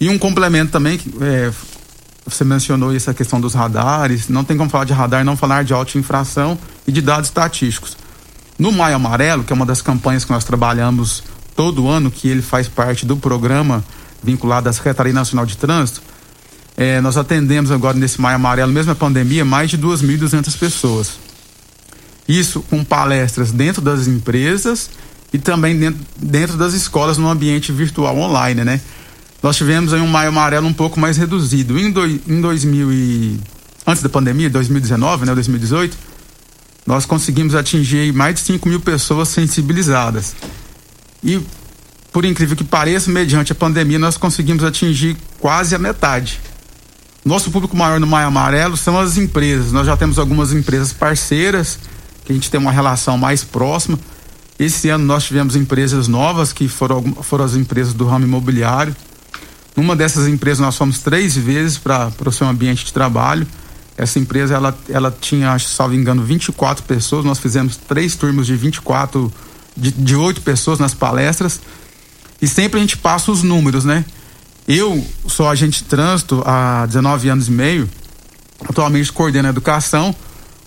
E 0.00 0.08
um 0.08 0.18
complemento 0.18 0.72
também, 0.72 0.98
é, 1.20 1.52
você 2.24 2.42
mencionou 2.42 2.94
essa 2.94 3.12
questão 3.12 3.38
dos 3.38 3.52
radares. 3.52 4.28
Não 4.28 4.44
tem 4.44 4.56
como 4.56 4.70
falar 4.70 4.84
de 4.84 4.94
radar, 4.94 5.22
não 5.24 5.36
falar 5.36 5.62
de 5.62 5.74
alta 5.74 5.98
infração 5.98 6.58
e 6.86 6.92
de 6.92 7.02
dados 7.02 7.28
estatísticos. 7.28 7.98
No 8.58 8.72
Maio 8.72 8.96
Amarelo, 8.96 9.44
que 9.44 9.52
é 9.52 9.54
uma 9.54 9.66
das 9.66 9.82
campanhas 9.82 10.24
que 10.24 10.32
nós 10.32 10.44
trabalhamos 10.44 11.22
todo 11.54 11.86
ano, 11.86 12.10
que 12.10 12.28
ele 12.28 12.40
faz 12.40 12.66
parte 12.66 13.04
do 13.04 13.16
programa 13.16 13.84
vinculado 14.22 14.68
à 14.68 14.72
Secretaria 14.72 15.12
Nacional 15.12 15.46
de 15.46 15.56
Trânsito, 15.56 16.02
é, 16.76 17.00
nós 17.00 17.16
atendemos 17.16 17.70
agora 17.70 17.96
nesse 17.96 18.20
Maio 18.20 18.36
Amarelo, 18.36 18.72
mesmo 18.72 18.92
a 18.92 18.94
pandemia, 18.94 19.44
mais 19.44 19.70
de 19.70 19.78
2.200 19.78 20.58
pessoas. 20.58 21.18
Isso 22.26 22.62
com 22.62 22.84
palestras 22.84 23.52
dentro 23.52 23.82
das 23.82 24.06
empresas 24.06 24.90
e 25.32 25.38
também 25.38 25.76
dentro, 25.76 26.00
dentro 26.16 26.56
das 26.56 26.72
escolas 26.72 27.18
no 27.18 27.28
ambiente 27.28 27.72
virtual 27.72 28.16
online, 28.16 28.64
né? 28.64 28.80
Nós 29.42 29.56
tivemos 29.56 29.92
aí 29.92 30.00
um 30.00 30.06
Maio 30.06 30.28
Amarelo 30.28 30.66
um 30.66 30.72
pouco 30.72 31.00
mais 31.00 31.16
reduzido. 31.16 31.76
Em, 31.78 31.90
do, 31.90 32.06
em 32.06 32.40
2000 32.40 32.92
e, 32.92 33.40
antes 33.86 34.02
da 34.02 34.08
pandemia, 34.08 34.48
2019, 34.48 35.26
né, 35.26 35.34
2018, 35.34 35.96
nós 36.86 37.04
conseguimos 37.04 37.54
atingir 37.54 38.12
mais 38.12 38.36
de 38.36 38.40
5 38.42 38.68
mil 38.68 38.80
pessoas 38.80 39.28
sensibilizadas. 39.28 40.34
E, 41.24 41.40
por 42.12 42.24
incrível 42.26 42.54
que 42.54 42.64
pareça, 42.64 43.10
mediante 43.10 43.52
a 43.52 43.54
pandemia, 43.54 43.98
nós 43.98 44.18
conseguimos 44.18 44.62
atingir 44.62 45.16
quase 45.40 45.74
a 45.74 45.78
metade. 45.78 46.38
Nosso 47.24 47.50
público 47.50 47.76
maior 47.76 47.98
no 47.98 48.06
Maio 48.06 48.26
Amarelo 48.26 48.76
são 48.76 48.98
as 48.98 49.16
empresas. 49.16 49.72
Nós 49.72 49.86
já 49.86 49.96
temos 49.96 50.18
algumas 50.18 50.52
empresas 50.52 50.92
parceiras, 50.92 51.78
que 52.24 52.32
a 52.32 52.34
gente 52.34 52.50
tem 52.50 52.60
uma 52.60 52.70
relação 52.70 53.16
mais 53.16 53.42
próxima. 53.42 53.98
Esse 54.58 54.90
ano 54.90 55.04
nós 55.04 55.24
tivemos 55.24 55.56
empresas 55.56 56.06
novas, 56.06 56.52
que 56.52 56.68
foram, 56.68 57.02
foram 57.22 57.44
as 57.44 57.54
empresas 57.54 57.94
do 57.94 58.04
ramo 58.06 58.26
imobiliário. 58.26 58.94
Numa 59.74 59.96
dessas 59.96 60.28
empresas 60.28 60.60
nós 60.60 60.76
fomos 60.76 60.98
três 60.98 61.34
vezes 61.34 61.78
para 61.78 62.12
o 62.26 62.32
seu 62.32 62.46
ambiente 62.46 62.84
de 62.84 62.92
trabalho. 62.92 63.46
Essa 63.96 64.18
empresa 64.18 64.54
ela, 64.54 64.76
ela 64.88 65.16
tinha, 65.18 65.52
acho, 65.52 65.68
salvo 65.68 65.94
engano, 65.94 66.22
24 66.22 66.84
pessoas. 66.84 67.24
Nós 67.24 67.38
fizemos 67.38 67.76
três 67.76 68.16
turmas 68.16 68.46
de 68.46 68.54
24, 68.54 69.32
de 69.76 70.14
oito 70.14 70.42
pessoas 70.42 70.78
nas 70.78 70.92
palestras. 70.92 71.60
E 72.42 72.48
sempre 72.48 72.78
a 72.78 72.80
gente 72.80 72.96
passa 72.96 73.30
os 73.30 73.44
números, 73.44 73.84
né? 73.84 74.04
Eu 74.66 75.06
sou 75.28 75.48
agente 75.48 75.82
de 75.82 75.88
trânsito 75.88 76.42
há 76.44 76.84
19 76.86 77.28
anos 77.28 77.46
e 77.46 77.52
meio. 77.52 77.88
Atualmente 78.68 79.12
coordeno 79.12 79.46
a 79.46 79.50
educação, 79.50 80.14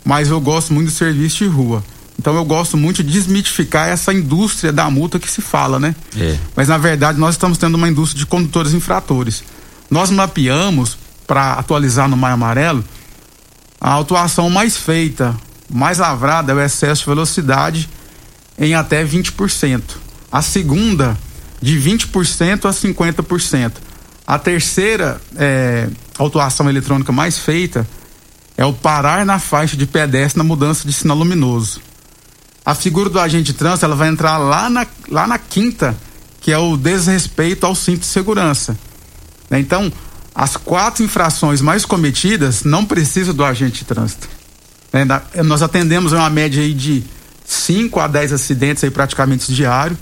mas 0.03 0.29
eu 0.29 0.39
gosto 0.39 0.73
muito 0.73 0.87
do 0.87 0.93
serviço 0.93 1.37
de 1.37 1.47
rua. 1.47 1.83
Então 2.17 2.33
eu 2.33 2.45
gosto 2.45 2.77
muito 2.77 3.03
de 3.03 3.11
desmitificar 3.11 3.89
essa 3.89 4.13
indústria 4.13 4.71
da 4.71 4.89
multa 4.89 5.19
que 5.19 5.29
se 5.29 5.41
fala, 5.41 5.79
né? 5.79 5.93
É. 6.17 6.37
Mas 6.55 6.69
na 6.69 6.77
verdade 6.77 7.19
nós 7.19 7.35
estamos 7.35 7.57
tendo 7.57 7.75
uma 7.75 7.89
indústria 7.89 8.19
de 8.19 8.25
condutores 8.25 8.73
infratores. 8.73 9.43
Nós 9.89 10.09
mapeamos 10.09 10.97
para 11.27 11.53
atualizar 11.53 12.07
no 12.07 12.15
Maio 12.15 12.35
Amarelo 12.35 12.83
a 13.79 13.91
autuação 13.91 14.49
mais 14.49 14.77
feita, 14.77 15.35
mais 15.69 15.97
lavrada 15.97 16.51
é 16.51 16.55
o 16.55 16.61
excesso 16.61 17.01
de 17.01 17.07
velocidade 17.07 17.89
em 18.57 18.73
até 18.73 19.05
20%. 19.05 19.81
A 20.31 20.41
segunda, 20.41 21.17
de 21.65 21.79
20% 21.79 22.65
a 22.65 22.69
50%. 22.69 23.71
A 24.27 24.37
terceira 24.37 25.19
é, 25.35 25.87
autuação 26.15 26.69
eletrônica 26.69 27.11
mais 27.11 27.39
feita 27.39 27.87
é 28.55 28.63
o 28.63 28.71
parar 28.71 29.25
na 29.25 29.39
faixa 29.39 29.75
de 29.75 29.87
pedestre 29.87 30.37
na 30.37 30.43
mudança 30.43 30.87
de 30.87 30.93
sinal 30.93 31.17
luminoso. 31.17 31.81
A 32.63 32.75
figura 32.75 33.09
do 33.09 33.19
agente 33.19 33.51
de 33.51 33.53
trânsito 33.53 33.83
ela 33.83 33.95
vai 33.95 34.09
entrar 34.09 34.37
lá 34.37 34.69
na, 34.69 34.85
lá 35.09 35.25
na 35.25 35.39
quinta, 35.39 35.97
que 36.39 36.51
é 36.51 36.57
o 36.57 36.77
desrespeito 36.77 37.65
ao 37.65 37.73
cinto 37.73 38.01
de 38.01 38.05
segurança. 38.05 38.77
Né? 39.49 39.59
Então, 39.59 39.91
as 40.35 40.55
quatro 40.55 41.03
infrações 41.03 41.61
mais 41.61 41.83
cometidas 41.83 42.63
não 42.63 42.85
precisam 42.85 43.33
do 43.33 43.43
agente 43.43 43.79
de 43.79 43.85
trânsito. 43.85 44.29
Né? 44.93 45.03
Nós 45.43 45.63
atendemos 45.63 46.13
uma 46.13 46.29
média 46.29 46.61
aí 46.61 46.75
de 46.75 47.03
5 47.43 47.99
a 47.99 48.07
10 48.07 48.33
acidentes 48.33 48.83
aí 48.83 48.91
praticamente 48.91 49.51
diário. 49.51 49.97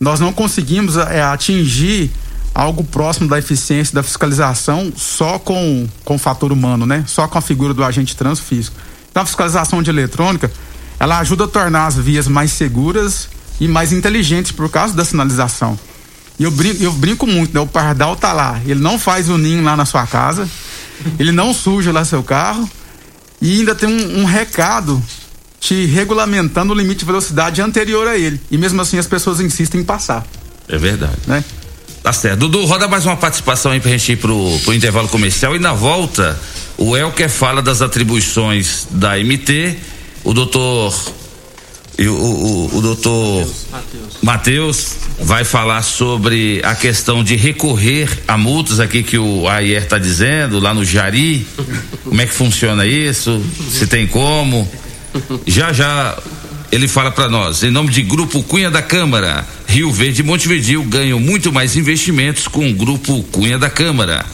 Nós 0.00 0.20
não 0.20 0.32
conseguimos 0.32 0.96
é, 0.96 1.22
atingir 1.22 2.10
algo 2.54 2.82
próximo 2.82 3.28
da 3.28 3.38
eficiência 3.38 3.94
da 3.94 4.02
fiscalização 4.02 4.92
só 4.96 5.38
com, 5.38 5.88
com 6.04 6.16
o 6.16 6.18
fator 6.18 6.52
humano, 6.52 6.86
né? 6.86 7.04
Só 7.06 7.26
com 7.28 7.38
a 7.38 7.40
figura 7.40 7.72
do 7.72 7.84
agente 7.84 8.08
de 8.08 8.16
trânsito 8.16 8.46
físico. 8.46 8.76
Então 9.10 9.22
a 9.22 9.26
fiscalização 9.26 9.82
de 9.82 9.90
eletrônica 9.90 10.50
ela 10.98 11.18
ajuda 11.18 11.44
a 11.44 11.48
tornar 11.48 11.86
as 11.86 11.96
vias 11.96 12.26
mais 12.26 12.50
seguras 12.52 13.28
e 13.60 13.68
mais 13.68 13.92
inteligentes 13.92 14.52
por 14.52 14.68
causa 14.68 14.94
da 14.94 15.04
sinalização. 15.04 15.78
E 16.38 16.44
eu 16.44 16.50
brinco, 16.50 16.82
eu 16.82 16.92
brinco 16.92 17.26
muito, 17.26 17.52
né? 17.52 17.60
O 17.60 17.66
pardal 17.66 18.16
tá 18.16 18.32
lá, 18.32 18.60
ele 18.64 18.80
não 18.80 18.98
faz 18.98 19.28
o 19.28 19.36
ninho 19.36 19.62
lá 19.62 19.76
na 19.76 19.84
sua 19.84 20.06
casa, 20.06 20.48
ele 21.18 21.32
não 21.32 21.52
suja 21.52 21.92
lá 21.92 22.04
seu 22.04 22.22
carro 22.22 22.68
e 23.40 23.60
ainda 23.60 23.74
tem 23.74 23.88
um, 23.88 24.20
um 24.20 24.24
recado 24.24 25.02
te 25.60 25.86
regulamentando 25.86 26.72
o 26.72 26.76
limite 26.76 27.00
de 27.00 27.04
velocidade 27.06 27.60
anterior 27.60 28.06
a 28.06 28.16
ele. 28.16 28.40
E 28.50 28.58
mesmo 28.58 28.80
assim 28.80 28.98
as 28.98 29.06
pessoas 29.06 29.40
insistem 29.40 29.80
em 29.80 29.84
passar. 29.84 30.26
É 30.68 30.78
verdade. 30.78 31.16
Né? 31.26 31.44
Tá 32.02 32.12
certo. 32.12 32.40
Dudu, 32.40 32.64
roda 32.64 32.86
mais 32.86 33.04
uma 33.04 33.16
participação 33.16 33.72
aí 33.72 33.80
pra 33.80 33.90
gente 33.90 34.12
ir 34.12 34.16
pro, 34.16 34.58
pro 34.64 34.72
intervalo 34.72 35.08
comercial 35.08 35.56
e 35.56 35.58
na 35.58 35.72
volta 35.72 36.38
o 36.76 36.96
Elker 36.96 37.28
fala 37.28 37.60
das 37.60 37.82
atribuições 37.82 38.86
da 38.90 39.16
MT 39.18 39.76
o 40.24 40.32
doutor 40.32 40.94
e 41.98 42.06
o, 42.06 42.14
o, 42.14 42.76
o 42.76 42.80
doutor 42.80 43.48
Matheus 44.22 44.96
vai 45.20 45.42
falar 45.42 45.82
sobre 45.82 46.60
a 46.62 46.74
questão 46.74 47.24
de 47.24 47.34
recorrer 47.34 48.08
a 48.28 48.38
multas 48.38 48.78
aqui 48.78 49.02
que 49.02 49.18
o 49.18 49.48
Ayer 49.48 49.82
está 49.82 49.98
dizendo, 49.98 50.60
lá 50.60 50.72
no 50.72 50.84
Jari. 50.84 51.44
Como 52.04 52.20
é 52.20 52.26
que 52.26 52.32
funciona 52.32 52.86
isso? 52.86 53.42
Se 53.72 53.88
tem 53.88 54.06
como. 54.06 54.70
Já 55.46 55.72
já 55.72 56.16
ele 56.70 56.86
fala 56.86 57.10
para 57.10 57.28
nós, 57.28 57.62
em 57.62 57.70
nome 57.70 57.90
de 57.90 58.02
Grupo 58.02 58.42
Cunha 58.42 58.70
da 58.70 58.82
Câmara, 58.82 59.46
Rio 59.66 59.90
Verde 59.90 60.20
e 60.20 60.24
Montevidil 60.24 60.84
ganham 60.84 61.18
muito 61.18 61.50
mais 61.50 61.76
investimentos 61.76 62.46
com 62.46 62.68
o 62.68 62.74
Grupo 62.74 63.22
Cunha 63.32 63.58
da 63.58 63.70
Câmara. 63.70 64.24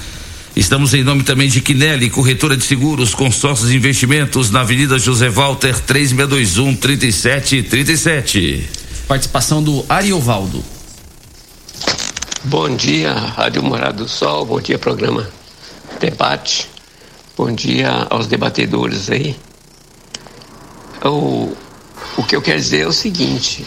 Estamos 0.57 0.95
em 0.95 1.03
nome 1.03 1.23
também 1.23 1.49
de 1.49 1.61
Quinelli, 1.61 2.11
corretora 2.11 2.57
de 2.57 2.65
seguros, 2.65 3.15
consórcios 3.15 3.71
e 3.71 3.77
investimentos, 3.77 4.51
na 4.51 4.61
Avenida 4.61 4.99
José 4.99 5.29
Walter, 5.29 5.79
3621 5.81 6.77
3737. 6.77 8.69
Participação 9.07 9.63
do 9.63 9.85
Ariovaldo. 9.89 10.65
Bom 12.45 12.75
dia, 12.77 13.13
Rádio 13.15 13.63
Morado 13.63 14.05
do 14.05 14.09
Sol, 14.09 14.45
bom 14.45 14.61
dia, 14.61 14.79
programa 14.79 15.29
Debate. 16.01 16.69
Bom 17.37 17.51
dia 17.53 18.07
aos 18.11 18.27
debatedores 18.27 19.11
aí. 19.11 19.37
O, 21.05 21.55
o 22.17 22.23
que 22.23 22.35
eu 22.35 22.41
quero 22.41 22.59
dizer 22.59 22.81
é 22.81 22.87
o 22.87 22.93
seguinte: 22.93 23.67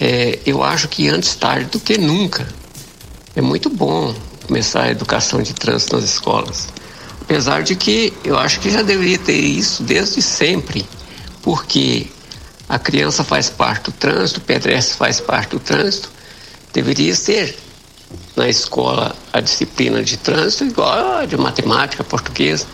é, 0.00 0.40
eu 0.44 0.62
acho 0.62 0.88
que 0.88 1.08
antes 1.08 1.34
tarde 1.34 1.66
do 1.66 1.78
que 1.78 1.96
nunca. 1.96 2.46
É 3.36 3.40
muito 3.40 3.68
bom 3.68 4.14
começar 4.46 4.82
a 4.82 4.90
educação 4.90 5.42
de 5.42 5.54
trânsito 5.54 5.96
nas 5.96 6.04
escolas. 6.04 6.68
Apesar 7.20 7.62
de 7.62 7.74
que 7.74 8.12
eu 8.24 8.38
acho 8.38 8.60
que 8.60 8.70
já 8.70 8.82
deveria 8.82 9.18
ter 9.18 9.38
isso 9.38 9.82
desde 9.82 10.20
sempre, 10.20 10.86
porque 11.42 12.06
a 12.68 12.78
criança 12.78 13.24
faz 13.24 13.48
parte 13.50 13.84
do 13.84 13.92
trânsito, 13.92 14.40
o 14.40 14.42
pedestre 14.42 14.96
faz 14.96 15.20
parte 15.20 15.50
do 15.50 15.58
trânsito, 15.58 16.10
deveria 16.72 17.14
ser 17.14 17.58
na 18.36 18.48
escola 18.48 19.16
a 19.32 19.40
disciplina 19.40 20.02
de 20.02 20.16
trânsito 20.16 20.64
igual 20.64 21.18
a 21.18 21.24
de 21.24 21.36
matemática, 21.36 22.04
português, 22.04 22.66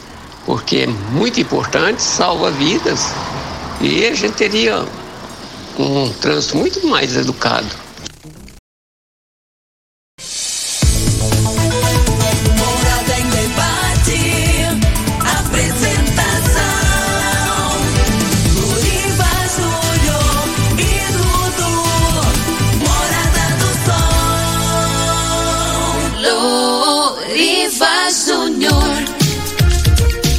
porque 0.45 0.79
é 0.79 0.87
muito 0.87 1.41
importante, 1.41 2.03
salva 2.03 2.51
vidas 2.51 3.13
e 3.81 4.07
a 4.07 4.15
gente 4.15 4.35
teria 4.35 4.85
um 5.79 6.13
trânsito 6.13 6.57
muito 6.57 6.87
mais 6.87 7.17
educado. 7.17 7.90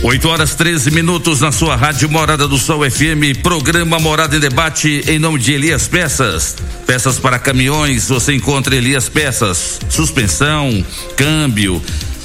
8 0.03 0.27
horas 0.27 0.55
13 0.55 0.89
minutos 0.89 1.41
na 1.41 1.51
sua 1.51 1.75
rádio 1.75 2.09
Morada 2.09 2.47
do 2.47 2.57
Sol 2.57 2.81
FM, 2.89 3.37
programa 3.43 3.99
Morada 3.99 4.35
em 4.35 4.39
Debate 4.39 5.03
em 5.07 5.19
nome 5.19 5.37
de 5.37 5.53
Elias 5.53 5.87
Peças. 5.87 6.55
Peças 6.87 7.19
para 7.19 7.37
caminhões, 7.37 8.09
você 8.09 8.33
encontra 8.33 8.75
Elias 8.75 9.07
Peças, 9.07 9.79
suspensão, 9.91 10.83
câmbio, 11.15 11.79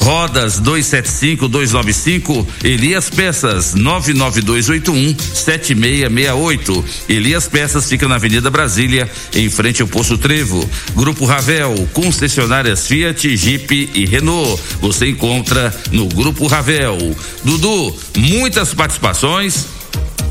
Rodas 0.07 0.61
275 0.61 1.49
295 1.49 2.47
Elias 2.63 3.11
Peças 3.11 3.75
99281 3.75 5.17
7668 5.19 6.85
Elias 7.09 7.49
Peças 7.49 7.89
fica 7.89 8.07
na 8.07 8.15
Avenida 8.15 8.49
Brasília 8.49 9.11
em 9.35 9.51
frente 9.51 9.83
ao 9.83 9.89
Poço 9.89 10.17
Trevo. 10.17 10.65
Grupo 10.95 11.25
Ravel 11.25 11.89
concessionárias 11.93 12.87
Fiat 12.87 13.37
Jeep 13.37 13.91
e 13.93 14.07
Renault. 14.07 14.63
Você 14.81 15.09
encontra 15.09 15.75
no 15.91 16.07
Grupo 16.07 16.47
Ravel. 16.47 16.97
Dudu 17.43 17.93
muitas 18.17 18.73
participações 18.73 19.67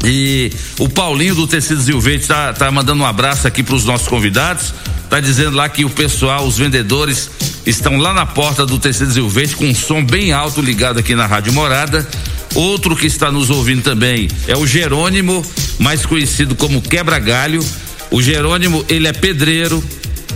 e 0.04 0.52
o 0.80 0.89
Paulinho 0.89 1.36
do 1.36 1.48
Tecidos 1.48 1.88
Rio 1.88 2.00
Verde 2.00 2.28
tá, 2.28 2.54
tá 2.54 2.70
mandando 2.70 3.02
um 3.02 3.06
abraço 3.06 3.48
aqui 3.48 3.64
para 3.64 3.76
os 3.76 3.86
nossos 3.86 4.08
convidados 4.08 4.74
tá 5.10 5.20
dizendo 5.20 5.56
lá 5.56 5.70
que 5.70 5.86
o 5.86 5.89
pessoal, 5.89 6.46
os 6.46 6.58
vendedores 6.58 7.30
estão 7.66 7.98
lá 7.98 8.14
na 8.14 8.26
porta 8.26 8.66
do 8.66 8.78
Tecidos 8.78 9.16
Rio 9.16 9.30
Verde 9.30 9.56
com 9.56 9.66
um 9.66 9.76
som 9.76 10.04
bem 10.04 10.32
alto 10.32 10.62
ligado 10.62 11.00
aqui 11.00 11.16
na 11.16 11.26
Rádio 11.26 11.54
Morada. 11.54 12.08
Outro 12.54 12.96
que 12.96 13.08
está 13.08 13.32
nos 13.32 13.50
ouvindo 13.50 13.82
também 13.82 14.30
é 14.48 14.56
o 14.56 14.66
Jerônimo, 14.66 15.46
mais 15.80 16.06
conhecido 16.06 16.56
como 16.56 16.82
Quebra 16.82 17.20
Galho. 17.20 17.64
O 18.12 18.22
Jerônimo, 18.22 18.86
ele 18.88 19.08
é 19.08 19.14
pedreiro, 19.14 19.84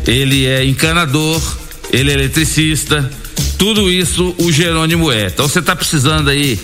ele 0.06 0.46
é 0.46 0.66
encanador, 0.66 1.42
ele 1.92 2.12
é 2.12 2.14
eletricista. 2.14 3.10
Tudo 3.58 3.90
isso 3.90 4.36
o 4.38 4.52
Jerônimo 4.52 5.12
é. 5.12 5.28
Então 5.28 5.48
você 5.48 5.60
está 5.60 5.76
precisando 5.76 6.30
aí 6.30 6.60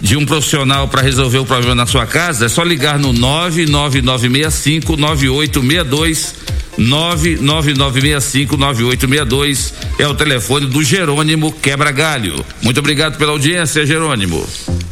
de 0.00 0.16
um 0.16 0.24
profissional 0.24 0.88
para 0.88 1.02
resolver 1.02 1.38
o 1.38 1.44
problema 1.44 1.74
na 1.74 1.86
sua 1.86 2.06
casa, 2.06 2.46
é 2.46 2.48
só 2.48 2.62
ligar 2.62 2.98
no 2.98 3.12
99965 3.12 4.96
9862 4.96 6.48
999659862 6.78 9.72
é 9.98 10.06
o 10.06 10.14
telefone 10.14 10.66
do 10.66 10.82
Jerônimo 10.82 11.50
Quebra 11.50 11.90
Galho. 11.90 12.44
Muito 12.62 12.78
obrigado 12.78 13.18
pela 13.18 13.32
audiência, 13.32 13.84
Jerônimo. 13.84 14.46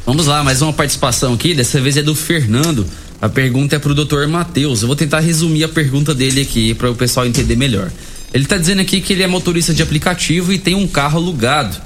Vamos 0.04 0.26
lá, 0.26 0.42
mais 0.42 0.60
uma 0.62 0.72
participação 0.72 1.34
aqui, 1.34 1.54
dessa 1.54 1.80
vez 1.80 1.96
é 1.96 2.02
do 2.02 2.14
Fernando. 2.14 2.84
A 3.22 3.28
pergunta 3.28 3.76
é 3.76 3.78
pro 3.78 3.94
doutor 3.94 4.26
Matheus. 4.26 4.82
Eu 4.82 4.88
vou 4.88 4.96
tentar 4.96 5.20
resumir 5.20 5.64
a 5.64 5.68
pergunta 5.68 6.12
dele 6.12 6.40
aqui 6.40 6.74
para 6.74 6.90
o 6.90 6.94
pessoal 6.94 7.24
entender 7.24 7.56
melhor. 7.56 7.90
Ele 8.34 8.44
está 8.44 8.58
dizendo 8.58 8.80
aqui 8.80 9.00
que 9.00 9.12
ele 9.12 9.22
é 9.22 9.26
motorista 9.26 9.72
de 9.72 9.82
aplicativo 9.82 10.52
e 10.52 10.58
tem 10.58 10.74
um 10.74 10.86
carro 10.86 11.18
alugado. 11.18 11.76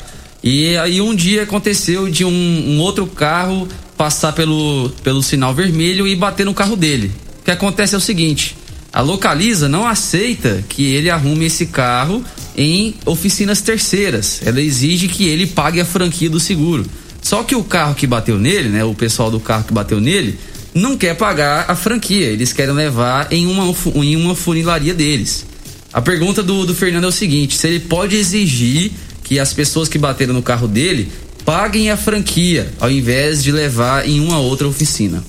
E 0.43 0.77
aí 0.79 1.01
um 1.01 1.15
dia 1.15 1.43
aconteceu 1.43 2.09
de 2.09 2.25
um, 2.25 2.31
um 2.31 2.81
outro 2.81 3.07
carro 3.07 3.69
passar 3.97 4.33
pelo, 4.33 4.91
pelo 5.03 5.23
sinal 5.23 5.55
vermelho 5.55 6.07
e 6.07 6.17
bater 6.17 6.47
no 6.47 6.55
carro 6.55 6.77
dele. 6.77 7.11
O 7.41 7.45
que 7.45 7.51
acontece 7.51 7.95
é 7.95 7.99
o 7.99 8.01
seguinte: 8.01 8.57
a 8.93 9.03
localiza 9.03 9.69
não 9.69 9.87
aceita 9.87 10.65
que 10.69 10.85
ele 10.85 11.11
arrume 11.11 11.45
esse 11.45 11.67
carro 11.67 12.25
em 12.57 12.95
oficinas 13.05 13.61
terceiras. 13.61 14.41
Ela 14.45 14.61
exige 14.61 15.09
que 15.09 15.27
ele 15.29 15.47
pague 15.47 15.81
a 15.81 15.85
franquia 15.85 16.31
do 16.31 16.41
seguro. 16.41 16.87
Só 17.23 17.43
que 17.43 17.55
o 17.55 17.63
carro 17.63 17.95
que 17.95 18.07
bateu 18.07 18.39
nele, 18.39 18.71
né, 18.71 18.83
o 18.83 18.95
pessoal 18.95 19.31
do 19.31 19.39
carro 19.39 19.65
que 19.65 19.73
bateu 19.75 20.01
nele, 20.01 20.39
não 20.75 20.97
quer 20.97 21.15
pagar 21.15 21.67
a 21.69 21.77
franquia. 21.77 22.27
Eles 22.27 22.53
querem 22.53 22.75
levar 22.75 23.31
em 23.31 23.47
uma, 23.47 23.75
em 23.97 24.17
uma 24.17 24.35
funilaria 24.35 24.95
deles. 24.95 25.45
A 25.93 26.01
pergunta 26.01 26.43
do, 26.43 26.65
do 26.65 26.75
Fernando 26.75 27.05
é 27.05 27.09
o 27.09 27.13
seguinte: 27.13 27.57
se 27.57 27.67
ele 27.67 27.81
pode 27.81 28.17
exigir 28.17 28.93
que 29.31 29.39
as 29.39 29.53
pessoas 29.53 29.89
que 29.89 29.97
bateram 29.97 30.35
no 30.35 30.43
carro 30.43 30.67
dele 30.67 31.09
paguem 31.45 31.89
a 31.89 31.97
franquia, 31.97 32.69
ao 32.81 32.91
invés 32.91 33.45
de 33.45 33.53
levar 33.53 34.05
em 34.05 34.19
uma 34.19 34.41
outra 34.41 34.67
oficina. 34.67 35.23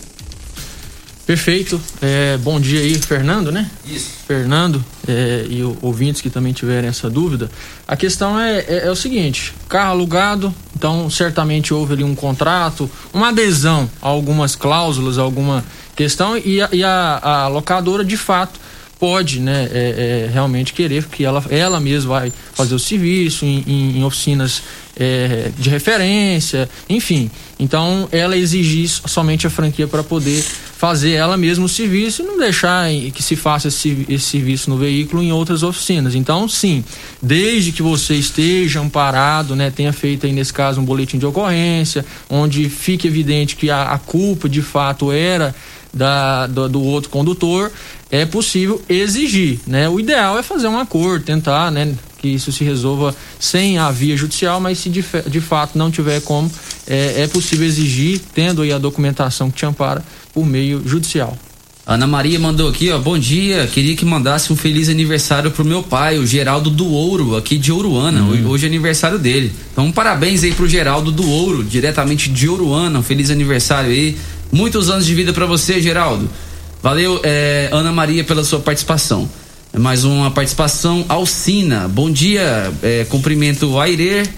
Perfeito. 1.23 1.79
É, 2.01 2.35
bom 2.37 2.59
dia 2.59 2.79
aí, 2.79 2.95
Fernando, 2.95 3.51
né? 3.51 3.69
Isso. 3.85 4.09
Fernando 4.25 4.83
é, 5.07 5.45
e 5.47 5.61
ouvintes 5.83 6.19
que 6.19 6.31
também 6.31 6.51
tiverem 6.51 6.89
essa 6.89 7.11
dúvida. 7.11 7.51
A 7.87 7.95
questão 7.95 8.39
é, 8.39 8.61
é, 8.61 8.87
é, 8.87 8.91
o 8.91 8.95
seguinte: 8.95 9.53
carro 9.69 9.91
alugado, 9.91 10.51
então 10.75 11.07
certamente 11.07 11.71
houve 11.71 11.93
ali 11.93 12.03
um 12.03 12.15
contrato, 12.15 12.89
uma 13.13 13.29
adesão 13.29 13.87
a 14.01 14.07
algumas 14.07 14.55
cláusulas, 14.55 15.19
alguma 15.19 15.63
questão, 15.95 16.35
e 16.35 16.59
a, 16.59 16.69
e 16.71 16.83
a, 16.83 17.19
a 17.21 17.47
locadora 17.49 18.03
de 18.03 18.17
fato 18.17 18.59
pode 19.01 19.39
né, 19.39 19.67
é, 19.73 20.27
é, 20.27 20.29
realmente 20.31 20.73
querer 20.73 21.05
que 21.05 21.25
ela, 21.25 21.43
ela 21.49 21.79
mesma 21.79 22.19
vai 22.19 22.33
fazer 22.53 22.75
o 22.75 22.79
serviço 22.79 23.43
em, 23.43 23.63
em, 23.65 23.97
em 23.97 24.03
oficinas 24.03 24.61
é, 24.95 25.49
de 25.57 25.71
referência, 25.71 26.69
enfim. 26.87 27.31
Então, 27.59 28.07
ela 28.11 28.37
exigir 28.37 28.87
somente 28.87 29.47
a 29.47 29.49
franquia 29.49 29.87
para 29.87 30.03
poder 30.03 30.43
fazer 30.77 31.13
ela 31.13 31.35
mesma 31.35 31.65
o 31.65 31.69
serviço 31.69 32.21
e 32.21 32.25
não 32.25 32.37
deixar 32.37 32.89
que 33.11 33.23
se 33.23 33.35
faça 33.35 33.69
esse, 33.69 34.05
esse 34.07 34.25
serviço 34.25 34.69
no 34.69 34.77
veículo 34.77 35.23
em 35.23 35.31
outras 35.31 35.63
oficinas. 35.63 36.13
Então, 36.13 36.47
sim, 36.47 36.83
desde 37.19 37.71
que 37.71 37.81
você 37.81 38.13
esteja 38.13 38.81
amparado, 38.81 39.55
né, 39.55 39.71
tenha 39.71 39.93
feito 39.93 40.27
aí 40.27 40.31
nesse 40.31 40.53
caso 40.53 40.79
um 40.79 40.85
boletim 40.85 41.17
de 41.17 41.25
ocorrência, 41.25 42.05
onde 42.29 42.69
fique 42.69 43.07
evidente 43.07 43.55
que 43.55 43.71
a, 43.71 43.93
a 43.93 43.97
culpa 43.97 44.47
de 44.47 44.61
fato 44.61 45.11
era 45.11 45.55
da, 45.93 46.47
do, 46.47 46.69
do, 46.69 46.81
outro 46.81 47.09
condutor, 47.09 47.71
é 48.09 48.25
possível 48.25 48.81
exigir, 48.87 49.59
né? 49.67 49.89
O 49.89 49.99
ideal 49.99 50.37
é 50.37 50.43
fazer 50.43 50.67
um 50.67 50.77
acordo, 50.77 51.25
tentar, 51.25 51.71
né? 51.71 51.93
Que 52.17 52.27
isso 52.27 52.51
se 52.51 52.63
resolva 52.63 53.15
sem 53.39 53.77
a 53.77 53.89
via 53.91 54.15
judicial, 54.15 54.59
mas 54.59 54.79
se 54.79 54.89
de, 54.89 55.03
de 55.27 55.41
fato 55.41 55.77
não 55.77 55.89
tiver 55.89 56.21
como, 56.21 56.51
é, 56.87 57.23
é 57.23 57.27
possível 57.27 57.65
exigir, 57.65 58.21
tendo 58.33 58.61
aí 58.61 58.71
a 58.71 58.77
documentação 58.77 59.49
que 59.49 59.57
te 59.57 59.65
ampara, 59.65 60.03
por 60.33 60.45
meio 60.45 60.81
judicial. 60.87 61.37
Ana 61.85 62.05
Maria 62.05 62.39
mandou 62.39 62.69
aqui, 62.69 62.91
ó, 62.91 62.99
bom 62.99 63.17
dia, 63.17 63.67
queria 63.67 63.95
que 63.95 64.05
mandasse 64.05 64.53
um 64.53 64.55
feliz 64.55 64.87
aniversário 64.87 65.49
pro 65.49 65.65
meu 65.65 65.81
pai, 65.81 66.19
o 66.19 66.27
Geraldo 66.27 66.69
do 66.69 66.87
Ouro, 66.87 67.35
aqui 67.35 67.57
de 67.57 67.71
Ouruana, 67.71 68.21
hum. 68.21 68.47
hoje 68.47 68.65
é 68.65 68.69
aniversário 68.69 69.17
dele. 69.17 69.51
Então, 69.73 69.91
parabéns 69.91 70.43
aí 70.43 70.53
pro 70.53 70.69
Geraldo 70.69 71.11
do 71.11 71.27
Ouro, 71.27 71.63
diretamente 71.63 72.29
de 72.29 72.47
Ouruana, 72.47 72.99
um 72.99 73.03
feliz 73.03 73.31
aniversário 73.31 73.89
aí, 73.89 74.15
Muitos 74.51 74.89
anos 74.89 75.05
de 75.05 75.15
vida 75.15 75.31
para 75.31 75.45
você, 75.45 75.81
Geraldo. 75.81 76.29
Valeu, 76.83 77.21
é, 77.23 77.69
Ana 77.71 77.91
Maria, 77.91 78.21
pela 78.21 78.43
sua 78.43 78.59
participação. 78.59 79.29
Mais 79.77 80.03
uma 80.03 80.29
participação, 80.29 81.05
Alcina. 81.07 81.87
Bom 81.87 82.11
dia, 82.11 82.69
é, 82.83 83.05
cumprimento 83.05 83.79
Aire, 83.79 84.29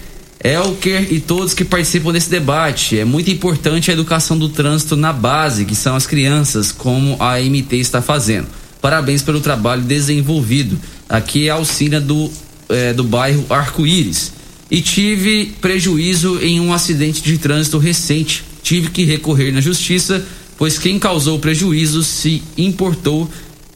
Elker 0.42 1.12
e 1.12 1.18
todos 1.18 1.52
que 1.52 1.64
participam 1.64 2.12
desse 2.12 2.30
debate. 2.30 2.96
É 2.96 3.04
muito 3.04 3.28
importante 3.28 3.90
a 3.90 3.94
educação 3.94 4.38
do 4.38 4.48
trânsito 4.48 4.94
na 4.94 5.12
base, 5.12 5.64
que 5.64 5.74
são 5.74 5.96
as 5.96 6.06
crianças, 6.06 6.70
como 6.70 7.16
a 7.18 7.40
MT 7.40 7.76
está 7.78 8.00
fazendo. 8.00 8.46
Parabéns 8.80 9.20
pelo 9.20 9.40
trabalho 9.40 9.82
desenvolvido. 9.82 10.78
Aqui 11.08 11.48
é 11.48 11.50
a 11.50 11.54
Alcina 11.54 12.00
do, 12.00 12.30
é, 12.68 12.92
do 12.92 13.02
bairro 13.02 13.44
Arco-Íris. 13.50 14.32
E 14.70 14.80
tive 14.80 15.46
prejuízo 15.60 16.38
em 16.40 16.60
um 16.60 16.72
acidente 16.72 17.20
de 17.20 17.36
trânsito 17.36 17.78
recente 17.78 18.44
tive 18.64 18.88
que 18.88 19.04
recorrer 19.04 19.52
na 19.52 19.60
justiça, 19.60 20.24
pois 20.56 20.78
quem 20.78 20.98
causou 20.98 21.36
o 21.36 21.40
prejuízo 21.40 22.02
se 22.02 22.42
importou 22.56 23.30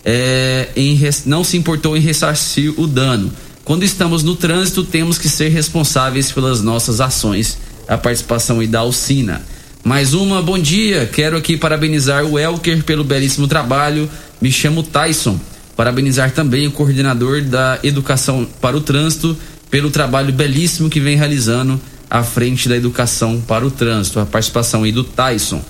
é, 0.05 0.69
em, 0.75 0.99
não 1.27 1.45
se 1.45 1.57
importou 1.57 1.97
em 1.97 2.01
ressarcir 2.01 2.73
o 2.81 2.87
dano. 2.87 3.31
Quando 3.65 3.85
estamos 3.85 4.23
no 4.23 4.35
trânsito, 4.35 4.83
temos 4.83 5.19
que 5.19 5.29
ser 5.29 5.51
responsáveis 5.51 6.33
pelas 6.33 6.63
nossas 6.63 7.03
ações. 7.03 7.59
A 7.87 7.99
participação 7.99 8.61
aí 8.61 8.67
da 8.67 8.81
Alcina. 8.81 9.43
Mais 9.85 10.15
uma, 10.15 10.41
bom 10.41 10.59
dia. 10.59 11.07
Quero 11.13 11.37
aqui 11.37 11.57
parabenizar 11.57 12.25
o 12.25 12.39
Elker 12.39 12.83
pelo 12.83 13.05
belíssimo 13.05 13.47
trabalho. 13.47 14.09
Me 14.41 14.51
chamo 14.51 14.83
Tyson. 14.83 15.39
Parabenizar 15.77 16.33
também 16.33 16.67
o 16.67 16.73
coordenador 16.73 17.43
da 17.43 17.79
Educação 17.83 18.47
para 18.61 18.77
o 18.77 18.81
Trânsito 18.81 19.37
pelo 19.71 19.91
trabalho 19.91 20.33
belíssimo 20.33 20.89
que 20.89 20.99
vem 20.99 21.17
realizando 21.17 21.79
à 22.11 22.23
frente 22.23 22.69
da 22.69 22.77
educação 22.77 23.41
para 23.41 23.67
o 23.67 23.71
trânsito. 23.71 24.21
A 24.21 24.27
participação 24.27 24.83
aí 24.83 24.93
do 24.93 25.05
Tyson. 25.05 25.63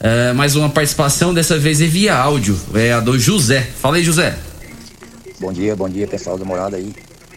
É, 0.00 0.32
mais 0.32 0.56
uma 0.56 0.68
participação, 0.68 1.32
dessa 1.32 1.58
vez 1.58 1.80
é 1.80 1.86
via 1.86 2.16
áudio, 2.16 2.58
é 2.74 2.92
a 2.92 3.00
do 3.00 3.18
José. 3.18 3.62
Fala 3.62 3.96
aí, 3.96 4.02
José. 4.02 4.36
Bom 5.38 5.52
dia, 5.52 5.76
bom 5.76 5.88
dia, 5.88 6.06
pessoal 6.08 6.36
da 6.36 6.44
morada 6.44 6.76
aí. 6.76 6.92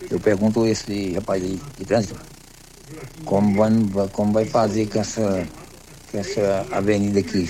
Eu 0.10 0.20
pergunto 0.20 0.66
esse 0.66 1.14
rapaz 1.14 1.44
aí 1.44 1.60
de 1.78 1.86
trânsito, 1.86 2.20
como 3.24 3.56
vai, 3.56 4.08
como 4.12 4.34
vai 4.34 4.46
fazer 4.46 4.88
com 4.88 5.00
essa, 5.00 5.48
com 6.12 6.18
essa 6.18 6.66
avenida 6.72 7.20
aqui, 7.20 7.50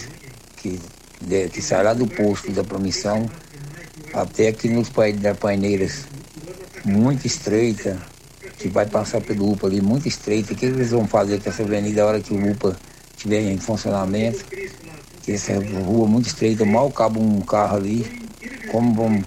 que, 0.58 0.80
que 1.52 1.62
sai 1.62 1.84
lá 1.84 1.94
do 1.94 2.08
posto 2.08 2.52
da 2.52 2.64
promissão 2.64 3.30
até 4.14 4.48
aqui 4.48 4.70
nos 4.70 4.90
paineiras, 5.40 6.06
muito 6.86 7.28
estreita, 7.28 8.02
que 8.66 8.70
vai 8.70 8.88
passar 8.88 9.22
pelo 9.22 9.52
UPA 9.52 9.68
ali 9.68 9.80
muito 9.80 10.08
estreito. 10.08 10.54
O 10.54 10.56
que 10.56 10.66
eles 10.66 10.90
vão 10.90 11.06
fazer 11.06 11.40
com 11.40 11.50
essa 11.50 11.62
avenida 11.62 12.02
a 12.02 12.06
hora 12.08 12.20
que 12.20 12.34
o 12.34 12.52
UPA 12.52 12.76
estiver 13.16 13.42
em 13.42 13.60
funcionamento? 13.60 14.44
Que 15.22 15.34
essa 15.34 15.54
rua 15.54 16.08
muito 16.08 16.26
estreita, 16.26 16.66
mal 16.66 16.90
cabe 16.92 17.20
um 17.20 17.42
carro 17.42 17.78
ali. 17.78 18.04
Como 18.72 18.92
vão 18.96 19.24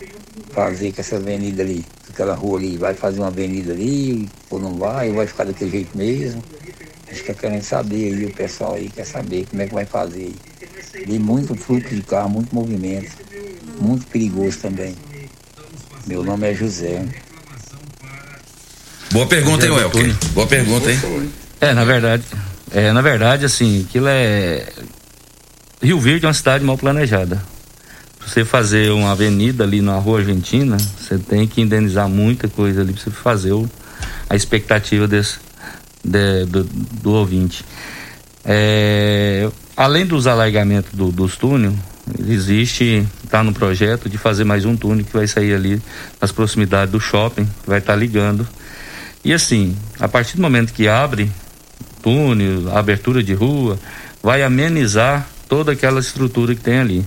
fazer 0.51 0.93
com 0.93 1.01
essa 1.01 1.17
avenida 1.17 1.63
ali? 1.63 1.85
Aquela 2.09 2.35
rua 2.35 2.59
ali, 2.59 2.77
vai 2.77 2.95
fazer 2.95 3.21
uma 3.21 3.29
avenida 3.29 3.73
ali 3.73 4.29
ou 4.51 4.59
não 4.59 4.77
vai? 4.77 5.09
Ou 5.11 5.15
vai 5.15 5.27
ficar 5.29 5.45
daquele 5.45 5.71
jeito 5.71 5.97
mesmo? 5.97 6.43
Acho 7.09 7.23
que 7.23 7.33
querendo 7.33 7.63
saber 7.63 8.13
aí, 8.13 8.27
o 8.27 8.35
pessoal 8.35 8.75
aí 8.75 8.89
quer 8.89 9.07
saber 9.07 9.47
como 9.49 9.63
é 9.63 9.69
que 9.69 9.75
vai 9.75 9.85
fazer. 9.85 10.35
E 11.07 11.17
muito 11.17 11.55
fluxo 11.55 11.95
de 11.95 12.03
carro, 12.03 12.31
muito 12.31 12.53
movimento, 12.53 13.13
muito 13.81 14.05
perigoso 14.09 14.59
também. 14.59 14.97
Meu 16.09 16.25
nome 16.25 16.51
é 16.51 16.55
José. 16.55 17.07
Boa 19.11 19.27
pergunta, 19.27 19.65
hein, 19.65 19.73
Welker? 19.73 20.15
Boa 20.35 20.47
pergunta, 20.47 20.93
hein? 20.93 21.01
É, 21.61 21.73
na 21.73 21.83
verdade, 21.83 22.23
é, 22.71 22.93
na 22.93 23.01
verdade, 23.01 23.45
assim, 23.45 23.87
aquilo 23.89 24.07
é. 24.07 24.67
Rio 25.83 25.99
Verde 25.99 26.27
é 26.27 26.29
uma 26.29 26.35
cidade 26.35 26.63
mal 26.63 26.77
planejada. 26.77 27.43
Pra 28.19 28.29
você 28.29 28.45
fazer 28.45 28.91
uma 28.91 29.13
avenida 29.13 29.65
ali 29.65 29.81
na 29.81 29.97
rua 29.97 30.19
Argentina, 30.19 30.77
você 30.77 31.17
tem 31.17 31.47
que 31.47 31.63
indenizar 31.63 32.07
muita 32.07 32.49
coisa 32.49 32.83
ali 32.83 32.93
pra 32.93 33.03
você 33.03 33.11
fazer 33.11 33.53
o, 33.53 33.69
a 34.29 34.37
expectativa 34.37 35.09
desse, 35.09 35.39
de, 36.05 36.45
do, 36.45 36.65
do 36.65 37.13
ouvinte. 37.13 37.65
É, 38.45 39.49
além 39.75 40.05
dos 40.05 40.27
alargamentos 40.27 40.93
do, 40.93 41.11
dos 41.11 41.35
túneis, 41.35 41.73
existe, 42.29 43.07
está 43.25 43.43
no 43.43 43.55
projeto 43.55 44.07
de 44.07 44.19
fazer 44.19 44.45
mais 44.45 44.67
um 44.67 44.77
túnel 44.77 45.05
que 45.05 45.13
vai 45.15 45.27
sair 45.27 45.55
ali 45.55 45.81
nas 46.21 46.31
proximidades 46.31 46.93
do 46.93 47.01
shopping, 47.01 47.47
que 47.47 47.69
vai 47.69 47.79
estar 47.79 47.95
tá 47.95 47.99
ligando 47.99 48.47
e 49.25 49.33
assim, 49.33 49.77
a 49.99 50.09
partir 50.09 50.37
do 50.37 50.43
momento 50.43 50.73
que 50.73 50.89
abre 50.89 51.31
túnel, 52.03 52.77
abertura 52.77 53.23
de 53.23 53.35
rua, 53.35 53.79
vai 54.23 54.43
amenizar 54.43 55.29
toda 55.49 55.73
aquela 55.73 56.01
estrutura 56.01 56.55
que 56.55 56.61
tem 56.61 56.79
ali. 56.79 57.05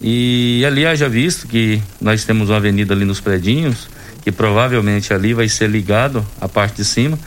E 0.00 0.64
ali 0.66 0.86
haja 0.86 1.08
visto 1.08 1.46
que 1.46 1.82
nós 2.00 2.24
temos 2.24 2.48
uma 2.48 2.56
avenida 2.56 2.94
ali 2.94 3.04
nos 3.04 3.20
predinhos, 3.20 3.88
que 4.22 4.32
provavelmente 4.32 5.12
ali 5.12 5.34
vai 5.34 5.48
ser 5.48 5.68
ligado 5.68 6.26
a 6.40 6.48
parte 6.48 6.76
de 6.76 6.84
cima 6.84 7.18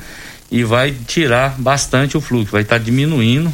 e 0.49 0.63
vai 0.63 0.91
tirar 0.91 1.55
bastante 1.59 2.17
o 2.17 2.21
fluxo, 2.21 2.51
vai 2.51 2.61
estar 2.61 2.77
tá 2.77 2.83
diminuindo 2.83 3.53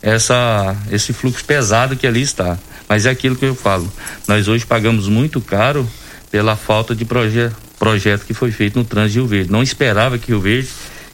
essa, 0.00 0.76
esse 0.90 1.12
fluxo 1.12 1.44
pesado 1.44 1.96
que 1.96 2.06
ali 2.06 2.22
está. 2.22 2.58
Mas 2.88 3.06
é 3.06 3.10
aquilo 3.10 3.36
que 3.36 3.44
eu 3.44 3.54
falo, 3.54 3.90
nós 4.26 4.48
hoje 4.48 4.66
pagamos 4.66 5.08
muito 5.08 5.40
caro 5.40 5.88
pela 6.30 6.56
falta 6.56 6.94
de 6.94 7.04
proje 7.04 7.50
projeto 7.82 8.24
que 8.24 8.32
foi 8.32 8.52
feito 8.52 8.78
no 8.78 8.84
trânsito 8.84 9.14
de 9.14 9.18
Rio 9.18 9.26
Verde. 9.26 9.50
Não 9.50 9.60
esperava 9.60 10.16
que 10.16 10.28
Rio 10.28 10.40
Verde 10.40 10.68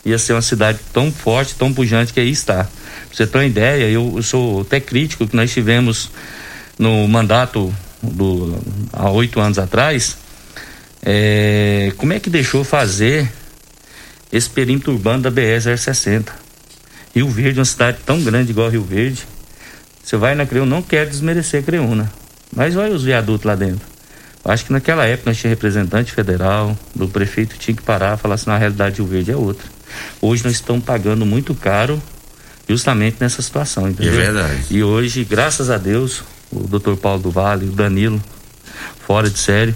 ia 0.04 0.18
ser 0.18 0.34
uma 0.34 0.42
cidade 0.42 0.78
tão 0.92 1.10
forte, 1.10 1.54
tão 1.54 1.72
pujante 1.72 2.12
que 2.12 2.20
aí 2.20 2.30
está. 2.30 2.64
Pra 2.64 2.70
você 3.10 3.26
ter 3.26 3.38
uma 3.38 3.46
ideia, 3.46 3.88
eu, 3.88 4.12
eu 4.16 4.22
sou 4.22 4.60
até 4.60 4.78
crítico 4.78 5.26
que 5.26 5.34
nós 5.34 5.50
tivemos 5.50 6.10
no 6.78 7.08
mandato 7.08 7.74
do, 8.02 8.62
há 8.92 9.08
oito 9.08 9.40
anos 9.40 9.58
atrás, 9.58 10.18
é, 11.02 11.90
como 11.96 12.12
é 12.12 12.20
que 12.20 12.28
deixou 12.28 12.62
fazer 12.62 13.32
esse 14.30 14.50
perímetro 14.50 14.92
urbano 14.92 15.22
da 15.22 15.30
BR-060? 15.30 16.26
Rio 17.14 17.30
Verde, 17.30 17.60
uma 17.60 17.64
cidade 17.64 17.96
tão 18.04 18.22
grande 18.22 18.50
igual 18.50 18.68
Rio 18.68 18.84
Verde, 18.84 19.26
você 20.04 20.18
vai 20.18 20.34
na 20.34 20.44
Creúna, 20.44 20.76
não 20.76 20.82
quero 20.82 21.08
desmerecer 21.08 21.60
a 21.60 21.62
Creúna, 21.62 22.12
mas 22.54 22.76
olha 22.76 22.92
os 22.92 23.04
viadutos 23.04 23.46
lá 23.46 23.54
dentro. 23.54 23.87
Acho 24.48 24.64
que 24.64 24.72
naquela 24.72 25.04
época 25.04 25.28
nós 25.28 25.36
tinha 25.36 25.50
representante 25.50 26.10
federal, 26.10 26.74
do 26.94 27.06
prefeito 27.06 27.58
tinha 27.58 27.76
que 27.76 27.82
parar 27.82 28.16
e 28.16 28.20
falar 28.20 28.36
assim, 28.36 28.48
na 28.48 28.56
realidade 28.56 28.96
Rio 28.96 29.06
Verde 29.06 29.30
é 29.30 29.36
outra. 29.36 29.66
Hoje 30.22 30.42
nós 30.42 30.54
estamos 30.54 30.82
pagando 30.82 31.26
muito 31.26 31.54
caro 31.54 32.02
justamente 32.66 33.18
nessa 33.20 33.42
situação, 33.42 33.90
entendeu? 33.90 34.14
É 34.14 34.16
verdade. 34.16 34.64
E 34.70 34.82
hoje, 34.82 35.22
graças 35.22 35.68
a 35.68 35.76
Deus, 35.76 36.22
o 36.50 36.60
doutor 36.66 36.96
Paulo 36.96 37.22
do 37.22 37.30
Vale, 37.30 37.66
o 37.66 37.72
Danilo, 37.72 38.22
fora 39.06 39.28
de 39.28 39.38
série, 39.38 39.74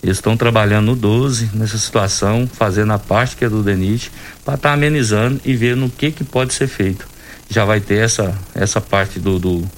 eles 0.00 0.18
estão 0.18 0.36
trabalhando 0.36 0.86
no 0.86 0.94
12 0.94 1.50
nessa 1.52 1.76
situação, 1.76 2.48
fazendo 2.52 2.92
a 2.92 3.00
parte 3.00 3.34
que 3.34 3.44
é 3.44 3.48
do 3.48 3.64
DENIT, 3.64 4.12
para 4.44 4.54
estar 4.54 4.68
tá 4.68 4.74
amenizando 4.74 5.40
e 5.44 5.56
ver 5.56 5.74
no 5.74 5.90
que, 5.90 6.12
que 6.12 6.22
pode 6.22 6.54
ser 6.54 6.68
feito. 6.68 7.04
Já 7.50 7.64
vai 7.64 7.80
ter 7.80 8.04
essa, 8.04 8.32
essa 8.54 8.80
parte 8.80 9.18
do, 9.18 9.40
do 9.40 9.68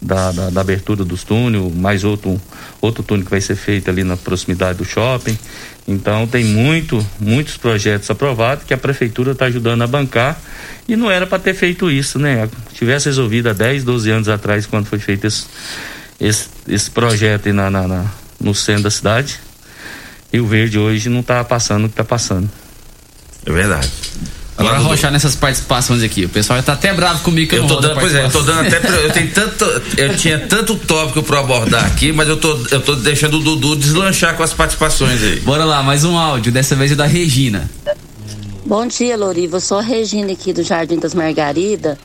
da, 0.00 0.32
da, 0.32 0.50
da, 0.50 0.60
abertura 0.60 1.04
dos 1.04 1.24
túneis, 1.24 1.74
mais 1.74 2.04
outro, 2.04 2.40
outro 2.80 3.02
túnel 3.02 3.24
que 3.24 3.30
vai 3.30 3.40
ser 3.40 3.56
feito 3.56 3.90
ali 3.90 4.02
na 4.02 4.16
proximidade 4.16 4.78
do 4.78 4.84
shopping. 4.84 5.38
Então 5.86 6.26
tem 6.26 6.44
muito, 6.44 7.04
muitos 7.18 7.56
projetos 7.56 8.10
aprovados 8.10 8.64
que 8.64 8.72
a 8.72 8.78
prefeitura 8.78 9.32
está 9.32 9.46
ajudando 9.46 9.82
a 9.82 9.86
bancar 9.86 10.40
e 10.88 10.96
não 10.96 11.10
era 11.10 11.26
para 11.26 11.38
ter 11.38 11.54
feito 11.54 11.90
isso, 11.90 12.18
né? 12.18 12.48
Tivesse 12.72 13.06
resolvido 13.06 13.48
há 13.48 13.52
10, 13.52 13.84
12 13.84 14.10
anos 14.10 14.28
atrás, 14.28 14.66
quando 14.66 14.86
foi 14.86 14.98
feito 14.98 15.26
esse, 15.26 15.46
esse, 16.18 16.48
esse 16.66 16.90
projeto 16.90 17.52
na, 17.52 17.70
na, 17.70 17.86
na, 17.86 18.06
no 18.40 18.54
centro 18.54 18.84
da 18.84 18.90
cidade. 18.90 19.38
E 20.32 20.40
o 20.40 20.46
verde 20.46 20.78
hoje 20.78 21.08
não 21.08 21.20
está 21.20 21.42
passando 21.44 21.84
o 21.84 21.88
que 21.88 21.94
está 21.94 22.04
passando. 22.04 22.48
É 23.44 23.52
verdade. 23.52 23.90
Agora 24.60 24.76
arrochar 24.76 25.10
nessas 25.10 25.34
participações 25.34 26.02
aqui. 26.02 26.26
O 26.26 26.28
pessoal 26.28 26.58
já 26.58 26.62
tá 26.62 26.72
até 26.74 26.92
bravo 26.92 27.22
comigo 27.22 27.48
que 27.48 27.56
eu, 27.56 27.62
eu 27.62 27.68
não 27.68 27.76
tô 27.76 27.80
dando, 27.80 27.98
Pois 27.98 28.14
é, 28.14 28.24
eu 28.24 28.30
tô 28.30 28.42
dando 28.42 28.66
até. 28.66 28.78
Pra, 28.78 28.90
eu 28.96 29.10
tenho 29.10 29.30
tanto. 29.32 29.64
Eu 29.96 30.16
tinha 30.16 30.38
tanto 30.46 30.76
tópico 30.76 31.22
para 31.22 31.40
abordar 31.40 31.86
aqui, 31.86 32.12
mas 32.12 32.28
eu 32.28 32.36
tô, 32.36 32.58
eu 32.70 32.80
tô 32.80 32.94
deixando 32.96 33.38
o 33.38 33.42
Dudu 33.42 33.74
deslanchar 33.74 34.36
com 34.36 34.42
as 34.42 34.52
participações 34.52 35.22
aí. 35.22 35.40
Bora 35.40 35.64
lá, 35.64 35.82
mais 35.82 36.04
um 36.04 36.16
áudio, 36.16 36.52
dessa 36.52 36.76
vez 36.76 36.92
é 36.92 36.94
da 36.94 37.06
Regina. 37.06 37.70
Bom 38.66 38.86
dia, 38.86 39.16
Loriva. 39.16 39.56
Eu 39.56 39.60
sou 39.60 39.78
a 39.78 39.82
Regina 39.82 40.30
aqui 40.32 40.52
do 40.52 40.62
Jardim 40.62 40.98
das 40.98 41.14
Margaridas. 41.14 41.96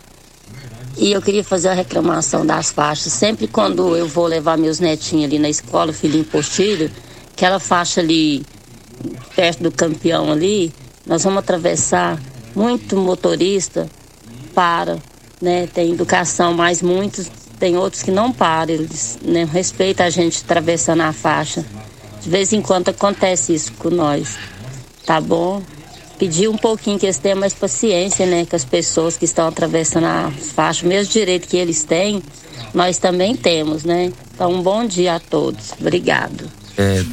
E 0.97 1.11
eu 1.11 1.21
queria 1.21 1.43
fazer 1.43 1.67
a 1.67 1.73
reclamação 1.73 2.45
das 2.45 2.71
faixas. 2.71 3.11
Sempre 3.11 3.47
quando 3.47 3.97
eu 3.97 4.07
vou 4.07 4.27
levar 4.27 4.57
meus 4.57 4.79
netinhos 4.79 5.25
ali 5.25 5.37
na 5.37 5.49
escola, 5.49 5.91
filhinho 5.91 6.23
postilho, 6.23 6.89
aquela 7.33 7.59
faixa 7.59 7.99
ali 7.99 8.45
perto 9.35 9.63
do 9.63 9.71
campeão 9.71 10.31
ali, 10.31 10.73
nós 11.05 11.23
vamos 11.23 11.39
atravessar 11.39 12.17
muito 12.55 12.95
motorista 12.97 13.87
para, 14.53 14.97
né? 15.41 15.67
Tem 15.67 15.91
educação, 15.91 16.53
mas 16.53 16.81
muitos 16.81 17.29
tem 17.59 17.77
outros 17.77 18.03
que 18.03 18.11
não 18.11 18.31
param, 18.31 18.73
eles 18.73 19.17
né, 19.21 19.45
respeitam 19.45 20.05
a 20.05 20.09
gente 20.09 20.41
atravessando 20.43 21.01
a 21.01 21.13
faixa. 21.13 21.65
De 22.21 22.29
vez 22.29 22.51
em 22.53 22.61
quando 22.61 22.89
acontece 22.89 23.53
isso 23.53 23.71
com 23.73 23.89
nós, 23.89 24.37
tá 25.05 25.21
bom? 25.21 25.61
Pedir 26.17 26.47
um 26.47 26.57
pouquinho 26.57 26.97
que 26.97 27.05
eles 27.05 27.17
tenham 27.17 27.39
mais 27.39 27.53
paciência, 27.53 28.25
né? 28.25 28.45
Com 28.45 28.55
as 28.55 28.65
pessoas 28.65 29.17
que 29.17 29.25
estão 29.25 29.47
atravessando 29.47 30.05
a 30.05 30.31
faixa, 30.31 30.85
o 30.85 30.89
mesmo 30.89 31.11
direito 31.11 31.47
que 31.47 31.57
eles 31.57 31.83
têm, 31.83 32.23
nós 32.73 32.97
também 32.97 33.35
temos, 33.35 33.83
né? 33.83 34.11
Então, 34.33 34.51
um 34.51 34.61
bom 34.61 34.85
dia 34.85 35.15
a 35.15 35.19
todos. 35.19 35.73
Obrigado. 35.79 36.49
É, 36.77 37.03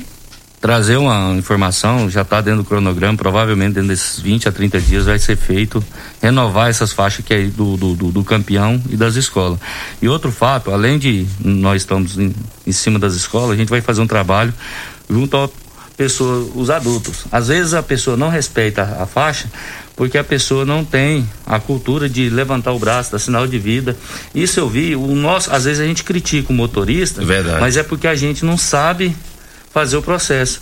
trazer 0.62 0.96
uma 0.96 1.34
informação, 1.34 2.08
já 2.08 2.22
está 2.22 2.40
dentro 2.40 2.62
do 2.62 2.64
cronograma, 2.64 3.18
provavelmente 3.18 3.74
dentro 3.74 3.88
desses 3.88 4.20
20 4.20 4.48
a 4.48 4.52
30 4.52 4.80
dias 4.80 5.04
vai 5.06 5.18
ser 5.18 5.36
feito 5.36 5.84
renovar 6.22 6.70
essas 6.70 6.92
faixas 6.92 7.24
que 7.24 7.34
é 7.34 7.42
do, 7.46 7.76
do, 7.76 7.94
do, 7.94 8.22
campeão 8.22 8.80
e 8.88 8.96
das 8.96 9.16
escolas. 9.16 9.58
E 10.00 10.08
outro 10.08 10.30
fato, 10.30 10.70
além 10.70 11.00
de 11.00 11.26
nós 11.40 11.82
estamos 11.82 12.16
em, 12.16 12.32
em 12.64 12.70
cima 12.70 12.96
das 12.96 13.14
escolas, 13.14 13.50
a 13.50 13.56
gente 13.56 13.70
vai 13.70 13.80
fazer 13.80 14.02
um 14.02 14.06
trabalho 14.06 14.54
junto 15.10 15.36
à 15.36 15.50
pessoa, 15.96 16.48
os 16.54 16.70
adultos. 16.70 17.24
Às 17.32 17.48
vezes 17.48 17.74
a 17.74 17.82
pessoa 17.82 18.16
não 18.16 18.28
respeita 18.28 18.82
a, 18.82 19.02
a 19.02 19.06
faixa 19.06 19.50
porque 19.96 20.16
a 20.16 20.24
pessoa 20.24 20.64
não 20.64 20.84
tem 20.84 21.28
a 21.44 21.58
cultura 21.58 22.08
de 22.08 22.30
levantar 22.30 22.72
o 22.72 22.78
braço, 22.78 23.10
dar 23.10 23.18
sinal 23.18 23.48
de 23.48 23.58
vida. 23.58 23.96
Isso 24.32 24.60
eu 24.60 24.68
vi, 24.68 24.94
o 24.94 25.08
nosso, 25.08 25.52
às 25.52 25.64
vezes 25.64 25.80
a 25.80 25.84
gente 25.84 26.04
critica 26.04 26.52
o 26.52 26.54
motorista, 26.54 27.24
Verdade. 27.24 27.60
mas 27.60 27.76
é 27.76 27.82
porque 27.82 28.06
a 28.06 28.14
gente 28.14 28.44
não 28.44 28.56
sabe 28.56 29.14
fazer 29.72 29.96
o 29.96 30.02
processo. 30.02 30.60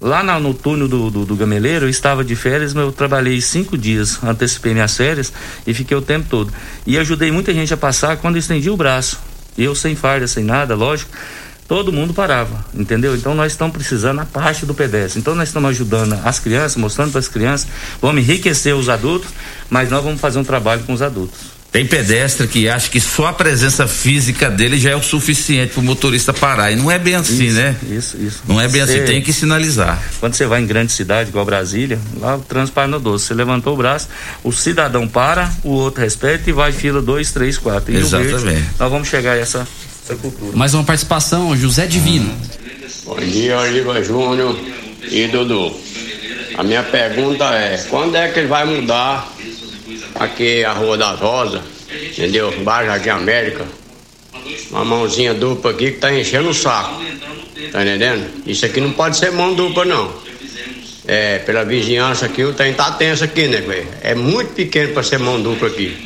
Lá 0.00 0.22
na, 0.22 0.40
no 0.40 0.54
túnel 0.54 0.88
do, 0.88 1.10
do, 1.10 1.26
do, 1.26 1.36
Gameleiro, 1.36 1.84
eu 1.84 1.90
estava 1.90 2.24
de 2.24 2.34
férias, 2.34 2.72
mas 2.72 2.84
eu 2.84 2.92
trabalhei 2.92 3.38
cinco 3.40 3.76
dias, 3.76 4.22
antecipei 4.24 4.72
minhas 4.72 4.96
férias 4.96 5.30
e 5.66 5.74
fiquei 5.74 5.94
o 5.94 6.00
tempo 6.00 6.26
todo. 6.28 6.52
E 6.86 6.96
ajudei 6.96 7.30
muita 7.30 7.52
gente 7.52 7.74
a 7.74 7.76
passar 7.76 8.16
quando 8.16 8.36
eu 8.36 8.40
estendi 8.40 8.70
o 8.70 8.76
braço. 8.76 9.18
Eu 9.58 9.74
sem 9.74 9.94
farda, 9.94 10.26
sem 10.26 10.42
nada, 10.42 10.74
lógico, 10.74 11.10
todo 11.68 11.92
mundo 11.92 12.14
parava, 12.14 12.64
entendeu? 12.72 13.14
Então 13.14 13.34
nós 13.34 13.52
estamos 13.52 13.74
precisando 13.74 14.20
a 14.20 14.24
parte 14.24 14.64
do 14.64 14.74
pedestre. 14.74 15.20
Então 15.20 15.34
nós 15.34 15.50
estamos 15.50 15.68
ajudando 15.68 16.18
as 16.24 16.38
crianças, 16.38 16.76
mostrando 16.76 17.10
para 17.10 17.18
as 17.18 17.28
crianças, 17.28 17.68
vamos 18.00 18.22
enriquecer 18.22 18.74
os 18.74 18.88
adultos, 18.88 19.28
mas 19.68 19.90
nós 19.90 20.02
vamos 20.02 20.20
fazer 20.20 20.38
um 20.38 20.44
trabalho 20.44 20.82
com 20.84 20.94
os 20.94 21.02
adultos. 21.02 21.59
Tem 21.72 21.86
pedestre 21.86 22.48
que 22.48 22.68
acha 22.68 22.90
que 22.90 23.00
só 23.00 23.26
a 23.26 23.32
presença 23.32 23.86
física 23.86 24.50
dele 24.50 24.76
já 24.76 24.90
é 24.90 24.96
o 24.96 25.02
suficiente 25.02 25.72
para 25.72 25.80
o 25.80 25.84
motorista 25.84 26.32
parar. 26.32 26.72
E 26.72 26.76
não 26.76 26.90
é 26.90 26.98
bem 26.98 27.14
assim, 27.14 27.44
isso, 27.44 27.56
né? 27.56 27.76
Isso, 27.88 28.16
isso. 28.20 28.42
Não 28.48 28.60
é 28.60 28.66
bem 28.66 28.84
você, 28.84 28.94
assim, 28.94 29.04
tem 29.04 29.22
que 29.22 29.32
sinalizar. 29.32 30.02
Quando 30.18 30.34
você 30.34 30.46
vai 30.46 30.60
em 30.60 30.66
grande 30.66 30.90
cidade, 30.90 31.28
igual 31.28 31.44
Brasília, 31.44 32.00
lá 32.18 32.36
o 32.36 32.40
trânsito 32.40 32.74
para 32.74 32.88
no 32.88 32.98
12. 32.98 33.24
Você 33.24 33.34
levantou 33.34 33.74
o 33.74 33.76
braço, 33.76 34.08
o 34.42 34.50
cidadão 34.50 35.06
para, 35.06 35.48
o 35.62 35.70
outro 35.70 36.02
respeita 36.02 36.50
e 36.50 36.52
vai 36.52 36.72
fila 36.72 37.00
2, 37.00 37.30
3, 37.30 37.58
4. 37.58 37.96
Exatamente. 37.96 38.64
nós 38.76 38.90
vamos 38.90 39.06
chegar 39.06 39.34
a 39.34 39.36
essa, 39.36 39.66
essa 40.04 40.16
cultura. 40.16 40.56
Mais 40.56 40.74
uma 40.74 40.82
participação, 40.82 41.56
José 41.56 41.86
Divino. 41.86 42.34
Bom 43.04 43.16
dia, 43.20 43.56
Oliva 43.60 44.02
Júnior 44.02 44.58
e 45.08 45.28
Dudu. 45.28 45.72
A 46.58 46.64
minha 46.64 46.82
pergunta 46.82 47.44
é: 47.54 47.76
quando 47.88 48.16
é 48.16 48.26
que 48.28 48.40
ele 48.40 48.48
vai 48.48 48.64
mudar 48.64 49.32
aqui 50.20 50.62
a 50.62 50.72
Rua 50.72 50.98
das 50.98 51.18
Rosas, 51.18 51.62
entendeu? 51.90 52.52
Baixo 52.62 52.86
Jardim 52.88 53.08
América. 53.08 53.64
Uma 54.70 54.84
mãozinha 54.84 55.32
dupla 55.32 55.70
aqui 55.70 55.92
que 55.92 55.98
tá 55.98 56.12
enchendo 56.12 56.50
o 56.50 56.54
saco. 56.54 57.02
Tá 57.72 57.82
entendendo? 57.82 58.28
Isso 58.46 58.66
aqui 58.66 58.80
não 58.80 58.92
pode 58.92 59.16
ser 59.16 59.32
mão 59.32 59.54
dupla, 59.54 59.84
não. 59.84 60.12
É, 61.06 61.38
pela 61.38 61.64
vizinhança 61.64 62.26
aqui, 62.26 62.44
o 62.44 62.52
trem 62.52 62.74
tá 62.74 62.92
tenso 62.92 63.24
aqui, 63.24 63.48
né, 63.48 63.62
velho? 63.62 63.88
É 64.02 64.14
muito 64.14 64.52
pequeno 64.52 64.92
para 64.92 65.02
ser 65.02 65.18
mão 65.18 65.40
dupla 65.40 65.68
aqui. 65.68 65.96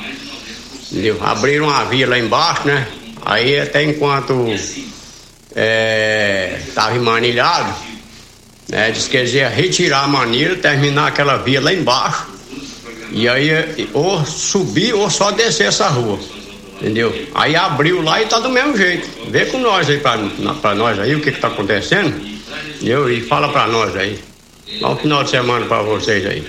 Entendeu? 0.93 1.19
Abriram 1.21 1.67
uma 1.67 1.85
via 1.85 2.09
lá 2.09 2.19
embaixo, 2.19 2.69
né? 2.69 2.87
Aí 3.25 3.59
até 3.59 3.83
enquanto 3.83 4.47
é, 5.57 6.61
tava 6.75 6.95
emanilhado, 6.95 7.75
né? 8.69 8.93
Diz 8.93 9.09
que 9.09 9.17
eles 9.17 9.35
iam 9.35 9.51
retirar 9.51 10.05
a 10.05 10.09
manilha, 10.09 10.55
terminar 10.57 11.09
aquela 11.09 11.37
via 11.37 11.61
lá 11.61 11.73
embaixo 11.73 12.34
e 13.15 13.29
aí, 13.29 13.89
ou 13.93 14.27
subir 14.27 14.93
ou 14.93 15.09
só 15.09 15.31
descer 15.31 15.69
essa 15.69 15.87
rua. 15.87 16.19
Entendeu? 16.81 17.15
Aí 17.33 17.55
abriu 17.55 18.03
lá 18.03 18.21
e 18.21 18.27
tá 18.27 18.41
do 18.41 18.51
mesmo 18.51 18.77
jeito. 18.77 19.09
Vê 19.31 19.47
com 19.47 19.59
nós 19.59 19.89
aí 19.89 19.99
pra, 19.99 20.19
pra 20.61 20.75
nós 20.75 20.99
aí 20.99 21.15
o 21.15 21.21
que 21.21 21.31
que 21.31 21.41
tá 21.41 21.47
acontecendo. 21.47 22.13
Entendeu? 22.75 23.09
E 23.09 23.21
fala 23.21 23.49
pra 23.49 23.69
nós 23.69 23.95
aí. 23.95 24.19
Bom 24.81 24.97
final 24.97 25.23
de 25.23 25.31
semana 25.31 25.65
pra 25.67 25.81
vocês 25.83 26.27
aí. 26.27 26.45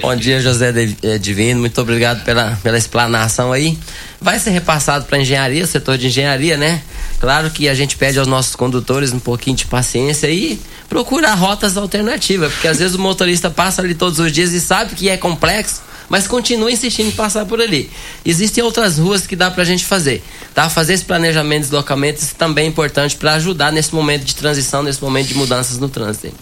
Bom 0.00 0.16
dia, 0.16 0.40
José 0.40 0.72
Divino. 1.20 1.60
Muito 1.60 1.80
obrigado 1.80 2.24
pela, 2.24 2.58
pela 2.62 2.78
explanação 2.78 3.52
aí. 3.52 3.78
Vai 4.18 4.38
ser 4.38 4.50
repassado 4.50 5.04
para 5.04 5.18
engenharia, 5.18 5.66
setor 5.66 5.98
de 5.98 6.06
engenharia, 6.06 6.56
né? 6.56 6.82
Claro 7.20 7.50
que 7.50 7.68
a 7.68 7.74
gente 7.74 7.96
pede 7.96 8.18
aos 8.18 8.26
nossos 8.26 8.56
condutores 8.56 9.12
um 9.12 9.18
pouquinho 9.18 9.56
de 9.56 9.66
paciência 9.66 10.28
e 10.28 10.58
procurar 10.88 11.34
rotas 11.34 11.76
alternativas, 11.76 12.52
porque 12.52 12.68
às 12.68 12.78
vezes 12.78 12.94
o 12.94 12.98
motorista 12.98 13.50
passa 13.50 13.82
ali 13.82 13.94
todos 13.94 14.18
os 14.18 14.32
dias 14.32 14.52
e 14.52 14.60
sabe 14.60 14.94
que 14.94 15.08
é 15.08 15.16
complexo, 15.16 15.82
mas 16.08 16.26
continua 16.26 16.70
insistindo 16.70 17.08
em 17.08 17.12
passar 17.12 17.46
por 17.46 17.60
ali. 17.60 17.90
Existem 18.24 18.62
outras 18.62 18.98
ruas 18.98 19.26
que 19.26 19.36
dá 19.36 19.50
pra 19.50 19.64
gente 19.64 19.84
fazer, 19.84 20.22
tá? 20.54 20.68
Fazer 20.68 20.94
esse 20.94 21.04
planejamento 21.04 21.62
de 21.62 21.64
deslocamento 21.66 22.22
isso 22.22 22.34
também 22.34 22.66
é 22.66 22.68
importante 22.68 23.16
para 23.16 23.34
ajudar 23.34 23.72
nesse 23.72 23.94
momento 23.94 24.24
de 24.24 24.34
transição, 24.34 24.82
nesse 24.82 25.02
momento 25.02 25.28
de 25.28 25.34
mudanças 25.34 25.78
no 25.78 25.88
trânsito. 25.88 26.34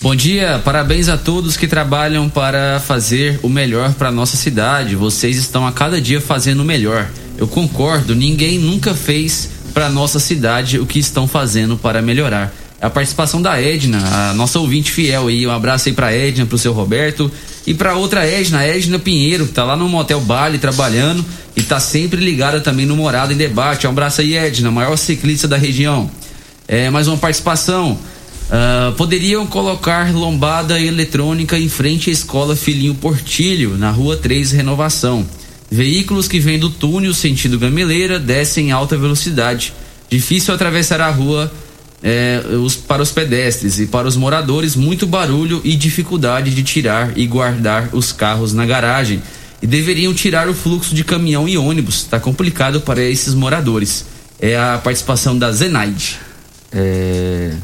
Bom 0.00 0.14
dia, 0.14 0.60
parabéns 0.62 1.08
a 1.08 1.16
todos 1.16 1.56
que 1.56 1.66
trabalham 1.66 2.28
para 2.28 2.78
fazer 2.80 3.40
o 3.42 3.48
melhor 3.48 3.94
para 3.94 4.10
nossa 4.10 4.36
cidade. 4.36 4.94
Vocês 4.94 5.38
estão 5.38 5.66
a 5.66 5.72
cada 5.72 6.00
dia 6.00 6.20
fazendo 6.20 6.60
o 6.60 6.64
melhor. 6.64 7.08
Eu 7.38 7.48
concordo, 7.48 8.14
ninguém 8.14 8.58
nunca 8.58 8.94
fez 8.94 9.48
para 9.72 9.88
nossa 9.88 10.18
cidade 10.18 10.78
o 10.78 10.86
que 10.86 10.98
estão 10.98 11.26
fazendo 11.26 11.76
para 11.76 12.02
melhorar. 12.02 12.52
A 12.80 12.90
participação 12.90 13.40
da 13.40 13.60
Edna, 13.60 13.98
a 13.98 14.34
nossa 14.34 14.58
ouvinte 14.58 14.92
fiel 14.92 15.28
aí. 15.28 15.46
Um 15.46 15.50
abraço 15.50 15.88
aí 15.88 15.94
pra 15.94 16.12
Edna, 16.12 16.44
pro 16.44 16.58
seu 16.58 16.72
Roberto. 16.72 17.30
E 17.66 17.74
pra 17.74 17.96
outra 17.96 18.24
Edna, 18.26 18.64
Edna 18.64 18.98
Pinheiro, 18.98 19.46
que 19.46 19.52
tá 19.52 19.64
lá 19.64 19.76
no 19.76 19.88
Motel 19.88 20.20
Bali 20.20 20.58
trabalhando 20.58 21.24
e 21.56 21.62
tá 21.62 21.80
sempre 21.80 22.22
ligada 22.22 22.60
também 22.60 22.86
no 22.86 22.94
Morada 22.94 23.32
em 23.32 23.36
Debate. 23.36 23.86
Um 23.86 23.90
abraço 23.90 24.20
aí, 24.20 24.36
Edna, 24.36 24.70
maior 24.70 24.96
ciclista 24.96 25.48
da 25.48 25.56
região. 25.56 26.10
É, 26.68 26.90
mais 26.90 27.08
uma 27.08 27.16
participação. 27.16 27.98
Uh, 28.46 28.92
poderiam 28.92 29.44
colocar 29.46 30.14
lombada 30.14 30.80
eletrônica 30.80 31.58
em 31.58 31.68
frente 31.68 32.10
à 32.10 32.12
escola 32.12 32.54
Filhinho 32.54 32.94
Portilho, 32.94 33.76
na 33.76 33.90
rua 33.90 34.16
3 34.16 34.52
Renovação. 34.52 35.26
Veículos 35.68 36.28
que 36.28 36.38
vêm 36.38 36.58
do 36.58 36.70
túnel 36.70 37.12
sentido 37.12 37.58
Gameleira 37.58 38.20
descem 38.20 38.68
em 38.68 38.72
alta 38.72 38.96
velocidade. 38.96 39.72
Difícil 40.08 40.54
atravessar 40.54 41.00
a 41.00 41.10
rua 41.10 41.52
é, 42.02 42.42
os, 42.62 42.76
para 42.76 43.02
os 43.02 43.10
pedestres 43.10 43.78
e 43.78 43.86
para 43.86 44.06
os 44.06 44.16
moradores, 44.16 44.76
muito 44.76 45.06
barulho 45.06 45.60
e 45.64 45.74
dificuldade 45.74 46.54
de 46.54 46.62
tirar 46.62 47.16
e 47.16 47.26
guardar 47.26 47.90
os 47.92 48.12
carros 48.12 48.52
na 48.52 48.66
garagem. 48.66 49.22
E 49.62 49.66
deveriam 49.66 50.12
tirar 50.12 50.48
o 50.48 50.54
fluxo 50.54 50.94
de 50.94 51.02
caminhão 51.02 51.48
e 51.48 51.56
ônibus. 51.56 52.02
Está 52.02 52.20
complicado 52.20 52.80
para 52.82 53.00
esses 53.00 53.32
moradores. 53.32 54.04
É 54.38 54.56
a 54.56 54.78
participação 54.82 55.36
da 55.38 55.50
Zenaide. 55.50 56.18
É, 56.70 57.54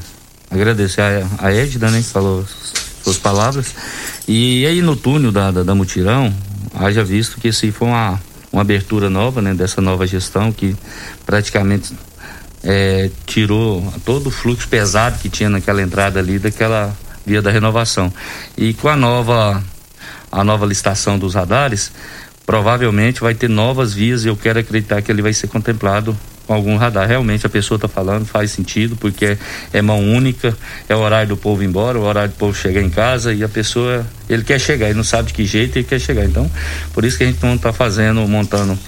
agradecer 0.51 1.03
a, 1.03 1.29
a 1.39 1.53
Edna, 1.53 1.91
né, 1.91 1.99
que 1.99 2.09
falou 2.09 2.47
suas 3.05 3.19
palavras. 3.19 3.67
E 4.27 4.65
aí 4.65 4.81
no 4.81 4.97
túnel 4.97 5.31
da, 5.31 5.51
da, 5.51 5.63
da 5.63 5.75
Mutirão, 5.75 6.33
haja 6.75 7.05
visto 7.05 7.39
que 7.39 7.49
isso 7.49 7.71
foi 7.73 7.89
uma, 7.89 8.21
uma 8.51 8.63
abertura 8.63 9.11
nova, 9.11 9.43
né, 9.43 9.53
dessa 9.53 9.83
nova 9.83 10.07
gestão 10.07 10.51
que 10.51 10.75
praticamente 11.27 11.93
é, 12.65 13.11
tirou 13.27 13.93
todo 14.05 14.29
o 14.29 14.31
fluxo 14.31 14.69
pesado 14.69 15.19
que 15.19 15.29
tinha 15.29 15.49
naquela 15.49 15.83
entrada 15.83 16.21
ali 16.21 16.39
daquela 16.39 16.97
via 17.27 17.43
da 17.43 17.51
renovação. 17.51 18.13
E 18.57 18.75
com 18.75 18.89
a 18.89 18.97
nova 18.97 19.63
a 20.31 20.43
nova 20.43 20.65
licitação 20.65 21.19
dos 21.19 21.35
radares, 21.35 21.93
provavelmente 22.47 23.21
vai 23.21 23.35
ter 23.35 23.49
novas 23.49 23.93
vias 23.93 24.25
e 24.25 24.29
eu 24.29 24.37
quero 24.37 24.59
acreditar 24.59 25.03
que 25.03 25.13
ele 25.13 25.21
vai 25.21 25.33
ser 25.35 25.47
contemplado 25.47 26.17
com 26.47 26.55
algum 26.55 26.77
radar. 26.77 27.07
Realmente 27.07 27.47
a 27.47 27.51
pessoa 27.51 27.77
está 27.77 27.87
falando, 27.87 28.25
faz 28.25 28.51
sentido, 28.51 28.97
porque 28.97 29.27
é, 29.27 29.39
é, 29.75 29.83
mão 29.83 30.01
única, 30.01 30.57
é 30.89 30.97
o 30.97 31.01
horário 31.01 31.29
do 31.29 31.37
povo 31.37 31.63
ir 31.63 31.67
embora, 31.67 31.99
o 31.99 32.03
horário 32.03 32.31
do 32.31 32.37
povo 32.37 32.57
chegar 32.57 32.81
em 32.81 32.89
casa 32.89 33.35
e 33.35 33.45
a 33.45 33.49
pessoa, 33.49 34.07
ele 34.27 34.43
quer 34.43 34.59
chegar, 34.59 34.87
ele 34.87 34.97
não 34.97 35.05
sabe 35.05 35.29
de 35.29 35.35
que 35.35 35.45
jeito 35.45 35.77
ele 35.77 35.85
quer 35.85 36.01
chegar. 36.01 36.25
Então, 36.25 36.51
por 36.95 37.05
isso 37.05 37.19
que 37.19 37.25
a 37.25 37.27
gente 37.27 37.43
não 37.43 37.55
está 37.55 37.73
fazendo, 37.73 38.27
montando 38.27 38.79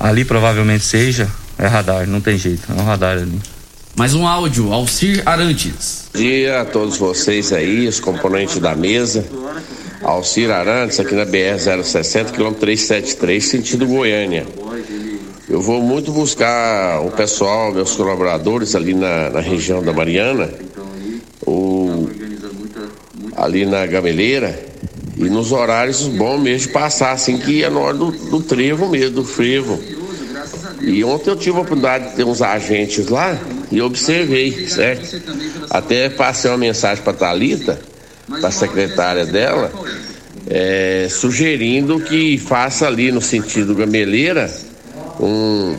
ali 0.00 0.24
provavelmente 0.24 0.84
seja 0.84 1.28
é 1.58 1.66
radar, 1.66 2.06
não 2.06 2.20
tem 2.20 2.38
jeito, 2.38 2.70
é 2.70 2.80
um 2.80 2.84
radar 2.84 3.18
ali. 3.18 3.40
Mais 3.96 4.14
um 4.14 4.26
áudio, 4.26 4.72
Alcir 4.72 5.22
Arantes. 5.26 6.08
Bom 6.14 6.20
dia 6.20 6.60
a 6.60 6.64
todos 6.64 6.96
vocês 6.96 7.52
aí, 7.52 7.88
os 7.88 7.98
componentes 7.98 8.58
da 8.58 8.76
mesa. 8.76 9.24
Alcir 10.02 10.52
Arantes, 10.52 11.00
aqui 11.00 11.16
na 11.16 11.26
BR-060, 11.26 12.30
quilômetro 12.30 12.60
373, 12.60 13.44
sentido 13.44 13.88
Goiânia. 13.88 14.46
Eu 15.48 15.60
vou 15.60 15.82
muito 15.82 16.12
buscar 16.12 17.00
o 17.00 17.10
pessoal, 17.10 17.72
meus 17.72 17.96
colaboradores 17.96 18.76
ali 18.76 18.94
na, 18.94 19.30
na 19.30 19.40
região 19.40 19.82
da 19.82 19.92
Mariana, 19.92 20.48
ou 21.44 22.08
ali 23.34 23.66
na 23.66 23.84
Gameleira, 23.84 24.56
e 25.16 25.24
nos 25.24 25.50
horários 25.50 26.06
bons 26.06 26.38
mesmo 26.40 26.68
de 26.68 26.72
passar, 26.72 27.10
assim, 27.10 27.36
que 27.36 27.64
é 27.64 27.70
na 27.70 27.80
hora 27.80 27.96
do, 27.96 28.12
do 28.12 28.40
trevo 28.40 28.88
mesmo, 28.88 29.16
do 29.16 29.24
frevo 29.24 29.97
e 30.80 31.02
ontem 31.04 31.30
eu 31.30 31.36
tive 31.36 31.56
a 31.56 31.60
oportunidade 31.60 32.10
de 32.10 32.16
ter 32.16 32.24
uns 32.24 32.40
agentes 32.40 33.08
lá 33.08 33.38
e 33.70 33.80
observei, 33.80 34.68
certo? 34.68 35.20
Até 35.70 36.08
passei 36.08 36.50
uma 36.50 36.58
mensagem 36.58 37.02
para 37.02 37.12
a 37.12 37.16
Thalita, 37.16 37.80
para 38.28 38.48
a 38.48 38.52
secretária 38.52 39.26
dela, 39.26 39.72
é, 40.48 41.08
sugerindo 41.10 42.00
que 42.00 42.38
faça 42.38 42.86
ali 42.86 43.10
no 43.10 43.20
sentido 43.20 43.74
gameleira 43.74 44.50
um, 45.20 45.76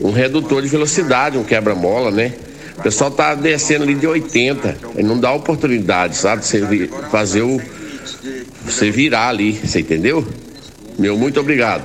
um 0.00 0.10
redutor 0.10 0.62
de 0.62 0.68
velocidade, 0.68 1.38
um 1.38 1.44
quebra-mola, 1.44 2.10
né? 2.10 2.32
O 2.78 2.82
pessoal 2.82 3.10
tá 3.10 3.34
descendo 3.34 3.84
ali 3.84 3.94
de 3.94 4.06
80, 4.06 4.76
e 4.98 5.02
não 5.02 5.18
dá 5.18 5.32
oportunidade, 5.32 6.16
sabe? 6.16 6.44
Você 6.44 6.88
fazer 7.10 7.42
o. 7.42 7.60
Você 8.64 8.90
virar 8.90 9.28
ali, 9.28 9.52
você 9.52 9.80
entendeu? 9.80 10.26
Meu 10.98 11.16
muito 11.16 11.40
obrigado. 11.40 11.84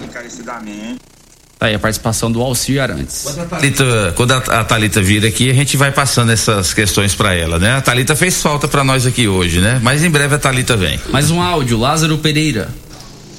Tá 1.61 1.67
aí 1.67 1.75
a 1.75 1.79
participação 1.79 2.31
do 2.31 2.41
Alcir 2.41 2.81
Arantes. 2.81 3.21
Quando 3.21 3.41
a 3.41 3.45
Thalita, 3.45 4.13
quando 4.17 4.31
a, 4.31 4.63
Thalita 4.63 4.99
vir 4.99 5.23
aqui, 5.23 5.51
a 5.51 5.53
gente 5.53 5.77
vai 5.77 5.91
passando 5.91 6.31
essas 6.31 6.73
questões 6.73 7.13
para 7.13 7.35
ela, 7.35 7.59
né? 7.59 7.73
A 7.73 7.81
Thalita 7.81 8.15
fez 8.15 8.41
falta 8.41 8.67
para 8.67 8.83
nós 8.83 9.05
aqui 9.05 9.27
hoje, 9.27 9.61
né? 9.61 9.79
Mas 9.83 10.03
em 10.03 10.09
breve 10.09 10.33
a 10.33 10.39
Thalita 10.39 10.75
vem. 10.75 10.99
Mais 11.11 11.29
um 11.29 11.39
áudio, 11.39 11.77
Lázaro 11.77 12.17
Pereira. 12.17 12.67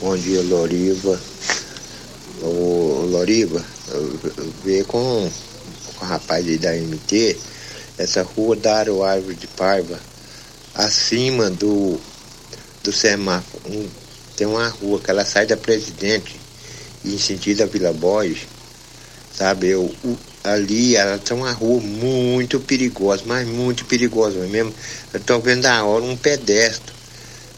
Bom 0.00 0.16
dia, 0.16 0.40
Loriva. 0.40 1.18
O 2.42 3.08
Loriva, 3.10 3.60
ver 4.64 4.84
com, 4.84 5.28
com 5.96 6.04
o 6.04 6.08
rapaz 6.08 6.46
aí 6.46 6.58
da 6.58 6.72
MT, 6.74 7.36
essa 7.98 8.22
rua 8.22 8.54
Dário 8.54 9.02
Árvore 9.02 9.34
de 9.34 9.48
Parva, 9.48 9.98
acima 10.76 11.50
do, 11.50 11.98
do 12.84 12.92
semáforo, 12.92 13.64
um, 13.66 13.88
tem 14.36 14.46
uma 14.46 14.68
rua 14.68 15.00
que 15.00 15.10
ela 15.10 15.24
sai 15.24 15.44
da 15.44 15.56
Presidente 15.56 16.41
em 17.04 17.18
sentido 17.18 17.62
a 17.62 17.66
Vila 17.66 17.92
Borges, 17.92 18.46
sabe? 19.34 19.68
Eu, 19.68 19.94
ali 20.44 20.96
ela 20.96 21.18
tem 21.18 21.36
uma 21.36 21.52
rua 21.52 21.80
muito 21.80 22.60
perigosa, 22.60 23.22
mas 23.26 23.46
muito 23.46 23.84
perigosa 23.84 24.38
mesmo. 24.46 24.74
Eu 25.12 25.20
estou 25.20 25.40
vendo 25.40 25.66
a 25.66 25.84
hora 25.84 26.04
um 26.04 26.16
pedestre 26.16 26.92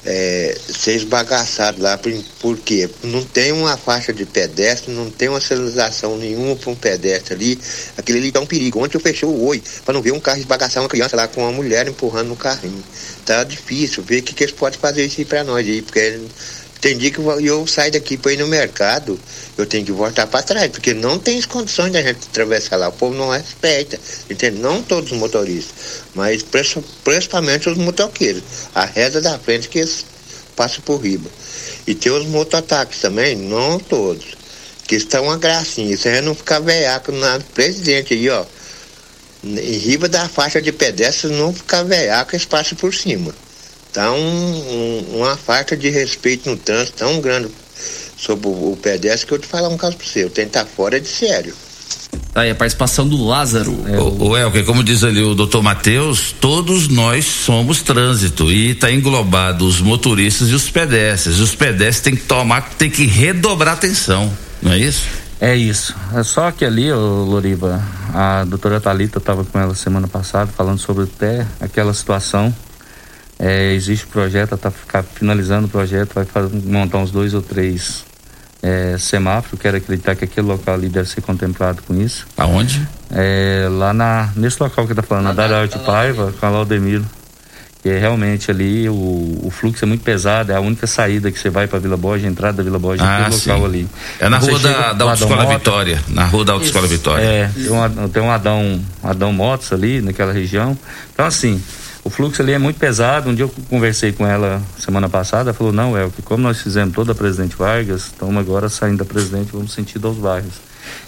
é, 0.07 0.55
ser 0.69 0.97
esbagaçado 0.97 1.81
lá, 1.81 1.97
por, 1.97 2.13
por 2.41 2.59
quê? 2.59 2.89
Não 3.03 3.25
tem 3.25 3.53
uma 3.53 3.77
faixa 3.77 4.13
de 4.13 4.27
pedestre, 4.27 4.93
não 4.93 5.11
tem 5.11 5.29
uma 5.29 5.41
sinalização 5.41 6.19
nenhuma 6.19 6.55
para 6.57 6.71
um 6.71 6.75
pedestre 6.75 7.35
ali. 7.35 7.59
Aquele 7.97 8.19
ali 8.19 8.31
dá 8.31 8.41
um 8.41 8.47
perigo. 8.47 8.85
Ontem 8.85 8.97
eu 8.97 9.01
fechei 9.01 9.27
o 9.27 9.45
oi 9.45 9.63
para 9.85 9.95
não 9.95 10.03
ver 10.03 10.13
um 10.13 10.21
carro 10.21 10.39
esbagaçar 10.39 10.83
uma 10.83 10.89
criança 10.89 11.17
lá 11.17 11.27
com 11.27 11.41
uma 11.41 11.53
mulher 11.53 11.89
empurrando 11.89 12.29
no 12.29 12.37
carrinho. 12.37 12.85
Tá 13.25 13.43
difícil 13.45 14.03
ver 14.03 14.21
o 14.21 14.23
que, 14.23 14.35
que 14.35 14.45
eles 14.45 14.55
podem 14.55 14.79
fazer 14.79 15.07
isso 15.07 15.25
para 15.25 15.43
nós 15.43 15.67
aí, 15.67 15.81
porque 15.81 16.21
tem 16.81 16.99
dia 16.99 17.11
que 17.11 17.19
eu, 17.19 17.41
eu 17.41 17.67
saio 17.67 17.93
daqui 17.93 18.17
para 18.17 18.33
ir 18.33 18.39
no 18.39 18.47
mercado, 18.47 19.19
eu 19.57 19.65
tenho 19.67 19.85
que 19.85 19.93
voltar 19.93 20.27
para 20.27 20.43
trás, 20.43 20.71
porque 20.71 20.93
não 20.93 21.19
tem 21.19 21.41
condições 21.43 21.93
da 21.93 22.03
gente 22.03 22.27
atravessar 22.31 22.77
lá. 22.77 22.89
O 22.89 22.93
povo 22.93 23.15
não 23.15 23.31
respeita, 23.31 23.99
entende? 24.29 24.59
Não 24.59 24.83
todos 24.83 25.13
os 25.13 25.19
motoristas, 25.19 26.03
mas 26.15 26.45
principalmente 27.05 27.69
os 27.69 27.79
motoqueiros. 27.79 28.43
A 28.75 28.85
reza 28.85 29.21
da 29.21 29.39
frente 29.39 29.69
que 29.69 29.79
eles 29.79 30.05
passam 30.55 30.81
por 30.83 30.99
riba. 30.99 31.31
E 31.87 31.95
tem 31.95 32.13
os 32.13 32.27
mototáxis 32.27 33.01
também, 33.01 33.37
não 33.37 33.79
todos, 33.79 34.37
que 34.87 34.97
estão 34.97 35.25
uma 35.25 35.37
gracinha. 35.37 35.95
Isso 35.95 36.09
aí 36.09 36.21
não 36.21 36.35
ficar 36.35 36.61
veiaco 36.61 37.13
na 37.13 37.41
presidente 37.55 38.15
aí, 38.15 38.29
ó. 38.29 38.45
Em 39.43 39.79
riba 39.79 40.09
da 40.09 40.29
faixa 40.29 40.61
de 40.61 40.73
pedestres, 40.73 41.31
não 41.33 41.53
ficar 41.53 41.83
veiaco, 41.83 42.35
eles 42.35 42.47
passam 42.47 42.77
por 42.79 42.95
cima. 42.95 43.35
Tá 43.95 44.11
um, 44.11 44.17
um, 44.17 45.19
uma 45.19 45.37
falta 45.37 45.77
de 45.77 45.89
respeito 45.89 46.51
no 46.51 46.57
trânsito 46.57 46.99
tão 46.99 47.21
grande 47.21 47.49
sobre 48.17 48.49
o, 48.49 48.73
o 48.73 48.77
pedestre 48.77 49.29
que 49.29 49.35
eu 49.35 49.39
te 49.39 49.47
falar 49.47 49.69
um 49.69 49.77
caso 49.77 49.97
para 49.97 50.05
você. 50.05 50.25
Eu 50.25 50.31
tenho 50.31 50.49
que 50.49 50.59
estar 50.59 50.69
fora 50.69 51.01
de 51.01 51.07
sério. 51.07 51.55
Tá 52.33 52.41
aí 52.41 52.51
a 52.51 52.55
participação 52.57 53.07
do 53.07 53.25
Lázaro. 53.25 53.85
É, 53.87 53.97
o, 53.97 54.31
o 54.31 54.37
Elker, 54.37 54.65
como 54.65 54.83
diz 54.83 55.05
ali 55.05 55.23
o 55.23 55.37
doutor 55.37 55.63
Matheus, 55.63 56.35
todos 56.41 56.89
nós 56.89 57.25
somos 57.25 57.83
trânsito 57.83 58.51
e 58.51 58.73
está 58.73 58.91
englobado 58.91 59.65
os 59.65 59.81
motoristas 59.81 60.49
e 60.49 60.55
os 60.55 60.69
pedestres. 60.69 61.39
Os 61.39 61.55
pedestres 61.55 62.01
têm 62.01 62.17
que 62.17 62.25
tomar, 62.25 62.71
tem 62.71 62.91
que 62.91 63.07
redobrar 63.07 63.75
atenção, 63.75 64.37
não 64.61 64.73
é 64.73 64.79
isso? 64.79 65.07
É 65.41 65.55
isso. 65.55 65.95
É 66.13 66.25
só 66.25 66.51
que 66.51 66.65
ali, 66.65 66.91
ô 66.91 67.23
Loriva, 67.25 67.81
a 68.13 68.43
doutora 68.45 68.81
Talita 68.81 69.19
estava 69.19 69.45
com 69.45 69.57
ela 69.57 69.77
semana 69.77 70.09
passada 70.09 70.51
falando 70.51 70.81
sobre 70.81 71.05
até 71.05 71.47
aquela 71.61 71.95
situação 71.95 72.53
é, 73.39 73.73
existe 73.73 74.07
projeto, 74.07 74.55
está 74.55 74.71
finalizando 75.03 75.67
o 75.67 75.71
projeto, 75.71 76.15
vai 76.15 76.25
fazer, 76.25 76.55
montar 76.65 76.99
uns 76.99 77.11
dois 77.11 77.35
ou 77.35 77.43
três 77.43 78.05
é, 78.63 78.97
semáforos. 78.99 79.61
Quero 79.61 79.77
acreditar 79.77 80.15
que 80.15 80.25
aquele 80.25 80.47
local 80.47 80.75
ali 80.75 80.89
deve 80.89 81.09
ser 81.09 81.21
contemplado 81.21 81.83
com 81.83 81.95
isso. 82.01 82.27
Aonde? 82.37 82.87
É, 83.11 83.69
lá 83.71 83.93
na, 83.93 84.31
nesse 84.37 84.63
local 84.63 84.87
que 84.87 84.93
está 84.93 85.03
falando, 85.03 85.25
na 85.25 85.33
Dário 85.33 85.69
de 85.69 85.79
Paiva, 85.81 86.33
com 86.39 86.47
a 86.47 86.49
Laudemiro. 86.49 87.05
Que 87.83 87.91
é 87.91 87.99
realmente 87.99 88.51
ali 88.51 88.89
o, 88.89 88.95
o 89.43 89.51
fluxo 89.51 89.85
é 89.85 89.87
muito 89.87 90.03
pesado, 90.03 90.51
é 90.51 90.55
a 90.55 90.61
única 90.61 90.87
saída 90.87 91.31
que 91.31 91.39
você 91.39 91.51
vai 91.51 91.67
para 91.67 91.79
Vila 91.79 91.99
Borges, 91.99 92.27
a 92.27 92.31
entrada 92.31 92.57
da 92.57 92.63
Vila 92.63 92.79
Borges, 92.79 93.05
ah, 93.05 93.27
aquele 93.27 93.37
local 93.37 93.67
ali. 93.67 93.89
É 94.19 94.27
na 94.27 94.39
rua 94.39 94.59
da, 94.59 94.93
da 94.95 95.05
Autoescola 95.05 95.45
Vitória. 95.45 96.03
Na 96.09 96.25
rua 96.25 96.45
da 96.47 96.55
Autoescola 96.55 96.87
Vitória. 96.87 97.23
É, 97.23 97.51
tem 97.55 97.71
um, 97.71 98.09
tem 98.09 98.23
um 98.23 98.31
Adão, 98.31 98.81
Adão 99.03 99.35
Motos 99.35 99.71
ali 99.71 100.01
naquela 100.01 100.33
região. 100.33 100.79
Então, 101.13 101.27
assim, 101.27 101.63
o 102.05 102.11
fluxo 102.11 102.43
ali 102.43 102.53
é 102.53 102.59
muito 102.59 102.79
pesado. 102.79 103.31
Um 103.31 103.35
dia 103.35 103.47
eu 103.47 103.55
conversei 103.71 104.13
com 104.13 104.27
ela 104.27 104.63
semana 104.79 105.09
passada, 105.09 105.51
ela 105.51 105.55
falou, 105.55 105.73
não, 105.73 105.97
é 105.97 106.07
que 106.11 106.21
como 106.21 106.43
nós 106.43 106.61
fizemos 106.61 106.95
toda 106.95 107.13
a 107.13 107.15
Presidente 107.15 107.57
Vargas, 107.57 108.07
estamos 108.07 108.37
agora 108.37 108.69
saindo 108.69 108.99
da 108.99 109.05
Presidente, 109.07 109.51
vamos 109.53 109.73
sentido 109.73 110.09
aos 110.09 110.19
bairros. 110.19 110.55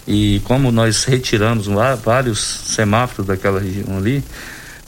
E 0.07 0.41
como 0.43 0.71
nós 0.71 1.03
retiramos 1.03 1.67
vários 2.03 2.39
semáforos 2.39 3.27
daquela 3.27 3.59
região 3.59 3.95
ali, 3.95 4.23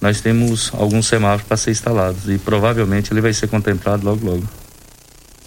nós 0.02 0.20
temos 0.20 0.72
alguns 0.74 1.06
semáforos 1.06 1.48
para 1.48 1.58
ser 1.58 1.72
instalados 1.72 2.28
e 2.28 2.40
provavelmente 2.40 3.14
ele 3.14 3.22
vai 3.22 3.32
ser 3.32 3.48
contemplado 3.48 4.04
logo 4.04 4.26
logo. 4.26 4.44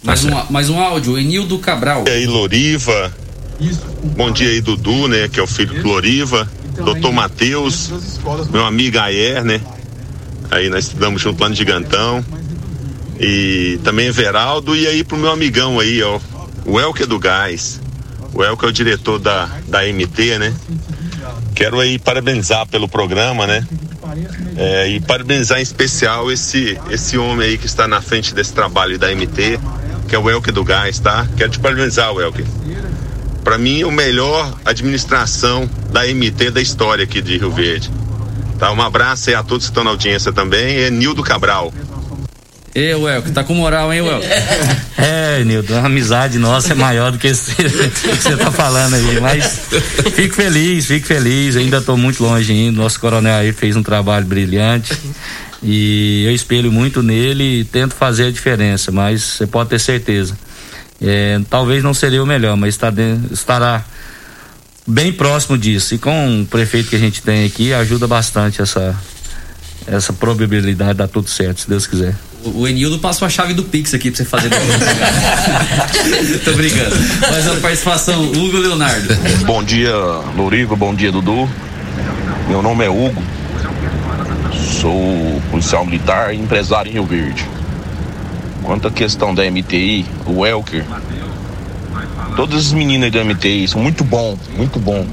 Mais 0.01 0.23
um, 0.23 0.31
mais 0.49 0.69
um 0.69 0.79
áudio, 0.79 1.17
Enildo 1.17 1.59
Cabral. 1.59 2.05
E 2.07 2.11
aí, 2.11 2.25
Loriva. 2.25 3.13
Bom 4.15 4.31
dia 4.31 4.49
aí, 4.49 4.61
Dudu, 4.61 5.07
né? 5.07 5.27
Que 5.27 5.39
é 5.39 5.43
o 5.43 5.47
filho 5.47 5.81
do 5.81 5.87
Loriva. 5.87 6.49
Doutor 6.75 7.13
Matheus, 7.13 8.19
meu 8.51 8.65
amigo 8.65 8.97
Ayer, 8.99 9.43
né? 9.43 9.61
Aí 10.53 10.69
nós 10.69 10.85
estudamos 10.85 11.19
junto 11.19 11.41
lá 11.41 11.49
no 11.49 11.55
Gigantão. 11.55 12.23
E 13.19 13.79
também 13.83 14.07
Everaldo. 14.07 14.75
E 14.75 14.85
aí 14.85 15.03
pro 15.03 15.17
meu 15.17 15.31
amigão 15.31 15.79
aí, 15.79 16.01
ó. 16.03 16.19
O 16.63 16.79
Elker 16.79 17.07
do 17.07 17.17
Gás. 17.17 17.81
O 18.33 18.43
Elker 18.43 18.67
é 18.67 18.69
o 18.69 18.73
diretor 18.73 19.17
da, 19.17 19.49
da 19.67 19.81
MT, 19.81 20.37
né? 20.37 20.53
Quero 21.55 21.79
aí 21.79 21.97
parabenizar 21.97 22.67
pelo 22.67 22.87
programa, 22.87 23.47
né? 23.47 23.67
É, 24.55 24.87
e 24.89 24.99
parabenizar 24.99 25.59
em 25.59 25.63
especial 25.63 26.31
esse, 26.31 26.79
esse 26.91 27.17
homem 27.17 27.47
aí 27.47 27.57
que 27.57 27.65
está 27.65 27.87
na 27.87 27.99
frente 27.99 28.33
desse 28.35 28.53
trabalho 28.53 28.99
da 28.99 29.07
MT, 29.13 29.59
que 30.07 30.15
é 30.15 30.19
o 30.19 30.29
Elker 30.29 30.53
do 30.53 30.63
Gás, 30.63 30.99
tá? 30.99 31.27
Quero 31.35 31.51
te 31.51 31.59
parabenizar, 31.59 32.09
Elker. 32.09 32.45
Para 33.43 33.57
mim, 33.57 33.81
é 33.81 33.85
o 33.85 33.91
melhor 33.91 34.55
administração 34.63 35.67
da 35.91 36.05
MT 36.05 36.51
da 36.51 36.61
história 36.61 37.03
aqui 37.03 37.21
de 37.21 37.37
Rio 37.39 37.51
Verde. 37.51 37.91
Tá? 38.63 38.71
Um 38.71 38.81
abraço 38.81 39.29
aí 39.29 39.35
a 39.35 39.43
todos 39.43 39.65
que 39.65 39.71
estão 39.71 39.83
na 39.83 39.89
audiência 39.89 40.31
também. 40.31 40.77
É 40.77 40.89
Nildo 40.89 41.21
Cabral. 41.21 41.73
Ei, 42.73 42.95
Welk, 42.95 43.29
tá 43.31 43.43
com 43.43 43.53
moral, 43.53 43.91
hein, 43.93 44.01
Welk? 44.01 44.25
É, 44.97 45.43
Nildo, 45.43 45.75
a 45.75 45.85
amizade 45.85 46.39
nossa 46.39 46.71
é 46.71 46.75
maior 46.75 47.11
do 47.11 47.17
que 47.19 47.33
você 47.33 48.37
tá 48.37 48.49
falando 48.49 48.93
aí, 48.93 49.19
mas 49.19 49.67
fico 50.15 50.33
feliz, 50.33 50.85
fico 50.85 51.05
feliz, 51.05 51.57
ainda 51.57 51.81
tô 51.81 51.97
muito 51.97 52.23
longe 52.23 52.53
ainda, 52.53 52.81
nosso 52.81 52.99
coronel 52.99 53.39
aí 53.39 53.51
fez 53.51 53.75
um 53.75 53.83
trabalho 53.83 54.25
brilhante 54.25 54.97
e 55.61 56.23
eu 56.25 56.33
espelho 56.33 56.71
muito 56.71 57.03
nele 57.03 57.59
e 57.59 57.65
tento 57.65 57.93
fazer 57.93 58.27
a 58.27 58.31
diferença, 58.31 58.91
mas 58.91 59.21
você 59.21 59.45
pode 59.45 59.71
ter 59.71 59.79
certeza, 59.79 60.37
é, 61.01 61.39
talvez 61.49 61.83
não 61.83 61.93
seria 61.93 62.23
o 62.23 62.25
melhor, 62.25 62.55
mas 62.55 62.79
estará 63.29 63.83
bem 64.85 65.11
próximo 65.11 65.57
disso 65.57 65.95
e 65.95 65.97
com 65.97 66.41
o 66.41 66.45
prefeito 66.45 66.89
que 66.89 66.95
a 66.95 66.99
gente 66.99 67.21
tem 67.21 67.45
aqui 67.45 67.73
ajuda 67.73 68.07
bastante 68.07 68.61
essa, 68.61 68.95
essa 69.87 70.13
probabilidade 70.13 70.91
de 70.91 70.97
dar 70.97 71.07
tudo 71.07 71.29
certo, 71.29 71.61
se 71.61 71.69
Deus 71.69 71.87
quiser. 71.87 72.15
O 72.45 72.67
Enildo 72.67 72.99
passou 72.99 73.25
a 73.25 73.29
chave 73.29 73.53
do 73.53 73.63
Pix 73.63 73.93
aqui 73.93 74.11
pra 74.11 74.17
você 74.17 74.25
fazer. 74.25 74.49
Tô 76.43 76.51
brincando. 76.53 76.95
Mas 77.21 77.47
a 77.47 77.55
participação, 77.55 78.21
Hugo 78.21 78.57
Leonardo. 78.57 79.15
Bom 79.45 79.63
dia, 79.63 79.95
Loriva. 80.35 80.75
Bom 80.75 80.93
dia, 80.93 81.09
Dudu. 81.09 81.49
Meu 82.49 82.61
nome 82.61 82.83
é 82.83 82.89
Hugo. 82.89 83.23
Sou 84.81 85.41
policial 85.49 85.85
militar 85.85 86.35
e 86.35 86.37
empresário 86.37 86.89
em 86.89 86.93
Rio 86.95 87.05
Verde. 87.05 87.47
Quanto 88.61 88.89
à 88.89 88.91
questão 88.91 89.33
da 89.33 89.49
MTI, 89.49 90.05
o 90.25 90.45
Elker, 90.45 90.83
todas 92.35 92.67
as 92.67 92.73
meninas 92.73 93.11
da 93.11 93.23
MTI 93.23 93.67
são 93.67 93.81
muito 93.81 94.03
bom, 94.03 94.37
muito 94.57 94.79
bom. 94.79 95.05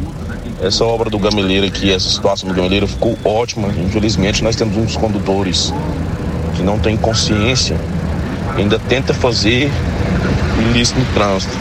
Essa 0.62 0.84
obra 0.84 1.08
do 1.08 1.18
Gameleiro 1.18 1.66
aqui, 1.66 1.90
essa 1.90 2.08
situação 2.08 2.48
do 2.48 2.54
Gameleiro 2.54 2.86
ficou 2.86 3.16
ótima. 3.24 3.68
Infelizmente, 3.68 4.44
nós 4.44 4.56
temos 4.56 4.76
uns 4.76 4.96
condutores 4.96 5.72
que 6.54 6.62
não 6.62 6.78
tem 6.78 6.96
consciência, 6.96 7.76
ainda 8.56 8.78
tenta 8.78 9.14
fazer 9.14 9.70
ilícito 10.70 10.98
no 10.98 11.06
trânsito. 11.06 11.56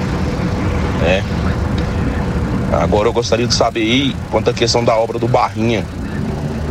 Né? 1.01 1.23
Agora 2.73 3.07
eu 3.07 3.13
gostaria 3.13 3.47
de 3.47 3.53
saber 3.53 3.81
aí 3.81 4.15
quanto 4.31 4.49
à 4.49 4.53
questão 4.53 4.83
da 4.83 4.95
obra 4.95 5.17
do 5.17 5.27
Barrinha. 5.27 5.85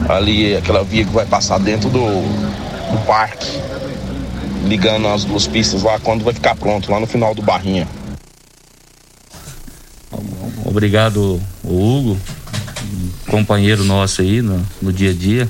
Ali, 0.09 0.57
aquela 0.57 0.85
via 0.85 1.05
que 1.05 1.13
vai 1.13 1.27
passar 1.27 1.59
dentro 1.59 1.91
do, 1.91 2.01
do 2.01 3.07
parque, 3.07 3.61
ligando 4.65 5.09
as 5.09 5.25
duas 5.25 5.47
pistas 5.47 5.83
lá, 5.83 5.99
quando 5.99 6.25
vai 6.25 6.33
ficar 6.33 6.55
pronto, 6.55 6.91
lá 6.91 7.01
no 7.01 7.07
final 7.07 7.35
do 7.35 7.43
Barrinha. 7.43 7.87
Obrigado, 10.69 11.41
Hugo, 11.65 12.21
companheiro 13.27 13.85
nosso 13.85 14.21
aí 14.21 14.43
no, 14.43 14.63
no 14.83 14.93
dia 14.93 15.13
a 15.13 15.15
dia. 15.15 15.49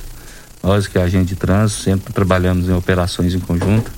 Nós 0.63 0.87
que 0.87 0.97
é 0.97 1.03
agente 1.03 1.27
de 1.31 1.35
trânsito, 1.35 1.83
sempre 1.83 2.13
trabalhamos 2.13 2.69
em 2.69 2.73
operações 2.73 3.35
em 3.35 3.41
conjunto. 3.41 3.91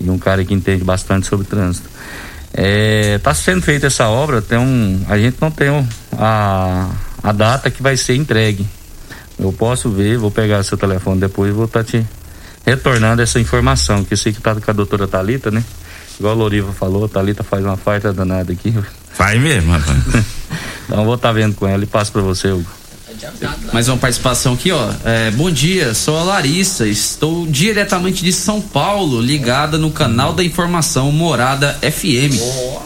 E 0.00 0.10
um 0.10 0.18
cara 0.18 0.44
que 0.44 0.52
entende 0.52 0.82
bastante 0.82 1.28
sobre 1.28 1.46
trânsito. 1.46 1.88
Está 2.48 3.30
é, 3.30 3.34
sendo 3.34 3.62
feita 3.62 3.86
essa 3.86 4.08
obra, 4.08 4.42
tem 4.42 4.58
um, 4.58 5.04
a 5.08 5.16
gente 5.16 5.36
não 5.40 5.48
tem 5.48 5.68
a, 6.18 6.90
a 7.22 7.30
data 7.30 7.70
que 7.70 7.80
vai 7.80 7.96
ser 7.96 8.16
entregue. 8.16 8.66
Eu 9.38 9.52
posso 9.52 9.90
ver, 9.90 10.18
vou 10.18 10.30
pegar 10.32 10.64
seu 10.64 10.76
telefone 10.76 11.20
depois 11.20 11.50
e 11.50 11.54
vou 11.54 11.66
estar 11.66 11.84
tá 11.84 11.90
te 11.90 12.04
retornando 12.66 13.22
essa 13.22 13.38
informação, 13.38 14.04
que 14.04 14.14
eu 14.14 14.18
sei 14.18 14.32
que 14.32 14.38
está 14.38 14.56
com 14.56 14.70
a 14.72 14.74
doutora 14.74 15.06
Talita, 15.06 15.52
né? 15.52 15.62
Igual 16.18 16.34
a 16.34 16.36
Loriva 16.36 16.72
falou, 16.72 17.04
a 17.04 17.08
Thalita 17.08 17.42
faz 17.42 17.64
uma 17.64 17.76
farta 17.76 18.12
danada 18.12 18.52
aqui. 18.52 18.74
Faz 19.12 19.40
mesmo, 19.40 19.72
rapaz. 19.72 19.98
então 20.84 20.98
eu 20.98 21.04
vou 21.04 21.14
estar 21.14 21.28
tá 21.28 21.32
vendo 21.32 21.54
com 21.54 21.66
ela 21.66 21.82
e 21.82 21.86
passo 21.86 22.12
para 22.12 22.22
você, 22.22 22.48
Hugo. 22.48 22.82
Mais 23.72 23.88
uma 23.88 23.96
participação 23.96 24.54
aqui, 24.54 24.72
ó. 24.72 24.90
É, 25.04 25.30
bom 25.30 25.50
dia, 25.50 25.94
sou 25.94 26.18
a 26.18 26.24
Larissa, 26.24 26.88
estou 26.88 27.46
diretamente 27.46 28.24
de 28.24 28.32
São 28.32 28.60
Paulo, 28.60 29.20
ligada 29.20 29.78
no 29.78 29.90
canal 29.90 30.32
da 30.32 30.42
informação 30.42 31.12
Morada 31.12 31.78
FM. 31.82 32.34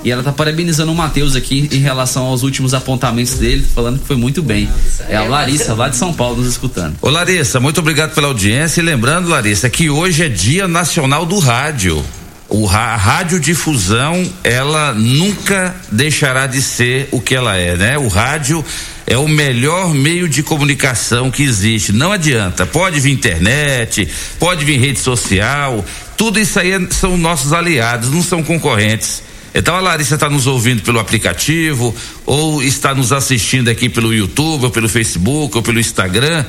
E 0.05 0.11
ela 0.11 0.23
tá 0.23 0.33
parabenizando 0.33 0.93
o 0.93 0.95
Matheus 0.95 1.35
aqui 1.35 1.69
em 1.73 1.79
relação 1.79 2.27
aos 2.27 2.43
últimos 2.43 2.75
apontamentos 2.75 3.35
dele, 3.35 3.67
falando 3.75 3.99
que 3.99 4.07
foi 4.07 4.17
muito 4.17 4.43
bem. 4.43 4.69
É 5.09 5.17
a 5.17 5.25
Larissa, 5.25 5.75
lá 5.75 5.89
de 5.89 5.97
São 5.97 6.13
Paulo, 6.13 6.37
nos 6.37 6.49
escutando. 6.49 6.97
Ô 7.01 7.09
Larissa, 7.09 7.59
muito 7.59 7.81
obrigado 7.81 8.15
pela 8.15 8.29
audiência. 8.29 8.81
E 8.81 8.85
lembrando, 8.85 9.29
Larissa, 9.29 9.71
que 9.71 9.89
hoje 9.89 10.25
é 10.25 10.29
Dia 10.29 10.69
Nacional 10.69 11.25
do 11.25 11.39
Rádio. 11.39 12.05
O 12.49 12.69
a 12.69 12.95
radiodifusão, 12.95 14.25
ela 14.45 14.95
nunca 14.95 15.75
deixará 15.91 16.47
de 16.47 16.63
ser 16.63 17.09
o 17.11 17.21
que 17.21 17.35
ela 17.35 17.57
é, 17.57 17.77
né? 17.77 17.99
O 17.99 18.07
rádio 18.07 18.65
é 19.05 19.19
o 19.19 19.27
melhor 19.27 19.93
meio 19.93 20.29
de 20.29 20.43
comunicação 20.43 21.31
que 21.31 21.43
existe. 21.43 21.93
Não 21.93 22.13
adianta. 22.13 22.65
Pode 22.65 23.01
vir 23.01 23.11
internet, 23.11 24.09
pode 24.39 24.65
vir 24.65 24.79
rede 24.79 25.01
social, 25.01 25.85
tudo 26.17 26.39
isso 26.39 26.59
aí 26.59 26.73
é, 26.73 26.81
são 26.91 27.17
nossos 27.17 27.53
aliados, 27.53 28.11
não 28.11 28.23
são 28.23 28.43
concorrentes. 28.43 29.23
Então 29.55 29.75
a 29.75 29.81
Larissa 29.81 30.15
está 30.15 30.29
nos 30.29 30.47
ouvindo 30.47 30.83
pelo 30.83 30.99
aplicativo, 30.99 31.95
ou 32.25 32.63
está 32.63 32.95
nos 32.95 33.13
assistindo 33.13 33.69
aqui 33.69 33.89
pelo 33.89 34.15
YouTube, 34.15 34.65
ou 34.65 34.71
pelo 34.71 34.89
Facebook, 34.89 35.57
ou 35.57 35.63
pelo 35.63 35.81
Instagram. 35.81 36.45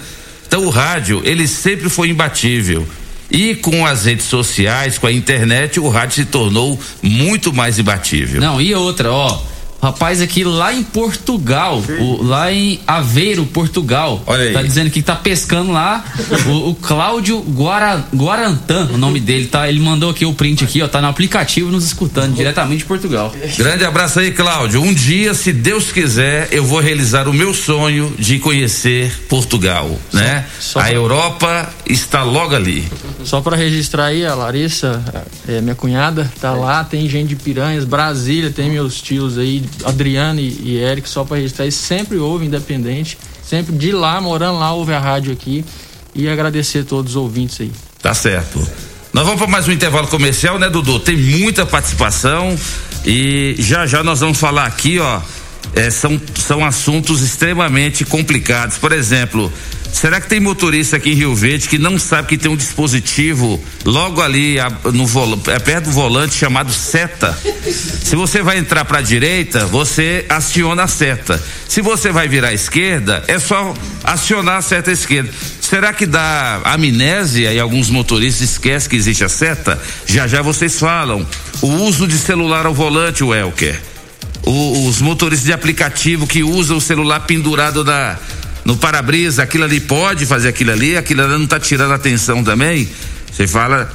Então 0.47 0.63
o 0.65 0.69
rádio, 0.69 1.21
ele 1.23 1.47
sempre 1.47 1.89
foi 1.89 2.09
imbatível. 2.09 2.87
E 3.29 3.55
com 3.55 3.85
as 3.85 4.05
redes 4.05 4.25
sociais, 4.25 4.97
com 4.97 5.07
a 5.07 5.11
internet, 5.11 5.79
o 5.79 5.89
rádio 5.89 6.15
se 6.15 6.25
tornou 6.25 6.79
muito 7.01 7.53
mais 7.53 7.77
imbatível. 7.77 8.39
Não, 8.39 8.61
e 8.61 8.73
outra, 8.73 9.11
ó 9.11 9.41
Rapaz 9.81 10.21
aqui 10.21 10.43
lá 10.43 10.73
em 10.73 10.81
Portugal, 10.83 11.83
o, 11.99 12.23
lá 12.23 12.51
em 12.51 12.79
Aveiro, 12.87 13.45
Portugal. 13.45 14.23
Olha 14.25 14.45
aí. 14.45 14.53
Tá 14.53 14.63
dizendo 14.63 14.89
que 14.89 15.03
tá 15.03 15.15
pescando 15.15 15.71
lá 15.71 16.03
o, 16.47 16.69
o 16.69 16.75
Cláudio 16.75 17.39
Guara, 17.41 18.03
Guarantã, 18.13 18.89
o 18.91 18.97
nome 18.97 19.19
dele, 19.19 19.45
tá? 19.45 19.69
Ele 19.69 19.79
mandou 19.79 20.09
aqui 20.09 20.25
o 20.25 20.33
print 20.33 20.63
aqui, 20.63 20.81
ó, 20.81 20.87
tá 20.87 20.99
no 20.99 21.07
aplicativo 21.07 21.69
nos 21.69 21.85
escutando 21.85 22.33
diretamente 22.33 22.79
de 22.79 22.85
Portugal. 22.85 23.33
Grande 23.55 23.85
abraço 23.85 24.19
aí, 24.19 24.31
Cláudio. 24.31 24.81
Um 24.81 24.93
dia, 24.93 25.35
se 25.35 25.53
Deus 25.53 25.91
quiser, 25.91 26.47
eu 26.51 26.65
vou 26.65 26.79
realizar 26.79 27.27
o 27.27 27.33
meu 27.33 27.53
sonho 27.53 28.11
de 28.17 28.39
conhecer 28.39 29.11
Portugal, 29.29 29.99
só, 30.11 30.17
né? 30.17 30.45
Só 30.59 30.79
a 30.79 30.83
pra... 30.83 30.93
Europa 30.93 31.73
está 31.89 32.23
logo 32.23 32.55
ali. 32.55 32.87
Só 33.23 33.41
para 33.41 33.55
registrar 33.55 34.05
aí, 34.05 34.25
a 34.25 34.35
Larissa, 34.35 35.03
é, 35.47 35.61
minha 35.61 35.75
cunhada, 35.75 36.31
tá 36.39 36.49
é. 36.49 36.51
lá, 36.51 36.83
tem 36.83 37.07
gente 37.09 37.29
de 37.29 37.35
Piranhas, 37.35 37.85
Brasília, 37.85 38.51
tem 38.51 38.69
meus 38.69 39.01
tios 39.01 39.37
aí 39.37 39.63
Adriano 39.83 40.39
e, 40.39 40.61
e 40.63 40.77
Eric, 40.77 41.07
só 41.09 41.23
para 41.23 41.37
registrar, 41.37 41.65
eles 41.65 41.75
sempre 41.75 42.17
ouve 42.17 42.45
independente, 42.45 43.17
sempre 43.43 43.75
de 43.75 43.91
lá, 43.91 44.19
morando 44.21 44.59
lá, 44.59 44.73
ouve 44.73 44.93
a 44.93 44.99
rádio 44.99 45.33
aqui. 45.33 45.65
E 46.15 46.27
agradecer 46.27 46.79
a 46.79 46.83
todos 46.83 47.11
os 47.11 47.15
ouvintes 47.15 47.61
aí. 47.61 47.71
Tá 48.01 48.11
certo. 48.11 48.59
Nós 49.13 49.23
vamos 49.23 49.39
para 49.39 49.47
mais 49.47 49.67
um 49.67 49.71
intervalo 49.71 50.07
comercial, 50.07 50.57
né, 50.57 50.69
Dudu? 50.69 50.99
Tem 50.99 51.15
muita 51.15 51.65
participação 51.65 52.57
e 53.05 53.55
já 53.59 53.85
já 53.85 54.03
nós 54.03 54.19
vamos 54.19 54.39
falar 54.39 54.65
aqui, 54.65 54.99
ó. 54.99 55.21
É, 55.75 55.89
são, 55.89 56.19
são 56.35 56.65
assuntos 56.65 57.21
extremamente 57.21 58.03
complicados. 58.03 58.77
Por 58.77 58.91
exemplo, 58.91 59.51
Será 59.97 60.21
que 60.21 60.27
tem 60.27 60.39
motorista 60.39 60.97
aqui 60.97 61.09
em 61.09 61.15
Rio 61.15 61.33
Verde 61.33 61.67
que 61.67 61.79
não 61.79 61.97
sabe 61.97 62.27
que 62.27 62.37
tem 62.37 62.51
um 62.51 62.55
dispositivo 62.55 63.59
logo 63.83 64.21
ali 64.21 64.57
no 64.93 65.05
é 65.51 65.57
perto 65.57 65.85
do 65.85 65.91
volante 65.91 66.35
chamado 66.35 66.71
seta? 66.71 67.35
Se 68.03 68.15
você 68.15 68.43
vai 68.43 68.59
entrar 68.59 68.85
para 68.85 68.99
a 68.99 69.01
direita, 69.01 69.65
você 69.65 70.23
aciona 70.29 70.83
a 70.83 70.87
seta. 70.87 71.41
Se 71.67 71.81
você 71.81 72.11
vai 72.11 72.27
virar 72.27 72.49
à 72.49 72.53
esquerda, 72.53 73.23
é 73.27 73.39
só 73.39 73.73
acionar 74.03 74.57
a 74.57 74.61
seta 74.61 74.91
esquerda. 74.91 75.31
Será 75.59 75.91
que 75.91 76.05
dá 76.05 76.61
amnésia 76.63 77.51
e 77.51 77.59
alguns 77.59 77.89
motoristas 77.89 78.51
esquecem 78.51 78.89
que 78.91 78.95
existe 78.95 79.23
a 79.23 79.29
seta? 79.29 79.81
Já 80.05 80.27
já 80.27 80.43
vocês 80.43 80.79
falam. 80.79 81.25
O 81.59 81.67
uso 81.67 82.07
de 82.07 82.19
celular 82.19 82.67
ao 82.67 82.73
volante, 82.73 83.23
Welker. 83.23 83.96
Os 84.49 85.01
motoristas 85.01 85.45
de 85.45 85.51
aplicativo 85.51 86.25
que 86.25 86.41
usam 86.41 86.77
o 86.77 86.81
celular 86.81 87.21
pendurado 87.21 87.83
na 87.83 88.17
no 88.63 88.75
para-brisa, 88.75 89.43
aquilo 89.43 89.63
ali 89.63 89.79
pode 89.79 90.25
fazer 90.25 90.49
aquilo 90.49 90.71
ali, 90.71 90.97
aquilo 90.97 91.21
ali 91.21 91.31
não 91.31 91.45
está 91.45 91.57
tirando 91.57 91.93
atenção 91.93 92.43
também. 92.43 92.89
Você 93.31 93.47
fala 93.47 93.89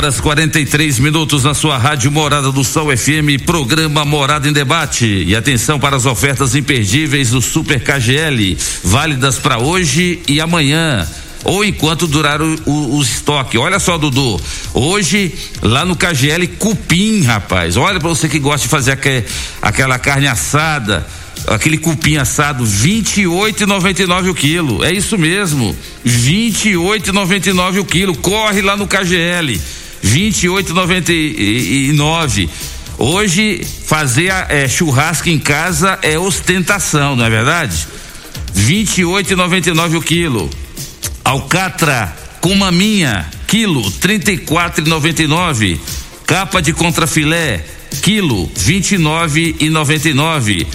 Horas 0.00 0.18
43 0.18 0.98
minutos 0.98 1.44
na 1.44 1.52
sua 1.52 1.76
rádio 1.76 2.10
Morada 2.10 2.50
do 2.50 2.64
Sol 2.64 2.86
FM, 2.96 3.44
programa 3.44 4.02
Morada 4.02 4.48
em 4.48 4.52
Debate. 4.52 5.04
E 5.04 5.36
atenção 5.36 5.78
para 5.78 5.94
as 5.94 6.06
ofertas 6.06 6.54
imperdíveis 6.54 7.28
do 7.28 7.42
Super 7.42 7.84
KGL, 7.84 8.56
válidas 8.82 9.38
para 9.38 9.58
hoje 9.58 10.22
e 10.26 10.40
amanhã. 10.40 11.06
Ou 11.44 11.62
enquanto 11.62 12.06
durar 12.06 12.40
o, 12.40 12.58
o, 12.64 12.96
o 12.96 13.02
estoque. 13.02 13.58
Olha 13.58 13.78
só, 13.78 13.98
Dudu. 13.98 14.40
Hoje, 14.72 15.34
lá 15.60 15.84
no 15.84 15.94
KGL, 15.94 16.46
cupim, 16.58 17.20
rapaz. 17.20 17.76
Olha 17.76 18.00
para 18.00 18.08
você 18.08 18.26
que 18.26 18.38
gosta 18.38 18.62
de 18.62 18.70
fazer 18.70 18.98
aquela 19.60 19.98
carne 19.98 20.28
assada 20.28 21.06
aquele 21.46 21.78
cupim 21.78 22.16
assado 22.16 22.64
28,99 22.64 24.30
o 24.30 24.34
quilo. 24.34 24.82
É 24.82 24.92
isso 24.92 25.18
mesmo. 25.18 25.76
28,99 26.06 27.80
o 27.80 27.84
quilo. 27.84 28.16
Corre 28.16 28.62
lá 28.62 28.78
no 28.78 28.86
KGL. 28.86 29.60
28,99. 30.04 32.48
Hoje 32.98 33.64
fazer 33.86 34.32
é, 34.48 34.66
churrasco 34.68 35.28
em 35.28 35.38
casa 35.38 35.98
é 36.02 36.18
ostentação, 36.18 37.14
não 37.16 37.24
é 37.24 37.30
verdade? 37.30 37.86
28,99 38.54 39.96
o 39.96 40.02
quilo. 40.02 40.50
Alcatra 41.24 42.14
com 42.40 42.54
maminha, 42.54 43.28
quilo 43.46 43.90
34,99. 43.92 45.78
Capa 46.26 46.60
de 46.60 46.72
contrafilé, 46.72 47.64
quilo 48.02 48.50
29,99. 48.50 50.66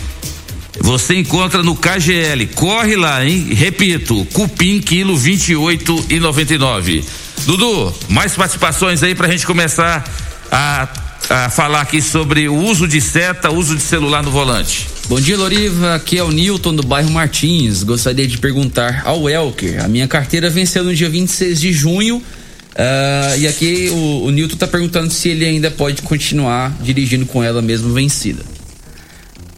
Você 0.80 1.16
encontra 1.16 1.64
no 1.64 1.76
KGL. 1.76 2.46
Corre 2.48 2.96
lá, 2.96 3.26
hein? 3.26 3.50
Repito, 3.52 4.26
cupim 4.34 4.80
quilo 4.82 5.18
28 5.18 6.06
e 6.10 6.20
99. 6.20 7.04
Dudu, 7.46 7.94
mais 8.10 8.34
participações 8.34 9.04
aí 9.04 9.14
pra 9.14 9.28
gente 9.28 9.46
começar 9.46 10.04
a, 10.52 10.90
a 11.30 11.50
falar 11.52 11.82
aqui 11.82 12.02
sobre 12.02 12.50
o 12.50 12.56
uso 12.56 12.88
de 12.88 13.00
seta, 13.00 13.52
uso 13.52 13.76
de 13.76 13.84
celular 13.84 14.24
no 14.24 14.32
volante. 14.32 14.88
Bom 15.08 15.22
dia, 15.22 15.38
Loriva. 15.38 15.94
Aqui 15.94 16.18
é 16.18 16.24
o 16.24 16.32
Newton 16.32 16.74
do 16.74 16.82
bairro 16.82 17.12
Martins. 17.12 17.84
Gostaria 17.84 18.28
de 18.28 18.40
perguntar 18.40 19.04
ao 19.06 19.30
Elker. 19.30 19.86
A 19.86 19.88
minha 19.88 20.08
carteira 20.08 20.50
venceu 20.50 20.84
no 20.84 20.96
dia 20.96 21.08
26 21.08 21.62
de 21.62 21.72
junho. 21.72 22.18
Uh, 22.18 23.38
e 23.38 23.48
aqui 23.48 23.90
o, 23.92 24.24
o 24.26 24.32
Newton 24.32 24.56
está 24.56 24.68
perguntando 24.68 25.14
se 25.14 25.30
ele 25.30 25.46
ainda 25.46 25.70
pode 25.70 26.02
continuar 26.02 26.76
dirigindo 26.82 27.28
com 27.28 27.44
ela 27.44 27.62
mesmo 27.62 27.94
vencida. 27.94 28.44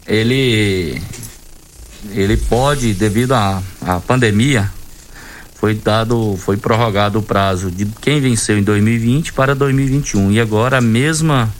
ele 0.06 1.00
ele 2.14 2.36
pode 2.36 2.92
devido 2.94 3.32
à, 3.32 3.62
à 3.80 3.98
pandemia 3.98 4.70
foi 5.60 5.74
dado 5.74 6.38
foi 6.44 6.56
prorrogado 6.56 7.18
o 7.18 7.22
prazo 7.22 7.70
de 7.70 7.86
quem 8.00 8.20
venceu 8.20 8.58
em 8.58 8.62
2020 8.62 9.32
para 9.32 9.54
2021 9.54 10.32
e 10.32 10.40
agora 10.40 10.78
a 10.78 10.80
mesma 10.80 11.52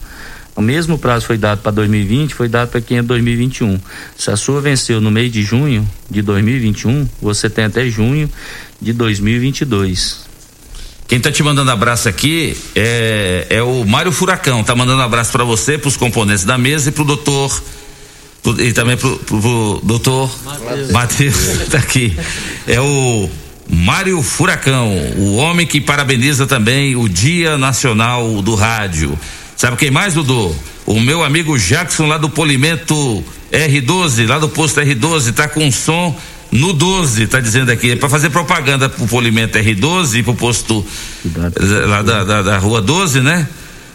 o 0.55 0.61
mesmo 0.63 0.99
prazo 0.99 1.27
foi 1.27 1.39
dado 1.39 1.61
para 1.63 1.71
2020 1.73 2.35
foi 2.35 2.49
dado 2.49 2.69
para 2.71 2.81
quem 2.81 2.99
é 2.99 3.03
2021 3.03 3.79
se 4.17 4.31
a 4.31 4.37
sua 4.37 4.61
venceu 4.61 5.01
no 5.01 5.11
mês 5.11 5.33
de 5.33 5.43
junho 5.43 5.89
de 6.11 6.23
2021 6.23 7.09
você 7.21 7.49
tem 7.51 7.65
até 7.65 7.89
junho 7.89 8.31
de 8.81 8.93
2022 8.93 10.27
Quem 11.09 11.19
tá 11.21 11.33
te 11.33 11.43
mandando 11.43 11.71
abraço 11.71 12.09
aqui 12.09 12.57
é, 12.77 13.47
é 13.51 13.63
o 13.63 13.85
Mário 13.85 14.13
Furacão, 14.13 14.63
tá 14.63 14.75
mandando 14.77 15.01
abraço 15.03 15.33
para 15.33 15.43
você, 15.43 15.79
pros 15.79 15.97
componentes 15.97 16.45
da 16.45 16.59
mesa 16.59 16.91
e 16.91 16.93
pro 16.93 17.03
doutor 17.05 17.63
pro- 18.43 18.61
e 18.61 18.73
também 18.73 18.97
pro, 18.97 19.17
pro, 19.21 19.41
pro 19.41 19.81
doutor 19.83 20.31
Matheus, 20.93 21.37
tá 21.73 21.79
aqui. 21.79 22.15
É 22.67 22.79
o 22.81 23.29
Mário 23.69 24.23
Furacão, 24.23 24.97
o 25.17 25.37
homem 25.37 25.67
que 25.67 25.81
parabeniza 25.81 26.47
também 26.47 26.97
o 26.97 27.09
Dia 27.09 27.59
Nacional 27.59 28.41
do 28.41 28.55
Rádio. 28.55 29.19
Sabe 29.57 29.77
quem 29.77 29.91
mais, 29.91 30.15
Dudu? 30.15 30.55
O 30.87 30.99
meu 31.01 31.23
amigo 31.23 31.59
Jackson 31.59 32.07
lá 32.07 32.17
do 32.17 32.31
Polimento 32.31 33.23
R12, 33.53 34.27
lá 34.27 34.39
do 34.39 34.49
posto 34.49 34.81
R12, 34.81 35.35
tá 35.35 35.47
com 35.49 35.71
som 35.71 36.19
no 36.51 36.73
12, 36.73 37.27
tá 37.27 37.41
dizendo 37.41 37.71
aqui, 37.71 37.91
é 37.91 37.97
para 37.97 38.09
fazer 38.09 38.31
propaganda 38.31 38.89
pro 38.89 39.07
Polimento 39.07 39.59
R12 39.59 40.21
e 40.21 40.23
pro 40.23 40.35
posto 40.35 40.85
eh, 41.27 41.87
lá 41.87 42.01
da, 42.01 42.25
da, 42.25 42.43
da 42.43 42.59
rua 42.59 42.81
12, 42.81 43.21
né? 43.21 43.47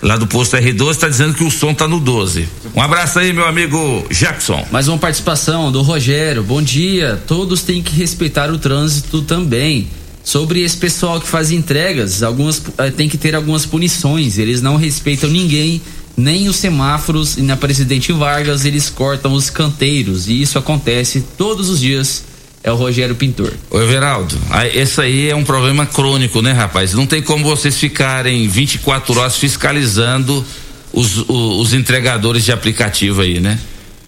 Lá 0.04 0.18
do 0.18 0.28
posto 0.28 0.58
R12, 0.58 0.98
tá 0.98 1.08
dizendo 1.08 1.34
que 1.34 1.46
o 1.46 1.50
som 1.50 1.74
tá 1.74 1.88
no 1.88 1.98
12. 1.98 2.46
Um 2.76 2.82
abraço 2.82 3.20
aí, 3.20 3.32
meu 3.32 3.48
amigo 3.48 4.06
Jackson. 4.12 4.68
Mais 4.70 4.90
uma 4.90 4.98
participação 4.98 5.72
do 5.72 5.82
Rogério. 5.82 6.44
Bom 6.44 6.62
dia. 6.62 7.24
Todos 7.26 7.62
têm 7.62 7.82
que 7.82 7.96
respeitar 7.96 8.52
o 8.52 8.58
trânsito 8.58 9.22
também. 9.22 9.88
Sobre 10.22 10.60
esse 10.62 10.76
pessoal 10.76 11.22
que 11.22 11.28
faz 11.28 11.52
entregas, 11.52 12.22
algumas 12.22 12.62
eh, 12.80 12.92
tem 12.92 13.08
que 13.08 13.18
ter 13.18 13.34
algumas 13.34 13.66
punições. 13.66 14.38
Eles 14.38 14.62
não 14.62 14.76
respeitam 14.76 15.30
ninguém, 15.30 15.82
nem 16.18 16.50
os 16.50 16.58
semáforos. 16.58 17.38
E 17.38 17.42
na 17.42 17.56
Presidente 17.56 18.12
Vargas 18.12 18.66
eles 18.66 18.90
cortam 18.90 19.32
os 19.32 19.50
canteiros. 19.50 20.28
E 20.28 20.42
isso 20.42 20.60
acontece 20.60 21.24
todos 21.38 21.70
os 21.70 21.80
dias. 21.80 22.26
É 22.64 22.72
o 22.72 22.76
Rogério 22.76 23.14
Pintor. 23.16 23.52
Ô 23.70 23.80
Everaldo, 23.82 24.40
esse 24.74 25.02
aí 25.02 25.30
é 25.30 25.36
um 25.36 25.44
problema 25.44 25.86
crônico, 25.86 26.42
né, 26.42 26.54
rapaz? 26.54 26.94
Não 26.94 27.06
tem 27.06 27.22
como 27.22 27.44
vocês 27.44 27.78
ficarem 27.78 28.48
24 28.48 29.20
horas 29.20 29.36
fiscalizando 29.38 30.46
os, 30.94 31.18
o- 31.28 31.60
os 31.60 31.74
entregadores 31.74 32.46
de 32.46 32.52
aplicativo 32.54 33.22
aí, 33.22 33.40
né? 33.42 33.60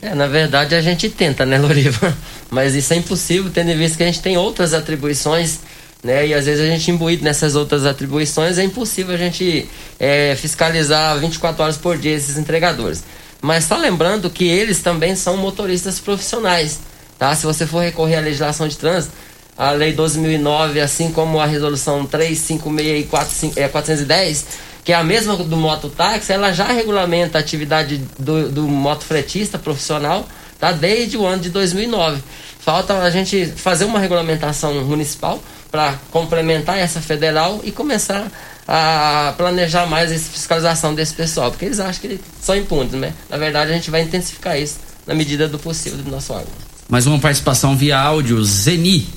É, 0.01 0.15
na 0.15 0.27
verdade 0.27 0.73
a 0.75 0.81
gente 0.81 1.09
tenta, 1.09 1.45
né, 1.45 1.57
Loriva? 1.57 2.15
Mas 2.49 2.75
isso 2.75 2.93
é 2.93 2.97
impossível, 2.97 3.51
tendo 3.53 3.71
em 3.71 3.77
vista 3.77 3.97
que 3.97 4.03
a 4.03 4.05
gente 4.05 4.21
tem 4.21 4.37
outras 4.37 4.73
atribuições, 4.73 5.59
né? 6.01 6.27
E 6.27 6.33
às 6.33 6.45
vezes 6.45 6.63
a 6.63 6.67
gente 6.67 6.89
imbuído 6.89 7.23
nessas 7.25 7.55
outras 7.55 7.85
atribuições, 7.85 8.57
é 8.57 8.63
impossível 8.63 9.15
a 9.15 9.17
gente 9.17 9.67
é, 9.99 10.33
fiscalizar 10.39 11.19
24 11.19 11.61
horas 11.63 11.75
por 11.77 11.97
dia 11.97 12.15
esses 12.15 12.37
entregadores. 12.37 13.03
Mas 13.41 13.65
só 13.65 13.75
lembrando 13.77 14.29
que 14.29 14.45
eles 14.45 14.79
também 14.79 15.13
são 15.15 15.35
motoristas 15.35 15.99
profissionais, 15.99 16.79
tá? 17.17 17.35
Se 17.35 17.45
você 17.45 17.65
for 17.65 17.79
recorrer 17.79 18.17
à 18.17 18.21
legislação 18.21 18.67
de 18.67 18.77
trânsito, 18.77 19.13
a 19.57 19.71
lei 19.71 19.95
12.009, 19.95 20.81
assim 20.81 21.11
como 21.11 21.39
a 21.39 21.45
resolução 21.45 22.05
356 22.05 23.05
e 23.05 23.07
45, 23.07 23.59
é, 23.59 23.67
410, 23.67 24.45
que 24.83 24.91
é 24.91 24.95
a 24.95 25.03
mesma 25.03 25.35
do 25.35 25.57
mototáxi, 25.57 26.31
ela 26.31 26.51
já 26.51 26.65
regulamenta 26.67 27.37
a 27.37 27.41
atividade 27.41 28.01
do, 28.19 28.49
do 28.49 28.67
motofretista 28.67 29.57
profissional 29.57 30.27
tá? 30.59 30.71
desde 30.71 31.17
o 31.17 31.25
ano 31.25 31.41
de 31.41 31.49
2009. 31.49 32.21
Falta 32.59 32.99
a 32.99 33.09
gente 33.09 33.45
fazer 33.45 33.85
uma 33.85 33.99
regulamentação 33.99 34.73
municipal 34.83 35.41
para 35.71 35.95
complementar 36.11 36.77
essa 36.77 36.99
federal 36.99 37.61
e 37.63 37.71
começar 37.71 38.31
a 38.67 39.33
planejar 39.37 39.85
mais 39.85 40.11
essa 40.11 40.29
fiscalização 40.31 40.95
desse 40.95 41.13
pessoal, 41.13 41.51
porque 41.51 41.65
eles 41.65 41.79
acham 41.79 42.01
que 42.01 42.07
eles 42.07 42.19
são 42.41 42.55
impunes, 42.55 42.93
né? 42.93 43.13
Na 43.29 43.37
verdade, 43.37 43.71
a 43.71 43.73
gente 43.75 43.91
vai 43.91 44.01
intensificar 44.01 44.59
isso 44.59 44.79
na 45.05 45.13
medida 45.13 45.47
do 45.47 45.59
possível 45.59 45.99
do 45.99 46.09
nosso 46.09 46.33
órgão. 46.33 46.74
Mais 46.87 47.07
uma 47.07 47.19
participação 47.19 47.75
via 47.75 47.99
áudio. 47.99 48.43
Zeni. 48.43 49.07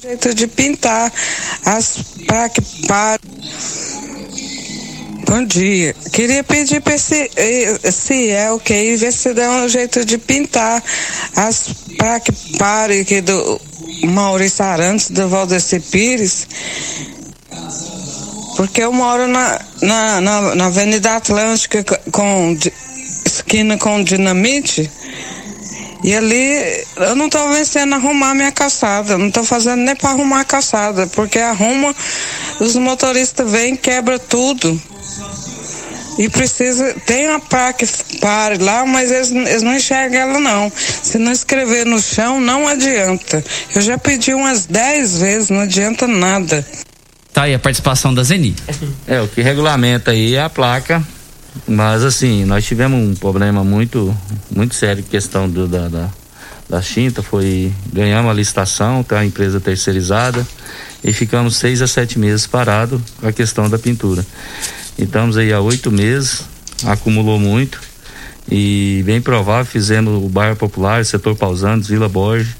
jeito 0.00 0.32
de 0.34 0.46
pintar 0.46 1.12
as 1.64 1.98
para 2.26 2.48
que 2.48 2.62
para 2.86 3.18
Bom 5.26 5.44
dia. 5.44 5.94
Queria 6.12 6.42
pedir 6.42 6.80
para 6.80 6.94
esse, 6.94 7.30
esse 7.36 8.30
Elke 8.30 8.72
aí 8.72 8.96
ver 8.96 9.12
se 9.12 9.34
dá 9.34 9.50
um 9.50 9.68
jeito 9.68 10.02
de 10.06 10.16
pintar 10.16 10.82
as 11.36 11.74
para 11.98 12.20
que 12.20 12.32
pare 12.56 13.00
aqui 13.00 13.20
do 13.20 13.60
Maurício 14.04 14.64
Arantes, 14.64 15.10
do 15.10 15.28
Valdeci 15.28 15.80
Pires. 15.80 16.46
Porque 18.58 18.82
eu 18.82 18.92
moro 18.92 19.28
na, 19.28 19.60
na, 19.80 20.20
na, 20.20 20.54
na 20.56 20.66
Avenida 20.66 21.14
Atlântica 21.14 21.84
com 22.10 22.58
esquina 23.24 23.78
com 23.78 24.02
dinamite. 24.02 24.90
E 26.02 26.12
ali 26.12 26.84
eu 26.96 27.14
não 27.14 27.28
tô 27.28 27.48
vencendo 27.50 27.94
arrumar 27.94 28.34
minha 28.34 28.50
calçada, 28.50 29.16
não 29.16 29.30
tô 29.30 29.44
fazendo 29.44 29.82
nem 29.82 29.94
para 29.94 30.10
arrumar 30.10 30.40
a 30.40 30.44
calçada, 30.44 31.06
porque 31.06 31.38
arruma, 31.38 31.94
os 32.58 32.74
motoristas 32.74 33.48
vêm, 33.48 33.76
quebra 33.76 34.18
tudo. 34.18 34.82
E 36.18 36.28
precisa, 36.28 36.96
tem 37.06 37.28
uma 37.28 37.38
placa 37.38 37.86
que 37.86 38.18
pare 38.18 38.58
lá, 38.58 38.84
mas 38.84 39.12
eles, 39.12 39.30
eles 39.30 39.62
não 39.62 39.76
enxergam 39.76 40.18
ela 40.18 40.40
não. 40.40 40.72
Se 41.04 41.16
não 41.16 41.30
escrever 41.30 41.86
no 41.86 42.00
chão, 42.00 42.40
não 42.40 42.66
adianta. 42.66 43.44
Eu 43.72 43.80
já 43.80 43.96
pedi 43.96 44.34
umas 44.34 44.66
10 44.66 45.18
vezes, 45.18 45.48
não 45.48 45.60
adianta 45.60 46.08
nada. 46.08 46.66
Tá 47.32 47.42
aí 47.42 47.54
a 47.54 47.58
participação 47.58 48.12
da 48.12 48.22
Zeni. 48.22 48.54
É, 49.06 49.20
o 49.20 49.28
que 49.28 49.40
regulamenta 49.42 50.10
aí 50.10 50.34
é 50.34 50.42
a 50.42 50.50
placa, 50.50 51.02
mas 51.66 52.04
assim, 52.04 52.44
nós 52.44 52.64
tivemos 52.64 52.98
um 52.98 53.14
problema 53.14 53.62
muito, 53.62 54.16
muito 54.50 54.74
sério 54.74 55.02
questão 55.02 55.48
do, 55.48 55.66
da, 55.66 55.88
da, 55.88 56.08
da 56.68 56.82
foi, 57.22 57.72
ganhamos 57.92 58.30
a 58.30 58.34
licitação, 58.34 59.02
tem 59.02 59.18
a 59.18 59.24
empresa 59.24 59.60
terceirizada 59.60 60.46
e 61.02 61.12
ficamos 61.12 61.56
seis 61.56 61.80
a 61.80 61.86
sete 61.86 62.18
meses 62.18 62.46
parados 62.46 63.00
com 63.20 63.26
a 63.28 63.32
questão 63.32 63.68
da 63.68 63.78
pintura. 63.78 64.24
E 64.98 65.04
estamos 65.04 65.36
aí 65.36 65.52
há 65.52 65.60
oito 65.60 65.90
meses, 65.90 66.42
acumulou 66.84 67.38
muito 67.38 67.80
e 68.50 69.02
bem 69.04 69.20
provável, 69.20 69.64
fizemos 69.64 70.22
o 70.22 70.28
bairro 70.28 70.56
popular, 70.56 71.04
setor 71.04 71.36
Pausantes, 71.36 71.88
Vila 71.88 72.08
Borges, 72.08 72.54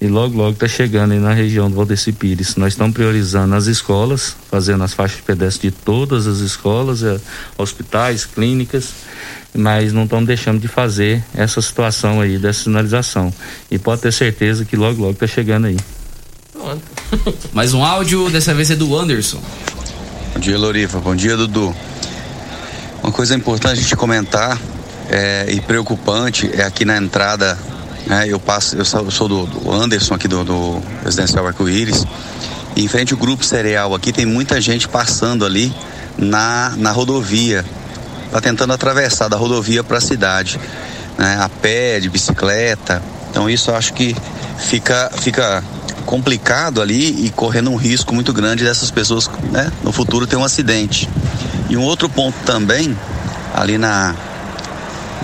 e 0.00 0.06
logo 0.06 0.36
logo 0.36 0.52
está 0.52 0.68
chegando 0.68 1.12
aí 1.12 1.18
na 1.18 1.32
região 1.32 1.68
do 1.68 1.76
Valdeci 1.76 2.12
Pires. 2.12 2.54
Nós 2.56 2.74
estamos 2.74 2.94
priorizando 2.94 3.54
as 3.54 3.66
escolas, 3.66 4.36
fazendo 4.50 4.84
as 4.84 4.94
faixas 4.94 5.20
pedestres 5.20 5.72
de 5.72 5.78
todas 5.78 6.26
as 6.26 6.38
escolas, 6.38 7.02
eh, 7.02 7.18
hospitais, 7.56 8.24
clínicas, 8.24 8.90
mas 9.52 9.92
não 9.92 10.04
estamos 10.04 10.26
deixando 10.26 10.60
de 10.60 10.68
fazer 10.68 11.24
essa 11.34 11.60
situação 11.60 12.20
aí 12.20 12.38
dessa 12.38 12.64
sinalização. 12.64 13.32
E 13.70 13.78
pode 13.78 14.02
ter 14.02 14.12
certeza 14.12 14.64
que 14.64 14.76
logo 14.76 15.00
logo 15.00 15.14
está 15.14 15.26
chegando 15.26 15.66
aí. 15.66 15.76
Mais 17.52 17.74
um 17.74 17.84
áudio, 17.84 18.30
dessa 18.30 18.54
vez 18.54 18.70
é 18.70 18.76
do 18.76 18.96
Anderson. 18.96 19.40
Bom 20.34 20.40
dia, 20.40 20.58
Loriva. 20.58 21.00
Bom 21.00 21.16
dia, 21.16 21.36
Dudu. 21.36 21.74
Uma 23.02 23.10
coisa 23.10 23.34
importante 23.34 23.82
de 23.82 23.96
comentar 23.96 24.60
é, 25.08 25.46
e 25.50 25.60
preocupante 25.60 26.50
é 26.52 26.62
aqui 26.62 26.84
na 26.84 26.96
entrada, 26.96 27.58
né, 28.08 28.26
eu 28.26 28.40
passo, 28.40 28.74
eu 28.74 28.84
sou, 28.84 29.10
sou 29.10 29.28
do, 29.28 29.46
do 29.46 29.70
Anderson 29.70 30.14
aqui 30.14 30.26
do, 30.26 30.42
do 30.42 30.82
Residencial 31.04 31.46
Arco-Íris, 31.46 32.04
em 32.74 32.88
frente 32.88 33.12
ao 33.12 33.18
grupo 33.18 33.44
cereal 33.44 33.94
aqui 33.94 34.12
tem 34.12 34.24
muita 34.24 34.60
gente 34.60 34.88
passando 34.88 35.44
ali 35.44 35.72
na, 36.16 36.72
na 36.76 36.90
rodovia, 36.90 37.64
tá 38.32 38.40
tentando 38.40 38.72
atravessar 38.72 39.28
da 39.28 39.36
rodovia 39.36 39.84
para 39.84 39.98
a 39.98 40.00
cidade, 40.00 40.58
né, 41.18 41.38
a 41.40 41.48
pé, 41.48 42.00
de 42.00 42.08
bicicleta. 42.08 43.02
Então 43.30 43.48
isso 43.48 43.70
eu 43.70 43.76
acho 43.76 43.92
que 43.92 44.16
fica, 44.58 45.10
fica 45.20 45.62
complicado 46.06 46.80
ali 46.80 47.26
e 47.26 47.30
correndo 47.30 47.70
um 47.70 47.76
risco 47.76 48.14
muito 48.14 48.32
grande 48.32 48.64
dessas 48.64 48.90
pessoas, 48.90 49.30
né, 49.52 49.70
no 49.82 49.92
futuro 49.92 50.26
ter 50.26 50.36
um 50.36 50.44
acidente. 50.44 51.08
E 51.68 51.76
um 51.76 51.82
outro 51.82 52.08
ponto 52.08 52.36
também, 52.46 52.96
ali 53.54 53.76
na, 53.76 54.14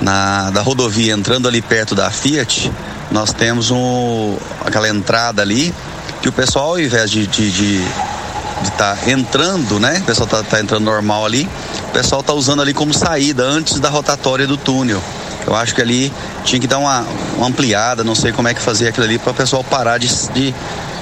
na 0.05 0.51
da 0.51 0.61
rodovia, 0.61 1.15
entrando 1.15 1.49
ali 1.49 1.63
perto 1.63 1.95
da 1.95 2.11
Fiat, 2.11 2.71
nós 3.11 3.33
temos 3.33 3.71
um, 3.71 4.37
aquela 4.65 4.89
entrada 4.89 5.41
ali 5.41 5.75
que 6.21 6.29
o 6.29 6.33
pessoal, 6.33 6.71
ao 6.71 6.81
invés 6.81 7.11
de 7.11 7.23
estar 7.23 7.37
de, 7.37 7.51
de, 7.51 7.79
de 7.83 8.71
tá 8.77 8.97
entrando, 9.07 9.81
né? 9.81 9.99
O 10.01 10.05
pessoal 10.05 10.29
tá, 10.29 10.43
tá 10.43 10.61
entrando 10.61 10.85
normal 10.85 11.25
ali, 11.25 11.49
o 11.89 11.93
pessoal 11.93 12.23
tá 12.23 12.35
usando 12.35 12.61
ali 12.61 12.75
como 12.75 12.93
saída 12.93 13.45
antes 13.45 13.81
da 13.81 13.89
rotatória 13.89 14.47
do 14.47 14.57
túnel. 14.57 15.03
Eu 15.47 15.55
acho 15.55 15.75
que 15.75 15.83
ali 15.83 16.13
tinha 16.45 16.61
que 16.61 16.67
dar 16.67 16.79
uma, 16.79 17.05
uma 17.37 17.47
ampliada, 17.47 18.05
não 18.05 18.15
sei 18.15 18.33
como 18.33 18.49
é 18.49 18.55
que 18.55 18.61
fazer 18.61 18.89
aquilo 18.89 19.05
ali 19.05 19.19
para 19.19 19.33
o 19.33 19.35
pessoal 19.35 19.63
parar 19.65 19.99
de, 19.99 20.09
de 20.33 20.55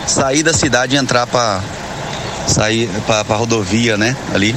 sair 0.06 0.42
da 0.42 0.52
cidade 0.52 0.94
e 0.96 0.98
entrar 0.98 1.26
para 1.26 1.60
sair 2.46 2.88
para 3.06 3.36
rodovia, 3.36 3.96
né? 3.96 4.16
Ali. 4.34 4.56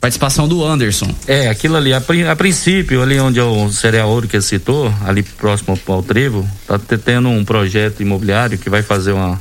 Participação 0.00 0.46
do 0.46 0.64
Anderson. 0.64 1.12
É, 1.26 1.48
aquilo 1.48 1.76
ali, 1.76 1.92
a, 1.92 2.00
a 2.30 2.36
princípio, 2.36 3.02
ali 3.02 3.18
onde 3.18 3.40
é 3.40 3.42
o 3.42 3.70
cereal 3.72 4.08
ouro 4.08 4.28
que 4.28 4.40
citou, 4.40 4.94
ali 5.04 5.22
próximo 5.24 5.78
ao 5.88 6.02
trevo, 6.04 6.48
tá 6.68 6.78
te- 6.78 6.96
tendo 6.96 7.28
um 7.28 7.44
projeto 7.44 8.00
imobiliário 8.00 8.56
que 8.56 8.70
vai 8.70 8.80
fazer 8.82 9.12
uma. 9.12 9.40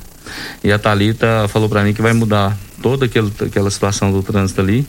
E 0.64 0.72
a 0.72 0.80
Thalita 0.80 1.48
falou 1.48 1.70
para 1.70 1.84
mim 1.84 1.94
que 1.94 2.02
vai 2.02 2.12
mudar 2.14 2.58
toda 2.82 3.06
aquele, 3.06 3.32
aquela 3.46 3.70
situação 3.70 4.12
do 4.12 4.24
trânsito 4.24 4.60
ali. 4.60 4.86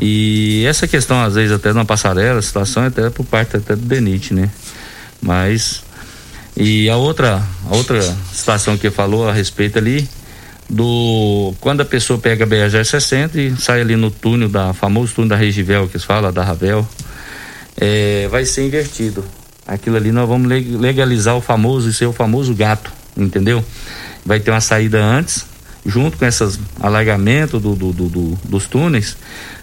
E 0.00 0.64
essa 0.66 0.86
questão, 0.88 1.22
às 1.22 1.34
vezes, 1.36 1.52
até 1.52 1.72
na 1.72 1.84
passarela, 1.84 2.40
a 2.40 2.42
situação 2.42 2.82
é 2.84 2.86
até 2.88 3.08
por 3.08 3.24
parte 3.24 3.56
até 3.56 3.76
do 3.76 3.82
DENIT, 3.82 4.34
né? 4.34 4.50
Mas. 5.22 5.82
E 6.56 6.90
a 6.90 6.96
outra, 6.96 7.40
a 7.70 7.76
outra 7.76 8.02
situação 8.32 8.76
que 8.76 8.90
falou 8.90 9.28
a 9.28 9.32
respeito 9.32 9.78
ali, 9.78 10.08
do 10.68 11.54
quando 11.60 11.80
a 11.80 11.84
pessoa 11.84 12.18
pega 12.18 12.44
a 12.44 12.46
BR 12.46 12.70
60 12.84 13.40
e 13.40 13.56
sai 13.56 13.80
ali 13.80 13.96
no 13.96 14.10
túnel 14.10 14.48
da 14.48 14.74
famoso 14.74 15.14
túnel 15.14 15.30
da 15.30 15.36
Regivel 15.36 15.88
que 15.88 15.98
se 15.98 16.04
fala 16.06 16.30
da 16.30 16.42
Ravel 16.44 16.86
é, 17.80 18.26
vai 18.30 18.44
ser 18.44 18.66
invertido. 18.66 19.24
Aquilo 19.66 19.96
ali 19.96 20.10
nós 20.12 20.28
vamos 20.28 20.48
leg- 20.48 20.76
legalizar 20.76 21.36
o 21.36 21.40
famoso 21.40 21.88
e 21.88 21.92
ser 21.92 22.06
o 22.06 22.12
famoso 22.12 22.54
gato 22.54 22.90
entendeu? 23.16 23.64
Vai 24.24 24.40
ter 24.40 24.50
uma 24.50 24.60
saída 24.60 25.02
antes 25.02 25.46
junto 25.86 26.18
com 26.18 26.26
esses 26.26 26.58
alargamentos 26.80 27.60
do, 27.62 27.74
do, 27.74 27.92
do- 27.92 28.08
do- 28.08 28.38
dos 28.44 28.66
túneis 28.66 29.16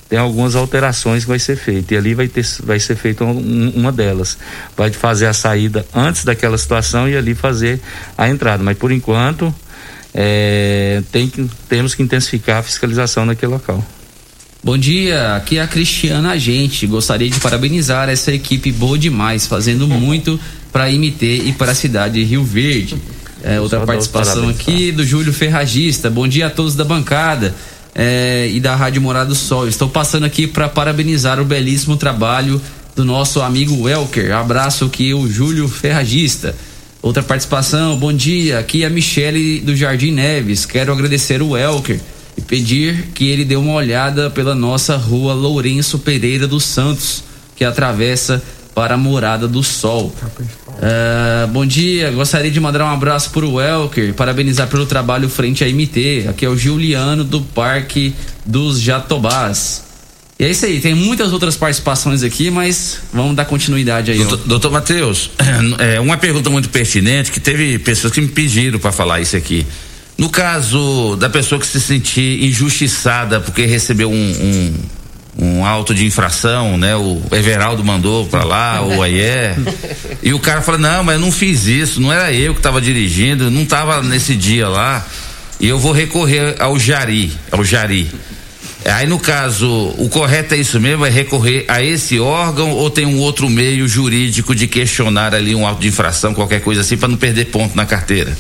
tem 0.09 0.19
algumas 0.19 0.55
alterações 0.55 1.23
que 1.23 1.29
vai 1.29 1.39
ser 1.39 1.55
feita 1.55 1.93
e 1.93 1.97
ali 1.97 2.13
vai 2.13 2.27
ter 2.27 2.45
vai 2.63 2.79
ser 2.79 2.95
feita 2.95 3.23
um- 3.23 3.73
uma 3.75 3.91
delas. 3.91 4.37
Vai 4.77 4.91
fazer 4.91 5.25
a 5.25 5.33
saída 5.33 5.83
antes 5.95 6.23
daquela 6.23 6.57
situação 6.59 7.09
e 7.09 7.17
ali 7.17 7.33
fazer 7.33 7.79
a 8.15 8.29
entrada. 8.29 8.63
Mas 8.63 8.77
por 8.77 8.91
enquanto 8.91 9.53
é, 10.17 11.03
tem 11.11 11.27
que, 11.27 11.45
temos 11.67 11.93
que 11.93 12.01
intensificar 12.01 12.59
a 12.59 12.63
fiscalização 12.63 13.25
naquele 13.25 13.51
local. 13.51 13.85
Bom 14.63 14.77
dia, 14.77 15.35
aqui 15.35 15.57
é 15.57 15.61
a 15.61 15.67
Cristiana 15.67 16.31
Agente. 16.31 16.87
Gostaria 16.87 17.29
de 17.29 17.39
parabenizar 17.39 18.07
essa 18.07 18.31
equipe 18.31 18.71
boa 18.71 18.97
demais, 18.97 19.45
fazendo 19.45 19.87
muito 19.87 20.39
para 20.71 20.89
MT 20.89 21.43
e 21.45 21.53
para 21.53 21.73
a 21.73 21.75
cidade 21.75 22.15
de 22.15 22.23
Rio 22.23 22.43
Verde. 22.45 22.95
É, 23.43 23.59
outra 23.59 23.79
Só 23.79 23.85
participação 23.85 24.49
aqui 24.49 24.91
do 24.91 25.05
Júlio 25.05 25.33
Ferragista. 25.33 26.09
Bom 26.09 26.27
dia 26.27 26.47
a 26.47 26.49
todos 26.49 26.75
da 26.75 26.85
bancada 26.85 27.53
é, 27.93 28.49
e 28.51 28.59
da 28.59 28.73
Rádio 28.75 29.01
Morada 29.01 29.29
do 29.29 29.35
Sol. 29.35 29.67
Estou 29.67 29.89
passando 29.89 30.23
aqui 30.23 30.47
para 30.47 30.69
parabenizar 30.69 31.39
o 31.39 31.45
belíssimo 31.45 31.97
trabalho 31.97 32.59
do 32.95 33.03
nosso 33.03 33.41
amigo 33.41 33.83
Welker. 33.83 34.33
Abraço 34.33 34.85
aqui, 34.85 35.13
o 35.13 35.29
Júlio 35.29 35.67
Ferragista. 35.67 36.55
Outra 37.05 37.21
participação, 37.21 37.95
bom 37.95 38.11
dia, 38.11 38.57
aqui 38.57 38.81
é 38.81 38.87
a 38.87 38.89
Michele 38.89 39.59
do 39.59 39.75
Jardim 39.75 40.09
Neves. 40.09 40.65
Quero 40.65 40.91
agradecer 40.91 41.39
o 41.39 41.49
Welker 41.49 42.01
e 42.35 42.41
pedir 42.41 43.09
que 43.13 43.29
ele 43.29 43.45
dê 43.45 43.55
uma 43.55 43.73
olhada 43.73 44.31
pela 44.31 44.55
nossa 44.55 44.97
rua 44.97 45.35
Lourenço 45.35 45.99
Pereira 45.99 46.47
dos 46.47 46.63
Santos, 46.63 47.23
que 47.55 47.63
atravessa 47.63 48.41
para 48.73 48.95
a 48.95 48.97
Morada 48.97 49.47
do 49.47 49.61
Sol. 49.61 50.15
Ah, 50.81 51.47
bom 51.53 51.63
dia, 51.63 52.09
gostaria 52.09 52.49
de 52.49 52.59
mandar 52.59 52.81
um 52.81 52.89
abraço 52.89 53.29
para 53.29 53.45
o 53.45 53.53
Welker, 53.53 54.15
parabenizar 54.15 54.67
pelo 54.67 54.87
trabalho 54.87 55.29
frente 55.29 55.63
à 55.63 55.67
MT. 55.67 56.25
Aqui 56.27 56.43
é 56.43 56.49
o 56.49 56.57
Juliano 56.57 57.23
do 57.23 57.39
Parque 57.39 58.15
dos 58.43 58.81
Jatobás. 58.81 59.84
E 60.37 60.43
é 60.43 60.51
isso 60.51 60.65
aí, 60.65 60.81
tem 60.81 60.93
muitas 60.93 61.31
outras 61.31 61.55
participações 61.55 62.21
aqui, 62.21 62.51
mas 62.51 62.99
vamos 63.13 63.37
dar 63.37 63.45
continuidade 63.45 64.11
aí. 64.11 64.17
Doutor, 64.17 64.37
doutor 64.45 64.71
Matheus, 64.71 65.31
é 65.79 65.97
uma 65.99 66.17
pergunta 66.17 66.49
muito 66.49 66.69
pertinente 66.69 67.31
que 67.31 67.39
teve 67.39 67.79
pessoas 67.79 68.11
que 68.11 68.19
me 68.19 68.27
pediram 68.27 68.77
para 68.77 68.91
falar 68.91 69.21
isso 69.21 69.37
aqui. 69.37 69.65
No 70.17 70.29
caso 70.29 71.15
da 71.17 71.29
pessoa 71.29 71.59
que 71.59 71.67
se 71.67 71.79
sentir 71.79 72.43
injustiçada 72.43 73.39
porque 73.39 73.65
recebeu 73.65 74.09
um, 74.09 74.73
um, 75.37 75.45
um 75.45 75.65
auto 75.65 75.93
de 75.93 76.05
infração, 76.05 76.77
né? 76.77 76.95
O 76.97 77.21
Everaldo 77.31 77.83
mandou 77.83 78.25
para 78.25 78.43
lá, 78.43 78.81
o 78.81 79.03
Aie. 79.03 79.55
E 80.21 80.33
o 80.33 80.39
cara 80.39 80.61
fala: 80.61 80.77
Não, 80.77 81.03
mas 81.03 81.15
eu 81.15 81.21
não 81.21 81.31
fiz 81.31 81.65
isso, 81.65 82.01
não 82.01 82.11
era 82.11 82.33
eu 82.33 82.53
que 82.53 82.59
estava 82.59 82.81
dirigindo, 82.81 83.49
não 83.49 83.63
estava 83.63 84.01
nesse 84.01 84.35
dia 84.35 84.67
lá. 84.67 85.05
E 85.59 85.67
eu 85.67 85.79
vou 85.79 85.93
recorrer 85.93 86.55
ao 86.59 86.77
Jari, 86.77 87.31
ao 87.51 87.63
Jari. 87.63 88.09
Aí 88.85 89.07
no 89.07 89.19
caso, 89.19 89.67
o 89.97 90.07
correto 90.09 90.53
é 90.53 90.57
isso 90.57 90.79
mesmo, 90.79 91.05
é 91.05 91.09
recorrer 91.09 91.65
a 91.67 91.81
esse 91.81 92.19
órgão 92.19 92.71
ou 92.71 92.87
tem 92.91 93.03
um 93.03 93.19
outro 93.19 93.49
meio 93.49 93.87
jurídico 93.87 94.53
de 94.53 94.67
questionar 94.67 95.33
ali 95.33 95.55
um 95.55 95.65
auto 95.65 95.81
de 95.81 95.87
infração, 95.87 96.35
qualquer 96.35 96.61
coisa 96.61 96.81
assim, 96.81 96.95
para 96.95 97.07
não 97.07 97.17
perder 97.17 97.45
ponto 97.45 97.75
na 97.75 97.85
carteira? 97.85 98.37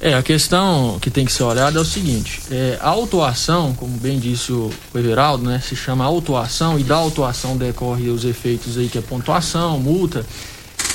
É, 0.00 0.14
a 0.14 0.22
questão 0.22 0.96
que 1.00 1.10
tem 1.10 1.26
que 1.26 1.32
ser 1.32 1.42
olhada 1.42 1.76
é 1.76 1.82
o 1.82 1.84
seguinte: 1.84 2.40
é, 2.52 2.78
a 2.80 2.88
autuação, 2.88 3.74
como 3.74 3.98
bem 3.98 4.18
disse 4.18 4.52
o, 4.52 4.70
Everaldo, 4.94 5.44
né, 5.44 5.60
se 5.62 5.74
chama 5.74 6.04
autuação 6.04 6.78
e 6.78 6.84
da 6.84 6.94
autuação 6.94 7.56
decorre 7.56 8.08
os 8.08 8.24
efeitos 8.24 8.78
aí 8.78 8.88
que 8.88 8.96
é 8.96 9.02
pontuação, 9.02 9.78
multa. 9.80 10.24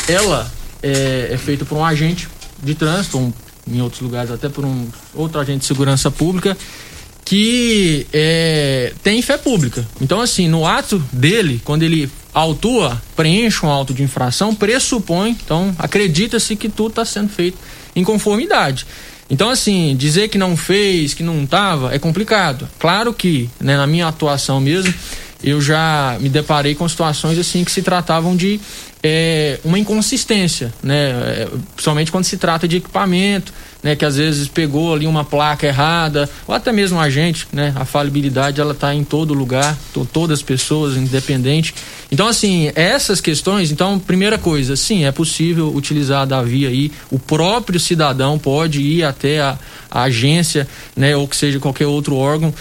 Ela 0.08 0.50
é, 0.82 1.30
é 1.32 1.38
feita 1.38 1.66
por 1.66 1.78
um 1.78 1.86
agente 1.86 2.30
de 2.64 2.74
trânsito, 2.74 3.20
um, 3.20 3.34
em 3.68 3.82
outros 3.82 4.02
lugares 4.02 4.32
até 4.32 4.48
por 4.48 4.64
um 4.64 4.88
outro 5.14 5.40
agente 5.40 5.60
de 5.60 5.66
segurança 5.66 6.10
pública 6.10 6.58
que 7.26 8.06
é, 8.14 8.94
tem 9.04 9.20
fé 9.24 9.36
pública. 9.36 9.86
Então, 10.00 10.22
assim, 10.22 10.48
no 10.48 10.66
ato 10.66 11.04
dele, 11.12 11.60
quando 11.66 11.82
ele 11.82 12.10
autua, 12.32 13.02
preenche 13.16 13.66
um 13.66 13.70
auto 13.70 13.94
de 13.94 14.04
infração, 14.04 14.54
pressupõe, 14.54 15.32
então 15.32 15.76
acredita-se 15.80 16.56
que 16.56 16.70
tudo 16.70 16.90
está 16.90 17.04
sendo 17.04 17.30
feito 17.30 17.58
em 17.96 18.04
conformidade. 18.04 18.86
Então, 19.28 19.50
assim, 19.50 19.96
dizer 19.98 20.28
que 20.28 20.38
não 20.38 20.56
fez, 20.56 21.16
que 21.16 21.24
não 21.24 21.44
estava, 21.44 21.96
é 21.96 21.98
complicado. 21.98 22.70
Claro 22.78 23.12
que, 23.12 23.50
né, 23.60 23.76
na 23.76 23.88
minha 23.88 24.08
atuação 24.08 24.60
mesmo, 24.60 24.94
eu 25.44 25.62
já 25.62 26.18
me 26.20 26.30
deparei 26.30 26.76
com 26.76 26.88
situações 26.88 27.38
assim 27.38 27.64
que 27.64 27.72
se 27.72 27.82
tratavam 27.82 28.36
de 28.36 28.60
é, 29.08 29.60
uma 29.64 29.78
inconsistência, 29.78 30.74
né? 30.82 31.10
É, 31.12 31.48
Principalmente 31.76 32.12
quando 32.12 32.24
se 32.24 32.38
trata 32.38 32.68
de 32.68 32.78
equipamento, 32.78 33.54
né? 33.84 33.96
Que 33.96 34.04
às 34.04 34.16
vezes 34.16 34.48
pegou 34.48 34.96
ali 34.96 35.06
uma 35.06 35.24
placa 35.24 35.68
errada, 35.68 36.28
ou 36.48 36.56
até 36.56 36.72
mesmo 36.72 37.00
a 37.00 37.08
gente, 37.08 37.48
né? 37.54 37.72
A 37.76 37.86
falibilidade 37.86 38.60
ela 38.60 38.72
está 38.72 38.96
em 38.96 39.04
todo 39.04 39.32
lugar, 39.32 39.78
to, 39.94 40.08
todas 40.12 40.40
as 40.40 40.44
pessoas, 40.44 40.98
independente. 40.98 41.76
Então, 42.12 42.28
assim, 42.28 42.72
essas 42.74 43.22
questões, 43.22 43.72
então, 43.72 44.00
primeira 44.00 44.40
coisa, 44.40 44.76
sim, 44.76 45.06
é 45.06 45.12
possível 45.12 45.72
utilizar 45.76 46.26
da 46.26 46.42
via 46.42 46.70
aí, 46.70 46.92
o 47.12 47.20
próprio 47.20 47.80
cidadão 47.80 48.40
pode 48.40 48.82
ir 48.82 49.04
até 49.04 49.40
a, 49.40 49.56
a 49.92 50.02
agência, 50.04 50.68
né? 50.96 51.16
Ou 51.16 51.28
que 51.28 51.36
seja 51.36 51.60
qualquer 51.60 51.86
outro 51.86 52.16
órgão, 52.16 52.52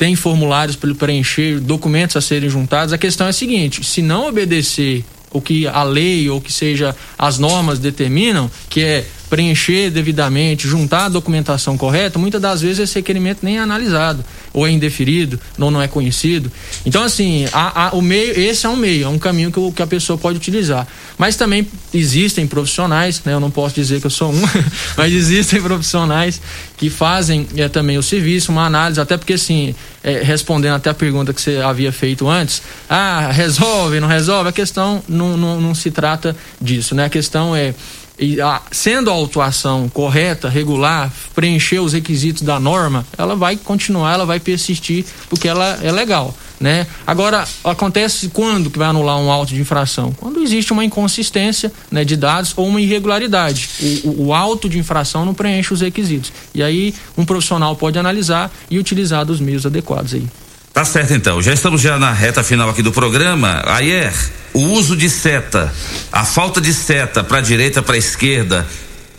tem 0.00 0.16
formulários 0.16 0.76
para 0.76 0.88
ele 0.88 0.98
preencher, 0.98 1.60
documentos 1.60 2.16
a 2.16 2.22
serem 2.22 2.48
juntados. 2.48 2.90
A 2.90 2.96
questão 2.96 3.26
é 3.26 3.30
a 3.30 3.34
seguinte: 3.34 3.84
se 3.84 4.00
não 4.00 4.28
obedecer 4.28 5.04
o 5.30 5.42
que 5.42 5.66
a 5.66 5.82
lei 5.82 6.26
ou 6.30 6.40
que 6.40 6.50
seja 6.50 6.96
as 7.18 7.38
normas 7.38 7.78
determinam, 7.78 8.50
que 8.70 8.80
é 8.80 9.06
preencher 9.28 9.90
devidamente, 9.90 10.66
juntar 10.66 11.04
a 11.04 11.08
documentação 11.10 11.76
correta, 11.76 12.18
muitas 12.18 12.40
das 12.40 12.62
vezes 12.62 12.78
esse 12.78 12.94
requerimento 12.94 13.40
nem 13.42 13.58
é 13.58 13.60
analisado, 13.60 14.24
ou 14.52 14.66
é 14.66 14.70
indeferido, 14.70 15.38
ou 15.58 15.70
não 15.70 15.80
é 15.80 15.88
conhecido. 15.88 16.50
Então, 16.84 17.02
assim, 17.02 17.46
a, 17.52 17.88
a, 17.88 17.90
o 17.94 18.02
meio, 18.02 18.38
esse 18.38 18.66
é 18.66 18.68
um 18.68 18.76
meio, 18.76 19.04
é 19.04 19.08
um 19.08 19.18
caminho 19.18 19.52
que, 19.52 19.72
que 19.72 19.82
a 19.82 19.86
pessoa 19.86 20.18
pode 20.18 20.38
utilizar. 20.38 20.86
Mas 21.16 21.36
também 21.36 21.66
existem 21.92 22.46
profissionais, 22.46 23.22
né? 23.24 23.34
Eu 23.34 23.40
não 23.40 23.50
posso 23.50 23.74
dizer 23.74 24.00
que 24.00 24.06
eu 24.06 24.10
sou 24.10 24.32
um, 24.32 24.42
mas 24.96 25.12
existem 25.12 25.60
profissionais 25.60 26.40
que 26.76 26.88
fazem 26.88 27.46
é, 27.56 27.68
também 27.68 27.98
o 27.98 28.02
serviço, 28.02 28.50
uma 28.50 28.64
análise, 28.64 29.00
até 29.00 29.16
porque, 29.16 29.34
assim, 29.34 29.74
é, 30.02 30.22
respondendo 30.22 30.74
até 30.74 30.90
a 30.90 30.94
pergunta 30.94 31.32
que 31.32 31.40
você 31.40 31.58
havia 31.58 31.92
feito 31.92 32.28
antes, 32.28 32.62
ah, 32.88 33.30
resolve, 33.30 34.00
não 34.00 34.08
resolve, 34.08 34.48
a 34.48 34.52
questão 34.52 35.02
não, 35.08 35.36
não, 35.36 35.60
não 35.60 35.74
se 35.74 35.90
trata 35.90 36.34
disso, 36.60 36.94
né? 36.94 37.04
A 37.04 37.10
questão 37.10 37.54
é 37.54 37.74
e 38.20 38.40
a- 38.40 38.60
sendo 38.70 39.10
a 39.10 39.14
autuação 39.14 39.88
correta, 39.88 40.48
regular, 40.48 41.10
preencher 41.34 41.78
os 41.80 41.94
requisitos 41.94 42.42
da 42.42 42.60
norma, 42.60 43.06
ela 43.16 43.34
vai 43.34 43.56
continuar, 43.56 44.12
ela 44.12 44.26
vai 44.26 44.38
persistir, 44.38 45.04
porque 45.28 45.48
ela 45.48 45.78
é 45.82 45.90
legal. 45.90 46.34
Né? 46.60 46.86
Agora, 47.06 47.48
acontece 47.64 48.28
quando 48.28 48.68
que 48.70 48.78
vai 48.78 48.88
anular 48.88 49.16
um 49.18 49.30
auto 49.30 49.54
de 49.54 49.60
infração? 49.62 50.12
Quando 50.12 50.42
existe 50.42 50.74
uma 50.74 50.84
inconsistência 50.84 51.72
né, 51.90 52.04
de 52.04 52.16
dados 52.16 52.52
ou 52.54 52.68
uma 52.68 52.78
irregularidade. 52.82 53.70
O, 54.04 54.08
o, 54.08 54.26
o 54.26 54.34
auto 54.34 54.68
de 54.68 54.78
infração 54.78 55.24
não 55.24 55.32
preenche 55.32 55.72
os 55.72 55.80
requisitos. 55.80 56.30
E 56.54 56.62
aí, 56.62 56.94
um 57.16 57.24
profissional 57.24 57.74
pode 57.74 57.98
analisar 57.98 58.52
e 58.70 58.78
utilizar 58.78 59.24
dos 59.24 59.40
meios 59.40 59.64
adequados 59.64 60.12
aí. 60.12 60.26
Tá 60.72 60.84
certo 60.84 61.12
então, 61.12 61.42
já 61.42 61.52
estamos 61.52 61.80
já 61.80 61.98
na 61.98 62.12
reta 62.12 62.42
final 62.42 62.70
aqui 62.70 62.82
do 62.82 62.92
programa. 62.92 63.62
Ayer, 63.66 64.14
o 64.54 64.60
uso 64.60 64.96
de 64.96 65.10
seta, 65.10 65.72
a 66.12 66.24
falta 66.24 66.60
de 66.60 66.72
seta 66.72 67.24
para 67.24 67.40
direita, 67.40 67.82
para 67.82 67.96
esquerda, 67.96 68.66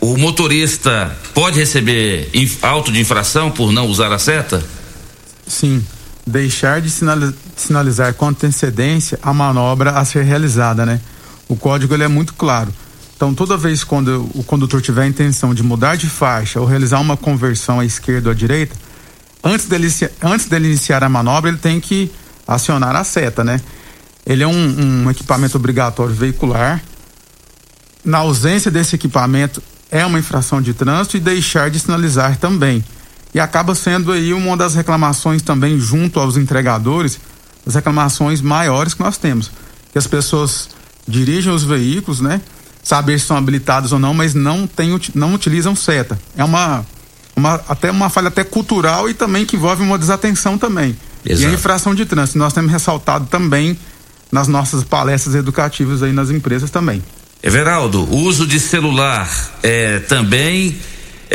o 0.00 0.16
motorista 0.16 1.14
pode 1.34 1.58
receber 1.58 2.30
auto 2.62 2.90
de 2.90 3.00
infração 3.00 3.50
por 3.50 3.70
não 3.70 3.86
usar 3.86 4.10
a 4.12 4.18
seta? 4.18 4.64
Sim, 5.46 5.84
deixar 6.26 6.80
de 6.80 6.90
sinali- 6.90 7.34
sinalizar 7.54 8.14
com 8.14 8.28
antecedência 8.28 9.18
a 9.22 9.32
manobra 9.32 9.90
a 9.90 10.04
ser 10.04 10.24
realizada, 10.24 10.86
né? 10.86 11.00
O 11.48 11.54
código 11.54 11.92
ele 11.94 12.02
é 12.02 12.08
muito 12.08 12.32
claro. 12.32 12.72
Então, 13.14 13.34
toda 13.34 13.56
vez 13.56 13.84
quando 13.84 14.28
o 14.34 14.42
condutor 14.42 14.80
tiver 14.80 15.02
a 15.02 15.06
intenção 15.06 15.54
de 15.54 15.62
mudar 15.62 15.96
de 15.96 16.08
faixa 16.08 16.58
ou 16.58 16.66
realizar 16.66 16.98
uma 16.98 17.16
conversão 17.16 17.78
à 17.78 17.84
esquerda 17.84 18.30
ou 18.30 18.32
à 18.32 18.34
direita, 18.34 18.74
antes 19.42 19.66
dele, 19.66 19.88
antes 20.22 20.46
dele 20.46 20.68
iniciar 20.68 21.02
a 21.02 21.08
manobra, 21.08 21.50
ele 21.50 21.58
tem 21.58 21.80
que 21.80 22.10
acionar 22.46 22.94
a 22.96 23.04
seta, 23.04 23.42
né? 23.42 23.60
Ele 24.24 24.42
é 24.42 24.46
um, 24.46 25.04
um 25.04 25.10
equipamento 25.10 25.56
obrigatório 25.56 26.14
veicular. 26.14 26.82
Na 28.04 28.18
ausência 28.18 28.70
desse 28.70 28.94
equipamento, 28.94 29.62
é 29.90 30.06
uma 30.06 30.18
infração 30.18 30.62
de 30.62 30.72
trânsito 30.72 31.16
e 31.16 31.20
deixar 31.20 31.70
de 31.70 31.78
sinalizar 31.78 32.36
também. 32.36 32.84
E 33.34 33.40
acaba 33.40 33.74
sendo 33.74 34.12
aí 34.12 34.32
uma 34.32 34.56
das 34.56 34.74
reclamações 34.74 35.42
também 35.42 35.78
junto 35.78 36.20
aos 36.20 36.36
entregadores, 36.36 37.18
as 37.66 37.74
reclamações 37.74 38.40
maiores 38.40 38.94
que 38.94 39.02
nós 39.02 39.16
temos. 39.18 39.50
Que 39.92 39.98
as 39.98 40.06
pessoas 40.06 40.70
dirigem 41.06 41.52
os 41.52 41.64
veículos, 41.64 42.20
né? 42.20 42.40
Saber 42.82 43.18
se 43.18 43.26
são 43.26 43.36
habilitados 43.36 43.92
ou 43.92 43.98
não, 43.98 44.14
mas 44.14 44.34
não, 44.34 44.66
tem, 44.66 44.98
não 45.14 45.34
utilizam 45.34 45.76
seta. 45.76 46.18
É 46.36 46.42
uma, 46.42 46.84
uma, 47.36 47.54
até 47.68 47.90
uma 47.90 48.08
falha 48.08 48.28
até 48.28 48.44
cultural 48.44 49.08
e 49.08 49.14
também 49.14 49.44
que 49.44 49.56
envolve 49.56 49.82
uma 49.82 49.98
desatenção 49.98 50.58
também. 50.58 50.96
E 51.24 51.30
a 51.30 51.34
Exato. 51.34 51.54
infração 51.54 51.94
de 51.94 52.04
trânsito. 52.04 52.38
Nós 52.38 52.52
temos 52.52 52.70
ressaltado 52.70 53.26
também 53.26 53.78
nas 54.30 54.48
nossas 54.48 54.82
palestras 54.82 55.34
educativas 55.34 56.02
aí 56.02 56.12
nas 56.12 56.30
empresas 56.30 56.70
também. 56.70 57.02
Everaldo, 57.42 58.04
o 58.04 58.16
uso 58.16 58.46
de 58.46 58.60
celular 58.60 59.28
é, 59.62 59.98
também 60.00 60.76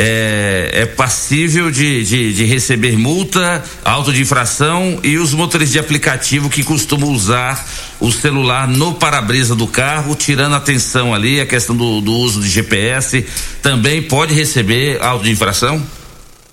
é, 0.00 0.70
é 0.72 0.86
passível 0.86 1.72
de, 1.72 2.04
de, 2.04 2.32
de 2.32 2.44
receber 2.44 2.96
multa, 2.96 3.64
auto 3.84 4.12
de 4.12 4.22
infração 4.22 5.00
e 5.02 5.18
os 5.18 5.34
motoristas 5.34 5.72
de 5.72 5.78
aplicativo 5.80 6.48
que 6.48 6.62
costumam 6.62 7.10
usar 7.10 7.66
o 7.98 8.12
celular 8.12 8.68
no 8.68 8.94
para-brisa 8.94 9.56
do 9.56 9.66
carro, 9.66 10.14
tirando 10.14 10.54
atenção 10.54 11.12
ali, 11.12 11.40
a 11.40 11.46
questão 11.46 11.76
do, 11.76 12.00
do 12.00 12.12
uso 12.12 12.40
de 12.40 12.48
GPS, 12.48 13.26
também 13.60 14.00
pode 14.00 14.32
receber 14.32 15.02
auto 15.02 15.24
de 15.24 15.32
infração? 15.32 15.84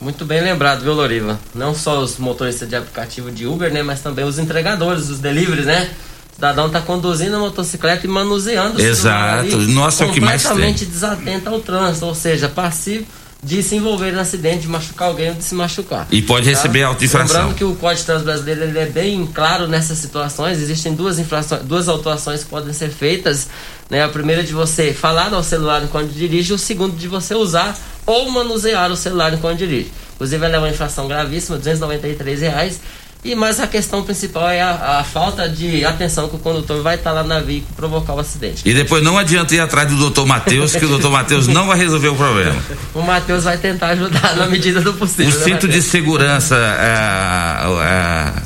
Muito 0.02 0.26
bem 0.26 0.42
lembrado, 0.42 0.82
viu, 0.82 0.94
Loriva? 0.94 1.40
Não 1.54 1.76
só 1.76 2.00
os 2.00 2.18
motoristas 2.18 2.68
de 2.68 2.76
aplicativo 2.76 3.30
de 3.30 3.46
Uber, 3.46 3.72
né? 3.72 3.84
Mas 3.84 4.02
também 4.02 4.26
os 4.26 4.40
entregadores, 4.40 5.08
os 5.08 5.20
deliveries, 5.20 5.68
né? 5.68 5.92
O 6.32 6.36
cidadão 6.36 6.68
tá 6.70 6.82
conduzindo 6.82 7.36
a 7.36 7.40
motocicleta 7.40 8.08
e 8.08 8.10
manuseando 8.10 8.78
o 8.78 8.82
celular 8.82 9.46
Exato. 9.46 9.56
ali, 9.56 9.74
Nossa, 9.74 10.04
é 10.04 10.08
o 10.08 10.12
que 10.12 10.20
mais 10.20 10.42
tem. 10.42 10.52
completamente 10.52 10.86
desatento 10.86 11.48
ao 11.48 11.60
trânsito, 11.60 12.08
ou 12.08 12.16
seja, 12.16 12.50
passivo 12.50 13.06
de 13.46 13.62
se 13.62 13.76
envolver 13.76 14.12
em 14.12 14.18
acidente, 14.18 14.62
de 14.62 14.68
machucar 14.68 15.08
alguém 15.08 15.30
ou 15.30 15.36
de 15.36 15.44
se 15.44 15.54
machucar. 15.54 16.08
E 16.10 16.20
pode 16.20 16.50
receber 16.50 16.82
auto 16.82 16.98
de 16.98 17.06
infração. 17.06 17.42
Lembrando 17.42 17.56
que 17.56 17.64
o 17.64 17.76
Código 17.76 18.00
de 18.00 18.06
Trânsito 18.08 18.26
Brasileiro 18.26 18.64
ele 18.64 18.80
é 18.80 18.88
bem 18.88 19.24
claro 19.28 19.68
nessas 19.68 20.00
situações. 20.00 20.60
Existem 20.60 20.96
duas 20.96 21.20
infrações, 21.20 21.62
duas 21.62 21.88
autuações 21.88 22.44
que 22.44 22.50
podem 22.50 22.74
ser 22.74 22.90
feitas. 22.90 23.48
Né? 23.88 24.04
A 24.04 24.10
primeira 24.10 24.44
de 24.44 24.52
você 24.52 24.92
falar 24.92 25.32
ao 25.32 25.44
celular 25.44 25.84
enquanto 25.84 26.10
dirige, 26.10 26.54
o 26.54 26.58
segundo 26.58 26.98
de 26.98 27.08
você 27.08 27.36
usar 27.36 27.78
ou 28.04 28.32
manusear 28.32 28.92
o 28.92 28.96
celular 28.96 29.32
enquanto 29.32 29.60
dirige. 29.60 29.92
Inclusive, 30.16 30.44
ela 30.44 30.56
é 30.56 30.60
uma 30.60 30.70
infração 30.70 31.08
gravíssima, 31.08 31.58
293 31.58 32.42
reais. 32.42 32.80
E 33.26 33.34
mas 33.34 33.60
a 33.60 33.66
questão 33.66 34.04
principal 34.04 34.48
é 34.50 34.62
a, 34.62 35.00
a 35.00 35.04
falta 35.04 35.50
de 35.50 35.84
atenção 35.84 36.30
que 36.30 36.36
o 36.36 36.40
condutor 36.40 36.84
vai 36.84 36.94
estar 36.94 37.12
lá 37.12 37.24
na 37.24 37.40
via 37.40 37.58
e 37.58 37.62
provocar 37.76 38.14
o 38.14 38.20
acidente. 38.20 38.62
E 38.64 38.72
depois 38.72 39.04
não 39.04 39.18
adianta 39.18 39.56
ir 39.56 39.60
atrás 39.60 39.90
do 39.90 39.96
doutor 39.98 40.28
Matheus, 40.28 40.76
que 40.76 40.86
o 40.86 40.88
doutor 40.88 41.10
Matheus 41.12 41.48
não 41.48 41.66
vai 41.66 41.76
resolver 41.78 42.10
o 42.10 42.16
problema. 42.16 42.56
O 42.94 43.02
Matheus 43.02 43.44
vai 43.46 43.58
tentar 43.58 43.88
ajudar 43.90 44.36
na 44.36 44.46
medida 44.46 44.80
do 44.80 44.92
O 44.92 44.94
possível. 44.94 45.26
né, 45.40 45.44
cinto 45.44 45.68
de 45.68 45.82
segurança, 45.82 46.56
é, 46.56 47.66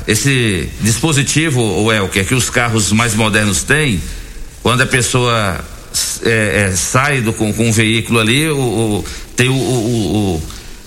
é, 0.06 0.12
esse 0.12 0.70
dispositivo, 0.80 1.60
o 1.60 1.92
Elker, 1.92 2.24
que 2.26 2.34
os 2.34 2.48
carros 2.48 2.90
mais 2.90 3.14
modernos 3.14 3.62
têm, 3.62 4.00
quando 4.62 4.80
a 4.80 4.86
pessoa 4.86 5.60
é, 6.24 6.68
é, 6.70 6.74
sai 6.74 7.20
do, 7.20 7.34
com, 7.34 7.52
com 7.52 7.68
um 7.68 7.72
veículo 7.72 8.18
ali, 8.18 8.48
o, 8.48 8.56
o- 8.58 9.04
tem 9.36 9.50
o, 9.50 9.52
o, 9.52 9.56
o- 10.36 10.42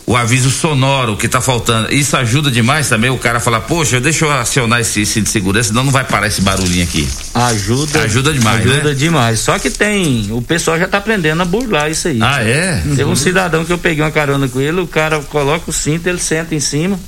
o 0.06 0.18
aviso 0.18 0.50
sonoro 0.50 1.16
que 1.16 1.26
está 1.28 1.40
faltando. 1.40 1.94
Isso 1.94 2.16
ajuda 2.18 2.52
demais 2.52 2.90
também 2.90 3.10
o 3.10 3.18
cara 3.18 3.40
falar, 3.40 3.62
poxa, 3.62 4.00
deixa 4.02 4.26
eu 4.26 4.32
acionar 4.32 4.82
esse 4.82 5.06
cinto 5.06 5.26
de 5.26 5.30
segurança, 5.32 5.70
senão 5.70 5.84
não 5.84 5.92
vai 5.92 6.04
parar 6.04 6.28
esse 6.28 6.42
barulhinho 6.42 6.84
aqui. 6.84 7.08
Ajuda. 7.34 8.02
Ajuda 8.02 8.34
demais, 8.34 8.62
Ajuda 8.66 8.90
né? 8.90 8.96
demais. 8.96 9.40
Só 9.40 9.58
que 9.58 9.70
tem. 9.70 10.28
O 10.32 10.42
pessoal 10.42 10.78
já 10.78 10.88
tá 10.88 10.98
aprendendo 10.98 11.42
a 11.42 11.46
burlar 11.46 11.90
isso 11.90 12.08
aí. 12.08 12.20
Ah, 12.22 12.44
é? 12.44 12.82
Teve 12.84 13.04
Uhum. 13.06 13.12
um 13.12 13.16
cidadão 13.16 13.64
que 13.66 13.72
eu 13.72 13.78
peguei 13.78 14.04
uma 14.04 14.12
carona 14.12 14.48
com 14.48 14.60
ele, 14.60 14.82
o 14.82 14.88
cara 14.88 15.20
coloca 15.22 15.70
o 15.70 15.74
cinto, 15.74 16.08
ele 16.08 16.20
senta 16.20 16.54
em 16.54 16.60
cima. 16.60 17.00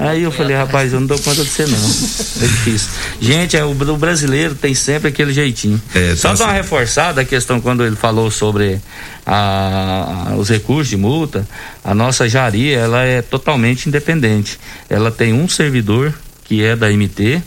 Aí 0.00 0.22
eu 0.22 0.30
falei, 0.30 0.56
rapaz, 0.56 0.92
eu 0.92 1.00
não 1.00 1.06
dou 1.08 1.18
conta 1.18 1.42
de 1.42 1.50
você 1.50 1.66
não. 1.66 1.76
É 1.78 2.46
difícil. 2.46 2.88
Gente, 3.20 3.56
é, 3.56 3.64
o, 3.64 3.70
o 3.70 3.96
brasileiro 3.96 4.54
tem 4.54 4.72
sempre 4.72 5.08
aquele 5.08 5.32
jeitinho. 5.32 5.80
É, 5.94 6.14
Só 6.14 6.28
tá 6.30 6.34
dar 6.36 6.44
uma 6.44 6.52
reforçada 6.52 7.20
a 7.20 7.24
questão 7.24 7.60
quando 7.60 7.84
ele 7.84 7.96
falou 7.96 8.30
sobre 8.30 8.80
a- 9.26 10.34
os 10.38 10.48
recursos 10.48 10.88
de 10.88 10.96
multa, 10.96 11.46
a 11.84 11.94
nossa 11.94 12.28
Jari, 12.28 12.72
ela 12.72 13.02
é 13.04 13.20
totalmente 13.22 13.88
independente. 13.88 14.58
Ela 14.88 15.10
tem 15.10 15.32
um 15.32 15.48
servidor 15.48 16.14
que 16.44 16.62
é 16.62 16.76
da 16.76 16.88
MT 16.90 17.42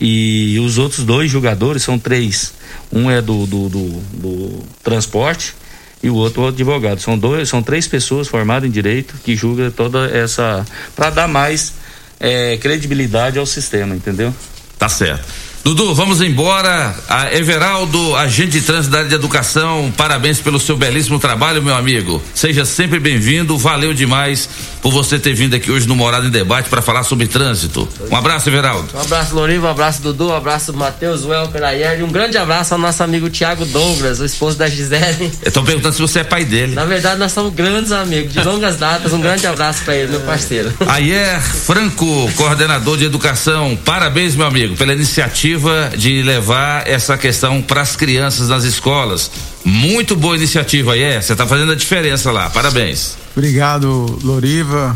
e 0.00 0.58
os 0.60 0.78
outros 0.78 1.04
dois 1.04 1.30
jogadores 1.30 1.82
são 1.82 1.98
três. 1.98 2.52
Um 2.92 3.10
é 3.10 3.22
do, 3.22 3.46
do, 3.46 3.68
do- 3.68 4.00
do 4.12 4.64
transporte 4.82 5.54
e 6.02 6.10
o 6.10 6.14
outro 6.14 6.42
o 6.42 6.48
advogado. 6.48 7.00
São 7.00 7.18
dois, 7.18 7.48
são 7.48 7.62
três 7.62 7.86
pessoas 7.86 8.28
formadas 8.28 8.68
em 8.68 8.72
direito 8.72 9.14
que 9.24 9.34
julgam 9.34 9.70
toda 9.70 10.06
essa 10.10 10.64
para 10.94 11.10
dar 11.10 11.28
mais 11.28 11.74
eh, 12.20 12.58
credibilidade 12.60 13.38
ao 13.38 13.46
sistema, 13.46 13.94
entendeu? 13.94 14.34
Tá 14.78 14.88
certo. 14.88 15.45
Dudu, 15.66 15.92
vamos 15.96 16.20
embora. 16.20 16.94
A 17.08 17.34
Everaldo, 17.34 18.14
agente 18.14 18.52
de 18.52 18.60
trânsito 18.60 18.92
da 18.92 18.98
área 18.98 19.08
de 19.08 19.16
educação, 19.16 19.92
parabéns 19.96 20.38
pelo 20.38 20.60
seu 20.60 20.76
belíssimo 20.76 21.18
trabalho, 21.18 21.60
meu 21.60 21.74
amigo. 21.74 22.22
Seja 22.32 22.64
sempre 22.64 23.00
bem-vindo. 23.00 23.58
Valeu 23.58 23.92
demais 23.92 24.48
por 24.80 24.92
você 24.92 25.18
ter 25.18 25.34
vindo 25.34 25.56
aqui 25.56 25.72
hoje 25.72 25.88
no 25.88 25.96
Morada 25.96 26.24
em 26.24 26.30
Debate 26.30 26.68
para 26.68 26.80
falar 26.80 27.02
sobre 27.02 27.26
trânsito. 27.26 27.88
Um 28.08 28.14
abraço, 28.14 28.48
Everaldo. 28.48 28.88
Um 28.94 29.00
abraço, 29.00 29.34
Loriva, 29.34 29.66
um 29.66 29.70
abraço, 29.70 30.02
Dudu, 30.02 30.28
um 30.28 30.36
abraço, 30.36 30.72
Matheus, 30.72 31.24
Welker, 31.24 31.62
e 31.98 32.02
um 32.04 32.12
grande 32.12 32.38
abraço 32.38 32.72
ao 32.72 32.78
nosso 32.78 33.02
amigo 33.02 33.28
Tiago 33.28 33.64
Douglas, 33.64 34.20
o 34.20 34.24
esposo 34.24 34.56
da 34.56 34.68
Gisele. 34.68 35.32
Estão 35.44 35.64
perguntando 35.64 35.96
se 35.96 36.00
você 36.00 36.20
é 36.20 36.24
pai 36.24 36.44
dele. 36.44 36.76
Na 36.76 36.84
verdade, 36.84 37.18
nós 37.18 37.32
somos 37.32 37.52
grandes 37.52 37.90
amigos, 37.90 38.32
de 38.32 38.40
longas 38.40 38.76
datas. 38.76 39.12
Um 39.12 39.20
grande 39.20 39.44
abraço 39.48 39.82
pra 39.82 39.96
ele, 39.96 40.12
meu 40.12 40.20
parceiro. 40.20 40.72
Ayer 40.86 41.42
Franco, 41.42 42.30
coordenador 42.36 42.96
de 42.96 43.04
educação, 43.04 43.76
parabéns, 43.84 44.36
meu 44.36 44.46
amigo, 44.46 44.76
pela 44.76 44.92
iniciativa 44.92 45.55
de 45.96 46.22
levar 46.22 46.86
essa 46.86 47.16
questão 47.16 47.62
para 47.62 47.80
as 47.80 47.96
crianças 47.96 48.48
nas 48.48 48.64
escolas. 48.64 49.30
Muito 49.64 50.14
boa 50.16 50.36
iniciativa, 50.36 50.92
Ayer. 50.92 51.22
Você 51.22 51.32
está 51.32 51.46
fazendo 51.46 51.72
a 51.72 51.74
diferença 51.74 52.30
lá. 52.30 52.48
Parabéns. 52.50 53.16
Obrigado, 53.36 54.18
Loriva, 54.22 54.94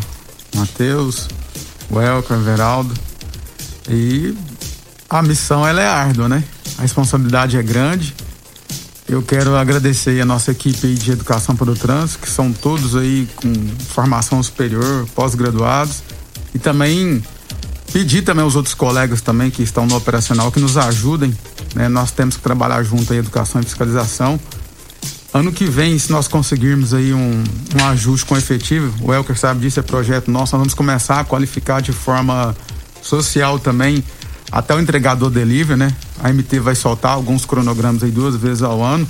Matheus, 0.55 1.27
Welker, 1.91 2.37
Veraldo. 2.37 2.93
E 3.89 4.33
a 5.09 5.21
missão 5.21 5.67
ela 5.67 5.81
é 5.81 5.87
árdua, 5.87 6.29
né? 6.29 6.43
A 6.77 6.81
responsabilidade 6.81 7.57
é 7.57 7.63
grande. 7.63 8.15
Eu 9.07 9.21
quero 9.21 9.57
agradecer 9.57 10.11
aí 10.11 10.21
a 10.21 10.25
nossa 10.25 10.51
equipe 10.51 10.87
aí 10.87 10.95
de 10.95 11.11
educação 11.11 11.53
para 11.53 11.69
o 11.69 11.75
trânsito, 11.75 12.19
que 12.19 12.29
são 12.29 12.53
todos 12.53 12.95
aí 12.95 13.27
com 13.35 13.53
formação 13.89 14.41
superior, 14.41 15.05
pós-graduados, 15.13 16.01
e 16.55 16.59
também 16.59 17.21
pedir 17.91 18.21
também 18.23 18.43
aos 18.43 18.55
outros 18.55 18.73
colegas 18.73 19.21
também 19.21 19.49
que 19.51 19.61
estão 19.63 19.85
no 19.85 19.95
operacional 19.95 20.51
que 20.51 20.59
nos 20.59 20.77
ajudem, 20.77 21.35
né? 21.75 21.87
Nós 21.89 22.11
temos 22.11 22.37
que 22.37 22.41
trabalhar 22.43 22.81
junto 22.83 23.11
aí 23.11 23.19
educação 23.19 23.61
e 23.61 23.63
fiscalização. 23.63 24.39
Ano 25.33 25.51
que 25.51 25.65
vem, 25.65 25.97
se 25.97 26.11
nós 26.11 26.27
conseguirmos 26.27 26.93
aí 26.93 27.13
um, 27.13 27.43
um 27.79 27.85
ajuste 27.87 28.25
com 28.25 28.35
efetivo, 28.37 28.93
o 29.01 29.13
Elker 29.13 29.37
sabe 29.37 29.61
disso, 29.61 29.79
é 29.79 29.83
projeto 29.83 30.29
nosso, 30.29 30.53
nós 30.53 30.59
vamos 30.61 30.73
começar 30.73 31.21
a 31.21 31.23
qualificar 31.23 31.81
de 31.81 31.93
forma 31.93 32.55
social 33.01 33.57
também 33.57 34.03
até 34.51 34.75
o 34.75 34.79
entregador 34.81 35.29
delivery, 35.29 35.79
né? 35.79 35.93
A 36.21 36.29
MT 36.31 36.59
vai 36.59 36.75
soltar 36.75 37.13
alguns 37.13 37.45
cronogramas 37.45 38.03
aí 38.03 38.11
duas 38.11 38.35
vezes 38.35 38.61
ao 38.61 38.83
ano. 38.83 39.07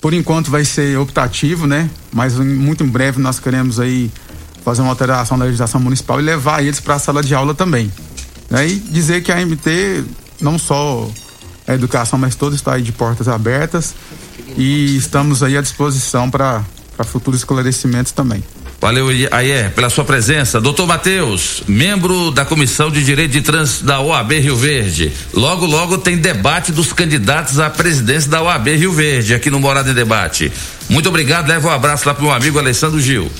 Por 0.00 0.12
enquanto 0.12 0.50
vai 0.50 0.64
ser 0.64 0.98
optativo, 0.98 1.66
né? 1.66 1.88
Mas 2.12 2.34
em- 2.34 2.44
muito 2.44 2.82
em 2.84 2.88
breve 2.88 3.20
nós 3.22 3.38
queremos 3.38 3.78
aí 3.78 4.10
fazer 4.64 4.82
uma 4.82 4.90
alteração 4.90 5.38
da 5.38 5.44
legislação 5.44 5.80
municipal 5.80 6.18
e 6.20 6.22
levar 6.22 6.62
eles 6.62 6.80
para 6.80 6.94
a 6.94 6.98
sala 6.98 7.22
de 7.22 7.34
aula 7.34 7.54
também. 7.54 7.92
Né? 8.48 8.68
E 8.68 8.76
dizer 8.76 9.22
que 9.22 9.30
a 9.30 9.36
MT 9.44 10.04
não 10.40 10.58
só 10.58 11.10
a 11.66 11.74
educação, 11.74 12.18
mas 12.18 12.34
toda 12.34 12.56
está 12.56 12.74
aí 12.74 12.82
de 12.82 12.92
portas 12.92 13.28
abertas 13.28 13.94
e 14.56 14.96
estamos 14.96 15.42
aí 15.42 15.56
à 15.56 15.60
disposição 15.60 16.30
para 16.30 16.64
futuros 17.04 17.40
esclarecimentos 17.40 18.12
também. 18.12 18.42
Valeu, 18.80 19.08
Ayer, 19.30 19.70
pela 19.70 19.88
sua 19.88 20.04
presença. 20.04 20.60
Doutor 20.60 20.86
Matheus, 20.86 21.62
membro 21.66 22.30
da 22.30 22.44
Comissão 22.44 22.90
de 22.90 23.02
Direito 23.02 23.30
de 23.30 23.40
Trânsito 23.40 23.86
da 23.86 23.98
OAB 23.98 24.32
Rio 24.32 24.56
Verde. 24.56 25.10
Logo, 25.32 25.64
logo 25.64 25.96
tem 25.96 26.18
debate 26.18 26.70
dos 26.70 26.92
candidatos 26.92 27.58
à 27.58 27.70
presidência 27.70 28.30
da 28.30 28.42
OAB 28.42 28.68
Rio 28.76 28.92
Verde, 28.92 29.32
aqui 29.32 29.48
no 29.48 29.58
Morada 29.58 29.90
em 29.90 29.94
Debate. 29.94 30.52
Muito 30.90 31.08
obrigado, 31.08 31.48
leva 31.48 31.68
um 31.68 31.70
abraço 31.70 32.06
lá 32.06 32.12
pro 32.12 32.24
meu 32.24 32.32
amigo 32.34 32.58
Alessandro 32.58 33.00
Gil. 33.00 33.30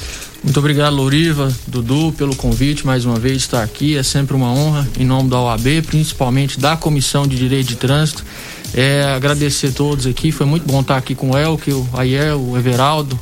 Muito 0.45 0.59
obrigado, 0.59 0.95
Loriva, 0.95 1.51
Dudu, 1.67 2.13
pelo 2.13 2.37
convite 2.37 2.85
mais 2.85 3.07
uma 3.07 3.19
vez 3.19 3.37
estar 3.39 3.63
aqui. 3.63 3.97
É 3.97 4.03
sempre 4.03 4.37
uma 4.37 4.53
honra, 4.53 4.87
em 5.01 5.05
nome 5.05 5.31
da 5.31 5.41
OAB, 5.41 5.83
principalmente 5.87 6.61
da 6.61 6.77
Comissão 6.77 7.27
de 7.27 7.35
Direito 7.35 7.69
de 7.69 7.77
Trânsito. 7.77 8.23
É, 8.75 9.05
agradecer 9.05 9.69
a 9.69 9.73
todos 9.73 10.07
aqui, 10.07 10.31
foi 10.31 10.45
muito 10.45 10.67
bom 10.67 10.83
estar 10.83 10.99
aqui 10.99 11.15
com 11.15 11.31
o 11.31 11.39
Elke, 11.39 11.73
o 11.73 11.89
Ayer, 11.95 12.37
o 12.37 12.59
Everaldo. 12.59 13.19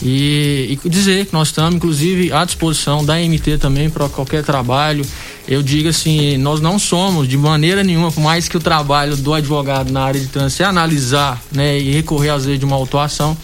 E, 0.00 0.78
e 0.84 0.88
dizer 0.88 1.26
que 1.26 1.32
nós 1.32 1.48
estamos, 1.48 1.74
inclusive, 1.74 2.32
à 2.32 2.44
disposição 2.44 3.04
da 3.04 3.16
MT 3.16 3.58
também 3.58 3.90
para 3.90 4.08
qualquer 4.08 4.44
trabalho. 4.44 5.04
Eu 5.48 5.64
digo 5.64 5.88
assim, 5.88 6.36
nós 6.36 6.60
não 6.60 6.78
somos 6.78 7.26
de 7.26 7.36
maneira 7.36 7.82
nenhuma, 7.82 8.12
por 8.12 8.20
mais 8.20 8.46
que 8.46 8.56
o 8.56 8.60
trabalho 8.60 9.16
do 9.16 9.34
advogado 9.34 9.90
na 9.90 10.04
área 10.04 10.20
de 10.20 10.28
trânsito 10.28 10.62
é 10.62 10.66
analisar 10.66 11.42
né, 11.50 11.76
e 11.76 11.90
recorrer 11.90 12.30
às 12.30 12.44
vezes 12.44 12.60
de 12.60 12.64
uma 12.64 12.76
autuação. 12.76 13.36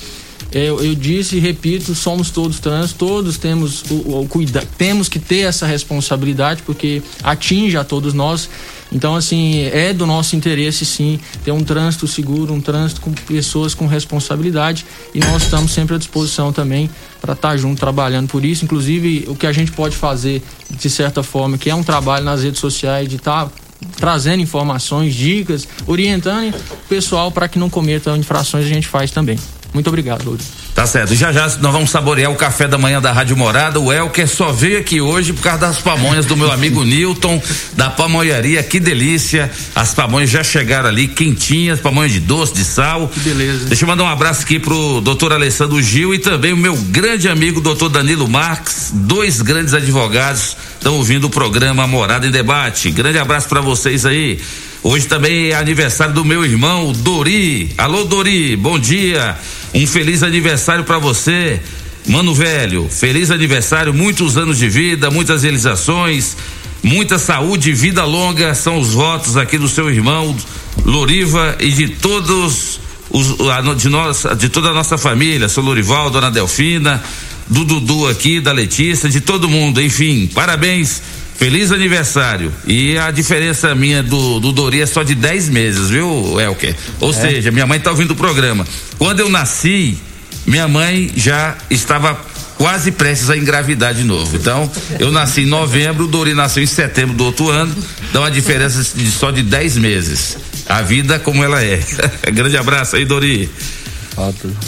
Eu, 0.50 0.82
eu 0.82 0.94
disse 0.94 1.36
e 1.36 1.40
repito, 1.40 1.94
somos 1.94 2.30
todos 2.30 2.58
trans, 2.58 2.92
todos 2.92 3.36
temos 3.36 3.82
o, 3.90 4.20
o 4.20 4.28
cuida, 4.28 4.64
temos 4.78 5.08
que 5.08 5.18
ter 5.18 5.40
essa 5.40 5.66
responsabilidade 5.66 6.62
porque 6.62 7.02
atinge 7.22 7.76
a 7.76 7.84
todos 7.84 8.14
nós. 8.14 8.48
Então, 8.90 9.14
assim, 9.14 9.64
é 9.64 9.92
do 9.92 10.06
nosso 10.06 10.34
interesse 10.34 10.86
sim 10.86 11.20
ter 11.44 11.52
um 11.52 11.62
trânsito 11.62 12.06
seguro, 12.06 12.54
um 12.54 12.60
trânsito 12.60 13.02
com 13.02 13.12
pessoas 13.12 13.74
com 13.74 13.86
responsabilidade 13.86 14.86
e 15.14 15.20
nós 15.20 15.42
estamos 15.42 15.72
sempre 15.72 15.96
à 15.96 15.98
disposição 15.98 16.50
também 16.50 16.88
para 17.20 17.34
estar 17.34 17.54
junto 17.58 17.78
trabalhando 17.78 18.28
por 18.28 18.42
isso. 18.42 18.64
Inclusive, 18.64 19.26
o 19.28 19.34
que 19.34 19.46
a 19.46 19.52
gente 19.52 19.72
pode 19.72 19.94
fazer 19.94 20.42
de 20.70 20.88
certa 20.88 21.22
forma, 21.22 21.58
que 21.58 21.68
é 21.68 21.74
um 21.74 21.82
trabalho 21.82 22.24
nas 22.24 22.42
redes 22.42 22.60
sociais 22.60 23.06
de 23.06 23.16
estar 23.16 23.50
trazendo 23.96 24.40
informações, 24.40 25.14
dicas, 25.14 25.68
orientando 25.86 26.54
o 26.54 26.88
pessoal 26.88 27.30
para 27.30 27.46
que 27.46 27.58
não 27.58 27.68
cometam 27.68 28.16
infrações, 28.16 28.64
a 28.64 28.68
gente 28.68 28.88
faz 28.88 29.10
também. 29.10 29.38
Muito 29.72 29.88
obrigado, 29.88 30.24
Lourdes. 30.24 30.46
Tá 30.74 30.86
certo. 30.86 31.14
Já 31.14 31.32
já 31.32 31.42
nós 31.60 31.72
vamos 31.72 31.90
saborear 31.90 32.30
o 32.30 32.36
café 32.36 32.66
da 32.66 32.78
manhã 32.78 33.00
da 33.00 33.12
Rádio 33.12 33.36
Morada. 33.36 33.78
O 33.78 33.92
Elker 33.92 34.26
só 34.26 34.50
veio 34.50 34.78
aqui 34.78 35.00
hoje 35.00 35.32
por 35.32 35.42
causa 35.42 35.58
das 35.58 35.78
pamonhas 35.78 36.24
do 36.24 36.36
meu 36.36 36.50
amigo 36.50 36.84
Newton, 36.84 37.42
da 37.76 37.90
pamonharia. 37.90 38.62
Que 38.62 38.80
delícia. 38.80 39.50
As 39.74 39.92
pamonhas 39.92 40.30
já 40.30 40.42
chegaram 40.42 40.88
ali, 40.88 41.06
quentinhas, 41.06 41.80
pamonhas 41.80 42.12
de 42.12 42.20
doce, 42.20 42.54
de 42.54 42.64
sal. 42.64 43.08
Que 43.08 43.20
beleza. 43.20 43.66
Deixa 43.66 43.84
eu 43.84 43.88
mandar 43.88 44.04
um 44.04 44.08
abraço 44.08 44.42
aqui 44.42 44.58
pro 44.58 45.00
doutor 45.00 45.32
Alessandro 45.32 45.82
Gil 45.82 46.14
e 46.14 46.18
também 46.18 46.52
o 46.52 46.56
meu 46.56 46.76
grande 46.76 47.28
amigo 47.28 47.60
doutor 47.60 47.88
Danilo 47.88 48.28
Marques, 48.28 48.90
dois 48.94 49.42
grandes 49.42 49.74
advogados 49.74 50.56
estão 50.78 50.94
ouvindo 50.94 51.24
o 51.24 51.30
programa 51.30 51.86
Morada 51.86 52.26
em 52.26 52.30
Debate. 52.30 52.90
Grande 52.90 53.18
abraço 53.18 53.48
para 53.48 53.60
vocês 53.60 54.06
aí. 54.06 54.40
Hoje 54.82 55.06
também 55.06 55.48
é 55.48 55.56
aniversário 55.56 56.14
do 56.14 56.24
meu 56.24 56.44
irmão 56.44 56.92
Dori. 56.92 57.70
Alô 57.76 58.04
Dori, 58.04 58.54
bom 58.54 58.78
dia. 58.78 59.36
Um 59.74 59.84
feliz 59.88 60.22
aniversário 60.22 60.84
para 60.84 60.98
você. 60.98 61.60
Mano 62.06 62.32
velho, 62.32 62.88
feliz 62.88 63.30
aniversário, 63.30 63.92
muitos 63.92 64.38
anos 64.38 64.56
de 64.56 64.68
vida, 64.68 65.10
muitas 65.10 65.42
realizações, 65.42 66.36
muita 66.82 67.18
saúde 67.18 67.70
e 67.70 67.72
vida 67.74 68.04
longa 68.04 68.54
são 68.54 68.78
os 68.78 68.94
votos 68.94 69.36
aqui 69.36 69.58
do 69.58 69.68
seu 69.68 69.90
irmão 69.90 70.34
Loriva 70.86 71.56
e 71.60 71.70
de 71.70 71.88
todos 71.88 72.80
os 73.10 73.36
de 73.76 73.88
nós, 73.88 74.24
de 74.38 74.48
toda 74.48 74.68
a 74.68 74.72
nossa 74.72 74.96
família, 74.96 75.48
seu 75.48 75.62
Lorival, 75.62 76.08
dona 76.08 76.30
Delfina, 76.30 77.02
do 77.48 77.64
Dudu 77.64 78.06
aqui, 78.06 78.40
da 78.40 78.52
Letícia, 78.52 79.08
de 79.08 79.20
todo 79.20 79.48
mundo, 79.48 79.82
enfim, 79.82 80.30
parabéns. 80.32 81.02
Feliz 81.38 81.70
aniversário. 81.70 82.52
E 82.66 82.98
a 82.98 83.10
diferença 83.12 83.72
minha 83.74 84.02
do, 84.02 84.40
do 84.40 84.50
Dori 84.52 84.80
é 84.82 84.86
só 84.86 85.04
de 85.04 85.14
10 85.14 85.48
meses, 85.48 85.88
viu, 85.88 86.40
Elker? 86.40 86.74
Ou 87.00 87.10
É. 87.10 87.12
seja, 87.12 87.50
minha 87.52 87.66
mãe 87.66 87.78
tá 87.78 87.90
ouvindo 87.90 88.10
o 88.10 88.16
programa. 88.16 88.66
Quando 88.98 89.20
eu 89.20 89.30
nasci, 89.30 89.96
minha 90.44 90.66
mãe 90.66 91.12
já 91.16 91.56
estava 91.70 92.18
quase 92.56 92.90
prestes 92.90 93.30
a 93.30 93.36
engravidar 93.36 93.94
de 93.94 94.02
novo. 94.02 94.34
Então, 94.36 94.68
eu 94.98 95.12
nasci 95.12 95.42
em 95.42 95.46
novembro, 95.46 96.06
o 96.06 96.08
Dori 96.08 96.34
nasceu 96.34 96.60
em 96.60 96.66
setembro 96.66 97.14
do 97.16 97.24
outro 97.24 97.48
ano. 97.50 97.72
Dá 98.12 98.18
uma 98.18 98.30
diferença 98.32 98.82
de 98.98 99.08
só 99.08 99.30
de 99.30 99.42
10 99.44 99.76
meses. 99.76 100.36
A 100.68 100.82
vida 100.82 101.20
como 101.20 101.44
ela 101.44 101.62
é. 101.62 101.80
Grande 102.34 102.56
abraço 102.56 102.96
aí, 102.96 103.04
Dori. 103.04 103.48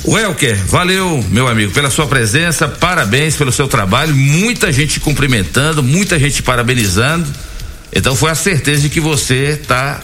Welker, 0.06 0.56
valeu, 0.66 1.24
meu 1.28 1.48
amigo, 1.48 1.72
pela 1.72 1.90
sua 1.90 2.06
presença, 2.06 2.68
parabéns 2.68 3.36
pelo 3.36 3.50
seu 3.50 3.66
trabalho, 3.66 4.14
muita 4.14 4.72
gente 4.72 4.94
te 4.94 5.00
cumprimentando, 5.00 5.82
muita 5.82 6.18
gente 6.18 6.36
te 6.36 6.42
parabenizando. 6.42 7.26
Então 7.92 8.14
foi 8.14 8.30
a 8.30 8.34
certeza 8.34 8.82
de 8.82 8.88
que 8.88 9.00
você 9.00 9.58
está 9.60 10.00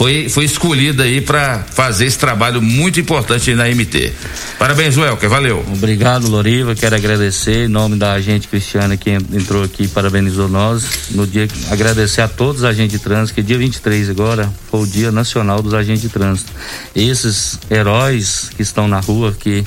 foi, 0.00 0.30
foi 0.30 0.46
escolhida 0.46 1.02
aí 1.02 1.20
para 1.20 1.58
fazer 1.58 2.06
esse 2.06 2.18
trabalho 2.18 2.62
muito 2.62 2.98
importante 2.98 3.54
na 3.54 3.68
MT. 3.68 4.14
Parabéns, 4.58 4.96
Welker, 4.96 5.28
valeu. 5.28 5.62
Obrigado, 5.70 6.26
Loriva. 6.26 6.74
Quero 6.74 6.96
agradecer 6.96 7.66
em 7.66 7.68
nome 7.68 7.98
da 7.98 8.12
agente 8.12 8.48
Cristiana 8.48 8.96
que 8.96 9.10
entrou 9.10 9.62
aqui 9.62 9.82
e 9.82 9.88
parabenizou 9.88 10.48
nós. 10.48 11.10
No 11.10 11.26
dia 11.26 11.46
agradecer 11.70 12.22
a 12.22 12.28
todos 12.28 12.62
os 12.62 12.64
agentes 12.64 12.92
de 12.92 12.98
trânsito, 12.98 13.34
que 13.34 13.42
dia 13.42 13.58
23 13.58 14.08
agora 14.08 14.50
foi 14.70 14.80
o 14.80 14.86
Dia 14.86 15.12
Nacional 15.12 15.60
dos 15.60 15.74
Agentes 15.74 16.00
de 16.00 16.08
Trânsito. 16.08 16.50
Esses 16.96 17.58
heróis 17.70 18.50
que 18.56 18.62
estão 18.62 18.88
na 18.88 19.00
rua, 19.00 19.36
que 19.38 19.62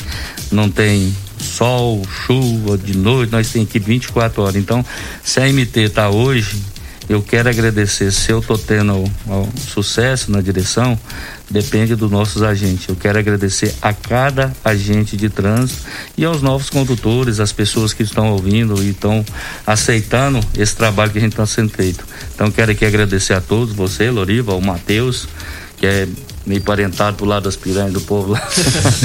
não 0.52 0.68
tem 0.68 1.16
sol, 1.40 2.02
chuva, 2.26 2.76
de 2.76 2.98
noite, 2.98 3.32
nós 3.32 3.52
temos 3.52 3.70
equipe 3.70 3.86
24 3.86 4.42
horas. 4.42 4.56
Então, 4.56 4.84
se 5.24 5.40
a 5.40 5.48
MT 5.48 5.80
está 5.82 6.10
hoje, 6.10 6.73
eu 7.10 7.22
quero 7.22 7.50
agradecer. 7.50 8.12
Se 8.12 8.32
eu 8.32 8.40
estou 8.40 8.58
tendo 8.58 9.04
ó, 9.28 9.46
sucesso 9.58 10.32
na 10.32 10.42
direção, 10.42 10.98
depende 11.50 11.96
dos 11.96 12.10
nossos 12.10 12.42
agentes. 12.42 12.88
Eu 12.88 12.96
quero 12.96 13.20
agradecer 13.20 13.74
a 13.82 13.94
cada 13.94 14.54
agente 14.64 15.18
de 15.18 15.30
trânsito 15.30 15.82
e 16.18 16.24
aos 16.24 16.42
novos 16.42 16.70
condutores, 16.70 17.40
as 17.40 17.52
pessoas 17.52 17.94
que 17.94 18.04
estão 18.04 18.32
ouvindo 18.32 18.82
e 18.82 18.90
estão 18.90 19.26
aceitando 19.66 20.40
esse 20.58 20.76
trabalho 20.76 21.12
que 21.12 21.18
a 21.18 21.22
gente 21.22 21.34
está 21.34 21.46
sendo 21.46 21.70
feito. 21.70 22.06
Então, 22.34 22.50
quero 22.50 22.72
aqui 22.72 22.86
agradecer 22.86 23.34
a 23.34 23.42
todos, 23.42 23.74
você, 23.74 24.10
Loriva, 24.10 24.54
o 24.54 24.62
Matheus, 24.62 25.28
que 25.78 25.86
é 25.86 26.08
meio 26.46 26.62
parentado 26.62 27.18
do 27.18 27.26
lado 27.26 27.44
das 27.44 27.56
piranhas 27.56 27.94
do 27.94 28.02
povo 28.02 28.32
lá. 28.32 28.50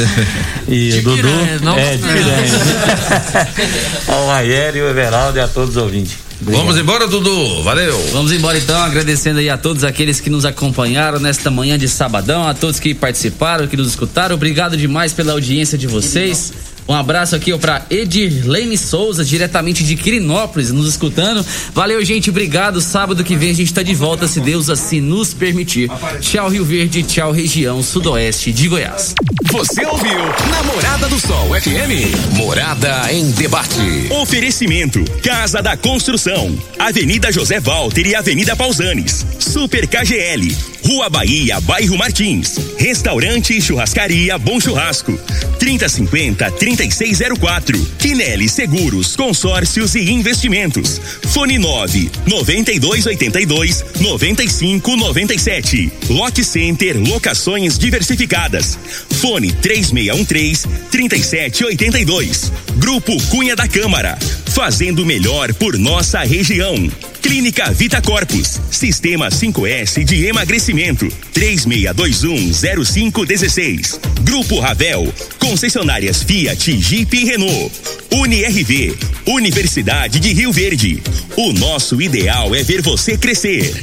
e 0.66 0.90
De 0.90 1.00
Dudu. 1.02 1.16
piranhas, 1.16 1.60
não 1.60 1.76
é, 1.76 1.96
de. 1.96 2.02
Ao 4.10 4.26
Maier 4.28 4.76
e 4.76 4.82
o 4.82 4.88
Everaldo 4.88 5.38
e 5.38 5.40
a 5.40 5.48
todos 5.48 5.70
os 5.70 5.82
ouvintes. 5.82 6.27
Vamos 6.40 6.76
embora, 6.76 7.06
Dudu. 7.06 7.62
Valeu. 7.62 7.98
Vamos 8.12 8.32
embora 8.32 8.56
então, 8.56 8.80
agradecendo 8.80 9.40
aí 9.40 9.50
a 9.50 9.58
todos 9.58 9.82
aqueles 9.82 10.20
que 10.20 10.30
nos 10.30 10.44
acompanharam 10.44 11.18
nesta 11.18 11.50
manhã 11.50 11.76
de 11.76 11.88
sabadão, 11.88 12.46
a 12.46 12.54
todos 12.54 12.78
que 12.78 12.94
participaram, 12.94 13.66
que 13.66 13.76
nos 13.76 13.88
escutaram. 13.88 14.36
Obrigado 14.36 14.76
demais 14.76 15.12
pela 15.12 15.32
audiência 15.32 15.76
de 15.76 15.86
vocês. 15.86 16.52
Um 16.88 16.94
abraço 16.94 17.36
aqui 17.36 17.52
ó, 17.52 17.58
pra 17.58 17.84
Edirlene 17.90 18.78
Souza, 18.78 19.22
diretamente 19.22 19.84
de 19.84 19.94
Quirinópolis, 19.94 20.72
nos 20.72 20.88
escutando. 20.88 21.44
Valeu, 21.74 22.02
gente. 22.02 22.30
Obrigado. 22.30 22.80
Sábado 22.80 23.22
que 23.22 23.36
vem 23.36 23.50
a 23.50 23.54
gente 23.54 23.74
tá 23.74 23.82
de 23.82 23.94
volta, 23.94 24.26
se 24.26 24.40
Deus 24.40 24.70
assim 24.70 25.00
nos 25.00 25.34
permitir. 25.34 25.90
Tchau, 26.20 26.48
Rio 26.48 26.64
Verde. 26.64 27.02
Tchau, 27.02 27.30
região 27.30 27.82
sudoeste 27.82 28.52
de 28.52 28.68
Goiás. 28.68 29.14
Você 29.50 29.84
ouviu 29.84 30.18
Namorada 30.50 31.08
do 31.08 31.18
Sol 31.20 31.48
FM. 31.60 32.36
Morada 32.36 33.12
em 33.12 33.30
debate. 33.32 34.08
Oferecimento: 34.10 35.04
Casa 35.22 35.62
da 35.62 35.76
Construção, 35.76 36.58
Avenida 36.78 37.30
José 37.30 37.60
Walter 37.60 38.06
e 38.06 38.14
Avenida 38.14 38.56
Pausanes. 38.56 39.26
Super 39.38 39.86
KGL, 39.86 40.56
Rua 40.86 41.10
Bahia, 41.10 41.60
Bairro 41.60 41.98
Martins. 41.98 42.56
Restaurante 42.78 43.56
e 43.56 43.60
Churrascaria 43.60 44.38
Bom 44.38 44.60
Churrasco. 44.60 45.18
3050 45.58 46.50
3604. 46.78 47.76
Quinelli 47.98 48.48
Seguros, 48.48 49.16
Consórcios 49.16 49.96
e 49.96 50.10
Investimentos. 50.12 51.00
Fone 51.32 51.58
9 51.58 52.08
9282 52.26 53.84
9597. 54.00 55.92
Lock 56.08 56.44
Center 56.44 56.96
Locações 56.96 57.76
Diversificadas. 57.76 58.78
Fone 59.20 59.50
3613 59.52 60.68
3782. 60.88 62.52
Grupo 62.76 63.20
Cunha 63.24 63.56
da 63.56 63.66
Câmara. 63.66 64.16
Fazendo 64.46 65.04
melhor 65.04 65.52
por 65.54 65.76
nossa 65.76 66.20
região. 66.20 66.88
Clínica 67.22 67.70
Vita 67.72 68.00
Corpus. 68.00 68.60
Sistema 68.70 69.28
5S 69.28 70.04
de 70.04 70.26
emagrecimento. 70.26 71.08
36210516. 71.34 73.98
Grupo 74.22 74.60
Ravel. 74.60 75.12
Concessionárias 75.38 76.22
Fiat, 76.22 76.80
Jeep 76.80 77.16
e 77.16 77.24
Renault. 77.24 77.72
UniRV. 78.12 78.96
Universidade 79.26 80.20
de 80.20 80.32
Rio 80.32 80.52
Verde. 80.52 81.02
O 81.36 81.52
nosso 81.52 82.00
ideal 82.00 82.54
é 82.54 82.62
ver 82.62 82.82
você 82.82 83.16
crescer. 83.16 83.74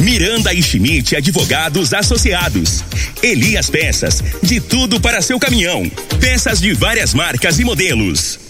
Miranda 0.00 0.52
e 0.52 0.62
Schmidt 0.62 1.14
Advogados 1.14 1.94
Associados. 1.94 2.82
Elias 3.22 3.70
Peças. 3.70 4.22
De 4.42 4.60
tudo 4.60 5.00
para 5.00 5.22
seu 5.22 5.38
caminhão. 5.38 5.90
Peças 6.20 6.60
de 6.60 6.74
várias 6.74 7.14
marcas 7.14 7.58
e 7.58 7.64
modelos. 7.64 8.41